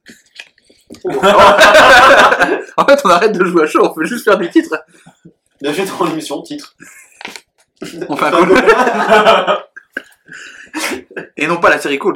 en 2.77 2.85
fait, 2.85 3.01
on 3.05 3.09
arrête 3.11 3.33
de 3.33 3.45
jouer 3.45 3.63
à 3.63 3.67
chaud, 3.67 3.85
on 3.85 3.95
peut 3.95 4.05
juste 4.05 4.25
faire 4.25 4.39
des 4.39 4.51
titres. 4.51 4.77
Bienvenue 5.61 5.87
dans 5.99 6.05
l'émission, 6.07 6.43
titre. 6.43 6.75
On 8.09 8.17
fait 8.17 8.27
un 8.27 8.31
call. 8.47 9.65
Et 11.37 11.47
non 11.47 11.59
pas 11.59 11.71
la 11.71 11.79
série 11.79 11.99
cool. 11.99 12.15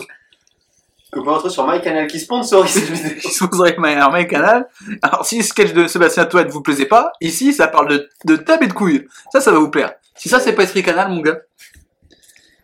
Que 1.13 1.19
vous 1.19 1.25
pouvez 1.25 1.35
retrouver 1.35 1.53
sur 1.53 1.67
MyCanal 1.69 2.07
qui 2.07 2.19
sponsorise 2.19 2.71
cette 2.73 2.85
vidéo. 2.91 3.19
Qui 3.21 3.31
se 3.31 3.45
poserait 3.45 3.77
un 3.77 4.11
mail 4.11 4.27
canal. 4.27 4.67
Alors, 5.03 5.27
si 5.27 5.37
le 5.37 5.43
sketch 5.45 5.75
de 5.75 5.87
Sébastien 5.87 6.25
Toine 6.25 6.49
vous 6.49 6.63
plaisait 6.63 6.87
pas, 6.87 7.13
ici, 7.21 7.53
ça 7.53 7.69
parle 7.69 7.89
de, 7.89 8.09
de 8.25 8.37
table 8.37 8.65
et 8.65 8.69
de 8.69 8.73
couilles. 8.73 9.07
Ça, 9.31 9.43
ça 9.43 9.53
va 9.53 9.59
vous 9.59 9.71
plaire. 9.71 9.93
Si 10.15 10.31
ça, 10.31 10.41
c'est 10.41 10.55
pas 10.55 10.63
Esprit 10.63 10.83
Canal, 10.83 11.11
mon 11.11 11.21
gars. 11.21 11.41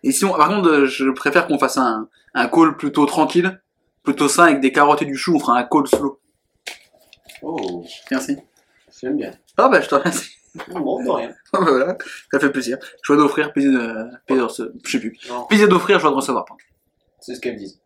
Et 0.03 0.13
si 0.13 0.25
on, 0.25 0.33
par 0.33 0.49
contre, 0.49 0.69
euh, 0.71 0.87
je 0.87 1.11
préfère 1.11 1.47
qu'on 1.47 1.59
fasse 1.59 1.77
un, 1.77 2.09
un 2.33 2.49
call 2.49 2.77
plutôt 2.79 3.05
tranquille, 3.05 3.61
plutôt 4.03 4.29
sain 4.29 4.45
avec 4.45 4.61
des 4.61 4.73
carottes 4.73 5.03
et 5.03 5.07
du 5.07 5.17
chou, 5.17 5.37
on 5.37 5.41
fera 5.41 5.59
un 5.59 5.65
call 5.65 5.87
slow. 5.87 6.19
Oh, 7.43 7.85
Merci. 8.11 8.39
j'aime 9.01 9.17
bien. 9.19 9.33
Ah 9.59 9.69
bah, 9.69 9.83
je 9.83 9.89
te 9.89 9.95
remercie. 9.95 10.31
Bon, 10.69 11.05
de 11.05 11.11
rien. 11.11 11.35
Voilà, 11.53 11.97
ça 12.33 12.41
fait 12.41 12.51
plaisir. 12.51 12.79
Joie 13.03 13.17
d'offrir, 13.17 13.53
plaisir 13.53 13.73
de, 13.73 14.07
plaisir 14.27 14.47
de 14.47 14.75
je 14.85 14.91
sais 14.91 15.01
plus. 15.01 15.19
Non, 15.29 15.45
Plaisir 15.45 15.69
d'offrir, 15.69 16.01
joie 16.01 16.11
de 16.11 16.17
recevoir. 16.17 16.47
c'est 17.21 17.35
ce 17.35 17.41
qu'elles 17.41 17.57
disent. 17.57 17.79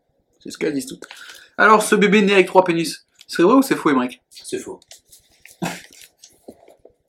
C'est 0.42 0.50
ce 0.50 0.58
qu'elles 0.58 0.72
disent 0.74 0.86
toutes. 0.86 1.04
Alors, 1.58 1.82
ce 1.82 1.94
bébé 1.94 2.22
né 2.22 2.32
avec 2.34 2.46
trois 2.46 2.64
pénis, 2.64 3.06
c'est 3.28 3.42
vrai 3.42 3.54
ou 3.54 3.62
c'est 3.62 3.76
faux, 3.76 3.90
Emmerich 3.90 4.20
C'est 4.30 4.58
faux. 4.58 4.80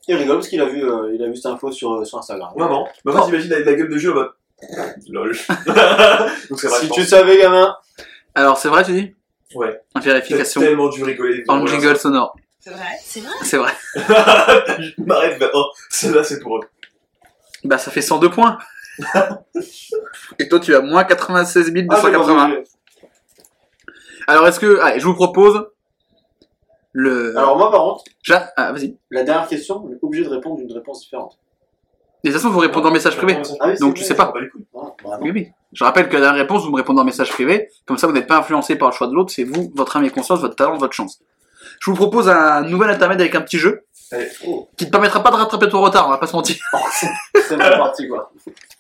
Il 0.08 0.16
rigole 0.16 0.38
parce 0.38 0.50
qu'il 0.50 0.60
a 0.62 0.66
vu, 0.66 0.84
euh, 0.84 1.12
il 1.16 1.24
a 1.24 1.28
vu 1.28 1.36
cette 1.36 1.46
info 1.46 1.72
sur, 1.72 2.06
sur 2.06 2.18
Instagram. 2.18 2.52
Non, 2.58 2.70
non. 2.70 2.86
Mais 3.06 3.14
en 3.14 3.20
fait, 3.20 3.26
j'imagine 3.28 3.52
la, 3.52 3.60
la 3.62 3.74
gueule 3.74 3.90
de 3.90 3.98
jeu 3.98 4.12
en 4.12 4.16
mode. 4.16 4.32
Lol. 5.10 5.32
Donc 6.50 6.60
c'est 6.60 6.68
vrai. 6.68 6.80
Si 6.80 6.88
je 6.88 6.92
tu 6.94 7.00
pense. 7.02 7.08
savais, 7.10 7.38
gamin. 7.38 7.76
Alors, 8.36 8.58
c'est 8.58 8.68
vrai, 8.68 8.84
tu 8.84 8.92
dis? 8.92 9.16
Ouais. 9.56 9.80
En 9.96 10.00
T'as 10.00 10.06
vérification, 10.08 10.60
tellement 10.62 10.90
dû 10.90 11.04
rigoler. 11.04 11.44
en 11.48 11.66
jingle 11.66 11.98
sonore. 11.98 12.36
C'est 12.60 12.72
vrai, 12.72 12.82
c'est 13.04 13.20
vrai? 13.20 13.34
C'est 13.44 13.58
vrai. 13.58 13.72
je 13.96 14.92
m'arrête, 15.06 15.38
bah, 15.40 15.50
oh, 15.54 15.66
celle-là 15.90 16.24
c'est 16.24 16.40
pour 16.40 16.58
eux. 16.58 16.62
Bah, 17.64 17.78
ça 17.78 17.92
fait 17.92 18.02
102 18.02 18.30
points. 18.30 18.58
Et 20.40 20.48
toi, 20.50 20.60
tu 20.60 20.74
as 20.76 20.82
moins 20.82 21.04
96 21.04 21.62
Ah, 21.62 21.72
j'ai 21.76 21.82
280. 21.84 22.54
Alors, 24.28 24.48
est-ce 24.48 24.60
que. 24.60 24.80
Allez, 24.80 25.00
je 25.00 25.06
vous 25.06 25.14
propose. 25.16 25.68
Le. 26.92 27.36
Alors 27.38 27.58
moi, 27.58 27.72
par 27.72 27.82
contre, 27.84 28.04
Ja- 28.22 28.52
Ah, 28.56 28.72
vas-y. 28.72 28.96
la 29.10 29.24
dernière 29.24 29.48
question, 29.48 29.84
on 29.86 29.92
est 29.92 29.98
obligé 30.04 30.24
de 30.26 30.30
répondre 30.30 30.58
d'une 30.58 30.72
réponse 30.72 31.02
différente. 31.02 31.38
De 32.24 32.30
toute 32.30 32.38
façon, 32.40 32.52
vous 32.52 32.60
répondez 32.60 32.88
en 32.88 32.92
message 32.92 33.18
privé. 33.18 33.42
Ah 33.60 33.70
oui, 33.70 33.78
Donc, 33.80 33.96
tu 33.96 34.04
sais 34.04 34.16
pas. 34.16 34.28
Ah, 34.30 34.32
bah, 34.34 34.42
les 34.42 34.50
couilles. 34.50 34.66
Ah, 34.76 34.80
vraiment. 35.04 35.24
Oui, 35.24 35.32
oui. 35.32 35.48
Je 35.74 35.84
rappelle 35.84 36.08
que 36.08 36.14
la 36.14 36.22
dernière 36.22 36.42
réponse, 36.42 36.64
vous 36.64 36.72
me 36.72 36.78
répondez 36.78 37.02
en 37.02 37.04
message 37.04 37.32
privé. 37.32 37.70
Comme 37.86 37.98
ça, 37.98 38.08
vous 38.08 38.14
n'êtes 38.14 38.28
pas 38.28 38.38
influencé 38.38 38.76
par 38.78 38.90
le 38.90 38.94
choix 38.96 39.08
de 39.08 39.14
l'autre. 39.14 39.32
C'est 39.34 39.44
vous, 39.44 39.72
votre 39.76 39.98
âme 39.98 40.06
et 40.06 40.10
conscience, 40.12 40.40
votre 40.40 40.56
talent, 40.56 40.78
votre 40.78 40.94
chance. 40.94 41.20
Je 41.84 41.92
vous 41.92 41.98
propose 41.98 42.30
un 42.30 42.62
nouvel 42.62 42.90
intermède 42.92 43.20
avec 43.20 43.36
un 43.36 43.42
petit 43.42 43.58
jeu 43.58 43.84
Allez. 44.10 44.30
Oh, 44.48 44.70
qui 44.78 44.86
ne 44.86 44.88
te 44.88 44.92
permettra 44.92 45.22
pas 45.22 45.32
de 45.32 45.36
rattraper 45.36 45.68
ton 45.68 45.82
retard, 45.82 46.08
on 46.08 46.12
va 46.12 46.18
pas 46.18 46.28
se 46.28 46.36
mentir. 46.36 46.56
c'est 47.46 47.58
mal 47.58 47.78
parti, 47.78 48.08
quoi. 48.08 48.32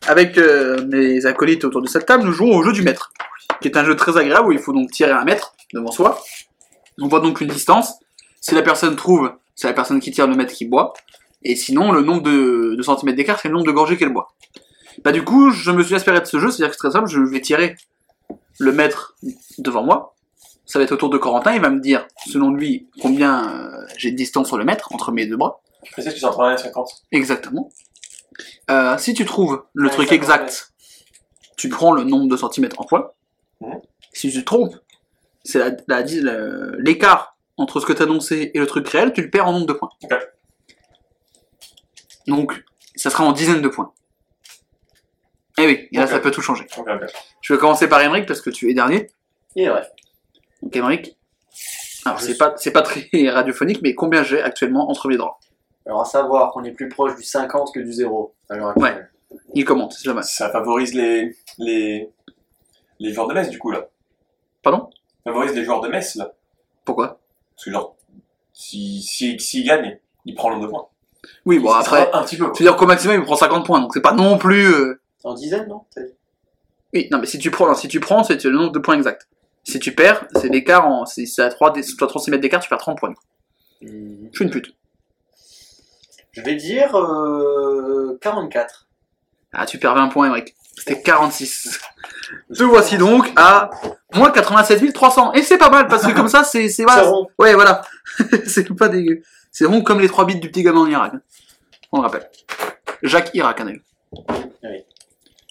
Avec 0.07 0.37
euh, 0.37 0.85
mes 0.85 1.25
acolytes 1.25 1.65
autour 1.65 1.81
de 1.81 1.87
cette 1.87 2.05
table, 2.05 2.23
nous 2.23 2.31
jouons 2.31 2.55
au 2.55 2.63
jeu 2.63 2.71
du 2.71 2.81
mètre, 2.81 3.11
qui 3.59 3.67
est 3.67 3.75
un 3.75 3.83
jeu 3.83 3.97
très 3.97 4.15
agréable 4.15 4.47
où 4.47 4.51
il 4.53 4.59
faut 4.59 4.71
donc 4.71 4.89
tirer 4.91 5.11
un 5.11 5.25
mètre 5.25 5.53
devant 5.73 5.91
soi. 5.91 6.21
On 7.01 7.09
voit 7.09 7.19
donc 7.19 7.41
une 7.41 7.49
distance. 7.49 7.95
Si 8.39 8.55
la 8.55 8.61
personne 8.61 8.95
trouve, 8.95 9.33
c'est 9.53 9.67
la 9.67 9.73
personne 9.73 9.99
qui 9.99 10.11
tire 10.11 10.27
le 10.27 10.35
mètre 10.35 10.53
qui 10.53 10.63
boit. 10.63 10.93
Et 11.43 11.57
sinon, 11.57 11.91
le 11.91 12.03
nombre 12.03 12.21
de, 12.21 12.75
de 12.77 12.81
centimètres 12.83 13.17
d'écart, 13.17 13.37
c'est 13.37 13.49
le 13.49 13.53
nombre 13.53 13.67
de 13.67 13.71
gorgées 13.71 13.97
qu'elle 13.97 14.13
boit. 14.13 14.33
Bah 15.03 15.11
du 15.11 15.25
coup, 15.25 15.51
je 15.51 15.71
me 15.71 15.83
suis 15.83 15.95
inspiré 15.95 16.21
de 16.21 16.25
ce 16.25 16.39
jeu, 16.39 16.51
c'est-à-dire 16.51 16.69
que 16.69 16.75
c'est 16.75 16.87
très 16.87 16.91
simple, 16.91 17.09
je 17.09 17.19
vais 17.19 17.41
tirer 17.41 17.75
le 18.59 18.71
mètre 18.71 19.15
devant 19.57 19.83
moi. 19.83 20.12
Ça 20.65 20.79
va 20.79 20.85
être 20.85 20.91
autour 20.93 21.09
de 21.09 21.17
Corentin, 21.17 21.53
il 21.53 21.61
va 21.61 21.69
me 21.69 21.79
dire, 21.81 22.07
selon 22.27 22.51
lui, 22.51 22.87
combien 23.01 23.49
euh, 23.53 23.85
j'ai 23.97 24.11
de 24.11 24.15
distance 24.15 24.47
sur 24.47 24.57
le 24.57 24.63
mètre 24.65 24.93
entre 24.93 25.11
mes 25.11 25.25
deux 25.25 25.35
bras. 25.37 25.61
Je 25.83 25.91
précise 25.91 26.13
que 26.13 26.19
c'est 26.19 26.25
entre 26.25 26.39
1 26.41 26.55
et 26.55 26.57
50. 26.57 26.89
Exactement. 27.11 27.69
Euh, 28.71 28.97
si 28.97 29.13
tu 29.13 29.25
trouves 29.25 29.65
le 29.73 29.89
Ouais, 29.89 29.93
truc 29.93 30.11
exact, 30.13 30.71
tu 31.57 31.67
prends 31.69 31.91
le 31.91 32.03
nombre 32.05 32.27
de 32.29 32.37
centimètres 32.37 32.79
en 32.79 32.85
points. 32.85 33.11
Mhm. 33.61 33.81
Si 34.13 34.31
tu 34.31 34.39
te 34.39 34.45
trompes, 34.45 34.75
c'est 35.43 35.59
la- 35.59 35.71
la- 35.87 36.01
la- 36.01 36.77
l'écart 36.77 37.35
entre 37.57 37.79
ce 37.81 37.85
que 37.85 37.91
tu 37.93 38.01
as 38.01 38.05
annoncé 38.05 38.51
et 38.53 38.59
le 38.59 38.65
truc 38.65 38.87
réel, 38.87 39.11
tu 39.13 39.21
le 39.21 39.29
perds 39.29 39.47
en 39.47 39.51
nombre 39.51 39.67
de 39.67 39.73
points. 39.73 39.89
Ok. 40.03 40.13
Donc, 42.27 42.63
ça 42.95 43.09
sera 43.09 43.25
en 43.25 43.33
dizaines 43.33 43.61
de 43.61 43.67
points. 43.67 43.91
Eh 45.59 45.65
oui, 45.65 45.87
et 45.91 45.97
là 45.97 46.05
Ok. 46.05 46.09
ça 46.09 46.19
peut 46.19 46.31
tout 46.31 46.41
changer. 46.41 46.65
Ok, 46.77 46.87
ok. 46.89 47.03
Je 47.41 47.53
vais 47.53 47.59
commencer 47.59 47.87
par 47.87 48.01
Emmerich 48.01 48.25
parce 48.25 48.41
que 48.41 48.49
tu 48.49 48.71
es 48.71 48.73
dernier. 48.73 49.09
Il 49.55 49.63
est 49.63 49.69
vrai. 49.69 49.87
Donc 50.63 50.75
Emmerich. 50.75 51.15
Alors 52.05 52.19
c'est 52.19 52.37
pas, 52.37 52.53
c'est 52.57 52.71
pas 52.71 52.81
très 52.81 53.09
radiophonique, 53.29 53.81
mais 53.81 53.93
combien 53.95 54.23
j'ai 54.23 54.41
actuellement 54.41 54.89
entre 54.89 55.07
mes 55.07 55.17
droits 55.17 55.39
Alors 55.85 56.01
à 56.01 56.05
savoir 56.05 56.51
qu'on 56.51 56.63
est 56.63 56.71
plus 56.71 56.89
proche 56.89 57.15
du 57.15 57.23
50 57.23 57.73
que 57.73 57.79
du 57.79 57.91
0 57.93 58.33
à 58.49 58.55
l'heure 58.55 58.69
actuelle. 58.69 59.09
Il 59.53 59.65
commente, 59.65 59.93
c'est 59.93 60.11
mal. 60.13 60.23
Ça 60.23 60.49
favorise 60.49 60.93
les, 60.93 61.35
les, 61.57 62.09
les 62.99 63.13
joueurs 63.13 63.27
de 63.27 63.33
messe, 63.33 63.49
du 63.49 63.57
coup, 63.57 63.71
là. 63.71 63.87
Pardon? 64.61 64.89
Ça 65.25 65.31
favorise 65.31 65.53
les 65.55 65.63
joueurs 65.63 65.81
de 65.81 65.87
messe, 65.87 66.15
là. 66.15 66.33
Pourquoi? 66.85 67.19
Parce 67.55 67.65
que, 67.65 67.71
genre, 67.71 67.95
s'il 68.53 69.01
si, 69.01 69.39
s'il 69.39 69.65
gagne, 69.65 69.99
il 70.25 70.35
prend 70.35 70.49
le 70.49 70.55
nombre 70.55 70.67
de 70.67 70.71
points. 70.71 70.87
Oui, 71.45 71.57
bon 71.59 71.71
après, 71.71 72.11
Un 72.13 72.23
petit 72.23 72.37
peu. 72.37 72.45
quoi. 72.45 72.53
tu 72.53 72.63
veux 72.63 72.69
dire 72.69 72.75
qu'au 72.77 72.85
maximum 72.85 73.15
il 73.21 73.23
prend 73.23 73.35
50 73.37 73.65
points, 73.65 73.79
donc 73.79 73.91
c'est 73.93 74.01
pas 74.01 74.13
non 74.13 74.37
plus... 74.37 74.65
euh, 74.67 75.01
C'est 75.19 75.27
en 75.27 75.33
dizaines, 75.33 75.67
non? 75.67 75.81
Oui, 76.93 77.07
non, 77.11 77.17
mais 77.19 77.25
si 77.25 77.39
tu 77.39 77.49
prends, 77.49 77.73
si 77.73 77.87
tu 77.87 77.99
prends, 77.99 78.23
c'est 78.23 78.43
le 78.43 78.51
nombre 78.51 78.71
de 78.73 78.79
points 78.79 78.95
exact. 78.95 79.27
Si 79.63 79.79
tu 79.79 79.93
perds, 79.93 80.25
c'est 80.35 80.49
l'écart 80.49 80.87
en. 80.87 81.05
Si 81.05 81.25
c'est 81.27 81.41
à 81.41 81.49
3, 81.49 81.71
dé- 81.71 81.83
si 81.83 81.95
tu 81.95 82.03
as 82.03 82.07
3 82.07 82.21
cm 82.21 82.39
d'écart, 82.39 82.59
tu 82.61 82.69
perds 82.69 82.79
30 82.79 82.97
points. 82.97 83.13
Hmm. 83.81 84.27
Je 84.31 84.35
suis 84.35 84.45
une 84.45 84.51
pute. 84.51 84.75
Je 86.31 86.41
vais 86.41 86.55
dire 86.55 86.95
euh, 86.97 88.17
44. 88.21 88.87
Ah, 89.53 89.65
tu 89.65 89.77
perds 89.77 89.95
20 89.95 90.07
points, 90.09 90.25
Emmerich. 90.27 90.55
C'était 90.75 91.01
46. 91.01 91.79
Te 92.57 92.63
voici 92.63 92.97
donc 92.97 93.31
à 93.35 93.69
moins 94.15 94.31
87 94.31 94.91
300. 94.91 95.33
Et 95.33 95.43
c'est 95.43 95.57
pas 95.59 95.69
mal, 95.69 95.87
parce 95.87 96.05
que 96.05 96.11
comme 96.11 96.27
ça, 96.29 96.43
c'est. 96.43 96.69
c'est 96.69 96.83
voilà. 96.83 97.03
rond. 97.03 97.27
Ouais, 97.37 97.53
voilà. 97.53 97.81
c'est 98.47 98.67
pas 98.75 98.89
dégueu. 98.89 99.21
C'est 99.51 99.65
rond 99.65 99.81
comme 99.83 99.99
les 99.99 100.07
3 100.07 100.25
bits 100.25 100.39
du 100.39 100.49
petit 100.49 100.63
gamin 100.63 100.81
en 100.81 100.87
Irak. 100.87 101.13
on 101.91 101.97
le 101.97 102.03
rappelle. 102.03 102.27
Jacques 103.03 103.29
Irak, 103.35 103.61
un 103.61 103.67
aigle. 103.67 103.83
Oui. 104.63 104.83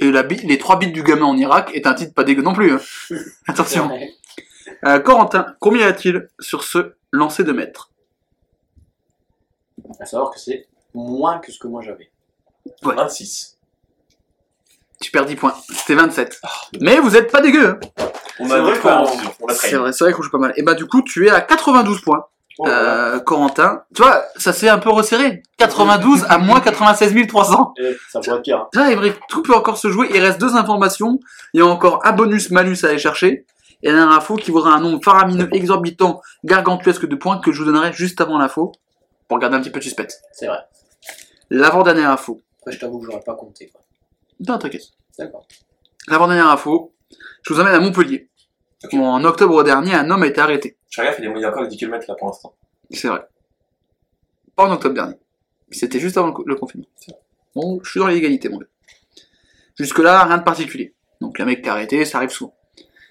Et 0.03 0.11
la 0.11 0.23
les 0.23 0.59
trois 0.59 0.79
bits 0.79 0.91
du 0.93 1.03
gamin 1.03 1.27
en 1.27 1.37
Irak 1.37 1.71
est 1.75 1.87
un 1.87 1.95
titre 1.95 2.13
pas 2.15 2.25
dégueu 2.25 2.43
non 2.43 2.53
plus. 2.55 2.73
hein. 2.73 2.81
Attention. 3.47 3.91
Euh, 4.85 4.99
Corentin, 5.01 5.55
combien 5.61 5.83
y 5.87 5.89
a-t-il 5.89 6.29
sur 6.41 6.65
ce 6.65 6.95
lancer 7.13 7.45
de 7.45 7.53
mètre 7.53 7.91
À 10.01 10.07
savoir 10.07 10.31
que 10.33 10.41
c'est 10.41 10.67
moins 10.95 11.39
que 11.39 11.53
ce 11.53 11.59
que 11.59 11.69
moi 11.69 11.83
j'avais. 11.83 12.11
Ouais. 12.85 12.95
26. 12.95 13.59
Tu 15.01 15.11
perds 15.11 15.27
10 15.27 15.37
points. 15.37 15.55
C'était 15.71 15.95
27. 15.95 16.41
Mais 16.81 16.99
vous 16.99 17.17
êtes 17.17 17.31
pas 17.31 17.41
dégueu. 17.41 17.71
hein. 17.71 17.81
On 18.39 18.47
C'est 18.49 18.55
a 18.55 18.61
vrai 18.61 18.73
des 18.73 18.79
fois, 18.79 19.05
qu'on- 19.05 19.45
on 19.45 19.49
C'est 19.55 19.75
vrai, 19.77 19.93
c'est 19.93 20.05
vrai 20.05 20.13
qu'on 20.13 20.23
joue 20.23 20.31
pas 20.31 20.39
mal. 20.39 20.53
Et 20.57 20.63
bah 20.63 20.75
du 20.75 20.87
coup, 20.87 21.03
tu 21.03 21.27
es 21.27 21.31
à 21.31 21.41
92 21.41 22.01
points. 22.01 22.27
Euh, 22.61 23.21
Corentin. 23.21 23.83
Tu 23.95 24.03
vois, 24.03 24.25
ça 24.37 24.53
s'est 24.53 24.69
un 24.69 24.79
peu 24.79 24.91
resserré. 24.91 25.43
92 25.59 26.25
à 26.29 26.39
moins 26.39 26.61
96 26.61 27.27
300. 27.27 27.75
Et 27.79 27.97
ça 28.11 28.21
pourrait 28.21 28.37
être 28.37 28.43
pire. 28.43 28.67
Là, 28.75 28.91
tout 29.29 29.43
peut 29.43 29.55
encore 29.55 29.79
se 29.79 29.89
jouer. 29.89 30.09
Il 30.15 30.21
reste 30.21 30.41
deux 30.41 30.55
informations. 30.55 31.19
Il 31.55 31.61
y 31.61 31.63
a 31.63 31.67
encore 31.67 32.05
un 32.05 32.13
bonus 32.13 32.51
malus 32.51 32.79
à 32.85 32.89
aller 32.89 32.99
chercher. 32.99 33.47
Et 33.83 33.89
dernière 33.89 34.13
info 34.13 34.37
qui 34.37 34.51
vaudra 34.51 34.75
un 34.75 34.81
nombre 34.81 35.01
faramineux, 35.03 35.49
exorbitant, 35.53 36.21
gargantuesque 36.45 37.07
de 37.07 37.17
points 37.17 37.39
que 37.39 37.51
je 37.51 37.59
vous 37.59 37.65
donnerai 37.65 37.93
juste 37.93 38.21
avant 38.21 38.39
l'info. 38.39 38.73
Pour 39.29 39.39
garder 39.39 39.57
un 39.57 39.61
petit 39.61 39.71
peu 39.71 39.79
de 39.79 39.85
suspense. 39.85 40.19
C'est 40.33 40.47
vrai. 40.47 40.59
L'avant-dernière 41.51 42.11
info. 42.11 42.43
Après, 42.61 42.73
je 42.73 42.79
t'avoue 42.79 43.01
que 43.01 43.07
j'aurais 43.07 43.23
pas 43.25 43.35
compté. 43.35 43.71
Quoi. 43.73 43.81
Non, 44.47 44.59
t'inquiète. 44.59 44.83
D'accord. 45.19 45.47
L'avant-dernière 46.07 46.49
info. 46.49 46.93
Je 47.43 47.53
vous 47.53 47.61
emmène 47.61 47.75
à 47.75 47.81
Montpellier. 47.81 48.29
En 48.93 49.25
octobre 49.25 49.63
dernier, 49.65 49.95
un 49.95 50.11
homme 50.11 50.23
a 50.23 50.27
été 50.27 50.41
arrêté. 50.41 50.77
Je 50.91 51.01
regarde, 51.01 51.17
il 51.21 51.25
y 51.41 51.45
a- 51.45 51.49
encore 51.49 51.63
les 51.63 51.69
10 51.69 51.77
km 51.77 52.05
là 52.09 52.15
pour 52.19 52.29
l'instant. 52.29 52.55
C'est 52.91 53.09
vrai. 53.09 53.21
Pas 54.57 54.65
en 54.65 54.73
octobre 54.73 54.95
dernier. 54.95 55.15
C'était 55.71 56.01
juste 56.01 56.17
avant 56.19 56.27
le, 56.29 56.33
co- 56.33 56.45
le 56.47 56.55
confinement. 56.57 56.87
Bon, 57.55 57.81
je 57.83 57.91
suis 57.91 58.01
dans 58.01 58.07
l'égalité, 58.09 58.49
mon 58.49 58.59
gars. 58.59 58.67
Jusque-là, 59.79 60.25
rien 60.25 60.39
de 60.39 60.43
particulier. 60.45 60.95
Donc, 61.21 61.39
le 61.39 61.45
mec 61.45 61.63
qui 61.63 61.69
a 61.69 61.73
arrêté, 61.73 62.05
ça 62.05 62.19
arrive 62.19 62.31
souvent. 62.31 62.55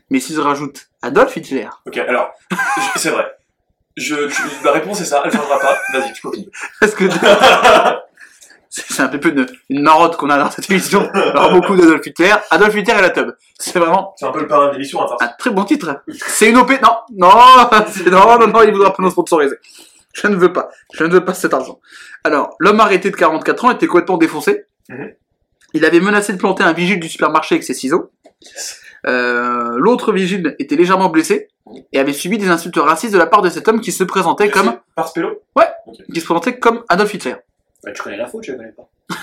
Mais 0.10 0.20
si 0.20 0.34
je 0.34 0.42
rajoute 0.42 0.90
Adolf 1.02 1.36
Hitler, 1.38 1.68
Ok, 1.86 1.98
alors, 1.98 2.32
c'est 2.98 3.10
vrai. 3.10 3.26
Je, 3.98 4.16
la 4.66 4.72
réponse 4.74 5.02
est 5.02 5.06
ça, 5.06 5.22
elle 5.26 5.32
viendra 5.32 5.58
pas. 5.60 5.78
Vas-y, 5.94 6.14
tu 6.14 6.22
continues. 6.22 6.52
parce 6.80 6.94
que 6.94 7.06
c'est 8.74 9.02
un 9.02 9.10
peu 9.10 9.30
une, 9.30 9.46
une 9.70 9.82
marotte 9.82 10.16
qu'on 10.16 10.30
a 10.30 10.38
dans 10.38 10.50
cette 10.50 10.72
émission. 10.72 11.10
Alors, 11.14 11.52
beaucoup 11.52 11.76
d'Adolf 11.76 12.06
Hitler. 12.08 12.34
Adolf 12.52 12.74
Hitler 12.74 12.96
et 12.98 13.02
la 13.02 13.10
tub. 13.10 13.32
C'est 13.60 13.78
vraiment 13.78 14.14
C'est 14.18 14.26
un 14.26 14.32
peu 14.32 14.40
le 14.40 14.48
parrain 14.48 14.68
de 14.68 14.74
l'émission, 14.74 15.02
hein, 15.02 15.18
un 15.20 15.28
très 15.28 15.50
bon 15.50 15.66
titre. 15.66 16.02
C'est 16.08 16.50
une 16.50 16.58
OP. 16.58 16.72
Non, 16.82 16.96
non, 17.12 17.30
non, 18.12 18.40
non, 18.40 18.48
non, 18.48 18.64
il 18.64 18.72
voudra 18.72 18.94
pas 18.94 19.04
nous 19.04 19.12
sponsoriser. 19.12 19.58
Je 20.14 20.28
ne 20.28 20.38
veux 20.38 20.54
pas. 20.54 20.70
Je 20.94 21.04
ne 21.04 21.12
veux 21.12 21.26
pas 21.26 21.34
cet 21.34 21.54
argent. 21.54 21.82
Alors, 22.24 22.56
l'homme 22.60 22.80
arrêté 22.80 23.12
de 23.12 23.16
44 23.18 23.66
ans 23.66 23.72
était 23.72 23.88
complètement 23.88 24.18
défoncé. 24.18 24.66
Mhm. 24.88 25.12
Il 25.74 25.84
avait 25.84 26.00
menacé 26.00 26.32
de 26.32 26.38
planter 26.38 26.64
un 26.64 26.74
vigile 26.74 27.00
du 27.02 27.10
supermarché 27.10 27.56
avec 27.56 27.64
ses 27.64 27.74
ciseaux. 27.74 28.12
Euh, 29.08 29.72
L'autre 29.78 30.14
vigile 30.14 30.56
était 30.60 30.76
légèrement 30.78 31.10
blessé 31.10 31.50
et 31.92 32.00
avait 32.00 32.14
subi 32.14 32.38
des 32.38 32.50
insultes 32.50 32.78
racistes 32.78 33.14
de 33.14 33.18
la 33.18 33.26
part 33.26 33.42
de 33.42 33.50
cet 33.50 33.68
homme 33.68 33.82
qui 33.82 33.92
se 33.92 34.04
présentait 34.04 34.50
comme, 34.50 34.78
Par 34.96 35.10
Spello? 35.10 35.42
Qui 36.14 36.22
se 36.22 36.26
présentait 36.26 36.58
comme 36.58 36.84
Adolf 36.88 37.14
Hitler. 37.14 37.36
Ouais, 37.84 37.94
tu 37.94 38.02
connais 38.02 38.18
la 38.18 38.28
faute, 38.28 38.44
je 38.44 38.52
la 38.52 38.58
connais 38.58 38.72
pas. 38.72 38.90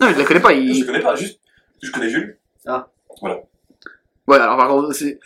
Non, 0.00 0.12
je 0.12 0.18
la 0.18 0.24
connais 0.24 0.40
pas. 0.40 0.54
Je 0.54 0.84
connais 0.84 1.00
pas, 1.00 1.16
juste. 1.16 1.40
Je 1.82 1.90
connais 1.90 2.08
Jules. 2.10 2.38
Ouais, 4.28 4.36
alors 4.36 4.56
par 4.56 4.68
contre, 4.68 4.92
c'est... 4.92 5.18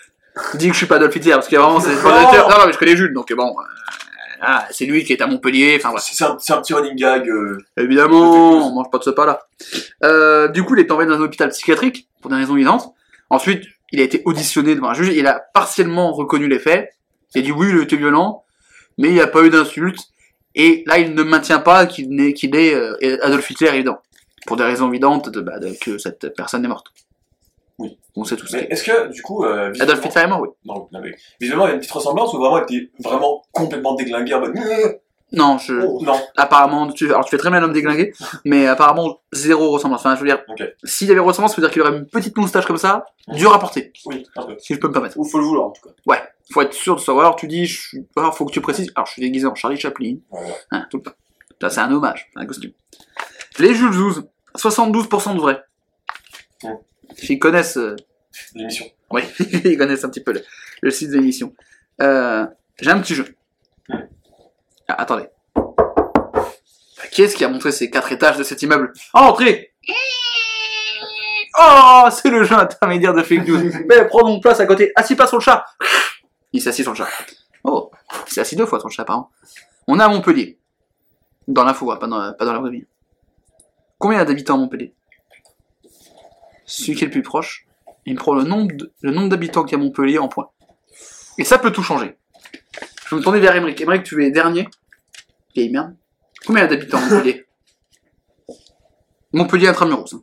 dis 0.55 0.69
que 0.69 0.73
je 0.73 0.79
suis 0.79 0.87
pas 0.87 0.97
Adolf 0.97 1.15
Hitler 1.15 1.33
parce 1.33 1.49
qu'il 1.49 1.57
y 1.57 1.61
a 1.61 1.63
vraiment 1.65 1.81
c'est. 1.81 1.95
Non, 1.95 2.49
non, 2.49 2.67
mais 2.67 2.73
je 2.73 2.79
connais 2.79 2.97
Jules, 2.97 3.13
donc 3.13 3.33
bon, 3.33 3.49
euh, 3.49 3.63
ah, 4.43 4.67
c'est 4.71 4.87
lui 4.87 5.05
qui 5.05 5.13
est 5.13 5.21
à 5.21 5.27
Montpellier. 5.27 5.75
Enfin 5.79 5.91
voilà. 5.91 6.01
C'est 6.03 6.25
un, 6.25 6.37
c'est 6.39 6.53
un 6.53 6.61
petit 6.61 6.73
running 6.73 6.97
gag. 6.97 7.29
euh, 7.29 7.59
Évidemment, 7.77 8.69
on 8.69 8.73
mange 8.75 8.91
pas 8.91 8.99
de 8.99 9.03
ce 9.05 9.11
pas-là. 9.11 9.41
Euh, 10.05 10.49
du 10.49 10.63
coup, 10.63 10.75
il 10.77 10.81
est 10.81 10.91
envoyé 10.91 11.11
dans 11.11 11.17
un 11.17 11.21
hôpital 11.21 11.51
psychiatrique 11.51 12.09
pour 12.23 12.31
des 12.31 12.37
raisons 12.37 12.55
évidentes. 12.57 12.95
Ensuite, 13.29 13.65
il 13.93 14.01
a 14.01 14.05
été 14.05 14.23
auditionné 14.25 14.75
devant 14.75 14.91
un 14.91 14.95
juge. 14.95 15.09
Il 15.15 15.27
a 15.27 15.41
partiellement 15.53 16.13
reconnu 16.13 16.49
les 16.49 16.59
faits. 16.59 16.91
Il 17.35 17.41
a 17.41 17.45
dit 17.45 17.53
oui, 17.53 17.69
il 17.71 17.81
était 17.83 17.97
violent, 17.97 18.45
mais 18.99 19.09
il 19.09 19.15
n'y 19.15 19.21
a 19.21 19.27
pas 19.27 19.43
eu 19.43 19.51
d'insulte. 19.51 19.99
Et 20.55 20.83
là, 20.87 20.99
il 20.99 21.15
ne 21.15 21.23
maintient 21.23 21.61
pas 21.61 21.87
qu'il 21.87 22.21
est, 22.21 22.75
euh, 22.75 23.19
Adolf 23.23 23.49
Hitler 23.51 23.69
évident. 23.75 23.99
Pour 24.47 24.57
des 24.57 24.65
raisons 24.65 24.89
évidentes 24.89 25.29
de, 25.29 25.41
bah, 25.41 25.59
de- 25.59 25.75
que 25.81 25.99
cette 25.99 26.35
personne 26.35 26.65
est 26.65 26.69
morte. 26.69 26.87
Oui. 27.79 27.99
On 28.17 28.25
sait 28.25 28.37
tout 28.37 28.47
est. 28.57 28.67
est-ce 28.71 28.83
que, 28.85 29.13
du 29.13 29.23
coup. 29.23 29.45
Euh, 29.45 29.73
Adolf 29.81 30.05
Hitler 30.05 30.23
est 30.23 30.27
mort, 30.27 30.41
oui. 30.41 30.49
Non, 30.65 30.89
non, 30.93 31.01
mais 31.03 31.15
visuellement, 31.41 31.67
il 31.67 31.69
y 31.69 31.73
a 31.73 31.75
une 31.75 31.81
petite 31.81 31.93
ressemblance 31.93 32.33
ou 32.35 32.39
vraiment 32.39 32.59
il 32.69 32.77
était 32.77 32.91
vraiment 33.03 33.43
complètement 33.53 33.95
déglingué 33.95 34.35
en 34.35 34.41
mode. 34.41 34.55
Non, 35.33 35.59
je, 35.59 35.75
Oh, 35.87 36.01
non. 36.03 36.21
apparemment, 36.37 36.91
tu, 36.91 37.07
alors 37.11 37.25
tu 37.25 37.31
fais 37.31 37.37
très 37.39 37.51
bien 37.51 37.61
l'homme 37.61 37.73
déglingué, 37.73 38.13
mais 38.45 38.67
apparemment, 38.67 39.21
zéro 39.33 39.71
ressemblance. 39.71 40.01
Enfin, 40.01 40.17
je 40.17 40.21
veux 40.23 40.27
dire, 40.27 40.43
s'il 40.83 41.07
y 41.07 41.11
avait 41.13 41.21
ressemblance, 41.21 41.53
ça 41.55 41.61
veut 41.61 41.67
dire 41.69 41.73
qu'il 41.73 41.83
aurait 41.83 41.97
une 41.97 42.07
petite 42.07 42.37
moustache 42.37 42.67
comme 42.67 42.79
ça, 42.79 43.05
dur 43.29 43.55
à 43.55 43.61
porter, 43.61 43.93
Oui, 44.07 44.27
un 44.37 44.43
peu. 44.43 44.57
si 44.59 44.75
je 44.75 44.81
peux 44.81 44.89
me 44.89 44.93
permettre. 44.93 45.17
Ou 45.19 45.25
faut 45.25 45.39
le 45.39 45.45
vouloir 45.45 45.67
en 45.69 45.71
tout 45.71 45.83
cas. 45.89 45.95
Ouais, 46.07 46.21
faut 46.53 46.63
être 46.63 46.73
sûr 46.75 46.97
de 46.97 47.01
savoir. 47.01 47.27
Alors 47.27 47.37
tu 47.37 47.47
dis, 47.47 47.67
je 47.67 47.81
suis... 47.81 48.07
alors 48.17 48.37
faut 48.37 48.45
que 48.47 48.53
tu 48.53 48.61
précises. 48.61 48.91
Alors 48.97 49.07
je 49.07 49.13
suis 49.13 49.23
déguisé 49.23 49.47
en 49.47 49.55
Charlie 49.55 49.79
Chaplin, 49.79 50.17
hein, 50.71 50.87
tout 50.91 50.99
le 50.99 51.03
temps. 51.05 51.13
Ça 51.61 51.71
c'est 51.71 51.81
un 51.81 51.93
hommage, 51.93 52.31
un 52.37 52.47
costume. 52.47 52.73
Les 53.59 53.75
Jules 53.75 53.93
Zouz, 53.93 54.25
72% 54.57 55.35
de 55.35 55.41
vrai. 55.41 55.63
Ouais. 56.63 56.75
Ils 57.29 57.39
connaissent, 57.39 57.77
euh, 57.77 57.97
L'émission. 58.55 58.87
oui, 59.11 59.23
ils 59.65 59.77
connaissent 59.77 60.05
un 60.05 60.09
petit 60.11 60.23
peu 60.23 60.33
le, 60.33 60.43
le 60.83 60.91
site 60.91 61.11
de 61.11 61.17
l'émission. 61.17 61.55
Euh, 62.01 62.47
J'ai 62.81 62.91
un 62.91 63.01
petit 63.01 63.15
jeu. 63.15 63.27
Ouais. 63.89 64.09
Ah, 64.89 64.95
attendez. 65.03 65.27
Qui 67.13 67.23
est-ce 67.23 67.37
qui 67.37 67.45
a 67.45 67.49
montré 67.49 67.73
ces 67.73 67.91
quatre 67.91 68.13
étages 68.13 68.37
de 68.39 68.43
cet 68.45 68.63
immeuble? 68.63 68.93
Oh, 69.15 69.19
entrez 69.19 69.73
Oh, 71.59 72.05
c'est 72.11 72.31
le 72.31 72.45
jeu 72.45 72.55
intermédiaire 72.55 73.13
de 73.13 73.23
fake 73.23 73.47
news. 73.47 73.71
Mais 73.89 74.07
prends 74.07 74.23
donc 74.23 74.43
place 74.43 74.61
à 74.61 74.67
côté. 74.67 74.93
Assis-toi 74.97 75.27
sur 75.27 75.39
le 75.39 75.43
chat. 75.43 75.65
Il 76.53 76.61
s'est 76.61 76.71
assis 76.71 76.83
sur 76.83 76.93
le 76.93 76.97
chat. 76.97 77.09
Oh, 77.65 77.91
il 78.27 78.33
s'est 78.33 78.41
assis 78.41 78.57
deux 78.57 78.67
fois 78.67 78.79
sur 78.81 78.89
le 78.89 78.93
chat, 78.93 79.03
apparemment. 79.03 79.31
On 79.87 79.99
est 79.99 80.03
à 80.03 80.09
Montpellier. 80.09 80.59
Dans 81.49 81.65
l'info, 81.65 81.91
hein, 81.91 81.97
pas 81.97 82.07
dans, 82.07 82.19
la- 82.19 82.33
pas 82.33 82.45
dans 82.45 82.53
la 82.53 82.59
vraie 82.61 82.71
vie. 82.71 82.87
Combien 83.99 84.25
d'habitants 84.25 84.55
à 84.55 84.59
Montpellier? 84.59 84.95
Celui 86.65 86.95
qui 86.97 87.05
est 87.05 87.07
le 87.09 87.13
plus 87.13 87.23
proche, 87.23 87.67
il 88.07 88.15
me 88.15 88.19
prend 88.19 88.35
le 88.35 88.45
nombre 88.45 89.29
d'habitants 89.29 89.65
qu'il 89.65 89.77
y 89.77 89.81
a 89.81 89.83
à 89.83 89.85
Montpellier 89.85 90.19
en 90.19 90.29
points. 90.29 90.51
Et 91.39 91.45
ça 91.45 91.59
peut 91.59 91.73
tout 91.73 91.83
changer. 91.83 92.17
Je 93.07 93.15
vais 93.15 93.19
me 93.19 93.23
tourner 93.23 93.41
vers 93.41 93.55
Emmerich. 93.57 93.81
Emmerich, 93.81 94.05
tu 94.05 94.25
es 94.25 94.31
dernier. 94.31 94.69
Vieille 95.55 95.71
merde. 95.71 95.97
Combien 96.47 96.67
d'habitants 96.67 96.99
à 96.99 97.01
Montpellier? 97.03 97.47
Montpellier 99.33 99.69
intramuros. 99.69 100.15
hein. 100.15 100.23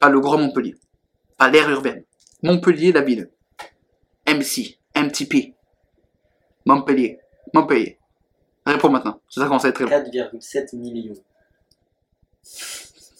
Pas 0.00 0.08
le 0.10 0.20
grand 0.20 0.38
Montpellier. 0.38 0.74
Pas 1.38 1.48
l'aire 1.48 1.70
urbaine. 1.70 2.04
Montpellier, 2.42 2.92
la 2.92 3.02
ville. 3.02 3.30
MC. 4.34 4.78
MTP. 4.94 5.54
Montpellier. 6.64 7.18
Montpellier. 7.54 7.98
Réponds 8.64 8.90
maintenant. 8.90 9.20
C'est 9.28 9.40
ça 9.40 9.46
qu'on 9.46 9.58
être 9.58 9.72
très 9.72 9.84
long. 9.84 9.90
4,7 9.90 10.76
millions. 10.76 11.14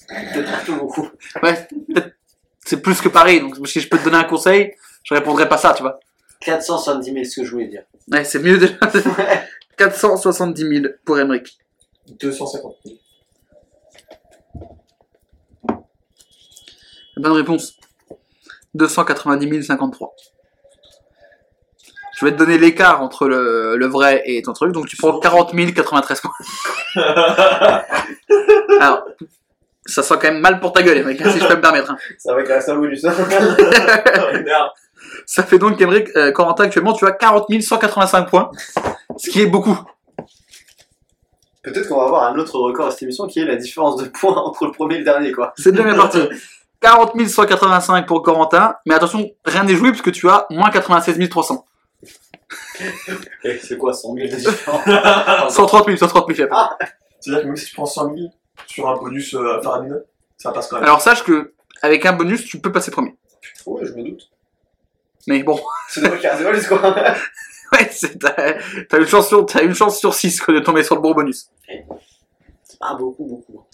Peut-être 0.08 0.52
un 0.52 0.64
peu 0.64 0.74
beaucoup. 0.76 1.08
Ouais, 1.42 1.68
c'est 2.64 2.80
plus 2.82 3.00
que 3.00 3.08
Paris, 3.08 3.40
donc 3.40 3.66
si 3.66 3.80
je 3.80 3.88
peux 3.88 3.98
te 3.98 4.04
donner 4.04 4.18
un 4.18 4.24
conseil, 4.24 4.74
je 5.04 5.14
répondrais 5.14 5.48
pas 5.48 5.58
ça, 5.58 5.74
tu 5.74 5.82
vois. 5.82 6.00
470 6.40 7.12
000, 7.12 7.24
ce 7.24 7.36
que 7.36 7.44
je 7.44 7.50
voulais 7.50 7.68
dire. 7.68 7.84
Ouais, 8.10 8.24
c'est 8.24 8.38
mieux 8.40 8.58
déjà. 8.58 8.74
470 9.76 10.80
000 10.80 10.94
pour 11.04 11.18
Emmerich. 11.18 11.58
250 12.20 12.76
000. 12.84 12.98
Bonne 17.16 17.32
réponse. 17.32 17.76
290 18.74 19.62
053. 19.64 20.14
Je 22.22 22.28
vais 22.28 22.32
te 22.34 22.38
donner 22.38 22.56
l'écart 22.56 23.02
entre 23.02 23.26
le, 23.26 23.74
le 23.76 23.86
vrai 23.88 24.22
et 24.26 24.40
ton 24.42 24.52
truc, 24.52 24.70
donc 24.70 24.86
tu 24.86 24.96
prends 24.96 25.18
40 25.18 25.56
093 25.74 26.20
points. 26.20 26.30
Alors, 28.80 29.02
ça 29.84 30.04
sent 30.04 30.14
quand 30.22 30.30
même 30.30 30.38
mal 30.38 30.60
pour 30.60 30.72
ta 30.72 30.84
gueule, 30.84 30.98
Emmerich, 30.98 31.20
hein, 31.20 31.30
si 31.32 31.40
je 31.40 31.48
peux 31.48 31.56
me 31.56 31.60
permettre. 31.60 31.90
hein. 31.90 31.96
Ça 32.18 32.32
va 32.32 32.42
être 32.42 32.68
un 32.70 32.76
bonus. 32.76 33.02
Merde. 33.02 34.70
Ça 35.26 35.42
fait 35.42 35.58
donc 35.58 35.76
qu'Emmerich, 35.78 36.10
euh, 36.14 36.30
Corentin, 36.30 36.62
actuellement, 36.62 36.92
tu 36.92 37.04
as 37.06 37.10
40 37.10 37.60
185 37.60 38.30
points, 38.30 38.52
ce 39.16 39.28
qui 39.28 39.42
est 39.42 39.46
beaucoup. 39.46 39.76
Peut-être 41.64 41.88
qu'on 41.88 41.96
va 41.96 42.04
avoir 42.04 42.22
un 42.32 42.38
autre 42.38 42.56
record 42.56 42.86
à 42.86 42.90
cette 42.92 43.02
émission 43.02 43.26
qui 43.26 43.40
est 43.40 43.44
la 43.46 43.56
différence 43.56 43.96
de 43.96 44.04
points 44.08 44.36
entre 44.36 44.66
le 44.66 44.70
premier 44.70 44.94
et 44.94 44.98
le 44.98 45.04
dernier, 45.04 45.32
quoi. 45.32 45.54
C'est 45.56 45.72
bien 45.72 45.82
bien 45.82 45.96
parti. 45.96 46.20
40 46.80 47.20
185 47.26 48.06
pour 48.06 48.22
Corentin, 48.22 48.76
mais 48.86 48.94
attention, 48.94 49.28
rien 49.44 49.64
n'est 49.64 49.74
joué 49.74 49.90
puisque 49.90 50.12
tu 50.12 50.28
as 50.28 50.46
moins 50.50 50.70
96 50.70 51.28
300. 51.28 51.66
Et 53.44 53.58
c'est 53.58 53.76
quoi, 53.78 53.92
100 53.92 54.14
000 54.14 54.28
de 54.28 54.36
différence 54.36 55.54
130 55.54 55.86
000, 55.86 55.96
130 55.96 56.26
000 56.26 56.36
fait 56.36 56.46
pas. 56.48 56.76
C'est-à-dire 57.20 57.42
que 57.42 57.46
même 57.48 57.56
si 57.56 57.66
tu 57.66 57.74
prends 57.74 57.86
100 57.86 58.14
000 58.14 58.28
sur 58.66 58.88
un 58.88 58.96
bonus 58.96 59.34
euh, 59.34 59.60
faramineux, 59.62 60.04
ça 60.38 60.50
passe 60.52 60.68
quand 60.68 60.76
même. 60.76 60.84
Alors 60.84 61.00
sache 61.00 61.22
que 61.24 61.52
avec 61.82 62.04
un 62.06 62.12
bonus, 62.12 62.44
tu 62.44 62.60
peux 62.60 62.72
passer 62.72 62.90
premier. 62.90 63.14
Ouais, 63.66 63.84
je 63.84 63.92
me 63.92 64.02
doute. 64.02 64.28
Mais 65.26 65.42
bon, 65.42 65.60
C'est 65.88 66.00
dommage 66.00 66.18
qu'il 66.20 66.28
y 66.28 66.30
a 66.32 66.36
un 66.36 66.42
bonus, 66.42 66.66
quoi. 66.66 66.80
ouais, 67.72 67.88
c'est- 67.90 68.18
t'as 68.18 68.98
une 68.98 69.06
chance 69.06 69.28
sur 69.28 69.46
t'as 69.46 69.62
une 69.62 69.74
chance 69.74 69.98
sur 69.98 70.14
6 70.14 70.40
de 70.48 70.58
tomber 70.60 70.82
sur 70.82 70.96
le 70.96 71.00
bon 71.00 71.12
bonus. 71.12 71.48
Pas 72.80 72.94
beaucoup, 72.94 73.24
beaucoup. 73.26 73.64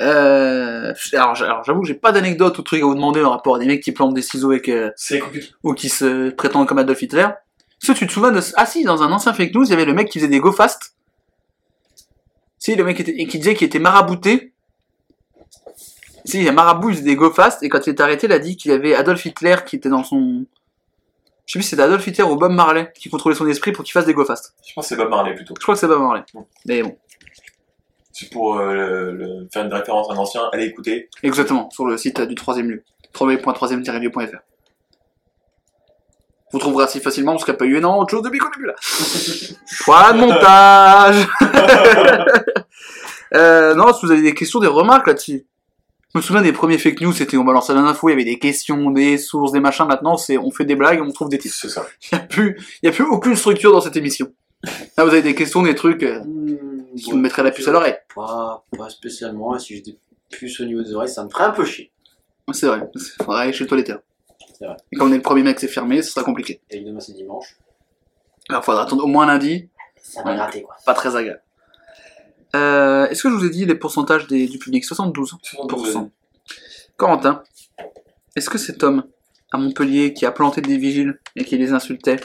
Euh, 0.00 0.92
alors, 1.12 1.34
j'avoue 1.64 1.82
que 1.82 1.86
j'ai 1.86 1.94
pas 1.94 2.10
d'anecdote 2.10 2.58
ou 2.58 2.62
de 2.62 2.66
truc 2.66 2.82
à 2.82 2.86
vous 2.86 2.94
demander 2.94 3.22
en 3.22 3.30
rapport 3.30 3.56
à 3.56 3.58
des 3.60 3.66
mecs 3.66 3.82
qui 3.82 3.92
plantent 3.92 4.14
des 4.14 4.22
ciseaux 4.22 4.50
avec, 4.50 4.70
C'est 4.96 5.20
compliqué. 5.20 5.48
ou 5.62 5.74
qui 5.74 5.88
se 5.88 6.30
prétendent 6.30 6.66
comme 6.66 6.78
Adolf 6.78 7.00
Hitler. 7.00 7.28
Est-ce 7.82 7.92
que 7.92 7.98
tu 7.98 8.06
te 8.06 8.12
souviens 8.12 8.32
de... 8.32 8.40
Ah 8.56 8.66
si, 8.66 8.84
dans 8.84 9.02
un 9.02 9.12
ancien 9.12 9.32
fake 9.32 9.54
news, 9.54 9.64
il 9.64 9.70
y 9.70 9.72
avait 9.72 9.84
le 9.84 9.94
mec 9.94 10.08
qui 10.08 10.18
faisait 10.18 10.28
des 10.30 10.40
go 10.40 10.52
fast. 10.52 10.94
Si, 12.58 12.74
le 12.74 12.84
mec 12.84 12.98
était... 13.00 13.14
et 13.20 13.26
qui 13.26 13.38
disait 13.38 13.54
qu'il 13.54 13.66
était 13.66 13.78
marabouté. 13.78 14.52
Si, 16.24 16.38
il 16.38 16.44
y 16.44 16.48
a 16.48 16.52
marabout, 16.52 16.90
il 16.90 16.94
faisait 16.96 17.04
des 17.06 17.16
go 17.16 17.30
fast, 17.32 17.62
et 17.62 17.68
quand 17.68 17.86
il 17.86 17.90
est 17.90 18.00
arrêté, 18.00 18.26
il 18.26 18.32
a 18.32 18.38
dit 18.38 18.56
qu'il 18.56 18.70
y 18.70 18.74
avait 18.74 18.94
Adolf 18.94 19.24
Hitler 19.24 19.56
qui 19.64 19.76
était 19.76 19.88
dans 19.88 20.04
son... 20.04 20.44
Je 21.46 21.52
sais 21.54 21.58
plus 21.60 21.62
si 21.62 21.70
c'était 21.70 21.82
Adolf 21.82 22.06
Hitler 22.06 22.24
ou 22.24 22.36
Bob 22.36 22.52
Marley 22.52 22.92
qui 22.94 23.08
contrôlait 23.08 23.34
son 23.36 23.46
esprit 23.46 23.72
pour 23.72 23.82
qu'il 23.84 23.92
fasse 23.92 24.04
des 24.04 24.12
go 24.12 24.24
fast. 24.24 24.54
Je 24.66 24.74
pense 24.74 24.84
que 24.84 24.88
c'est 24.90 24.96
Bob 24.96 25.08
Marley 25.08 25.34
plutôt. 25.34 25.54
Je 25.56 25.62
crois 25.62 25.74
que 25.74 25.80
c'est 25.80 25.86
Bob 25.86 26.02
Marley. 26.02 26.22
Mais 26.66 26.82
bon, 26.82 26.98
C'est 28.12 28.28
pour 28.30 28.58
euh, 28.58 28.74
le- 28.74 29.12
le- 29.16 29.48
faire 29.50 29.64
une 29.64 29.72
référence 29.72 30.10
à 30.10 30.14
un 30.14 30.16
ancien. 30.18 30.42
Allez 30.52 30.64
écouter. 30.66 31.08
exactement, 31.22 31.70
sur 31.70 31.86
le 31.86 31.96
site 31.96 32.20
du 32.20 32.34
troisième 32.34 32.68
lieu. 32.70 32.82
www.3ème-lieu.fr. 33.18 34.36
Vous 36.52 36.58
trouverez 36.58 36.84
assez 36.84 37.00
facilement 37.00 37.32
parce 37.32 37.44
qu'il 37.44 37.52
n'y 37.52 37.56
a 37.56 37.58
pas 37.58 37.64
eu 37.66 37.76
énormément 37.76 38.04
de 38.04 38.10
choses 38.10 38.22
depuis 38.22 38.38
qu'on 38.38 38.48
est 38.48 38.52
plus 38.52 38.66
là. 38.66 38.74
Point 39.84 40.12
de 40.14 40.18
montage 40.18 41.28
euh, 43.34 43.74
Non, 43.74 43.92
si 43.92 44.06
vous 44.06 44.12
avez 44.12 44.22
des 44.22 44.34
questions, 44.34 44.58
des 44.60 44.66
remarques 44.66 45.06
là-dessus. 45.06 45.46
Je 46.14 46.18
me 46.18 46.22
souviens 46.22 46.40
des 46.40 46.52
premiers 46.52 46.78
fake 46.78 47.02
news, 47.02 47.12
c'était 47.12 47.36
on 47.36 47.44
balance 47.44 47.68
la 47.68 47.80
info, 47.80 48.08
il 48.08 48.12
y 48.12 48.14
avait 48.14 48.24
des 48.24 48.38
questions, 48.38 48.90
des 48.90 49.18
sources, 49.18 49.52
des 49.52 49.60
machins. 49.60 49.86
Maintenant, 49.86 50.16
c'est 50.16 50.38
on 50.38 50.50
fait 50.50 50.64
des 50.64 50.74
blagues, 50.74 51.02
on 51.02 51.10
trouve 51.12 51.28
des 51.28 51.36
titres. 51.38 51.54
C'est 51.60 51.68
ça. 51.68 51.86
Il 52.10 52.16
n'y 52.16 52.22
a, 52.24 52.26
plus- 52.26 52.56
il 52.82 52.86
y 52.86 52.88
a 52.88 52.92
plus 52.92 53.04
aucune 53.04 53.36
structure 53.36 53.72
dans 53.72 53.82
cette 53.82 53.96
émission. 53.96 54.32
Là, 54.96 55.04
vous 55.04 55.10
avez 55.10 55.20
des 55.22 55.34
questions, 55.34 55.62
des 55.62 55.74
trucs 55.74 56.02
euh, 56.02 56.20
qui 56.96 57.12
me 57.12 57.18
mettraient 57.20 57.42
la 57.42 57.50
puce 57.50 57.68
à 57.68 57.72
l'oreille. 57.72 57.94
Pas, 58.14 58.64
pas 58.76 58.88
spécialement. 58.88 59.54
Et 59.54 59.58
si 59.58 59.76
j'ai 59.76 59.82
des 59.82 59.98
puces 60.30 60.58
au 60.60 60.64
niveau 60.64 60.82
des 60.82 60.94
oreilles, 60.94 61.10
ça 61.10 61.22
me 61.24 61.28
ferait 61.28 61.44
un 61.44 61.50
peu 61.50 61.64
chier. 61.66 61.92
C'est 62.52 62.66
vrai, 62.66 62.88
faudra 63.18 63.40
aller 63.42 63.52
chez 63.52 63.64
le 63.64 63.68
toiletteur. 63.68 64.00
Vrai. 64.60 64.76
Et 64.92 64.96
quand 64.96 65.06
on 65.08 65.12
est 65.12 65.16
le 65.16 65.22
premier 65.22 65.42
mec, 65.42 65.58
c'est 65.60 65.68
fermé, 65.68 66.02
ce 66.02 66.10
sera 66.10 66.24
compliqué. 66.24 66.60
Et 66.70 66.80
demain, 66.80 67.00
c'est 67.00 67.12
dimanche. 67.12 67.56
Alors, 68.48 68.62
il 68.62 68.64
faudra 68.64 68.82
attendre 68.82 69.04
au 69.04 69.06
moins 69.06 69.26
lundi, 69.26 69.68
Ça 70.02 70.22
va 70.22 70.34
gratter, 70.34 70.62
quoi. 70.62 70.76
pas 70.84 70.94
très 70.94 71.14
agréable. 71.16 71.42
Euh, 72.56 73.06
Est-ce 73.08 73.22
que 73.22 73.30
je 73.30 73.34
vous 73.34 73.44
ai 73.44 73.50
dit 73.50 73.66
les 73.66 73.74
pourcentages 73.74 74.26
des- 74.26 74.46
du 74.48 74.58
public? 74.58 74.84
72 74.84 75.34
72%. 75.42 76.10
Corentin, 76.96 77.42
est-ce 78.34 78.48
que 78.50 78.58
cet 78.58 78.82
homme 78.82 79.04
à 79.52 79.58
Montpellier 79.58 80.12
qui 80.14 80.26
a 80.26 80.32
planté 80.32 80.60
des 80.60 80.76
vigiles 80.78 81.20
et 81.36 81.44
qui 81.44 81.56
les 81.58 81.72
insultait 81.72 82.16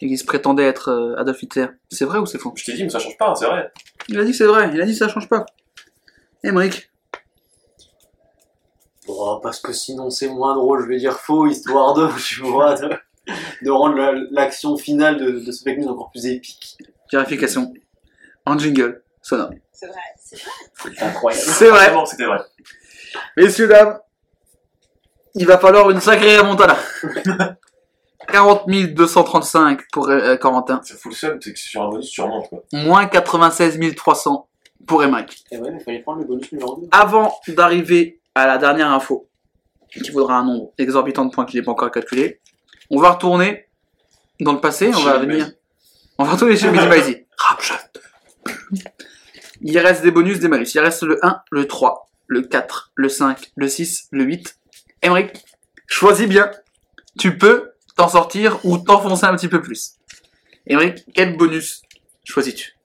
et 0.00 0.08
qui 0.08 0.16
se 0.18 0.24
prétendait 0.24 0.64
être 0.64 0.88
euh, 0.90 1.16
Adolf 1.20 1.42
Hitler, 1.42 1.66
c'est 1.90 2.04
vrai 2.04 2.18
ou 2.18 2.26
c'est 2.26 2.38
faux? 2.38 2.52
Je 2.56 2.64
t'ai 2.64 2.74
dit, 2.74 2.84
mais 2.84 2.90
ça 2.90 2.98
change 3.00 3.16
pas, 3.18 3.30
hein, 3.30 3.34
c'est 3.34 3.46
vrai. 3.46 3.70
Il 4.08 4.18
a 4.18 4.24
dit 4.24 4.30
que 4.30 4.36
c'est 4.36 4.46
vrai, 4.46 4.70
il 4.72 4.80
a 4.80 4.84
dit 4.86 4.92
que 4.92 4.98
ça 4.98 5.08
change 5.08 5.28
pas. 5.28 5.44
Émeric, 6.42 6.90
Oh, 9.08 9.38
parce 9.42 9.60
que 9.60 9.72
sinon, 9.72 10.10
c'est 10.10 10.28
moins 10.28 10.54
drôle. 10.54 10.82
Je 10.84 10.88
vais 10.88 10.98
dire 10.98 11.18
faux, 11.18 11.46
histoire 11.46 11.94
de, 11.94 12.08
tu 12.26 12.40
vois, 12.42 12.74
de, 12.74 12.90
de 13.62 13.70
rendre 13.70 13.96
la- 13.96 14.14
l'action 14.30 14.76
finale 14.76 15.18
de, 15.18 15.40
de 15.40 15.52
ce 15.52 15.62
fake 15.62 15.78
news 15.78 15.88
encore 15.90 16.10
plus 16.10 16.26
épique. 16.26 16.76
vérification. 17.12 17.72
En 18.46 18.58
jingle, 18.58 19.02
sonore. 19.22 19.50
C'est 19.72 19.86
vrai, 19.86 19.96
c'est 20.22 20.36
vrai. 20.36 20.92
C'est 20.96 21.02
incroyable. 21.02 21.44
C'est 21.46 21.68
vrai. 21.70 21.94
C'était 22.06 22.24
vrai. 22.26 22.40
Messieurs, 23.36 23.68
dames, 23.68 23.98
il 25.34 25.46
va 25.46 25.58
falloir 25.58 25.90
une 25.90 26.00
sacrée 26.00 26.38
remontada. 26.38 26.76
40 28.32 28.66
235 28.94 29.80
pour 29.92 30.08
euh, 30.08 30.36
Corentin, 30.36 30.80
fout 30.82 31.12
le 31.12 31.16
seum, 31.16 31.38
c'est 31.42 31.52
que 31.52 31.58
sur 31.58 31.82
un 31.82 31.88
bonus, 31.90 32.10
tu 32.10 32.22
remontes, 32.22 32.48
quoi. 32.48 32.62
moins 32.72 33.06
96 33.06 33.78
300 33.94 34.48
pour 34.86 35.04
Emmerich. 35.04 35.44
Et 35.50 35.58
ouais, 35.58 35.70
mais 35.70 35.78
fallait 35.80 36.00
prendre 36.00 36.20
le 36.20 36.24
bonus 36.26 36.50
numéro 36.50 36.76
2. 36.80 36.88
Avant 36.90 37.34
d'arriver 37.48 38.20
à 38.34 38.46
la 38.46 38.58
dernière 38.58 38.90
info, 38.90 39.28
qui 39.90 40.10
vaudra 40.10 40.38
un 40.38 40.44
nombre 40.44 40.72
exorbitant 40.78 41.24
de 41.24 41.30
points 41.30 41.46
je 41.48 41.56
n'ai 41.56 41.62
pas 41.62 41.72
encore 41.72 41.90
calculé, 41.90 42.40
on 42.90 43.00
va 43.00 43.12
retourner 43.12 43.68
dans 44.40 44.52
le 44.52 44.60
passé, 44.60 44.90
on 44.94 45.02
va 45.02 45.18
venir... 45.18 45.50
On 46.18 46.24
va 46.24 46.32
retourner 46.32 46.56
chez. 46.56 46.68
Rapshot. 47.36 47.74
Il 49.62 49.78
reste 49.78 50.02
des 50.02 50.10
bonus, 50.10 50.38
des 50.38 50.48
malus. 50.48 50.68
Il 50.74 50.80
reste 50.80 51.02
le 51.02 51.24
1, 51.24 51.42
le 51.50 51.66
3, 51.66 52.08
le 52.26 52.42
4, 52.42 52.92
le 52.94 53.08
5, 53.08 53.52
le 53.56 53.68
6, 53.68 54.08
le 54.12 54.24
8. 54.24 54.58
Emmerich, 55.02 55.32
choisis 55.86 56.28
bien. 56.28 56.50
Tu 57.18 57.36
peux 57.36 57.72
t'en 57.96 58.08
sortir 58.08 58.64
ou 58.64 58.78
t'enfoncer 58.78 59.24
un 59.24 59.34
petit 59.34 59.48
peu 59.48 59.60
plus. 59.60 59.96
Emmerich, 60.66 61.04
quel 61.14 61.36
bonus 61.36 61.82
choisis-tu? 62.24 62.76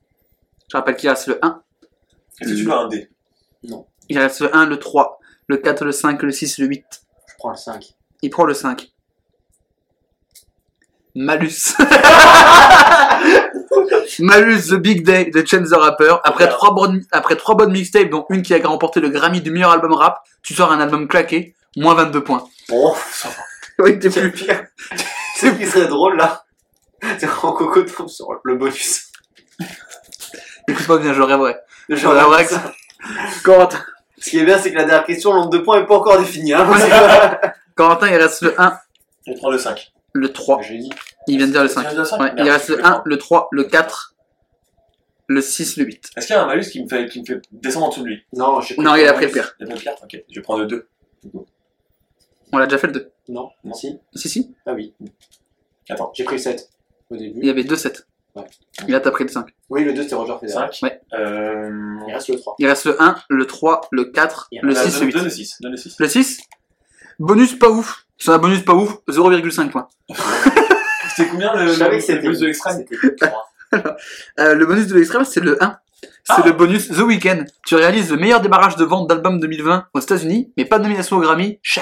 Je 0.72 0.78
rappelle 0.78 0.95
qu'il 0.95 1.10
reste 1.10 1.28
le 1.28 1.43
1, 1.43 1.62
Est-ce 2.41 2.50
que 2.50 2.56
tu 2.56 2.64
veux 2.64 2.72
un 2.72 2.88
dé? 2.88 3.10
Il 4.10 4.18
reste 4.18 4.41
le 4.41 4.56
1, 4.56 4.66
le 4.66 4.78
3, 4.78 5.18
le 5.50 5.58
4, 5.58 5.84
le 5.84 5.91
5, 5.91 6.22
le 6.24 6.32
6, 6.32 6.60
le 6.60 6.68
8. 6.68 6.86
Je 7.28 7.34
prends 7.38 7.50
le 7.50 7.58
5. 7.58 7.84
Il 8.22 8.30
prend 8.30 8.45
le 8.45 8.54
5. 8.54 8.88
Malus. 11.16 11.74
Malus 14.20 14.62
The 14.70 14.76
Big 14.76 15.04
Day 15.04 15.26
de 15.32 15.43
Chance 15.45 15.70
the 15.70 15.74
Rapper. 15.76 16.16
Après 16.24 16.45
Regarde. 16.45 16.58
trois 16.58 16.74
bonnes, 16.76 17.04
après 17.12 17.36
trois 17.36 17.56
bonnes 17.56 17.72
mixtapes, 17.72 18.10
dont 18.10 18.26
une 18.30 18.41
qui 18.43 18.54
a 18.54 18.68
remporté 18.68 19.00
le 19.00 19.10
Grammy 19.10 19.41
du 19.41 19.50
meilleur 19.52 19.72
album 19.72 19.93
rap, 19.93 20.22
tu 20.43 20.54
sors 20.54 20.72
un 20.72 20.80
album 20.80 21.08
claqué, 21.08 21.56
moins 21.76 21.95
22 21.95 22.24
points. 22.24 22.47
Oh, 22.72 22.95
ça 23.12 23.30
va. 23.30 23.36
Oui, 23.80 23.97
t'es 23.97 24.12
C'est 24.12 24.30
plus. 24.30 24.45
pire. 24.45 24.66
Ce 25.38 25.47
qui 25.47 25.66
serait 25.66 25.88
drôle 25.88 26.18
là, 26.18 26.43
c'est 27.18 27.30
en 27.30 27.54
coco 27.54 27.82
tombe 27.84 28.10
sur 28.10 28.28
le 28.43 28.56
bonus. 28.56 29.06
Écoute-moi 30.68 31.00
bien, 31.00 31.14
je 31.14 31.22
rêverais. 31.22 31.58
Genre, 31.88 32.14
la 32.14 32.26
vraie 32.26 32.45
ça. 32.45 32.74
Corentin, 33.41 33.82
Ce 34.20 34.30
qui 34.30 34.38
est 34.39 34.45
bien, 34.45 34.57
c'est 34.57 34.72
que 34.72 34.78
la 34.78 34.86
dernière 34.86 35.05
question, 35.05 35.32
le 35.34 35.39
nombre 35.39 35.49
de 35.51 35.59
points 35.59 35.80
n'est 35.80 35.88
pas 35.88 35.95
encore 35.97 36.20
défini. 36.20 36.53
Hein, 36.53 36.67
Corentin, 37.76 38.09
il 38.09 38.15
reste 38.17 38.41
le 38.41 38.59
1, 38.59 38.78
On 39.28 39.34
prend 39.36 39.49
le 39.51 39.57
5. 39.57 39.91
le 40.13 40.32
3. 40.34 40.61
J'ai 40.61 40.78
dit. 40.78 40.89
Il 41.28 41.38
vient 41.38 41.47
de 41.47 41.51
dire 41.51 41.63
le 41.63 41.70
5. 41.70 41.82
Tu 41.88 41.89
viens 41.95 41.99
de 42.01 42.03
dire 42.03 42.03
le 42.03 42.09
5 42.09 42.20
Ouais, 42.22 42.34
il 42.43 42.49
reste 42.49 42.67
je 42.67 42.72
le 42.74 42.78
le 42.80 42.86
1, 42.86 42.91
prends. 42.91 43.01
le 43.05 43.17
3, 43.17 43.47
le 43.51 43.63
4, 43.63 44.15
le 45.28 45.41
6, 45.41 45.78
le 45.78 45.86
8. 45.86 46.09
Est-ce 46.17 46.28
qu'il 46.28 46.36
y 46.36 46.39
a 46.39 46.43
un 46.43 46.47
malus 46.47 46.65
qui 46.70 46.84
me 46.84 46.89
fait, 46.89 47.07
qui 47.07 47.22
me 47.22 47.26
fait 47.26 47.41
descendre 47.51 47.86
en 47.86 47.89
dessous 47.89 48.01
de 48.03 48.07
lui? 48.07 48.24
Non, 48.34 48.59
j'ai 48.61 48.76
Non, 48.78 48.95
il 48.95 49.07
a 49.07 49.13
pris 49.13 49.26
le 49.26 49.32
pire. 49.32 49.55
Il 49.59 49.65
a 49.65 49.70
pas 49.70 49.76
de 49.76 49.82
carte 49.84 50.03
Ok, 50.03 50.24
je 50.30 50.36
vais 50.36 50.41
prendre 50.41 50.61
le 50.61 50.67
2. 50.67 50.88
On 52.51 52.57
l'a 52.57 52.65
déjà 52.65 52.78
fait 52.80 52.88
le 52.88 52.93
2. 52.93 53.11
Non, 53.30 53.49
Non. 53.63 53.74
si. 53.74 53.99
Si, 54.15 54.28
si. 54.28 54.55
Ah 54.65 54.74
oui. 54.74 54.93
Attends. 55.89 56.11
J'ai 56.15 56.24
pris 56.24 56.36
le 56.36 56.41
7 56.41 56.67
au 57.11 57.15
début. 57.15 57.39
Il 57.41 57.45
y 57.47 57.49
avait 57.49 57.63
2 57.63 57.76
7. 57.76 58.07
Ouais. 58.36 58.43
Et 58.88 58.91
là, 58.91 58.99
t'as 58.99 59.11
pris 59.11 59.24
le 59.24 59.30
5. 59.30 59.47
Oui, 59.70 59.84
le 59.84 59.93
2 59.93 60.03
c'était 60.03 60.15
Roger 60.15 60.34
Federer. 60.39 60.67
5. 60.72 60.80
Ouais. 60.84 61.01
Euh... 61.13 61.99
Il 62.07 62.13
reste 62.13 62.30
le 62.30 62.38
3. 62.38 62.55
Il 62.59 62.67
reste 62.67 62.86
le 62.86 63.01
1, 63.01 63.15
le 63.30 63.45
3, 63.45 63.82
le 63.91 64.05
4, 64.05 64.47
Il 64.51 64.55
y 64.55 64.59
a 64.59 64.61
le 64.63 64.76
euh, 64.76 64.84
6, 64.84 64.99
le 65.01 65.05
8. 65.07 65.13
Donne 65.13 65.24
le 65.24 65.30
6. 65.30 65.57
Donne 65.61 65.72
le 65.72 65.78
6. 65.78 65.95
Le 65.99 66.07
6 66.07 66.41
Bonus 67.20 67.59
pas 67.59 67.70
ouf. 67.70 68.05
C'est 68.17 68.32
un 68.32 68.38
bonus 68.38 68.63
pas 68.63 68.74
ouf, 68.74 68.97
0,5 69.09 69.70
points. 69.70 69.88
C'était 71.15 71.30
combien 71.30 71.53
le, 71.55 71.65
le, 71.65 72.26
bonus 72.26 72.39
de 72.39 72.45
l'extrême 72.45 72.78
C'était 72.78 72.95
le 73.01 73.15
3. 73.15 73.45
Euh, 74.39 74.55
le 74.55 74.65
bonus 74.65 74.88
de 74.88 74.95
l'extrême, 74.95 75.24
c'est 75.24 75.41
le 75.41 75.63
1. 75.63 75.78
C'est 76.01 76.09
Ah. 76.30 76.41
le 76.43 76.53
bonus 76.53 76.88
The 76.89 77.01
Weeknd. 77.01 77.45
Tu 77.65 77.76
réalises 77.76 78.09
le 78.09 78.17
meilleur 78.17 78.41
débarrage 78.41 78.76
de 78.78 78.84
vente 78.84 79.07
d'album 79.07 79.39
2020 79.39 79.86
aux 79.93 79.99
États-Unis, 79.99 80.51
mais 80.57 80.65
pas 80.65 80.80
de 80.80 80.84
nomination 80.84 81.17
au 81.17 81.20
Grammy. 81.20 81.59
Chez 81.61 81.82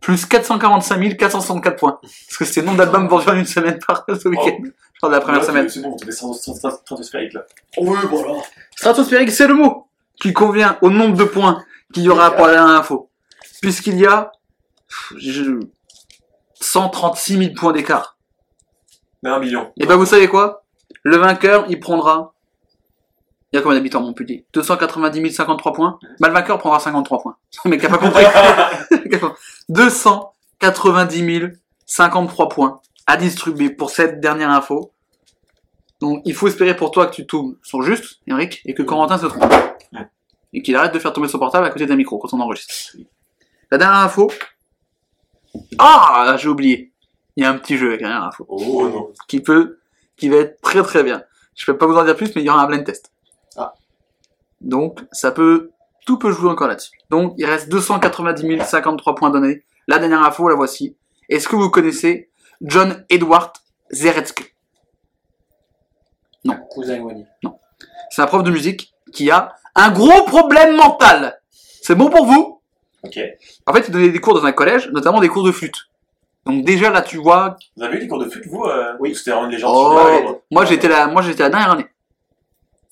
plus 0.00 0.24
445 0.24 1.16
464 1.18 1.76
points. 1.76 1.98
Parce 2.00 2.38
que 2.38 2.44
c'était 2.46 2.60
le 2.62 2.66
nombre 2.68 2.78
d'albums 2.78 3.06
vendus 3.06 3.28
en 3.28 3.34
une 3.34 3.44
semaine 3.44 3.78
par 3.86 4.06
The 4.06 4.24
Weeknd. 4.24 4.62
Je 4.64 4.89
de 5.08 5.12
la 5.14 5.20
première 5.20 5.44
semaine. 5.44 5.68
C'est 5.68 5.80
bon, 5.80 5.96
t'es 5.96 6.12
stratosphérique 6.12 7.32
là. 7.32 7.44
Oui, 7.78 7.98
voilà. 8.10 8.34
Stratosphérique, 8.76 9.30
c'est 9.30 9.46
le 9.46 9.54
mot 9.54 9.86
qui 10.20 10.32
convient 10.32 10.76
au 10.82 10.90
nombre 10.90 11.16
de 11.16 11.24
points 11.24 11.64
qu'il 11.92 12.02
y 12.02 12.08
aura 12.08 12.32
pour 12.32 12.46
la 12.46 12.52
dernière 12.54 12.74
info. 12.76 13.08
Puisqu'il 13.62 13.98
y 13.98 14.06
a 14.06 14.30
je- 15.16 15.60
136 16.60 17.38
000 17.38 17.54
points 17.54 17.72
d'écart. 17.72 18.16
Mais 19.22 19.30
un 19.30 19.38
million. 19.38 19.72
Et 19.78 19.86
ben 19.86 19.96
vous 19.96 20.06
savez 20.06 20.28
quoi? 20.28 20.64
Le 21.02 21.16
vainqueur, 21.16 21.64
il 21.68 21.80
prendra... 21.80 22.34
Il 23.52 23.56
y 23.56 23.58
a 23.58 23.62
combien 23.62 23.76
d'habitants 23.78 23.98
à 23.98 24.02
Montpellier 24.02 24.44
290 24.52 25.32
053 25.32 25.72
points. 25.72 25.98
Bah 26.20 26.28
le 26.28 26.34
vainqueur 26.34 26.58
prendra 26.58 26.78
53 26.78 27.20
points. 27.20 27.36
Mais 27.64 27.78
qui 27.78 27.86
a 27.86 27.88
pas 27.88 27.98
compris. 27.98 28.24
290 29.68 31.52
053 31.86 32.48
points 32.48 32.80
à 33.10 33.16
distribuer 33.16 33.70
pour 33.70 33.90
cette 33.90 34.20
dernière 34.20 34.50
info. 34.50 34.92
Donc 36.00 36.22
il 36.24 36.32
faut 36.32 36.46
espérer 36.46 36.76
pour 36.76 36.92
toi 36.92 37.08
que 37.08 37.14
tu 37.14 37.26
tombes 37.26 37.56
sur 37.60 37.82
juste, 37.82 38.20
Eric, 38.28 38.62
et 38.64 38.72
que 38.72 38.84
Corentin 38.84 39.18
se 39.18 39.26
trompe. 39.26 39.52
Et 40.52 40.62
qu'il 40.62 40.76
arrête 40.76 40.94
de 40.94 40.98
faire 41.00 41.12
tomber 41.12 41.26
son 41.26 41.40
portable 41.40 41.66
à 41.66 41.70
côté 41.70 41.86
d'un 41.86 41.96
micro 41.96 42.18
quand 42.18 42.32
on 42.34 42.40
enregistre. 42.40 42.96
La 43.70 43.78
dernière 43.78 43.98
info. 43.98 44.30
Ah, 45.78 46.36
j'ai 46.38 46.48
oublié. 46.48 46.92
Il 47.34 47.42
y 47.42 47.46
a 47.46 47.50
un 47.50 47.58
petit 47.58 47.76
jeu 47.76 47.88
avec 47.88 48.00
la 48.00 48.08
dernière 48.08 48.28
info 48.28 48.46
Oh 48.48 48.88
non. 48.88 49.12
qui 49.26 49.40
peut, 49.40 49.78
qui 50.16 50.28
va 50.28 50.36
être 50.36 50.60
très 50.60 50.82
très 50.82 51.02
bien. 51.02 51.24
Je 51.56 51.66
peux 51.66 51.76
pas 51.76 51.86
vous 51.86 51.96
en 51.96 52.04
dire 52.04 52.16
plus, 52.16 52.34
mais 52.36 52.42
il 52.42 52.44
y 52.44 52.50
aura 52.50 52.62
un 52.62 52.66
blind 52.66 52.84
test. 52.84 53.12
Ah. 53.56 53.74
Donc, 54.60 55.00
ça 55.10 55.32
peut, 55.32 55.70
tout 56.06 56.18
peut 56.18 56.30
jouer 56.30 56.50
encore 56.50 56.68
là-dessus. 56.68 56.96
Donc, 57.10 57.34
il 57.38 57.44
reste 57.44 57.68
290 57.68 58.64
053 58.64 59.14
points 59.16 59.30
donnés. 59.30 59.64
La 59.88 59.98
dernière 59.98 60.22
info, 60.22 60.48
la 60.48 60.54
voici. 60.54 60.96
Est-ce 61.28 61.48
que 61.48 61.56
vous 61.56 61.70
connaissez 61.70 62.29
John 62.62 63.04
Edward 63.08 63.52
Zeretsky 63.90 64.44
Cousin 66.70 66.94
éloigné. 66.94 67.26
C'est 68.10 68.22
un 68.22 68.26
prof 68.26 68.42
de 68.42 68.50
musique 68.50 68.92
qui 69.12 69.30
a 69.30 69.54
un 69.74 69.90
gros 69.90 70.24
problème 70.24 70.76
mental. 70.76 71.40
C'est 71.50 71.94
bon 71.94 72.08
pour 72.10 72.26
vous? 72.26 72.60
Ok. 73.02 73.18
En 73.66 73.72
fait, 73.74 73.84
il 73.88 73.92
donnait 73.92 74.08
des 74.10 74.20
cours 74.20 74.34
dans 74.34 74.44
un 74.46 74.52
collège, 74.52 74.88
notamment 74.92 75.20
des 75.20 75.28
cours 75.28 75.44
de 75.44 75.52
flûte. 75.52 75.76
Donc 76.46 76.64
déjà 76.64 76.90
là, 76.90 77.02
tu 77.02 77.18
vois. 77.18 77.56
Vous 77.76 77.82
avez 77.82 77.96
eu 77.98 78.00
des 78.00 78.08
cours 78.08 78.18
de 78.18 78.28
flûte, 78.28 78.46
vous 78.46 78.64
euh, 78.64 78.94
Oui. 79.00 79.10
ou 79.10 79.14
C'était 79.14 79.30
vraiment 79.30 79.46
une 79.46 79.52
légende 79.52 79.72
Oh, 79.74 80.40
moi 80.50 80.64
j'étais 80.64 80.88
la, 80.88 81.06
moi 81.06 81.22
j'étais 81.22 81.42
la 81.42 81.50
dernière 81.50 81.70
année. 81.72 81.86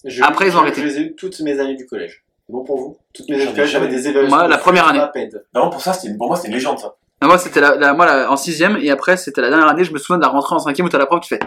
Je- 0.05 0.23
Après, 0.23 0.47
ils 0.49 0.57
ont 0.57 0.61
arrêté. 0.61 0.81
Je 0.83 0.87
les 0.87 0.99
ai 0.99 1.01
eu 1.03 1.15
toutes 1.17 1.41
mes 1.41 1.59
années 1.59 1.75
du 1.75 1.87
collège. 1.87 2.25
C'est 2.47 2.53
bon 2.53 2.65
pour 2.65 2.79
vous? 2.79 2.99
Toutes 3.13 3.29
mes 3.29 3.37
années 3.37 3.47
du 3.47 3.53
collège, 3.53 3.71
j'avais 3.71 3.89
des 3.89 4.07
évaluations. 4.09 4.37
Moi, 4.37 4.49
la 4.49 4.59
première 4.59 4.87
année. 4.89 5.01
Vraiment, 5.53 5.71
pour 5.71 5.81
ça, 5.81 5.93
c'était 5.93 6.15
pour 6.17 6.29
moi, 6.29 6.37
c'était 6.37 6.49
une 6.49 6.55
légende, 6.55 6.79
ça. 6.79 6.95
Ah, 7.21 7.27
Moi 7.27 7.39
c'était 7.39 7.61
la, 7.61 7.95
moi 7.95 8.07
la- 8.07 8.31
en 8.31 8.37
sixième 8.37 8.77
et 8.77 8.91
après 8.91 9.17
c'était 9.17 9.41
la 9.41 9.49
dernière 9.51 9.69
année. 9.69 9.85
Je 9.85 9.93
me 9.93 9.99
souviens 9.99 10.19
de 10.19 10.23
la 10.23 10.29
rentrée 10.29 10.55
en 10.55 10.59
cinquième 10.61 10.87
où 10.87 10.91
t'as 10.91 10.99
la 10.99 11.07
prof 11.07 11.21
qui 11.21 11.29
fait 11.29 11.41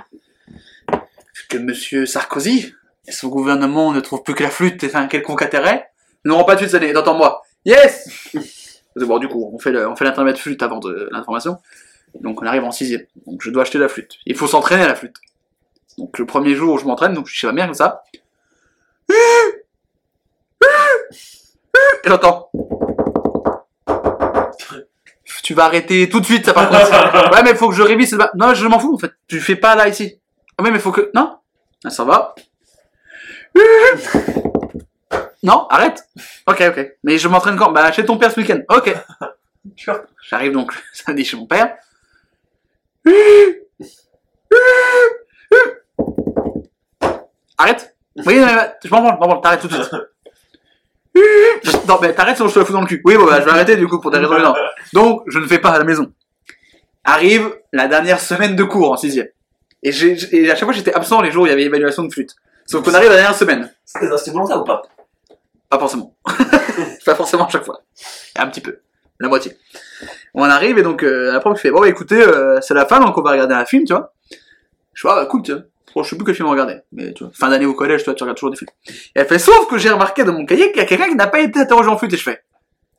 que 1.50 1.58
Monsieur 1.58 2.06
Sarkozy 2.06 2.74
et 3.08 3.12
son 3.12 3.28
gouvernement 3.30 3.92
ne 3.92 4.00
trouve 4.00 4.24
plus 4.24 4.34
que 4.36 4.44
la 4.44 4.50
flûte 4.50 4.84
et 4.84 4.96
un 4.96 5.08
quelconque 5.08 5.42
intérêt. 5.42 5.90
N'auront 6.24 6.44
pas 6.46 6.54
de 6.54 6.60
flûte 6.60 6.72
cette 6.72 6.82
année. 6.84 6.96
Entends-moi. 6.96 7.42
Yes. 7.66 8.10
Bon, 8.98 9.20
du 9.20 9.30
coup, 9.30 9.50
on 9.54 9.58
fait 9.58 9.72
le, 9.72 9.88
on 9.88 9.96
fait 9.96 10.04
l'intermède 10.04 10.38
flûte 10.38 10.62
avant 10.62 10.80
de 10.80 11.08
l'information. 11.14 11.60
Donc 12.20 12.42
on 12.42 12.46
arrive 12.46 12.66
en 12.66 12.72
sixième. 12.72 13.06
Donc 13.26 13.42
je 13.42 13.50
dois 13.50 13.62
acheter 13.64 13.78
la 13.78 13.88
flûte. 13.88 14.18
Il 14.26 14.36
faut 14.36 14.48
s'entraîner 14.48 14.84
à 14.84 14.88
la 14.88 14.96
flûte. 14.96 15.16
Donc 15.98 16.20
le 16.20 16.26
premier 16.26 16.56
jour 16.56 16.74
où 16.74 16.78
je 16.78 16.84
m'entraîne, 16.84 17.14
donc 17.14 17.28
je 17.28 17.34
suis 17.38 17.48
ma 17.48 17.54
mère 17.54 17.68
comme 17.68 17.74
ça. 17.74 18.04
Et 22.04 22.10
j'entends. 22.10 22.50
Tu 25.52 25.56
vas 25.56 25.66
arrêter 25.66 26.08
tout 26.08 26.22
de 26.22 26.26
suite, 26.26 26.46
ça 26.46 26.54
par 26.54 26.70
contre. 26.70 26.90
Ouais, 27.34 27.44
mais 27.44 27.54
faut 27.56 27.68
que 27.68 27.76
je 27.76 27.82
révise. 27.82 28.18
Non, 28.36 28.54
je 28.54 28.66
m'en 28.68 28.80
fous 28.80 28.94
en 28.94 28.98
fait. 28.98 29.12
Tu 29.28 29.42
fais 29.42 29.58
pas 29.58 29.76
là 29.76 29.90
ici. 29.90 30.18
Ah, 30.58 30.64
mais 30.64 30.72
mais 30.72 30.80
faut 30.80 30.94
que. 30.94 31.12
Non 31.14 31.40
Ah, 31.84 31.90
Ça 31.90 32.06
va. 32.06 32.34
Non, 35.44 35.68
arrête. 35.70 36.08
Ok, 36.48 36.64
ok. 36.70 36.92
Mais 37.04 37.18
je 37.18 37.28
m'entraîne 37.28 37.58
quand? 37.58 37.74
Bah, 37.74 37.92
chez 37.92 38.06
ton 38.06 38.18
père 38.18 38.32
ce 38.32 38.40
week-end. 38.40 38.60
Ok. 38.70 38.96
J'arrive 40.30 40.54
donc 40.54 40.72
samedi 40.94 41.26
chez 41.26 41.36
mon 41.36 41.48
père. 41.48 41.76
Arrête. 47.58 47.98
Oui, 48.26 48.36
je 48.86 48.90
m'en 48.90 49.02
branle, 49.02 49.16
je 49.16 49.20
m'en 49.20 49.28
branle. 49.28 49.42
T'arrêtes 49.42 49.60
tout 49.62 49.68
de 49.68 49.74
suite. 49.74 49.92
Non, 51.88 52.00
mais 52.02 52.14
t'arrêtes 52.14 52.38
sinon 52.38 52.48
je 52.50 52.54
te 52.54 52.60
la 52.60 52.66
fous 52.66 52.74
dans 52.74 52.82
le 52.82 52.88
cul. 52.88 53.02
Oui, 53.06 53.18
bon, 53.18 53.26
bah, 53.26 53.40
je 53.40 53.46
vais 53.46 53.52
arrêter 53.52 53.76
du 53.76 53.88
coup 53.88 54.00
pour 54.00 54.12
des 54.12 54.18
raisons 54.20 54.38
énormes. 54.38 54.58
Donc, 54.94 55.24
je 55.28 55.40
ne 55.40 55.48
fais 55.48 55.60
pas 55.60 55.72
à 55.72 55.78
la 55.80 55.84
maison. 55.84 56.12
Arrive 57.04 57.54
la 57.74 57.88
dernière 57.88 58.20
semaine 58.20 58.56
de 58.56 58.64
cours 58.64 58.92
en 58.92 58.98
sixième. 58.98 59.28
Et, 59.84 59.92
j'ai- 59.92 60.18
et 60.36 60.50
à 60.52 60.56
chaque 60.56 60.66
fois, 60.66 60.74
j'étais 60.74 60.94
absent 60.94 61.22
les 61.22 61.32
jours 61.32 61.44
où 61.44 61.46
il 61.48 61.50
y 61.50 61.54
avait 61.54 61.64
évaluation 61.64 62.04
de 62.04 62.14
flûte. 62.14 62.36
Sauf 62.66 62.84
qu'on 62.84 62.94
arrive 62.94 63.08
à 63.08 63.16
la 63.16 63.18
dernière 63.18 63.36
semaine. 63.38 63.74
C'était 63.84 64.08
c'était 64.18 64.32
volontaire 64.32 64.62
ou 64.62 64.64
pas? 64.64 64.82
Pas 65.70 65.80
forcément. 65.80 66.16
pas 67.06 67.16
forcément 67.16 67.46
à 67.48 67.50
chaque 67.50 67.66
fois. 67.66 67.82
Un 68.36 68.48
petit 68.48 68.62
peu. 68.62 68.80
La 69.20 69.28
moitié. 69.28 69.58
On 70.34 70.44
arrive 70.44 70.78
et 70.78 70.84
donc 70.84 71.04
euh, 71.04 71.32
la 71.32 71.40
prof 71.40 71.60
fait 71.60 71.72
Bon, 71.72 71.82
bah, 71.82 71.90
écoutez, 71.90 72.22
euh, 72.22 72.60
c'est 72.62 72.74
la 72.74 72.86
fin 72.86 73.00
donc 73.00 73.18
on 73.18 73.22
va 73.22 73.32
regarder 73.32 73.56
un 73.56 73.66
film, 73.66 73.84
tu 73.86 73.94
vois. 73.94 74.14
Je 74.94 75.02
vois, 75.02 75.14
ah, 75.18 75.22
bah, 75.22 75.26
cool, 75.26 75.42
tu 75.44 75.52
vois. 75.54 75.62
Je 75.96 76.04
sais 76.04 76.16
plus 76.16 76.26
quel 76.26 76.36
film 76.36 76.48
on 76.48 76.52
regardait. 76.52 76.84
Mais 76.92 77.14
tu 77.14 77.24
vois, 77.24 77.34
fin 77.34 77.50
d'année 77.50 77.66
au 77.66 77.74
collège, 77.74 78.04
toi, 78.04 78.14
tu 78.14 78.24
regardes 78.24 78.38
toujours 78.38 78.52
des 78.52 78.58
films. 78.58 78.70
Et 78.88 78.94
elle 79.16 79.28
fait 79.28 79.40
Sauf 79.40 79.68
que 79.68 79.78
j'ai 79.78 79.90
remarqué 79.90 80.24
dans 80.24 80.34
mon 80.34 80.46
cahier 80.46 80.72
qu'il 80.72 80.82
y 80.82 80.86
a 80.86 80.86
quelqu'un 80.86 81.10
qui 81.10 81.16
n'a 81.16 81.28
pas 81.28 81.40
été 81.40 81.60
interrogé 81.60 81.90
en 81.90 81.98
flûte. 81.98 82.14
Et 82.14 82.18
je 82.18 82.24
fais 82.24 82.44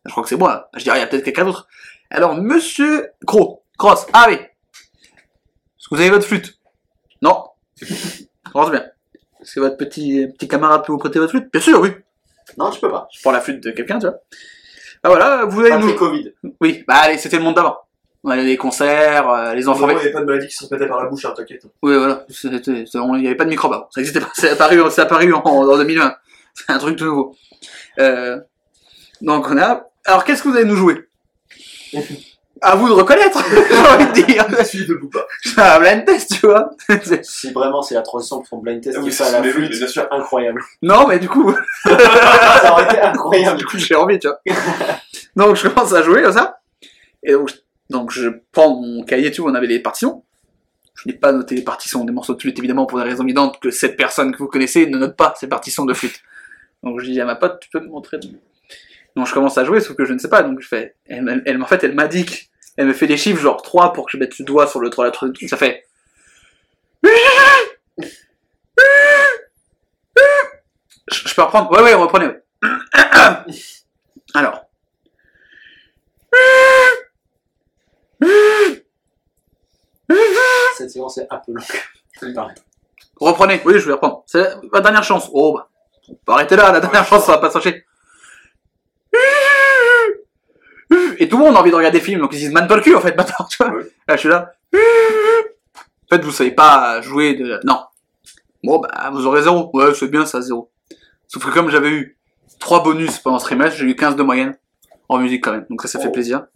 Je 0.04 0.10
crois 0.10 0.22
que 0.22 0.28
c'est 0.28 0.36
moi. 0.36 0.68
Je 0.76 0.82
dis 0.82 0.90
Ah, 0.90 0.96
il 0.96 1.00
y 1.00 1.02
a 1.02 1.06
peut-être 1.06 1.24
quelqu'un 1.24 1.44
d'autre. 1.44 1.66
Alors, 2.10 2.34
monsieur 2.36 3.10
Gros, 3.24 3.64
Cross, 3.78 4.06
ah 4.12 4.26
oui. 4.28 4.34
Est-ce 4.34 5.88
que 5.88 5.94
vous 5.94 6.00
avez 6.00 6.10
votre 6.10 6.26
flûte? 6.26 6.58
Non. 7.22 7.44
Commence 8.52 8.70
bien. 8.70 8.84
Est-ce 9.40 9.54
que 9.54 9.60
votre 9.60 9.76
petit, 9.76 10.28
petit 10.28 10.46
camarade 10.46 10.84
peut 10.84 10.92
vous 10.92 10.98
prêter 10.98 11.18
votre 11.18 11.32
flûte? 11.32 11.50
Bien 11.50 11.60
sûr, 11.60 11.80
oui. 11.80 11.90
Non, 12.58 12.70
tu 12.70 12.80
peux 12.80 12.90
pas. 12.90 13.08
Je 13.12 13.20
prends 13.22 13.32
la 13.32 13.40
flûte 13.40 13.62
de 13.62 13.70
quelqu'un, 13.70 13.98
tu 13.98 14.06
vois. 14.06 14.18
Ah 15.02 15.08
voilà, 15.08 15.44
vous 15.46 15.60
avez 15.60 15.78
nous... 15.78 15.94
Covid. 15.94 16.32
Oui, 16.60 16.84
bah 16.86 16.94
allez, 17.02 17.18
c'était 17.18 17.38
le 17.38 17.42
monde 17.42 17.56
d'avant. 17.56 17.78
On 18.24 18.30
allait 18.30 18.42
à 18.42 18.44
des 18.44 18.56
concerts, 18.56 19.28
euh, 19.28 19.54
les 19.54 19.66
enfants... 19.66 19.88
il 19.88 19.94
n'y 19.96 20.00
avait 20.00 20.12
pas 20.12 20.20
de 20.20 20.26
maladie 20.26 20.46
qui 20.46 20.54
se 20.54 20.62
répétait 20.64 20.86
par 20.88 21.02
la 21.02 21.08
bouche, 21.08 21.24
hein, 21.24 21.34
t'inquiète. 21.36 21.64
Oui, 21.82 21.96
voilà, 21.96 22.24
il 22.44 22.50
n'y 23.20 23.26
avait 23.26 23.34
pas 23.34 23.44
de 23.44 23.50
microbe 23.50 23.72
avant. 23.72 23.88
Ça 23.90 24.00
existait 24.00 24.20
pas. 24.20 24.30
C'est 24.34 24.50
apparu, 24.50 24.80
c'est 24.90 25.00
apparu 25.00 25.32
en, 25.32 25.40
en 25.40 25.76
2020. 25.78 26.14
C'est 26.54 26.70
un 26.70 26.78
truc 26.78 26.96
tout 26.96 27.04
nouveau. 27.04 27.34
Euh, 27.98 28.38
donc 29.20 29.46
on 29.50 29.58
a... 29.58 29.86
Alors 30.04 30.24
qu'est-ce 30.24 30.42
que 30.42 30.48
vous 30.48 30.56
allez 30.56 30.66
nous 30.66 30.76
jouer? 30.76 31.08
À 32.64 32.76
vous 32.76 32.86
de 32.88 32.92
reconnaître, 32.92 33.42
j'ai 33.50 33.76
envie 33.76 34.06
de 34.22 34.24
dire. 34.24 34.64
Suite 34.64 34.88
de 34.88 34.94
Booba. 34.94 35.26
C'est 35.42 35.60
un 35.60 35.80
blind 35.80 36.04
test, 36.04 36.38
tu 36.38 36.46
vois. 36.46 36.70
Si 37.24 37.50
vraiment 37.50 37.82
c'est 37.82 37.96
la 37.96 38.02
transition 38.02 38.38
pour 38.38 38.48
ton 38.48 38.58
blind 38.58 38.80
test 38.80 38.94
Ah 38.96 39.00
qui 39.00 39.06
oui, 39.06 39.10
fait 39.10 39.24
c'est 39.24 39.34
à 39.34 39.40
la 39.40 39.50
flûte, 39.50 39.76
bien 39.76 39.88
sûr. 39.88 40.06
incroyable. 40.12 40.62
non, 40.80 41.08
mais 41.08 41.18
du 41.18 41.28
coup... 41.28 41.52
Ça 41.82 42.72
aurait 42.72 42.84
été 42.84 43.00
incroyable. 43.00 43.58
Du 43.58 43.64
coup, 43.66 43.78
j'ai 43.78 43.96
envie, 43.96 44.20
tu 44.20 44.28
vois. 44.28 44.38
donc, 45.34 45.56
je 45.56 45.66
commence 45.66 45.92
à 45.92 46.02
jouer 46.02 46.22
comme 46.22 46.34
ça. 46.34 46.60
Et 47.24 47.32
donc, 47.32 47.48
je, 47.48 47.54
donc, 47.92 48.10
je 48.10 48.28
prends 48.50 48.80
mon 48.80 49.04
cahier, 49.04 49.30
tu 49.30 49.42
vois, 49.42 49.50
on 49.52 49.54
avait 49.54 49.66
les 49.68 49.78
partitions. 49.78 50.24
Je 50.94 51.08
n'ai 51.08 51.14
pas 51.14 51.32
noté 51.32 51.54
les 51.54 51.62
partitions 51.62 52.04
des 52.04 52.12
morceaux 52.12 52.34
de 52.34 52.40
flûte, 52.40 52.58
évidemment, 52.58 52.86
pour 52.86 52.98
la 52.98 53.04
raison 53.04 53.22
évidente 53.24 53.60
que 53.60 53.70
cette 53.70 53.96
personne 53.96 54.32
que 54.32 54.38
vous 54.38 54.48
connaissez 54.48 54.86
ne 54.86 54.98
note 54.98 55.16
pas 55.16 55.34
ces 55.38 55.46
partitions 55.48 55.84
de 55.84 55.94
flûte. 55.94 56.20
Donc, 56.82 57.00
je 57.00 57.04
dis 57.10 57.20
à 57.20 57.24
ma 57.24 57.36
pote, 57.36 57.60
tu 57.60 57.70
peux 57.70 57.80
me 57.80 57.86
montrer. 57.88 58.18
Donc, 59.16 59.26
je 59.26 59.32
commence 59.32 59.56
à 59.58 59.64
jouer, 59.64 59.80
sauf 59.80 59.96
que 59.96 60.04
je 60.04 60.12
ne 60.12 60.18
sais 60.18 60.28
pas. 60.28 60.42
Donc, 60.42 60.60
je 60.60 60.66
fais. 60.66 60.96
Elle, 61.06 61.62
en 61.62 61.66
fait, 61.66 61.84
elle 61.84 61.94
m'a 61.94 62.08
dit 62.08 62.24
que- 62.24 62.34
Elle 62.76 62.86
me 62.86 62.92
fait 62.94 63.06
des 63.06 63.18
chiffres, 63.18 63.40
genre 63.40 63.60
3 63.62 63.92
pour 63.92 64.06
que 64.06 64.12
je 64.12 64.16
mette 64.16 64.38
le 64.38 64.44
doigt 64.44 64.66
sur 64.66 64.80
le 64.80 64.90
3 64.90 65.04
lettres. 65.04 65.30
Ça 65.46 65.56
fait. 65.56 65.84
Je, 71.10 71.34
peux 71.34 71.42
reprendre? 71.42 71.70
Ouais, 71.70 71.82
ouais, 71.82 71.94
reprenez. 71.94 72.28
Alors. 74.34 74.64
Cette 80.82 80.90
séquence 80.90 81.16
est 81.18 81.28
un 81.30 81.36
peu 81.38 81.52
longue. 81.52 82.44
Reprenez. 83.20 83.60
Oui, 83.64 83.74
je 83.78 83.86
vais 83.86 83.92
reprendre. 83.92 84.24
C'est 84.26 84.40
la- 84.42 84.60
ma 84.72 84.80
dernière 84.80 85.04
chance. 85.04 85.28
Oh, 85.32 85.52
bah. 85.54 85.68
On 86.08 86.14
peut 86.14 86.32
arrêter 86.32 86.56
là, 86.56 86.72
la 86.72 86.80
dernière 86.80 87.06
chance, 87.06 87.24
ça 87.24 87.32
va 87.32 87.38
pas 87.38 87.50
s'enchaîner. 87.50 87.84
Et 91.18 91.28
tout 91.28 91.38
le 91.38 91.44
monde 91.44 91.56
a 91.56 91.60
envie 91.60 91.70
de 91.70 91.76
regarder 91.76 91.98
des 92.00 92.04
films, 92.04 92.20
donc 92.20 92.32
ils 92.32 92.36
se 92.38 92.40
disent, 92.46 92.52
man 92.52 92.66
pas 92.66 92.74
le 92.76 92.82
cul, 92.82 92.94
en 92.96 93.00
fait, 93.00 93.14
maintenant, 93.16 93.46
tu 93.48 93.56
vois. 93.62 93.72
Là, 94.08 94.16
je 94.16 94.16
suis 94.16 94.28
là. 94.28 94.52
En 94.74 96.16
fait, 96.16 96.22
vous 96.22 96.32
savez 96.32 96.50
pas 96.50 97.00
jouer 97.00 97.34
de... 97.34 97.60
Non. 97.64 97.80
Bon, 98.64 98.78
bah, 98.80 99.10
vous 99.12 99.24
aurez 99.26 99.42
zéro. 99.42 99.70
Ouais, 99.72 99.94
c'est 99.94 100.08
bien, 100.08 100.26
ça, 100.26 100.40
zéro. 100.40 100.70
Sauf 101.28 101.44
que 101.46 101.50
comme 101.50 101.70
j'avais 101.70 101.90
eu 101.90 102.18
trois 102.58 102.82
bonus 102.82 103.18
pendant 103.20 103.38
ce 103.38 103.44
trimestre, 103.44 103.78
j'ai 103.78 103.86
eu 103.86 103.94
15 103.96 104.16
de 104.16 104.22
moyenne 104.22 104.58
en 105.08 105.18
musique 105.18 105.44
quand 105.44 105.52
même. 105.52 105.66
Donc 105.70 105.80
ça, 105.82 105.88
ça 105.88 106.00
fait 106.00 106.08
Oh. 106.08 106.12
plaisir. 106.12 106.46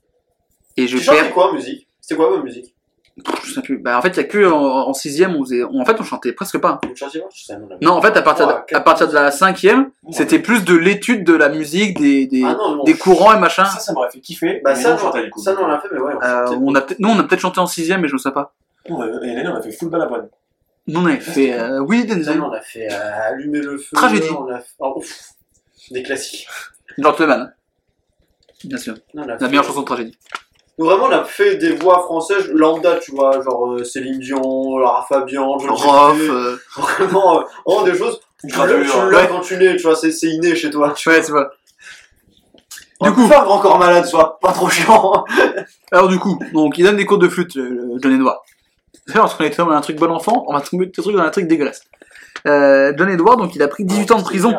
Et 0.77 0.87
je 0.89 0.99
Tu 0.99 1.07
perds... 1.07 1.33
quoi 1.33 1.51
en 1.51 1.55
musique? 1.55 1.87
C'était 2.01 2.17
quoi 2.17 2.29
votre 2.29 2.43
musique? 2.43 2.75
Je 3.45 3.55
sais 3.55 3.63
plus. 3.63 3.79
Bah, 3.79 3.97
en 3.99 4.03
fait, 4.03 4.09
il 4.11 4.17
y 4.19 4.21
a 4.21 4.25
que 4.25 4.47
en, 4.51 4.89
en 4.89 4.93
sixième, 4.93 5.35
on 5.37 5.43
faisait... 5.43 5.63
En 5.63 5.85
fait, 5.87 5.99
on 5.99 6.05
chantait 6.05 6.33
presque 6.33 6.59
pas. 6.59 6.81
Non, 7.81 7.93
en 7.93 8.03
fait, 8.03 8.15
à 8.17 8.21
partir, 8.23 8.47
de, 8.47 8.53
Trois, 8.53 8.67
à 8.75 8.81
partir 8.81 9.09
de 9.09 9.15
la 9.15 9.31
cinquième, 9.31 9.91
c'était 10.13 10.39
plus 10.39 10.65
de 10.65 10.75
l'étude 10.75 11.25
de 11.25 11.33
la 11.33 11.49
musique, 11.49 11.99
des, 11.99 12.27
des, 12.27 12.43
Ah 12.45 12.55
non, 12.55 12.77
non. 12.77 12.85
des 12.85 12.95
courants 12.95 13.35
et 13.35 13.39
machin. 13.39 13.65
Ça, 13.65 13.79
ça 13.81 13.93
m'aurait 13.95 14.11
fait 14.11 14.21
kiffer. 14.21 14.61
Bah 14.63 14.75
mais 14.75 14.83
ça, 14.83 14.91
non, 14.91 14.95
non, 14.97 15.01
chantait, 15.01 15.25
du 15.25 15.31
coup. 15.31 15.43
ça, 15.43 15.55
non, 15.55 15.61
on 15.65 15.67
l'a 15.69 15.81
fait, 15.81 15.89
mais 15.93 15.99
ouais. 16.01 16.13
on 16.15 16.23
Euh, 16.23 16.57
on 16.63 16.75
a 16.75 16.81
peut-être, 16.83 17.01
nous, 17.01 17.09
on 17.09 17.19
a 17.19 17.23
peut-être 17.25 17.41
chanté 17.41 17.59
en 17.59 17.67
sixième, 17.67 18.03
mais 18.03 18.09
je 18.09 18.15
ne 18.15 18.19
sais 18.19 18.33
pas. 18.33 18.53
Non, 18.91 19.03
et 19.23 19.35
l'année, 19.35 19.49
on 19.49 19.57
a 19.57 19.63
fait 19.63 19.73
full 19.73 19.89
balavoine. 19.89 20.29
Nous, 20.87 21.01
on 21.01 21.07
avait 21.07 21.19
fait, 21.19 21.55
euh, 21.59 21.81
oui, 21.81 22.05
Denzel, 22.05 22.39
non, 22.39 22.49
on 22.51 22.53
a 22.53 22.61
fait 22.61 22.87
euh, 22.93 23.29
Allumer 23.31 23.61
le 23.61 23.79
feu. 23.79 23.97
Tragédie. 23.97 24.29
On 24.31 24.49
a 24.53 24.59
fait... 24.61 24.67
oh, 24.79 24.95
ouf. 24.99 25.31
Des 25.91 26.03
classiques. 26.03 26.47
Gentleman. 26.99 27.55
Bien 28.65 28.79
sûr. 28.79 28.95
Non, 29.15 29.23
on 29.23 29.25
a 29.25 29.27
La 29.29 29.39
fait- 29.39 29.49
meilleure 29.49 29.65
chanson 29.65 29.81
de 29.81 29.87
tragédie. 29.87 30.19
Nous, 30.79 30.85
vraiment, 30.85 31.05
on 31.07 31.11
a 31.11 31.25
fait 31.25 31.57
des 31.57 31.73
voix 31.73 32.01
françaises 32.03 32.49
lambda, 32.53 32.99
tu 32.99 33.13
vois, 33.13 33.43
genre 33.43 33.73
euh, 33.73 33.85
Céline 33.85 34.19
Dion, 34.19 34.77
Lara 34.79 35.07
Fabian, 35.09 35.59
Johnny 35.59 35.75
Rof, 35.81 36.19
euh, 36.21 36.57
Vraiment, 36.77 37.39
euh, 37.39 37.43
vraiment 37.67 37.83
des 37.85 37.95
choses. 37.97 38.21
Tu 38.47 38.55
l'as 38.55 38.67
ouais. 38.67 39.29
quand 39.29 39.41
tu 39.41 39.57
nais, 39.57 39.77
tu 39.77 39.83
vois, 39.85 39.97
c'est 39.97 40.13
c'est 40.13 40.29
inné 40.29 40.55
chez 40.55 40.71
toi. 40.71 40.89
ouais, 41.07 41.23
c'est 41.23 41.33
vrai. 41.33 41.45
Du 43.01 43.13
coup, 43.13 43.27
faire 43.27 43.45
grand 43.45 43.59
corps 43.59 43.79
malade, 43.79 44.05
soit 44.07 44.39
pas 44.41 44.53
trop 44.53 44.69
chiant. 44.69 45.25
Alors, 45.93 46.09
du 46.09 46.19
coup, 46.19 46.39
donc, 46.53 46.77
il 46.79 46.85
donne 46.85 46.97
des 46.97 47.07
cours 47.07 47.19
de 47.19 47.29
flûte, 47.29 47.55
le 47.55 47.97
John 48.03 48.13
Edouard. 48.13 48.43
C'est 49.07 49.17
lorsqu'on 49.17 49.45
est 49.45 49.51
tombé 49.51 49.71
dans 49.71 49.77
un 49.77 49.81
truc 49.83 49.97
bon 49.99 50.11
enfant, 50.11 50.45
on 50.49 50.53
va 50.53 50.61
tomber 50.61 50.87
des 50.87 50.93
trucs 50.93 51.15
dans 51.15 51.23
un 51.23 51.31
truc 51.31 51.47
dégueulasse. 51.47 51.83
Euh, 52.47 52.93
John 52.97 53.09
Edouard, 53.11 53.37
donc, 53.37 53.55
il 53.55 53.63
a 53.63 53.69
pris 53.69 53.85
18 53.85 54.11
ans 54.13 54.19
de 54.19 54.25
prison. 54.25 54.55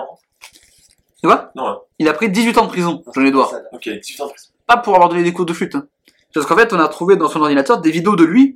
Tu 1.21 1.27
vois? 1.27 1.51
Non, 1.55 1.63
ouais. 1.69 1.75
Il 1.99 2.07
a 2.07 2.13
pris 2.13 2.29
18 2.29 2.57
ans 2.59 2.63
de 2.65 2.69
prison, 2.69 3.03
John 3.13 3.25
Edouard. 3.25 3.51
ok, 3.71 3.89
18 3.89 4.21
ans 4.21 4.27
de 4.27 4.31
prison. 4.31 4.49
Pas 4.67 4.77
pour 4.77 4.93
avoir 4.95 5.09
donné 5.09 5.23
des 5.23 5.33
cours 5.33 5.45
de 5.45 5.53
flûte. 5.53 5.75
hein. 5.75 5.85
Parce 6.33 6.45
qu'en 6.45 6.55
fait, 6.55 6.71
on 6.73 6.79
a 6.79 6.87
trouvé 6.87 7.15
dans 7.15 7.29
son 7.29 7.41
ordinateur 7.41 7.79
des 7.79 7.91
vidéos 7.91 8.15
de 8.15 8.23
lui. 8.23 8.55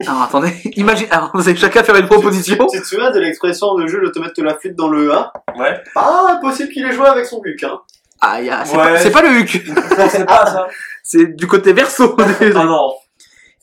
Alors, 0.00 0.22
attendez, 0.22 0.52
imagine, 0.76 1.06
alors, 1.10 1.30
vous 1.34 1.48
allez 1.48 1.56
chacun 1.58 1.82
faire 1.82 1.96
une 1.96 2.06
proposition. 2.08 2.66
Tu 2.70 2.80
te 2.80 2.86
souviens 2.86 3.10
de 3.10 3.20
l'expression 3.20 3.74
de 3.76 3.86
jeu 3.86 4.00
de 4.00 4.08
te 4.08 4.18
mettre 4.18 4.42
la 4.42 4.56
flûte 4.56 4.74
dans 4.76 4.88
le 4.88 5.12
1 5.12 5.32
Ouais. 5.56 5.82
Pas 5.94 6.32
impossible 6.32 6.70
qu'il 6.72 6.84
ait 6.86 6.92
joué 6.92 7.06
avec 7.06 7.24
son 7.26 7.40
buc, 7.40 7.62
hein. 7.64 7.80
Ah, 8.20 8.40
il 8.40 8.46
y 8.46 8.50
a- 8.50 8.64
c'est 8.64 8.76
Ouais. 8.76 8.92
pas, 8.94 8.98
c'est 8.98 9.10
pas 9.10 9.22
le 9.22 9.30
huc, 9.30 9.50
c'est 10.10 10.24
pas 10.26 10.46
ça. 10.46 10.68
c'est 11.02 11.34
du 11.36 11.46
côté 11.46 11.72
verso. 11.72 12.16
Ah 12.56 12.64
non. 12.64 12.92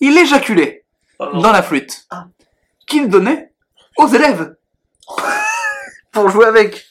Il 0.01 0.17
éjaculait 0.17 0.83
Ah 1.19 1.29
non. 1.33 1.41
dans 1.41 1.51
la 1.51 1.61
flûte 1.63 2.05
Ah. 2.09 2.25
qu'il 2.87 3.07
donnait 3.09 3.51
aux 3.97 4.07
élèves 4.07 4.55
pour 6.11 6.29
jouer 6.29 6.45
avec. 6.45 6.85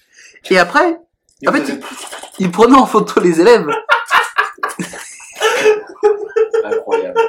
Et 0.50 0.58
après, 0.58 0.98
Il 1.40 1.48
En 1.48 1.52
fait, 1.52 1.78
il 2.40 2.50
prenait 2.50 2.74
en 2.76 2.84
photo 2.86 3.20
les 3.20 3.40
élèves. 3.40 3.68
Incroyable. 6.64 7.20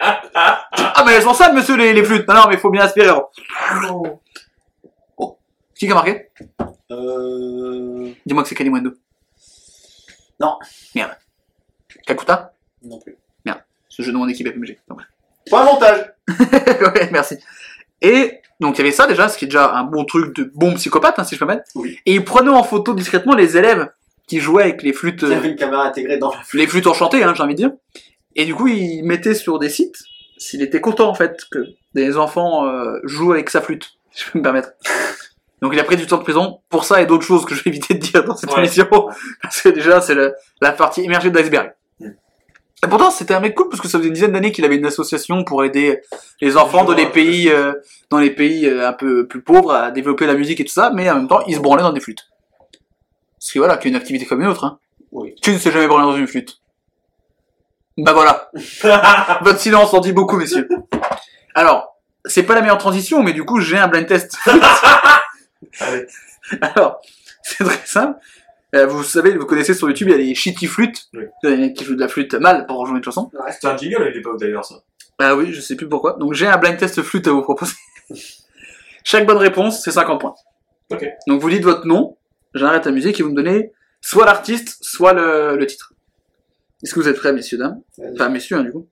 Ah, 0.00 0.95
mais 1.06 1.14
elles 1.14 1.22
sont 1.22 1.34
sales, 1.34 1.54
monsieur, 1.54 1.76
les, 1.76 1.92
les 1.92 2.04
flûtes. 2.04 2.28
Non, 2.28 2.34
non, 2.34 2.42
mais 2.48 2.54
il 2.54 2.60
faut 2.60 2.70
bien 2.70 2.82
aspirer. 2.82 3.08
avant. 3.08 3.30
Qui 5.74 5.90
a 5.90 5.94
marqué 5.94 6.30
Euh... 6.90 8.10
Dis-moi 8.24 8.42
que 8.42 8.48
c'est 8.48 8.54
Kalimundo. 8.54 8.94
Non. 10.40 10.58
Merde. 10.94 11.16
Kakuta 12.06 12.52
Non 12.82 12.98
plus. 12.98 13.16
Ce 13.96 14.02
jeu 14.02 14.12
de 14.12 14.18
mon 14.18 14.28
équipe 14.28 14.46
FMG. 14.46 14.76
Donc, 14.88 15.00
Point 15.48 15.64
montage 15.64 16.12
ouais, 16.28 17.08
merci. 17.12 17.38
Et 18.02 18.40
donc 18.60 18.76
il 18.76 18.78
y 18.78 18.80
avait 18.82 18.92
ça 18.92 19.06
déjà, 19.06 19.30
ce 19.30 19.38
qui 19.38 19.46
est 19.46 19.48
déjà 19.48 19.72
un 19.74 19.84
bon 19.84 20.04
truc 20.04 20.36
de 20.36 20.50
bon 20.54 20.74
psychopathe, 20.74 21.18
hein, 21.18 21.24
si 21.24 21.34
je 21.34 21.40
peux 21.40 21.46
mettre. 21.46 21.62
Oui. 21.74 21.98
Et 22.04 22.14
il 22.14 22.22
prenait 22.22 22.50
en 22.50 22.62
photo 22.62 22.92
discrètement 22.92 23.34
les 23.34 23.56
élèves 23.56 23.88
qui 24.26 24.40
jouaient 24.40 24.64
avec 24.64 24.82
les 24.82 24.92
flûtes, 24.92 25.22
Il 25.22 25.28
y 25.28 25.32
euh, 25.32 25.36
avait 25.38 25.48
une 25.48 25.56
caméra 25.56 25.84
intégrée 25.86 26.18
dans 26.18 26.30
la 26.30 26.42
les 26.52 26.66
flûtes 26.66 26.86
enchantées, 26.86 27.22
hein, 27.24 27.32
j'ai 27.34 27.42
envie 27.42 27.54
de 27.54 27.58
dire. 27.58 27.70
Et 28.34 28.44
du 28.44 28.54
coup, 28.54 28.68
il 28.68 29.02
mettait 29.02 29.34
sur 29.34 29.58
des 29.58 29.70
sites 29.70 30.02
s'il 30.38 30.62
était 30.62 30.80
content 30.80 31.08
en 31.08 31.14
fait 31.14 31.44
que 31.50 31.58
des 31.94 32.16
enfants 32.16 32.66
euh, 32.66 32.98
jouent 33.04 33.32
avec 33.32 33.50
sa 33.50 33.60
flûte, 33.60 33.98
si 34.12 34.24
je 34.24 34.30
peux 34.32 34.38
me 34.38 34.44
permettre. 34.44 34.70
Donc 35.62 35.72
il 35.72 35.80
a 35.80 35.84
pris 35.84 35.96
du 35.96 36.06
temps 36.06 36.18
de 36.18 36.22
prison 36.22 36.60
pour 36.68 36.84
ça 36.84 37.00
et 37.00 37.06
d'autres 37.06 37.24
choses 37.24 37.44
que 37.46 37.54
je 37.54 37.64
vais 37.64 37.70
éviter 37.70 37.94
de 37.94 37.98
dire 38.00 38.24
dans 38.24 38.36
cette 38.36 38.50
Ouais. 38.50 38.58
émission, 38.58 38.86
parce 39.42 39.62
que 39.62 39.70
déjà 39.70 40.00
c'est 40.00 40.16
la 40.60 40.72
partie 40.72 41.02
émergée 41.02 41.30
de 41.30 41.36
l'iceberg. 41.38 41.72
Mm. 42.00 42.10
Et 42.84 42.88
pourtant 42.88 43.10
c'était 43.10 43.32
un 43.34 43.40
mec 43.40 43.54
cool 43.54 43.68
parce 43.70 43.80
que 43.80 43.88
ça 43.88 43.98
faisait 43.98 44.08
une 44.08 44.14
dizaine 44.14 44.32
d'années 44.32 44.52
qu'il 44.52 44.64
avait 44.66 44.76
une 44.76 44.84
association 44.86 45.44
pour 45.44 45.64
aider 45.64 46.00
les 46.42 46.56
enfants 46.58 46.84
dans 46.84 46.92
les 46.94 47.06
pays, 47.06 47.48
euh, 47.48 47.72
dans 48.10 48.18
les 48.18 48.30
pays 48.30 48.66
euh, 48.66 48.86
un 48.86 48.92
peu 48.92 49.26
plus 49.26 49.40
pauvres 49.40 49.72
à 49.72 49.90
développer 49.90 50.26
la 50.26 50.34
musique 50.34 50.60
et 50.60 50.64
tout 50.64 50.72
ça, 50.72 50.90
mais 50.94 51.10
en 51.10 51.14
même 51.16 51.28
temps 51.28 51.40
il 51.46 51.54
se 51.54 51.60
branlait 51.60 51.82
dans 51.82 51.92
des 51.92 52.00
flûtes. 52.00 52.28
Parce 53.40 53.52
que 53.52 53.58
voilà, 53.58 53.76
qui 53.78 53.88
est 53.88 53.90
une 53.90 53.96
activité 53.96 54.26
comme 54.26 54.42
une 54.42 54.48
autre. 54.48 54.64
Hein. 54.64 54.78
Oui. 55.12 55.34
Tu 55.40 55.52
ne 55.52 55.58
sais 55.58 55.70
jamais 55.70 55.86
branler 55.86 56.04
dans 56.04 56.16
une 56.16 56.26
flûte. 56.26 56.58
Bah 57.98 58.12
voilà. 58.12 58.50
Votre 59.42 59.58
silence 59.58 59.94
en 59.94 60.00
dit 60.00 60.12
beaucoup, 60.12 60.36
messieurs. 60.36 60.68
Alors, 61.54 61.96
c'est 62.24 62.42
pas 62.42 62.54
la 62.54 62.60
meilleure 62.60 62.78
transition, 62.78 63.22
mais 63.22 63.32
du 63.32 63.44
coup, 63.44 63.60
j'ai 63.60 63.78
un 63.78 63.88
blind 63.88 64.06
test. 64.06 64.36
Allez. 65.80 66.06
Alors, 66.60 67.00
c'est 67.42 67.64
très 67.64 67.86
simple. 67.86 68.18
Euh, 68.74 68.86
vous 68.86 69.02
savez, 69.02 69.36
vous 69.36 69.46
connaissez 69.46 69.74
sur 69.74 69.88
YouTube, 69.88 70.08
il 70.08 70.10
y 70.10 70.14
a 70.14 70.18
les 70.18 70.34
shitty 70.34 70.66
flûtes. 70.66 71.08
Oui. 71.14 71.24
Il 71.42 71.50
y 71.50 71.52
a 71.52 71.56
des 71.56 71.62
mecs 71.62 71.74
qui 71.74 71.84
jouent 71.84 71.94
de 71.94 72.00
la 72.00 72.08
flûte 72.08 72.34
mal 72.34 72.66
pour 72.66 72.78
rejoindre 72.78 72.98
une 72.98 73.04
chanson. 73.04 73.30
C'était 73.50 73.68
un 73.68 73.76
jingle 73.76 74.02
à 74.02 74.10
l'époque 74.10 74.38
d'ailleurs, 74.38 74.64
ça. 74.64 74.76
Ah 75.18 75.34
oui, 75.34 75.52
je 75.52 75.60
sais 75.60 75.76
plus 75.76 75.88
pourquoi. 75.88 76.14
Donc 76.14 76.34
j'ai 76.34 76.46
un 76.46 76.58
blind 76.58 76.76
test 76.76 77.00
flûte 77.02 77.26
à 77.26 77.30
vous 77.30 77.42
proposer. 77.42 77.74
Chaque 79.04 79.24
bonne 79.24 79.38
réponse, 79.38 79.82
c'est 79.82 79.92
50 79.92 80.20
points. 80.20 80.34
Ok. 80.90 81.06
Donc 81.26 81.40
vous 81.40 81.48
dites 81.48 81.62
votre 81.62 81.86
nom, 81.86 82.18
j'arrête 82.54 82.84
la 82.84 82.92
musique 82.92 83.18
et 83.18 83.22
vous 83.22 83.30
me 83.30 83.36
donnez 83.36 83.72
soit 84.02 84.26
l'artiste, 84.26 84.76
soit 84.82 85.14
le, 85.14 85.56
le 85.56 85.66
titre. 85.66 85.94
Est-ce 86.82 86.94
que 86.94 87.00
vous 87.00 87.08
êtes 87.08 87.16
prêts, 87.16 87.32
messieurs, 87.32 87.58
dames? 87.58 87.80
Vas-y. 87.98 88.12
Enfin, 88.12 88.28
messieurs, 88.28 88.56
hein, 88.56 88.64
du 88.64 88.72
coup. 88.72 88.88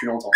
Depuis 0.00 0.06
longtemps. 0.06 0.30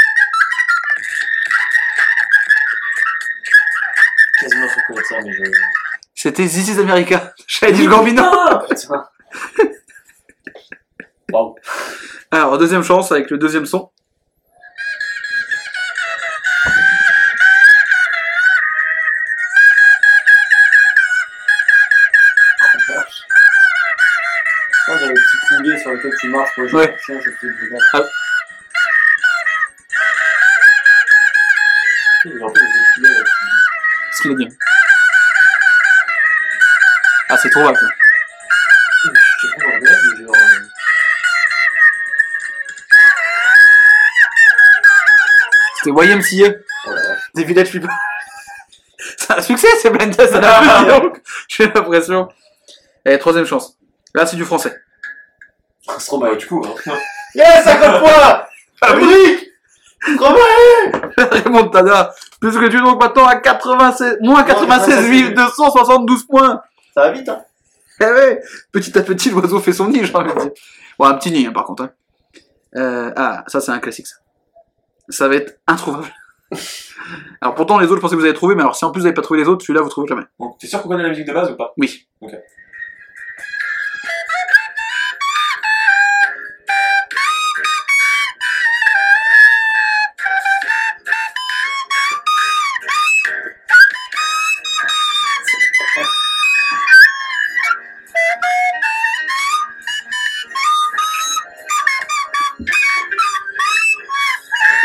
Quasiment 4.41 4.69
sûr 4.69 4.83
connaître 4.87 5.09
ça, 5.09 5.17
mais 5.25 5.33
je. 5.33 5.43
C'était 6.15 6.47
This 6.47 6.69
is 6.69 6.81
America. 6.81 7.35
J'avais 7.47 7.73
dit 7.73 7.85
le 7.85 7.91
Gambino. 7.91 8.23
Putain. 8.69 9.09
Waouh. 11.33 11.57
Alors, 12.31 12.59
deuxième 12.59 12.83
chance 12.83 13.11
avec 13.13 13.31
le 13.31 13.39
deuxième 13.39 13.67
son. 13.67 13.91
Moi 24.87 24.99
j'avais 24.99 25.15
le 25.15 25.21
petit 25.21 25.37
poulet 25.57 25.79
sur 25.79 25.91
lequel 25.93 26.13
tu 26.21 26.29
marches 26.29 26.51
pour 26.55 26.65
les 26.65 26.75
Ouais. 26.75 26.97
chien, 27.05 27.19
je 27.25 27.31
faisais 27.31 27.49
le 27.49 27.79
Ah. 27.95 28.03
Genre. 37.63 37.73
euh, 37.73 37.89
C'était 45.77 45.91
YMCA. 45.91 46.49
La. 46.87 46.93
Des 47.35 47.45
Village 47.45 47.71
People. 47.71 47.91
C'est 49.19 49.31
un 49.33 49.43
succès, 49.43 49.69
c'est 49.81 49.91
test, 50.17 50.33
ça 50.33 50.41
plus, 50.61 50.87
donc. 50.87 51.23
J'ai 51.49 51.67
l'impression. 51.67 52.29
Et 53.05 53.19
troisième 53.19 53.45
chance. 53.47 53.77
Là, 54.15 54.25
c'est 54.27 54.37
du 54.37 54.45
français. 54.45 54.75
Stromae. 55.99 56.31
Bah, 56.31 56.37
du 56.37 56.47
coup, 56.47 56.65
hein. 56.87 56.93
Yes, 57.35 57.65
50 57.65 58.01
points 58.01 58.11
Ah. 58.23 58.49
Fabrique 58.81 59.49
Stromae 60.15 61.13
Raymond 61.19 61.69
Tada. 61.69 62.15
Puisque 62.41 62.69
tu 62.71 62.77
es 62.77 62.81
donc 62.81 63.01
maintenant 63.03 63.27
à 63.27 63.37
96, 63.37 64.19
moins 64.21 64.43
96 64.45 65.35
272 65.35 66.27
points. 66.27 66.63
Ça 66.95 67.03
va 67.03 67.11
vite, 67.11 67.29
hein 67.29 67.44
Eh 68.05 68.13
ouais, 68.13 68.43
petit 68.73 68.97
à 68.99 69.03
petit, 69.03 69.31
l'oiseau 69.31 69.61
fait 69.61 69.73
son 69.73 69.89
nid, 69.89 70.05
j'ai 70.05 70.15
envie 70.15 70.33
de 70.35 70.39
dire. 70.41 70.51
Bon, 70.99 71.07
un 71.07 71.15
petit 71.15 71.31
nid, 71.31 71.47
hein, 71.47 71.53
par 71.53 71.65
contre. 71.65 71.85
hein. 71.85 71.91
Euh, 72.77 73.13
ah, 73.17 73.45
ça, 73.47 73.61
c'est 73.61 73.71
un 73.71 73.79
classique, 73.79 74.07
ça. 74.07 74.17
Ça 75.09 75.29
va 75.29 75.37
être 75.37 75.59
introuvable. 75.67 76.13
Alors, 77.41 77.55
pourtant, 77.55 77.79
les 77.79 77.87
autres, 77.87 77.97
je 77.97 78.01
pensais 78.01 78.15
que 78.15 78.21
vous 78.21 78.27
avez 78.27 78.35
trouvé, 78.35 78.55
mais 78.55 78.63
alors, 78.63 78.75
si 78.77 78.85
en 78.85 78.91
plus 78.91 79.01
vous 79.01 79.05
n'avez 79.05 79.15
pas 79.15 79.21
trouvé 79.23 79.41
les 79.41 79.49
autres, 79.49 79.63
celui-là, 79.65 79.83
vous 79.83 79.91
trouvez 79.91 80.07
jamais. 80.09 80.23
Donc, 80.41 80.59
t'es 80.59 80.67
sûr 80.67 80.81
qu'on 80.81 80.89
connaît 80.89 81.03
la 81.03 81.11
musique 81.11 81.27
de 81.27 81.33
base 81.35 81.51
ou 81.51 81.57
pas? 81.57 81.73
Oui. 81.77 82.07
Ok. 82.21 82.33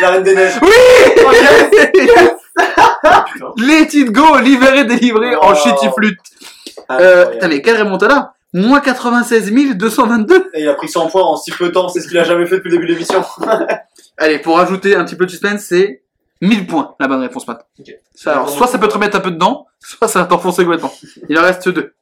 La 0.01 0.09
Reine 0.11 0.23
des 0.23 0.35
Neiges. 0.35 0.59
Oui 0.61 0.69
Putain. 3.33 3.53
Let 3.57 3.87
it 3.93 4.11
go, 4.11 4.37
libéré, 4.39 4.85
délivré 4.85 5.35
en 5.35 5.49
Wow. 5.49 5.55
shitty 5.55 5.87
flûte. 5.95 6.17
Euh, 6.91 6.93
Incroyable. 6.93 7.31
putain, 7.33 7.47
mais 7.47 7.61
quelle 7.61 7.81
remontada 7.81 8.33
Moins 8.53 8.79
96 8.79 9.51
222 9.75 10.49
Et 10.55 10.61
il 10.63 10.67
a 10.69 10.73
pris 10.73 10.89
100 10.89 11.07
points 11.07 11.23
en 11.23 11.37
si 11.37 11.51
peu 11.51 11.65
de 11.67 11.71
temps, 11.71 11.87
c'est 11.89 12.01
ce 12.01 12.07
qu'il 12.07 12.17
a 12.17 12.23
jamais 12.23 12.45
fait 12.47 12.55
depuis 12.57 12.69
le 12.71 12.77
début 12.77 12.87
de 12.87 12.93
l'émission. 12.93 13.23
Allez, 14.17 14.39
pour 14.39 14.57
rajouter 14.57 14.95
un 14.95 15.05
petit 15.05 15.15
peu 15.15 15.25
de 15.25 15.31
suspense, 15.31 15.61
c'est 15.61 16.01
1000 16.41 16.65
points, 16.67 16.95
la 16.99 17.07
bonne 17.07 17.21
réponse, 17.21 17.47
Matt. 17.47 17.65
Ça, 18.15 18.31
alors, 18.33 18.49
soit 18.49 18.67
ça 18.67 18.79
peut 18.79 18.87
te 18.87 18.93
remettre 18.95 19.17
un 19.17 19.21
peu 19.21 19.31
dedans, 19.31 19.67
soit 19.79 20.07
ça 20.07 20.19
va 20.19 20.25
t'enfoncer 20.25 20.63
complètement. 20.63 20.91
Il 21.29 21.37
en 21.37 21.43
reste 21.43 21.69
deux. 21.69 21.93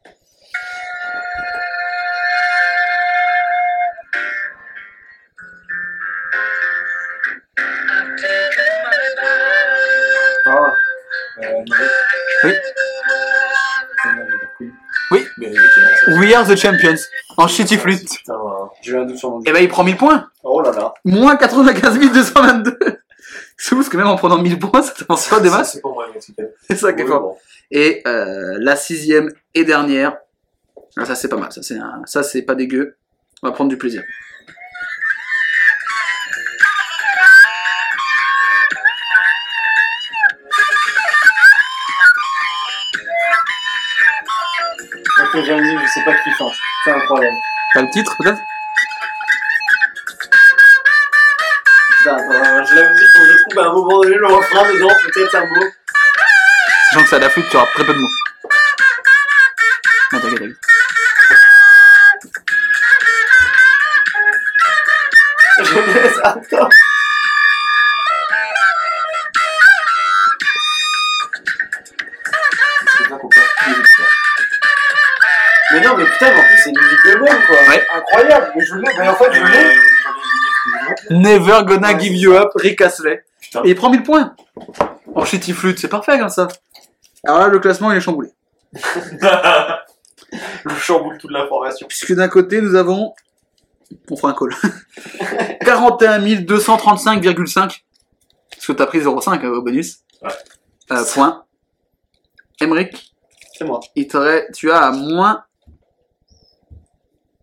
Oui. 15.12 15.26
Mais 15.38 15.54
ça. 15.54 16.12
We 16.20 16.34
are 16.34 16.46
the 16.48 16.56
champions, 16.56 16.98
en 17.38 17.48
shitty 17.48 17.78
flûte. 17.78 18.10
Putain, 18.10 18.38
voilà. 18.38 18.70
J'ai 18.82 18.92
eu 18.92 18.98
un 18.98 19.06
doute 19.06 19.18
sur 19.18 19.32
mon 19.32 19.42
Et 19.44 19.52
ben, 19.52 19.60
il 19.64 19.70
prend 19.70 19.84
1000 19.84 19.96
points. 19.98 20.30
Oh 20.44 20.62
là 20.62 20.72
là. 20.72 20.94
Moins 21.06 21.36
95 21.38 22.00
222. 22.12 22.78
C'est 23.60 23.74
ouf, 23.74 23.80
parce 23.80 23.90
que 23.90 23.98
même 23.98 24.08
en 24.08 24.16
prenant 24.18 24.38
1000 24.38 24.60
points, 24.60 24.82
ça 24.84 24.94
t'avance 24.94 25.28
pas 25.28 25.40
des 25.40 25.50
masses. 25.50 25.74
C'est 25.74 25.82
pas 25.82 25.90
moi, 25.90 26.06
C'est 26.68 26.76
ça 26.76 26.94
qui 26.94 27.02
est 27.02 27.04
Oui, 27.06 27.10
fort. 27.10 27.22
bon. 27.22 27.38
Et 27.72 28.02
euh, 28.08 28.58
la 28.60 28.76
sixième 28.76 29.32
et 29.54 29.64
dernière. 29.64 30.18
Ah, 30.98 31.06
ça 31.06 31.16
c'est 31.16 31.28
pas 31.28 31.38
mal, 31.38 31.52
ça 31.52 31.62
c'est 31.62 31.78
un- 31.78 32.02
ça 32.06 32.24
c'est 32.24 32.42
pas 32.42 32.56
dégueu. 32.56 32.98
On 33.44 33.48
va 33.48 33.54
prendre 33.54 33.70
du 33.70 33.78
plaisir. 33.78 34.04
Que 45.42 45.62
dire, 45.62 45.80
je 45.82 45.88
sais 45.88 46.04
pas 46.04 46.14
qui 46.14 46.32
chante. 46.38 46.54
C'est 46.84 46.92
incroyable. 46.92 47.38
T'as 47.74 47.82
le 47.82 47.90
titre 47.90 48.16
peut-être? 48.18 48.40
Putain, 51.98 52.16
attends, 52.16 52.32
attends, 52.32 52.66
j'ai 52.66 52.76
la 52.76 52.90
musique, 52.90 53.08
faut 53.14 53.20
que 53.20 53.28
je 53.28 53.38
trouve 53.50 53.60
à 53.60 53.68
un 53.68 53.74
moment 53.74 54.02
donné 54.02 54.16
le 54.16 54.28
refrain 54.28 54.74
dedans, 54.74 54.96
peut-être 55.04 55.36
un 55.36 55.46
mot. 55.46 55.66
Sachant 56.90 57.04
que 57.04 57.10
c'est 57.10 57.16
à 57.16 57.20
la 57.20 57.30
flûte, 57.30 57.50
tu 57.50 57.58
auras 57.58 57.68
très 57.68 57.84
peu 57.84 57.94
de 57.94 58.00
mots. 58.00 58.08
T'inquiète, 60.12 60.32
t'inquiète. 60.32 60.58
Je 65.60 65.80
laisse, 65.94 66.20
attends. 66.24 66.70
Mais 75.80 75.86
non, 75.88 75.96
mais 75.98 76.06
putain, 76.06 76.32
mais 76.34 76.40
en 76.40 76.44
plus, 76.44 76.58
c'est 76.64 76.70
une 76.72 76.80
musique 76.80 77.06
de 77.06 77.12
même, 77.24 77.46
quoi. 77.48 77.56
Ouais. 77.70 77.86
Incroyable. 77.94 78.52
Mais 78.56 78.66
je 78.66 78.76
l'ai, 78.76 78.92
mais 78.98 79.08
en 79.10 79.16
fait, 79.16 79.32
je 79.34 79.44
l'ai. 79.44 79.76
Never 81.18 81.64
gonna 81.66 81.98
give 81.98 82.16
you 82.16 82.34
up, 82.34 82.50
Rick 82.56 82.82
Astley. 82.82 83.24
Putain. 83.42 83.62
Et 83.64 83.70
il 83.70 83.76
prend 83.76 83.90
1000 83.90 84.04
points. 84.04 84.36
En 85.16 85.24
shitty 85.26 85.54
flûte, 85.54 85.80
c'est 85.80 85.88
parfait 85.88 86.18
comme 86.20 86.30
ça. 86.30 86.48
Alors 87.26 87.40
là, 87.42 87.48
le 87.48 87.60
classement 87.60 87.92
il 87.92 87.98
est 87.98 88.02
chamboulé. 88.02 88.30
Je 90.34 90.76
chamboule 90.76 91.18
toute 91.18 91.32
l'information. 91.32 91.88
Puisque 91.88 92.14
d'un 92.14 92.28
côté, 92.28 92.62
nous 92.62 92.76
avons. 92.76 93.14
On 94.12 94.18
fera 94.18 94.32
un 94.32 94.36
call. 94.36 94.54
41 95.66 96.20
235,5. 96.42 97.54
Parce 97.54 98.66
que 98.66 98.72
t'as 98.74 98.86
pris 98.88 99.00
0,5 99.00 99.46
euh, 99.46 99.58
au 99.58 99.62
bonus. 99.62 100.00
Ouais. 100.22 100.30
Euh, 100.92 101.04
point. 101.14 101.46
Emmerich, 102.60 103.14
C'est 103.58 103.64
moi. 103.66 103.80
il 103.96 104.08
t'aurait- 104.08 104.48
tu 104.54 104.70
as 104.72 104.80
à 104.88 104.92
moins. 104.92 105.44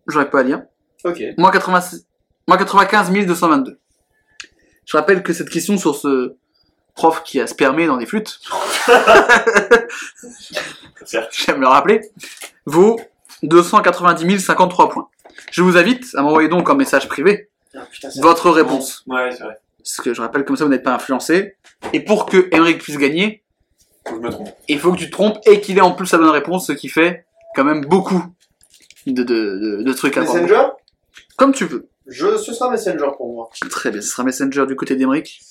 J'aurais 0.07 0.29
pas 0.29 0.39
à 0.39 0.43
lire. 0.43 0.63
Ok. 1.03 1.21
Moins, 1.37 1.51
86 1.51 2.05
moins 2.47 2.57
95 2.57 3.11
222. 3.25 3.79
Je 4.85 4.97
rappelle 4.97 5.23
que 5.23 5.33
cette 5.33 5.49
question 5.49 5.77
sur 5.77 5.95
ce 5.95 6.35
prof 6.93 7.23
qui 7.23 7.41
a 7.41 7.47
spermé 7.47 7.87
dans 7.87 7.97
des 7.97 8.05
flûtes, 8.05 8.39
j'aime 11.31 11.61
le 11.61 11.67
rappeler, 11.67 12.01
vaut 12.65 12.99
290 13.43 14.39
053 14.39 14.89
points. 14.89 15.09
Je 15.51 15.61
vous 15.61 15.77
invite 15.77 16.05
à 16.15 16.21
m'envoyer 16.21 16.47
donc 16.49 16.69
en 16.69 16.75
message 16.75 17.07
privé 17.07 17.49
Ah, 17.75 17.81
putain, 17.91 18.09
votre 18.21 18.49
réponse. 18.51 19.03
Ouais, 19.07 19.31
c'est 19.31 19.43
vrai. 19.43 19.57
Parce 19.79 19.97
que 19.97 20.13
je 20.13 20.21
rappelle 20.21 20.45
comme 20.45 20.55
ça 20.55 20.63
vous 20.65 20.71
n'êtes 20.71 20.83
pas 20.83 20.93
influencé. 20.95 21.55
Et 21.93 21.99
pour 21.99 22.25
que 22.25 22.47
Emmerich 22.51 22.81
puisse 22.81 22.97
gagner, 22.97 23.43
Faut 24.07 24.15
que 24.15 24.21
je 24.21 24.27
me 24.27 24.31
trompe. 24.31 24.49
il 24.67 24.79
faut 24.79 24.91
que 24.93 24.97
tu 24.97 25.07
te 25.07 25.11
trompes 25.11 25.37
et 25.45 25.61
qu'il 25.61 25.77
ait 25.77 25.81
en 25.81 25.91
plus 25.91 26.11
la 26.11 26.17
bonne 26.17 26.29
réponse, 26.29 26.67
ce 26.67 26.71
qui 26.73 26.89
fait 26.89 27.25
quand 27.55 27.63
même 27.63 27.81
beaucoup 27.85 28.23
de, 29.13 29.23
de, 29.23 29.33
de, 29.77 29.83
de 29.83 29.93
trucs 29.93 30.17
à 30.17 30.23
prendre. 30.23 30.41
Messenger 30.41 30.67
Comme 31.37 31.53
tu 31.53 31.65
veux. 31.65 31.87
je, 32.07 32.37
Ce 32.37 32.53
sera 32.53 32.69
Messenger 32.71 33.09
pour 33.17 33.33
moi. 33.33 33.49
Très 33.69 33.91
bien, 33.91 34.01
ce 34.01 34.09
sera 34.09 34.23
Messenger 34.23 34.65
du 34.67 34.75
côté 34.75 34.95
d'Emeric. 34.95 35.41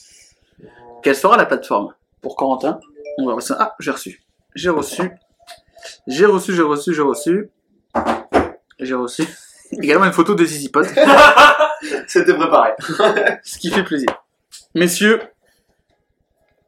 Quelle 1.03 1.17
sera 1.17 1.37
la 1.37 1.47
plateforme 1.47 1.95
pour 2.23 2.37
Corentin 2.37 2.81
On 3.19 3.27
va 3.27 3.33
voir 3.33 3.43
ça. 3.43 3.57
Ah, 3.61 3.75
j'ai 3.79 3.91
reçu. 3.91 4.23
J'ai 4.55 4.71
reçu. 4.71 5.11
J'ai 6.07 6.25
reçu, 6.27 6.55
j'ai 6.55 6.63
reçu, 6.63 6.95
j'ai 6.95 7.03
reçu. 7.03 7.51
J'ai 8.81 8.95
reçu. 8.95 9.25
Également 9.73 10.07
une 10.07 10.13
photo 10.13 10.35
des 10.35 10.55
Easy 10.55 10.69
Pod, 10.71 10.87
C'était 12.07 12.35
préparé. 12.35 12.73
ce 13.45 13.59
qui 13.59 13.71
fait 13.71 13.85
plaisir. 13.85 14.09
Messieurs, 14.75 15.21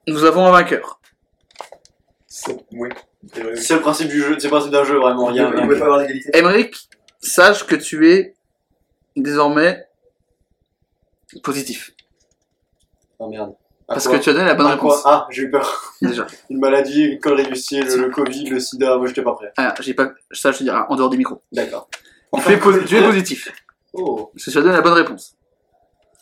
nous 0.06 0.24
avons 0.24 0.46
un 0.46 0.50
vainqueur. 0.50 1.00
C'est- 2.26 2.64
Oui. 2.72 2.88
C'est 3.56 3.74
le 3.74 3.80
principe 3.80 4.08
du 4.08 4.20
jeu, 4.22 4.36
c'est 4.38 4.46
le 4.46 4.50
principe 4.50 4.72
d'un 4.72 4.84
jeu 4.84 4.96
vraiment. 4.98 5.30
Il 5.30 5.36
y 5.36 5.40
a, 5.40 5.50
Vous 5.50 5.60
pouvez 5.62 5.78
pas 5.78 5.84
avoir 5.86 6.00
d'égalité. 6.00 6.30
Emeric, 6.34 6.76
sache 7.20 7.64
que 7.66 7.74
tu 7.76 8.10
es 8.10 8.34
désormais 9.16 9.86
positif. 11.42 11.92
Oh 13.18 13.28
merde. 13.28 13.54
À 13.88 13.94
Parce 13.94 14.08
quoi 14.08 14.18
que 14.18 14.24
tu 14.24 14.30
as 14.30 14.32
donné 14.32 14.46
la 14.46 14.54
bonne 14.54 14.66
À 14.66 14.76
quoi 14.76 14.90
réponse. 14.90 15.02
Ah, 15.06 15.26
j'ai 15.30 15.42
eu 15.42 15.50
peur. 15.50 15.94
Déjà. 16.02 16.26
Une 16.50 16.58
maladie, 16.58 17.02
une 17.04 17.20
connerie 17.20 17.46
du 17.46 17.54
ciel, 17.56 17.86
le, 17.86 17.96
le 18.06 18.10
Covid, 18.10 18.48
le 18.50 18.58
sida, 18.60 18.96
moi 18.98 19.06
j'étais 19.06 19.22
pas 19.22 19.34
prêt. 19.34 19.52
Ah, 19.56 19.74
j'ai 19.80 19.94
pas. 19.94 20.10
Ça, 20.32 20.50
je 20.52 20.58
te 20.58 20.62
dirai, 20.64 20.78
en 20.88 20.96
dehors 20.96 21.08
du 21.10 21.16
micro. 21.16 21.40
D'accord. 21.52 21.88
Tu 22.44 22.52
es, 22.52 22.56
posi- 22.56 22.84
tu 22.84 22.96
es 22.96 23.02
positif. 23.06 23.52
Oh. 23.92 24.30
Parce 24.34 24.44
que 24.44 24.50
tu 24.50 24.58
as 24.58 24.60
donné 24.62 24.74
la 24.74 24.82
bonne 24.82 24.92
réponse. 24.94 25.36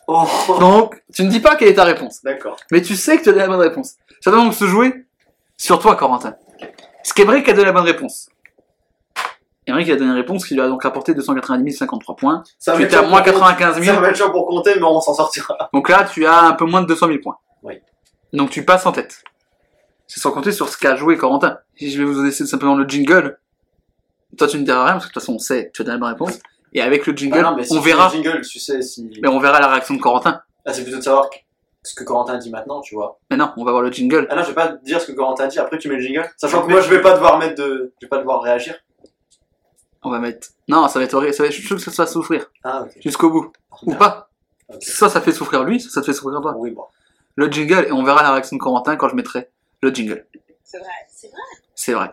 Oh. 0.07 0.23
Donc, 0.59 1.01
tu 1.13 1.23
ne 1.23 1.29
dis 1.29 1.39
pas 1.39 1.55
quelle 1.55 1.69
est 1.69 1.73
ta 1.73 1.83
réponse. 1.83 2.23
D'accord. 2.23 2.57
Mais 2.71 2.81
tu 2.81 2.95
sais 2.95 3.17
que 3.17 3.23
tu 3.23 3.29
as 3.29 3.31
donné 3.33 3.43
la 3.45 3.49
bonne 3.51 3.67
réponse. 3.67 3.95
Ça 4.21 4.29
va 4.31 4.37
donc 4.37 4.53
se 4.53 4.65
jouer 4.65 5.05
sur 5.57 5.79
toi, 5.79 5.95
Corentin. 5.95 6.35
Qu'Emeric 7.13 7.47
a 7.49 7.53
donné 7.53 7.65
la 7.65 7.71
bonne 7.71 7.83
réponse. 7.83 8.29
Emeric 9.67 9.89
a 9.89 9.95
donné 9.95 10.11
une 10.11 10.15
réponse 10.17 10.45
qui 10.45 10.53
lui 10.53 10.61
a 10.61 10.67
donc 10.67 10.83
rapporté 10.83 11.13
290 11.13 11.73
053 11.73 12.15
points. 12.15 12.43
Ça 12.59 12.75
Tu 12.75 12.83
étais 12.83 12.95
à 12.95 13.01
moins 13.01 13.21
pour 13.21 13.33
compter. 13.33 13.39
95 13.39 13.75
Ça 13.75 13.81
000. 13.81 13.99
va 14.01 14.09
être 14.09 14.15
chaud 14.17 14.31
pour 14.31 14.45
compter, 14.47 14.75
mais 14.75 14.83
on 14.83 15.01
s'en 15.01 15.13
sortira. 15.13 15.69
Donc 15.73 15.89
là, 15.89 16.03
tu 16.03 16.25
as 16.25 16.41
un 16.43 16.53
peu 16.53 16.65
moins 16.65 16.81
de 16.81 16.87
200 16.87 17.07
000 17.07 17.19
points. 17.23 17.37
Oui. 17.63 17.79
Donc 18.33 18.49
tu 18.51 18.63
passes 18.63 18.85
en 18.85 18.91
tête. 18.91 19.23
C'est 20.07 20.19
sans 20.19 20.31
compter 20.31 20.51
sur 20.51 20.69
ce 20.69 20.77
qu'a 20.77 20.95
joué 20.95 21.17
Corentin. 21.17 21.57
Si 21.77 21.89
je 21.91 21.97
vais 21.97 22.05
vous 22.05 22.21
laisser 22.21 22.45
simplement 22.45 22.75
le 22.75 22.87
jingle, 22.87 23.39
toi 24.37 24.47
tu 24.47 24.59
ne 24.59 24.63
diras 24.65 24.83
rien, 24.83 24.93
parce 24.93 25.05
que 25.05 25.09
de 25.09 25.13
toute 25.13 25.21
façon 25.23 25.33
on 25.33 25.39
sait 25.39 25.71
tu 25.73 25.81
as 25.81 25.85
donné 25.85 25.95
la 25.95 25.99
bonne 25.99 26.09
réponse. 26.09 26.39
Et 26.73 26.81
avec 26.81 27.07
le 27.07 27.15
jingle, 27.15 27.39
Ah 27.39 27.51
non, 27.51 27.55
mais 27.55 27.63
si 27.63 27.73
on 27.73 27.79
verra. 27.79 28.07
le 28.09 28.21
jingle, 28.21 28.41
tu 28.41 28.59
sais 28.59 28.81
si. 28.81 29.09
Mais 29.21 29.29
on 29.29 29.39
verra 29.39 29.59
la 29.59 29.67
réaction 29.69 29.95
de 29.95 30.01
Corentin. 30.01 30.41
Là, 30.65 30.73
c'est 30.73 30.83
plutôt 30.83 30.97
de 30.97 31.03
savoir 31.03 31.29
ce 31.85 31.95
que 31.95 32.03
Corentin 32.03 32.37
dit 32.37 32.49
maintenant, 32.49 32.81
tu 32.81 32.95
vois. 32.95 33.19
Mais 33.29 33.37
non, 33.37 33.51
on 33.57 33.63
va 33.63 33.71
voir 33.71 33.83
le 33.83 33.91
jingle. 33.91 34.27
Ah 34.29 34.35
non, 34.35 34.43
je 34.43 34.49
vais 34.49 34.55
pas 34.55 34.69
dire 34.83 34.99
ce 34.99 35.07
que 35.07 35.11
Corentin 35.11 35.47
dit, 35.47 35.59
après 35.59 35.77
tu 35.77 35.87
mets 35.87 35.95
le 35.95 36.01
jingle. 36.01 36.29
Sachant 36.37 36.63
que 36.63 36.71
moi, 36.71 36.81
je 36.81 36.89
vais 36.89 37.01
pas 37.01 37.13
devoir 37.13 37.37
mettre 37.37 37.55
de. 37.55 37.93
Je 38.01 38.05
vais 38.05 38.09
pas 38.09 38.17
devoir 38.17 38.41
réagir. 38.41 38.75
On 40.03 40.11
va 40.11 40.19
mettre. 40.19 40.49
Non, 40.67 40.87
ça 40.87 40.99
va 40.99 41.05
être 41.05 41.13
horrible. 41.13 41.33
Ça 41.33 41.43
va 41.43 41.47
être... 41.47 41.53
Je 41.53 41.59
suis 41.59 41.67
sûr 41.67 41.77
que 41.77 41.81
ça 41.81 42.03
va 42.03 42.07
souffrir. 42.07 42.51
Ah, 42.63 42.83
ok. 42.83 42.91
Jusqu'au 43.01 43.29
bout. 43.29 43.51
Ou 43.83 43.95
pas. 43.95 44.29
Soit 44.79 45.09
ça 45.09 45.21
fait 45.21 45.31
souffrir 45.31 45.63
lui, 45.63 45.79
soit 45.79 45.91
ça 45.91 46.01
te 46.01 46.05
fait 46.05 46.13
souffrir 46.13 46.41
toi. 46.41 46.55
Oui, 46.57 46.71
bon. 46.71 46.85
Le 47.35 47.51
jingle, 47.51 47.85
et 47.87 47.91
on 47.91 48.03
verra 48.03 48.23
la 48.23 48.31
réaction 48.31 48.55
de 48.55 48.61
Corentin 48.61 48.95
quand 48.95 49.09
je 49.09 49.15
mettrai 49.15 49.49
le 49.81 49.93
jingle. 49.93 50.25
C'est 50.63 50.79
vrai, 50.79 50.87
c'est 51.07 51.27
vrai. 51.27 51.41
C'est 51.75 51.93
vrai. 51.93 52.11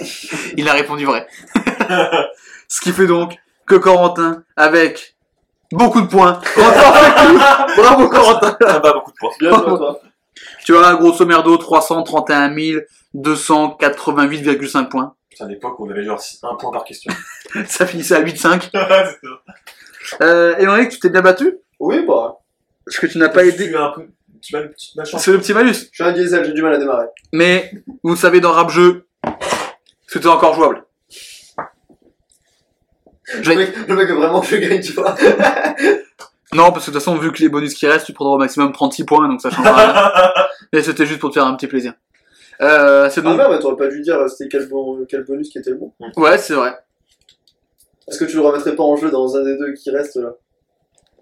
Il 0.56 0.68
a 0.68 0.72
répondu 0.72 1.04
vrai. 1.04 1.26
Ce 2.68 2.80
qui 2.80 2.92
fait 2.92 3.06
donc 3.06 3.36
que 3.66 3.74
Corentin, 3.74 4.44
avec 4.56 5.15
beaucoup 5.76 6.00
de 6.00 6.06
points. 6.06 6.40
Bravo 7.76 8.08
Corentin. 8.08 8.56
Ça 8.60 8.78
va 8.78 8.92
beaucoup 8.94 9.12
de 9.12 9.16
points. 9.18 9.30
Bien 9.38 9.50
joué, 9.50 9.76
toi. 9.76 10.00
Tu 10.64 10.76
as 10.76 10.94
grosso 10.94 11.24
merdo 11.24 11.56
331 11.56 12.50
288,5 13.14 14.88
points. 14.88 15.14
C'est 15.32 15.44
à 15.44 15.46
l'époque 15.46 15.78
où 15.78 15.86
on 15.86 15.90
avait 15.90 16.04
genre 16.04 16.20
un 16.42 16.54
point 16.56 16.70
par 16.70 16.84
question. 16.84 17.12
Ça 17.66 17.86
finissait 17.86 18.14
à 18.14 18.22
8,5. 18.22 18.70
C'est 18.72 18.78
ça. 18.78 20.22
Euh, 20.22 20.56
Émeric, 20.58 20.90
tu 20.90 20.98
t'es 21.00 21.10
bien 21.10 21.22
battu? 21.22 21.58
Oui, 21.78 22.04
bah. 22.06 22.38
Parce 22.84 22.98
que 22.98 23.06
tu 23.06 23.18
n'as 23.18 23.28
pas 23.28 23.44
aidé. 23.44 23.74
Un 23.74 23.90
peu. 23.90 24.08
C'est 24.40 25.32
le 25.32 25.38
petit 25.38 25.52
malus? 25.52 25.88
Je 25.90 25.94
suis 25.94 26.04
un 26.04 26.12
diesel, 26.12 26.44
j'ai 26.44 26.52
du 26.52 26.62
mal 26.62 26.74
à 26.74 26.78
démarrer. 26.78 27.06
Mais, 27.32 27.72
vous 28.02 28.10
le 28.10 28.16
savez, 28.16 28.40
dans 28.40 28.52
rap 28.52 28.70
jeu, 28.70 29.08
c'était 30.06 30.28
encore 30.28 30.54
jouable. 30.54 30.85
Je- 33.42 33.50
Le 33.50 33.56
mec, 33.56 33.74
le 33.88 33.94
mec 33.96 34.08
veut 34.08 34.14
vraiment 34.14 34.40
que 34.40 34.46
je 34.46 34.56
gagne, 34.56 34.80
tu 34.80 34.92
vois. 34.92 35.14
Non, 36.52 36.70
parce 36.70 36.86
que 36.86 36.90
de 36.90 36.96
toute 36.96 37.02
façon, 37.04 37.16
vu 37.18 37.32
que 37.32 37.38
les 37.42 37.48
bonus 37.48 37.74
qui 37.74 37.86
restent, 37.88 38.06
tu 38.06 38.12
prendras 38.12 38.34
au 38.36 38.38
maximum 38.38 38.72
36 38.72 39.04
points, 39.04 39.28
donc 39.28 39.40
ça 39.40 39.50
changera 39.50 39.74
rien. 39.74 40.44
Mais 40.72 40.80
c'était 40.80 41.04
juste 41.04 41.18
pour 41.20 41.30
te 41.30 41.34
faire 41.34 41.44
un 41.46 41.54
petit 41.54 41.66
plaisir. 41.66 41.92
Euh, 42.62 43.10
c'est 43.10 43.20
Ah 43.20 43.24
donc... 43.24 43.36
merde, 43.36 43.52
mais 43.52 43.58
t'aurais 43.58 43.76
pas 43.76 43.88
dû 43.88 44.00
dire 44.00 44.14
euh, 44.16 44.28
c'était 44.28 44.48
quel, 44.48 44.66
bon, 44.68 45.04
quel 45.08 45.24
bonus 45.24 45.50
qui 45.50 45.58
était 45.58 45.70
le 45.70 45.76
bon. 45.76 45.92
Ouais, 46.16 46.38
c'est 46.38 46.54
vrai. 46.54 46.72
Est-ce 48.08 48.18
que 48.20 48.24
tu 48.24 48.36
le 48.36 48.42
remettrais 48.42 48.74
pas 48.76 48.84
en 48.84 48.96
jeu 48.96 49.10
dans 49.10 49.36
un 49.36 49.42
des 49.44 49.58
deux 49.58 49.72
qui 49.74 49.90
reste 49.90 50.16
là? 50.16 50.30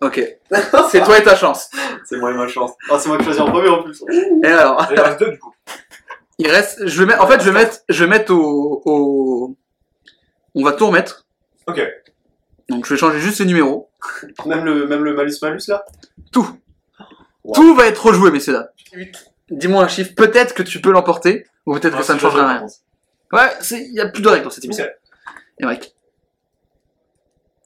Ok. 0.03 0.21
C'est 0.91 1.03
toi 1.03 1.19
et 1.19 1.23
ta 1.25 1.35
chance. 1.35 1.71
C'est 2.05 2.19
moi 2.19 2.31
et 2.31 2.35
ma 2.35 2.47
chance. 2.47 2.73
Ah, 2.91 2.99
c'est 2.99 3.09
moi 3.09 3.17
qui 3.19 3.25
choisis 3.25 3.41
en 3.41 3.51
premier 3.51 3.69
en 3.71 3.83
plus. 3.83 4.05
Et 4.45 4.47
alors, 4.47 4.87
Il 4.93 5.01
reste 5.01 5.19
deux 5.21 5.31
du 5.31 5.39
coup. 5.39 5.53
il 6.39 6.49
reste... 6.49 6.87
Je 6.87 7.01
vais 7.01 7.07
mettre... 7.07 7.23
En 7.25 7.27
fait, 7.27 7.41
je 7.41 7.47
vais 7.51 7.59
mettre... 7.59 7.79
Je 7.89 8.05
vais 8.05 8.11
mettre 8.11 8.33
au... 8.35 8.83
au... 8.85 9.57
On 10.55 10.63
va 10.63 10.73
tout 10.73 10.87
remettre. 10.87 11.24
Ok. 11.67 11.81
Donc, 12.69 12.87
je 12.87 12.95
vais 12.95 12.99
changer 12.99 13.21
juste 13.21 13.41
les 13.41 13.47
numéros. 13.47 13.91
Même 14.47 14.65
le, 14.65 14.87
même 14.87 15.05
le 15.05 15.15
malus-malus 15.15 15.69
là 15.69 15.85
Tout. 16.33 16.59
Wow. 17.43 17.55
Tout 17.55 17.75
va 17.75 17.87
être 17.87 18.05
rejoué, 18.05 18.31
messieurs 18.31 18.55
dames. 18.55 18.69
Dis-moi 19.51 19.85
un 19.85 19.89
chiffre. 19.89 20.15
Peut-être 20.15 20.55
que 20.55 20.63
tu 20.63 20.81
peux 20.81 20.91
l'emporter, 20.91 21.47
ou 21.67 21.75
peut-être 21.75 21.97
que 21.99 22.03
ça 22.03 22.15
ne 22.15 22.19
changera 22.19 22.49
rien. 22.49 22.67
Ouais, 23.33 23.51
il 23.73 23.95
y 23.95 24.01
a 24.01 24.09
plus 24.09 24.23
de 24.23 24.29
règles 24.29 24.45
dans 24.45 24.51
cette 24.51 24.65
émission. 24.65 24.87
Et 25.59 25.65
Mike. 25.65 25.95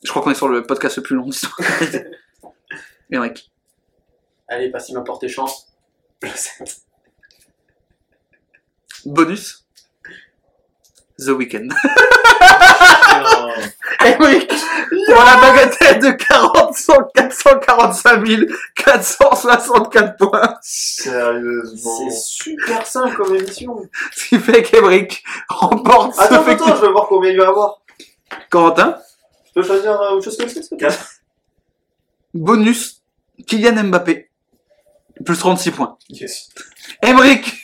Je 0.04 0.10
crois 0.10 0.22
qu'on 0.22 0.30
est 0.30 0.34
sur 0.34 0.48
le 0.48 0.62
podcast 0.62 0.96
le 0.96 1.02
plus 1.02 1.16
long 1.16 1.26
d'histoire. 1.26 1.58
Et 3.10 3.18
Mike. 3.18 3.50
Allez, 4.48 4.70
pas 4.70 4.80
si 4.80 4.94
m'a 4.94 5.02
porté 5.02 5.28
chance. 5.28 5.68
Le 6.22 6.28
7. 6.28 6.82
Bonus. 9.06 9.67
The 11.18 11.30
Weeknd. 11.30 11.68
Emmerich, 14.00 14.48
pour 15.06 15.24
la 15.24 15.36
bagatelle 15.36 16.00
de 16.00 16.10
40, 16.12 16.76
445 17.14 18.24
464 18.74 20.16
points. 20.16 20.54
Sérieusement. 20.62 21.98
C'est 22.10 22.16
super 22.16 22.86
simple 22.86 23.16
comme 23.16 23.34
émission. 23.34 23.88
Ce 24.14 24.28
qui 24.28 24.38
fait 24.38 24.62
qu'Emmerich 24.62 25.24
remporte 25.48 26.14
ce 26.14 26.20
Attends, 26.20 26.46
attends, 26.46 26.76
je 26.76 26.82
veux 26.82 26.92
voir 26.92 27.06
combien 27.08 27.30
il 27.32 27.38
va 27.38 27.48
avoir. 27.48 27.80
Corentin, 28.50 28.96
Je 29.48 29.52
peux 29.60 29.66
choisir 29.66 30.00
euh, 30.00 30.12
autre 30.12 30.24
chose 30.24 30.36
que 30.36 30.48
ça 30.48 30.62
s'il 30.62 30.68
te 30.68 30.74
plaît 30.76 30.88
bonus, 32.34 33.02
Kylian 33.46 33.84
Mbappé, 33.84 34.30
plus 35.24 35.38
36 35.38 35.70
points. 35.72 35.98
Yes. 36.08 36.50
Emmerich 37.02 37.57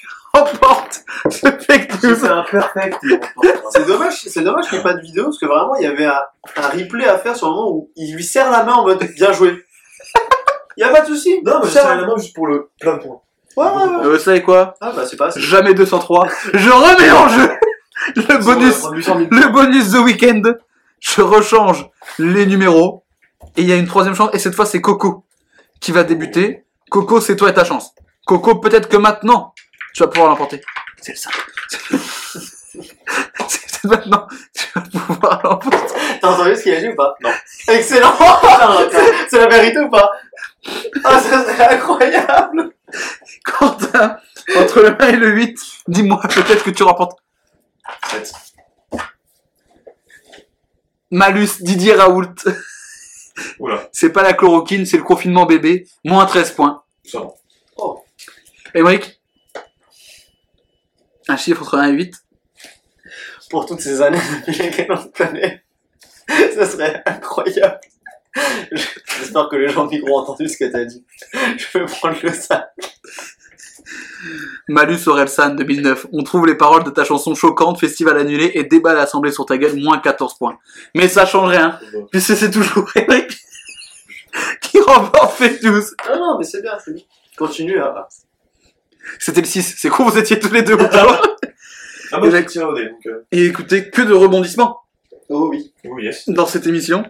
remporte 0.44 1.04
ce 1.30 1.46
fake 1.66 2.02
news. 2.02 2.14
C'est 2.14 2.28
un 2.28 2.44
perfect. 2.50 2.98
il 3.02 3.14
remporte. 3.14 3.64
C'est 3.72 3.86
dommage, 3.86 4.20
c'est 4.26 4.42
dommage 4.42 4.68
qu'il 4.68 4.78
n'y 4.78 4.80
ait 4.80 4.84
pas 4.84 4.94
de 4.94 5.00
vidéo 5.00 5.24
parce 5.24 5.38
que 5.38 5.46
vraiment 5.46 5.74
il 5.76 5.82
y 5.82 5.86
avait 5.86 6.06
un, 6.06 6.20
un 6.56 6.68
replay 6.68 7.06
à 7.06 7.18
faire 7.18 7.36
sur 7.36 7.48
le 7.48 7.54
moment 7.54 7.70
où 7.70 7.90
il 7.96 8.14
lui 8.14 8.24
serre 8.24 8.50
la 8.50 8.64
main 8.64 8.74
en 8.74 8.84
mode 8.84 9.04
bien 9.14 9.32
joué. 9.32 9.56
Il 10.76 10.80
y 10.80 10.84
a 10.84 10.88
pas 10.88 11.02
de 11.02 11.06
souci. 11.06 11.40
Non, 11.44 11.60
mais 11.60 11.66
je 11.68 11.72
Serre 11.72 11.96
la 11.96 12.04
main 12.04 12.16
juste 12.16 12.34
pour 12.34 12.48
le 12.48 12.68
plein 12.80 12.96
de 12.96 13.02
points. 13.02 13.20
Ouais, 13.56 13.64
ouais, 13.66 13.72
ouais. 13.96 14.06
Euh, 14.06 14.12
Vous 14.12 14.18
savez 14.18 14.42
quoi 14.42 14.74
Ah 14.80 14.90
bah 14.94 15.04
c'est 15.08 15.16
pas 15.16 15.26
assez. 15.26 15.40
Jamais 15.40 15.72
203. 15.72 16.26
Je 16.52 16.68
remets 16.68 17.10
en 17.12 17.28
jeu 17.28 17.48
le 18.16 18.38
bonus, 18.44 18.74
On 18.74 18.76
va 18.76 18.80
prendre 18.80 18.96
800 18.96 19.18
000 19.18 19.28
le 19.30 19.48
bonus 19.52 19.92
The 19.92 19.98
Weekend. 19.98 20.58
Je 20.98 21.22
rechange 21.22 21.88
les 22.18 22.44
numéros. 22.46 23.04
Et 23.56 23.62
il 23.62 23.68
y 23.68 23.72
a 23.72 23.76
une 23.76 23.86
troisième 23.86 24.16
chance. 24.16 24.30
Et 24.32 24.40
cette 24.40 24.56
fois, 24.56 24.66
c'est 24.66 24.80
Coco 24.80 25.24
qui 25.78 25.92
va 25.92 26.02
débuter. 26.02 26.64
Coco, 26.90 27.20
c'est 27.20 27.36
toi 27.36 27.50
et 27.50 27.54
ta 27.54 27.62
chance. 27.64 27.94
Coco, 28.26 28.56
peut-être 28.56 28.88
que 28.88 28.96
maintenant, 28.96 29.54
tu 29.94 30.02
vas 30.02 30.08
pouvoir 30.08 30.30
l'emporter. 30.30 30.60
C'est 31.00 31.16
ça. 31.16 31.30
C'est 33.48 33.84
maintenant 33.84 34.26
tu 34.52 34.66
vas 34.74 34.80
pouvoir 34.80 35.40
l'emporter. 35.44 35.94
T'as 36.20 36.28
entendu 36.28 36.56
ce 36.56 36.62
qu'il 36.62 36.74
a 36.74 36.80
dit 36.80 36.88
ou 36.88 36.96
pas? 36.96 37.14
Non. 37.22 37.30
Excellent 37.68 38.12
C'est 39.30 39.38
la 39.38 39.46
vérité 39.46 39.78
ou 39.78 39.88
pas? 39.88 40.10
Ah 41.04 41.20
ça 41.20 41.44
serait 41.44 41.74
incroyable 41.74 42.72
Quentin, 43.44 44.18
entre 44.56 44.80
le 44.80 45.02
1 45.02 45.08
et 45.08 45.16
le 45.16 45.28
8, 45.28 45.58
dis-moi 45.88 46.20
peut-être 46.22 46.64
que 46.64 46.70
tu 46.70 46.82
remportes 46.82 47.18
7. 48.10 48.32
Malus 51.10 51.60
Didier 51.60 51.94
Raoult. 51.94 52.34
Oula, 53.58 53.88
C'est 53.92 54.10
pas 54.10 54.22
la 54.22 54.32
chloroquine, 54.32 54.86
c'est 54.86 54.96
le 54.96 55.02
confinement 55.02 55.44
bébé. 55.44 55.86
Moins 56.04 56.24
13 56.24 56.52
points. 56.52 56.82
ça 57.04 57.20
va. 57.20 57.34
Émeric? 58.74 59.20
Un 61.28 61.36
chiffre 61.36 61.62
entre 61.62 61.78
1 61.78 61.88
et 61.88 61.92
8. 61.92 62.14
Pour 63.50 63.66
toutes 63.66 63.80
ces 63.80 64.00
années 64.02 64.18
depuis 64.46 64.62
lesquelles 64.62 64.90
on 64.90 64.96
se 65.00 65.08
connaît, 65.08 65.64
ça 66.54 66.66
serait 66.66 67.02
incroyable. 67.06 67.80
J'espère 68.72 69.48
que 69.48 69.56
les 69.56 69.68
gens 69.68 69.86
de 69.86 69.90
micro 69.90 70.18
ont 70.18 70.22
entendu 70.22 70.48
ce 70.48 70.56
que 70.56 70.64
t'as 70.64 70.84
dit. 70.84 71.04
Je 71.32 71.78
vais 71.78 71.84
prendre 71.86 72.18
le 72.22 72.32
sac. 72.32 72.68
Malus 74.68 75.06
Orelsan 75.06 75.54
2009. 75.54 76.06
On 76.12 76.22
trouve 76.22 76.46
les 76.46 76.56
paroles 76.56 76.84
de 76.84 76.90
ta 76.90 77.04
chanson 77.04 77.34
choquante, 77.34 77.78
festival 77.78 78.18
annulé 78.18 78.50
et 78.54 78.64
débat 78.64 78.92
à 78.92 78.94
l'Assemblée 78.94 79.30
sur 79.30 79.46
ta 79.46 79.58
gueule, 79.58 79.76
moins 79.76 79.98
14 79.98 80.34
points. 80.38 80.58
Mais 80.94 81.08
ça 81.08 81.26
change 81.26 81.50
rien, 81.50 81.78
puisque 82.10 82.34
c'est 82.36 82.50
toujours 82.50 82.90
Émeric 82.96 83.36
qui 84.62 84.80
remporte 84.80 85.36
fake 85.36 85.62
news. 85.62 85.82
Non, 86.08 86.18
non, 86.18 86.38
mais 86.38 86.44
c'est 86.44 86.62
bien, 86.62 86.72
c'est 86.84 86.94
bien. 86.94 87.04
Continue 87.36 87.78
à... 87.78 88.08
C'était 89.18 89.40
le 89.40 89.46
6. 89.46 89.74
C'est 89.78 89.88
con, 89.88 90.04
vous 90.04 90.18
étiez 90.18 90.38
tous 90.38 90.52
les 90.52 90.62
deux 90.62 90.74
autour. 90.74 91.20
Ah, 92.12 92.18
moi, 92.18 92.28
Et 92.28 92.30
j'ai 92.30 92.36
la- 92.36 92.42
tiré 92.44 92.64
au 92.64 92.74
dé, 92.74 92.84
donc. 92.84 93.06
Euh... 93.06 93.24
Et 93.32 93.46
écoutez, 93.46 93.90
que 93.90 94.02
de 94.02 94.12
rebondissements 94.12 94.82
Oh 95.30 95.48
oui. 95.50 95.72
Oui, 95.84 96.04
yes. 96.04 96.28
dans 96.28 96.46
cette 96.46 96.66
émission. 96.66 97.04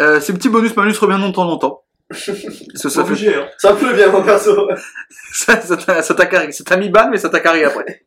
Euh, 0.00 0.18
ces 0.18 0.32
petits 0.32 0.48
bonus 0.48 0.74
malus 0.74 0.96
reviennent 0.98 1.24
de 1.24 1.32
temps 1.32 1.48
en 1.48 1.56
temps. 1.56 1.84
Ça, 2.10 2.32
C'est 2.74 2.88
ça, 2.88 3.04
fait, 3.04 3.10
obligé, 3.10 3.34
hein. 3.36 3.46
Ça 3.58 3.74
peut 3.74 3.92
bien, 3.94 4.10
mon 4.10 4.22
perso. 4.24 4.68
ça, 5.32 5.60
ça 5.60 5.76
t'a 5.76 6.02
ça 6.02 6.14
t'a 6.14 6.26
carré. 6.26 6.50
Ça 6.50 6.64
t'a 6.64 6.76
mis 6.78 6.88
ban, 6.88 7.10
mais 7.10 7.18
ça 7.18 7.28
t'a 7.28 7.38
carré 7.38 7.62
après. 7.62 8.04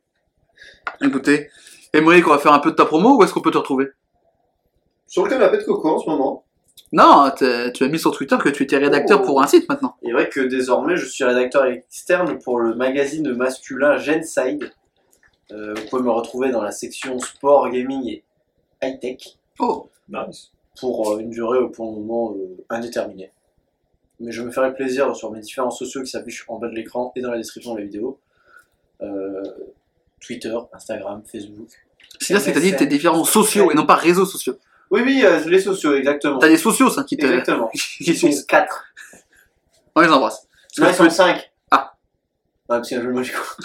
Écoutez, 1.01 1.49
Émeric, 1.93 2.27
on 2.27 2.31
va 2.31 2.39
faire 2.39 2.51
un 2.51 2.59
peu 2.59 2.71
de 2.71 2.75
ta 2.75 2.85
promo 2.85 3.15
ou 3.17 3.23
est-ce 3.23 3.31
qu'on 3.33 3.39
peut 3.41 3.51
te 3.51 3.57
retrouver? 3.59 3.87
Sur 5.07 5.23
le 5.23 5.29
canapé 5.29 5.59
de 5.59 5.63
coco 5.63 5.95
en 5.95 5.99
ce 5.99 6.09
moment. 6.09 6.43
Non, 6.93 7.31
tu 7.35 7.43
as 7.83 7.87
mis 7.89 7.97
sur 7.99 8.15
Twitter 8.15 8.37
que 8.41 8.49
tu 8.49 8.63
étais 8.63 8.77
rédacteur 8.77 9.21
Oh. 9.21 9.25
pour 9.25 9.41
un 9.41 9.47
site 9.47 9.67
maintenant. 9.67 9.95
Il 10.03 10.09
est 10.11 10.13
vrai 10.13 10.29
que 10.29 10.39
désormais, 10.39 10.95
je 10.95 11.05
suis 11.05 11.23
rédacteur 11.23 11.65
externe 11.65 12.37
pour 12.39 12.59
le 12.59 12.75
magazine 12.75 13.33
masculin 13.33 13.97
Genside. 13.97 14.71
Euh, 15.51 15.73
vous 15.75 15.85
pouvez 15.89 16.03
me 16.03 16.11
retrouver 16.11 16.51
dans 16.51 16.61
la 16.61 16.71
section 16.71 17.19
sport, 17.19 17.69
gaming 17.69 18.07
et 18.07 18.23
high-tech 18.81 19.37
Oh, 19.59 19.89
Nice. 20.07 20.51
pour 20.79 21.13
euh, 21.13 21.19
une 21.19 21.29
durée 21.31 21.59
euh, 21.59 21.67
pour 21.67 21.87
le 21.87 21.99
moment 21.99 22.35
euh, 22.37 22.63
indéterminée. 22.69 23.31
Mais 24.19 24.31
je 24.31 24.41
me 24.43 24.51
ferai 24.51 24.73
plaisir 24.73 25.15
sur 25.15 25.31
mes 25.31 25.39
différents 25.41 25.71
sociaux 25.71 26.01
qui 26.01 26.09
s'affichent 26.11 26.45
en 26.47 26.59
bas 26.59 26.69
de 26.69 26.75
l'écran 26.75 27.11
et 27.15 27.21
dans 27.21 27.31
la 27.31 27.37
description 27.37 27.73
de 27.73 27.79
la 27.79 27.85
vidéo. 27.85 28.19
Euh, 29.01 29.43
Twitter, 30.21 30.55
Instagram, 30.71 31.21
Facebook. 31.29 31.67
c'est 32.21 32.33
là 32.35 32.39
ce 32.39 32.49
que 32.49 32.53
t'as 32.53 32.59
dit, 32.61 32.75
tes 32.75 32.85
différents 32.85 33.25
sociaux 33.25 33.71
et 33.71 33.73
non 33.73 33.85
pas 33.85 33.95
réseaux 33.95 34.25
sociaux. 34.25 34.55
Oui, 34.93 35.01
oui, 35.03 35.25
euh, 35.25 35.39
les 35.47 35.59
sociaux, 35.59 35.95
exactement. 35.95 36.37
T'as 36.37 36.49
des 36.49 36.57
sociaux, 36.57 36.87
ça, 36.87 37.03
qui 37.03 37.17
te, 37.17 37.25
Exactement. 37.25 37.67
qui 37.73 38.11
Ils 38.11 38.15
sont 38.15 38.27
suivent. 38.27 38.45
4. 38.45 38.85
On 39.95 40.01
les 40.01 40.07
embrasse. 40.07 40.47
Non, 40.77 40.87
ils 40.87 40.93
sont 40.93 41.09
5. 41.09 41.51
Ah. 41.71 41.95
Ouais, 42.69 42.77
parce 42.77 42.87
qu'il 42.87 42.97
y 42.97 42.99
a 42.99 43.01
un 43.01 43.05
jeu 43.07 43.09
de 43.11 43.15
mots, 43.15 43.23
du 43.23 43.31
coup. 43.31 43.63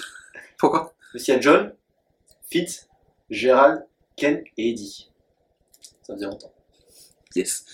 Pourquoi? 0.57 0.95
Parce 1.13 1.25
qu'il 1.25 1.35
y 1.35 1.37
a 1.37 1.41
John, 1.41 1.75
Fitz, 2.51 2.89
Gérald, 3.29 3.85
Ken 4.17 4.43
et 4.57 4.71
Eddie. 4.71 5.11
Ça 6.03 6.15
faisait 6.15 6.25
longtemps. 6.25 6.51
Yes. 7.37 7.67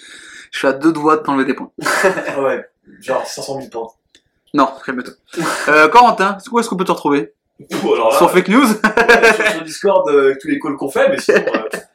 Je 0.51 0.59
suis 0.59 0.67
à 0.67 0.73
deux 0.73 0.93
doigts 0.93 1.19
de 1.19 1.23
t'enlever 1.23 1.45
des 1.45 1.55
points. 1.55 1.71
Ah 2.27 2.41
ouais, 2.43 2.69
genre 3.01 3.25
500 3.25 3.59
000 3.61 3.71
points. 3.71 3.93
Non, 4.53 4.69
calme-toi. 4.85 5.15
Euh, 5.69 5.89
Corentin, 5.89 6.39
où 6.51 6.59
est-ce 6.59 6.69
qu'on 6.69 6.77
peut 6.77 6.85
te 6.85 6.91
retrouver? 6.91 7.33
Ouh, 7.61 7.95
alors 7.95 8.11
là, 8.11 8.19
Sur 8.19 8.33
fake 8.33 8.49
news? 8.49 8.67
ouais, 8.67 9.35
sur, 9.37 9.47
sur 9.53 9.63
Discord, 9.63 10.09
euh, 10.11 10.25
avec 10.27 10.39
tous 10.41 10.49
les 10.49 10.59
calls 10.59 10.77
qu'on 10.77 10.91
fait, 10.91 11.09
mais 11.09 11.21
sinon, 11.21 11.45
euh, 11.55 11.69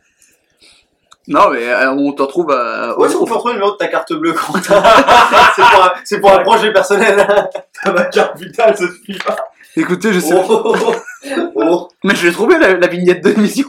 Non, 1.30 1.52
mais 1.52 1.70
euh, 1.70 1.92
on 1.92 2.12
te 2.12 2.22
retrouve 2.24 2.52
à... 2.52 2.98
Où 3.00 3.06
est-ce 3.06 3.16
qu'on 3.16 3.26
peut 3.26 3.34
retrouver 3.34 3.54
le 3.54 3.60
numéro 3.60 3.74
de 3.74 3.78
ta 3.78 3.88
carte 3.88 4.12
bleue, 4.14 4.34
Quentin 4.34 4.82
C'est 5.56 5.62
pour, 5.62 5.84
un- 5.84 5.94
c'est 6.04 6.20
pour 6.20 6.32
un 6.32 6.40
projet 6.40 6.74
personnel. 6.74 7.26
ma 7.86 8.06
carte 8.06 8.38
vitale, 8.40 8.76
ça 8.76 8.86
suffit 8.88 9.20
pas. 9.20 9.38
Écoutez, 9.76 10.12
je 10.12 10.20
sais... 10.20 10.34
Oh, 10.36 10.46
oh, 10.50 10.76
oh. 10.86 11.52
Oh. 11.56 11.88
Mais 12.04 12.16
je 12.16 12.26
l'ai 12.28 12.34
trouvé, 12.34 12.58
la, 12.58 12.74
la 12.78 12.88
vignette 12.88 13.24
de 13.24 13.30
l'émission. 13.30 13.68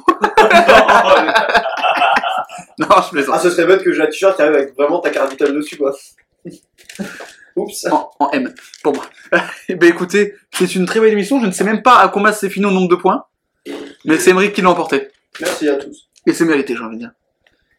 non, 2.78 2.87
je 3.05 3.11
plaisante. 3.11 3.35
Ah, 3.37 3.41
ce 3.41 3.51
serait 3.51 3.66
bête 3.66 3.82
que 3.82 3.93
j'ai 3.93 4.03
un 4.03 4.07
t-shirt 4.07 4.37
qui 4.37 4.43
arrive 4.43 4.55
avec 4.55 4.74
vraiment 4.74 5.01
ta 5.01 5.11
carte 5.11 5.31
vitale 5.31 5.53
dessus, 5.55 5.77
quoi. 5.77 5.95
Oups. 7.57 7.87
En, 7.91 8.11
en 8.20 8.31
M, 8.31 8.53
pour 8.82 8.95
moi. 8.95 9.05
Eh 9.69 9.74
ben 9.74 9.89
écoutez, 9.91 10.35
c'est 10.53 10.74
une 10.74 10.87
très 10.87 11.01
belle 11.01 11.12
émission. 11.12 11.41
Je 11.41 11.47
ne 11.47 11.51
sais 11.53 11.65
même 11.65 11.82
pas 11.82 11.99
à 11.99 12.09
combien 12.09 12.32
c'est 12.32 12.49
fini 12.49 12.65
au 12.66 12.70
nombre 12.70 12.89
de 12.89 12.95
points. 12.97 13.24
Mais 14.07 14.19
c'est 14.19 14.31
Emmerich 14.31 14.55
qui 14.55 14.62
l'a 14.62 14.70
emporté. 14.70 15.09
Merci 15.41 15.69
à 15.69 15.77
tous. 15.77 16.09
Et 16.27 16.32
c'est 16.32 16.45
mérité, 16.45 16.74
j'ai 16.77 16.82
envie 16.82 16.97
de 16.97 17.01
dire. 17.03 17.11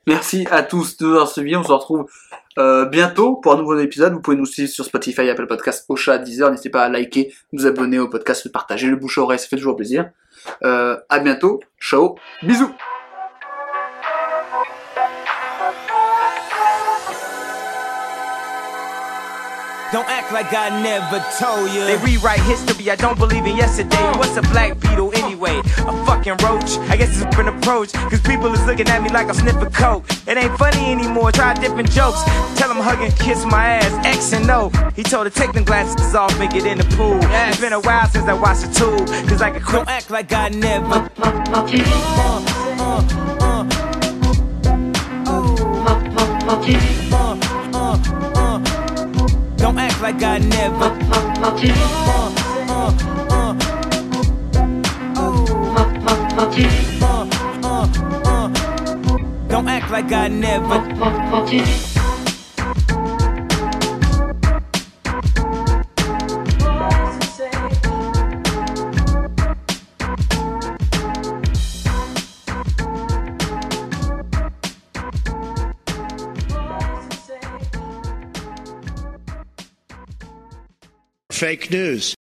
Merci 0.07 0.47
à 0.49 0.63
tous 0.63 0.97
de 0.97 1.05
nous 1.05 1.11
avoir 1.11 1.27
suivis. 1.27 1.55
On 1.55 1.63
se 1.63 1.71
retrouve 1.71 2.09
euh, 2.57 2.85
bientôt 2.85 3.35
pour 3.35 3.53
un 3.53 3.57
nouveau 3.57 3.77
épisode. 3.79 4.13
Vous 4.13 4.21
pouvez 4.21 4.37
nous 4.37 4.45
suivre 4.45 4.69
sur 4.69 4.83
Spotify, 4.83 5.29
Apple 5.29 5.47
Podcast, 5.47 5.85
Ocha, 5.89 6.17
Deezer. 6.17 6.49
N'hésitez 6.49 6.69
pas 6.69 6.83
à 6.83 6.89
liker, 6.89 7.33
vous 7.53 7.65
abonner 7.65 7.99
au 7.99 8.07
podcast, 8.07 8.51
partager, 8.51 8.87
le 8.87 8.95
bouche 8.95 9.17
à 9.17 9.21
oreille, 9.21 9.39
ça 9.39 9.47
fait 9.47 9.57
toujours 9.57 9.75
plaisir. 9.75 10.09
Euh, 10.63 10.97
à 11.09 11.19
bientôt. 11.19 11.59
Ciao. 11.79 12.15
Bisous. 12.41 12.71
Don't 19.91 20.07
act 20.07 20.31
like 20.31 20.53
I 20.53 20.69
never 20.81 21.19
told 21.37 21.69
you. 21.71 21.83
They 21.83 21.97
rewrite 21.97 22.39
history, 22.39 22.89
I 22.89 22.95
don't 22.95 23.19
believe 23.19 23.45
in 23.45 23.57
yesterday. 23.57 24.11
What's 24.17 24.37
a 24.37 24.41
black 24.41 24.79
beetle 24.79 25.11
anyway? 25.13 25.59
A 25.59 26.05
fucking 26.05 26.37
roach? 26.43 26.77
I 26.87 26.95
guess 26.95 27.09
it's 27.09 27.21
a 27.23 27.25
different 27.25 27.49
approach. 27.49 27.91
Cause 27.91 28.21
people 28.21 28.53
is 28.53 28.65
looking 28.65 28.87
at 28.87 29.03
me 29.03 29.09
like 29.09 29.27
I'm 29.27 29.33
sniffing 29.33 29.69
coke. 29.71 30.05
It 30.27 30.37
ain't 30.37 30.57
funny 30.57 30.93
anymore, 30.93 31.33
try 31.33 31.53
different 31.55 31.91
jokes. 31.91 32.23
Tell 32.55 32.71
him 32.71 32.77
hug 32.77 33.01
and 33.01 33.13
kiss 33.19 33.43
my 33.43 33.65
ass, 33.65 34.05
X 34.05 34.31
and 34.31 34.49
O. 34.49 34.69
He 34.95 35.03
told 35.03 35.25
her 35.27 35.29
take 35.29 35.51
them 35.51 35.65
glasses 35.65 36.15
off 36.15 36.39
and 36.39 36.49
get 36.49 36.65
in 36.65 36.77
the 36.77 36.85
pool. 36.95 37.19
It's 37.21 37.59
been 37.59 37.73
a 37.73 37.81
while 37.81 38.07
since 38.07 38.29
I 38.29 38.33
watched 38.33 38.61
the 38.61 38.71
tube. 38.73 39.07
Cause 39.27 39.41
I 39.41 39.51
can 39.51 39.61
quit. 39.61 39.79
Don't 39.79 39.89
act 39.89 40.09
like 40.09 40.31
I 40.31 40.47
never. 40.49 40.85
Uh, 40.85 41.09
uh, 41.17 41.51
uh. 41.51 41.67
Uh, 42.79 43.11
uh, 46.47 46.47
uh. 46.47 47.00
Don't 49.61 49.77
act 49.77 50.01
like 50.01 50.23
I 50.23 50.39
never. 50.39 50.89
Don't 59.47 59.67
act 59.67 59.91
like 59.91 60.11
I 60.11 60.27
never. 60.29 62.10
Fake 81.41 81.71
news. 81.71 82.13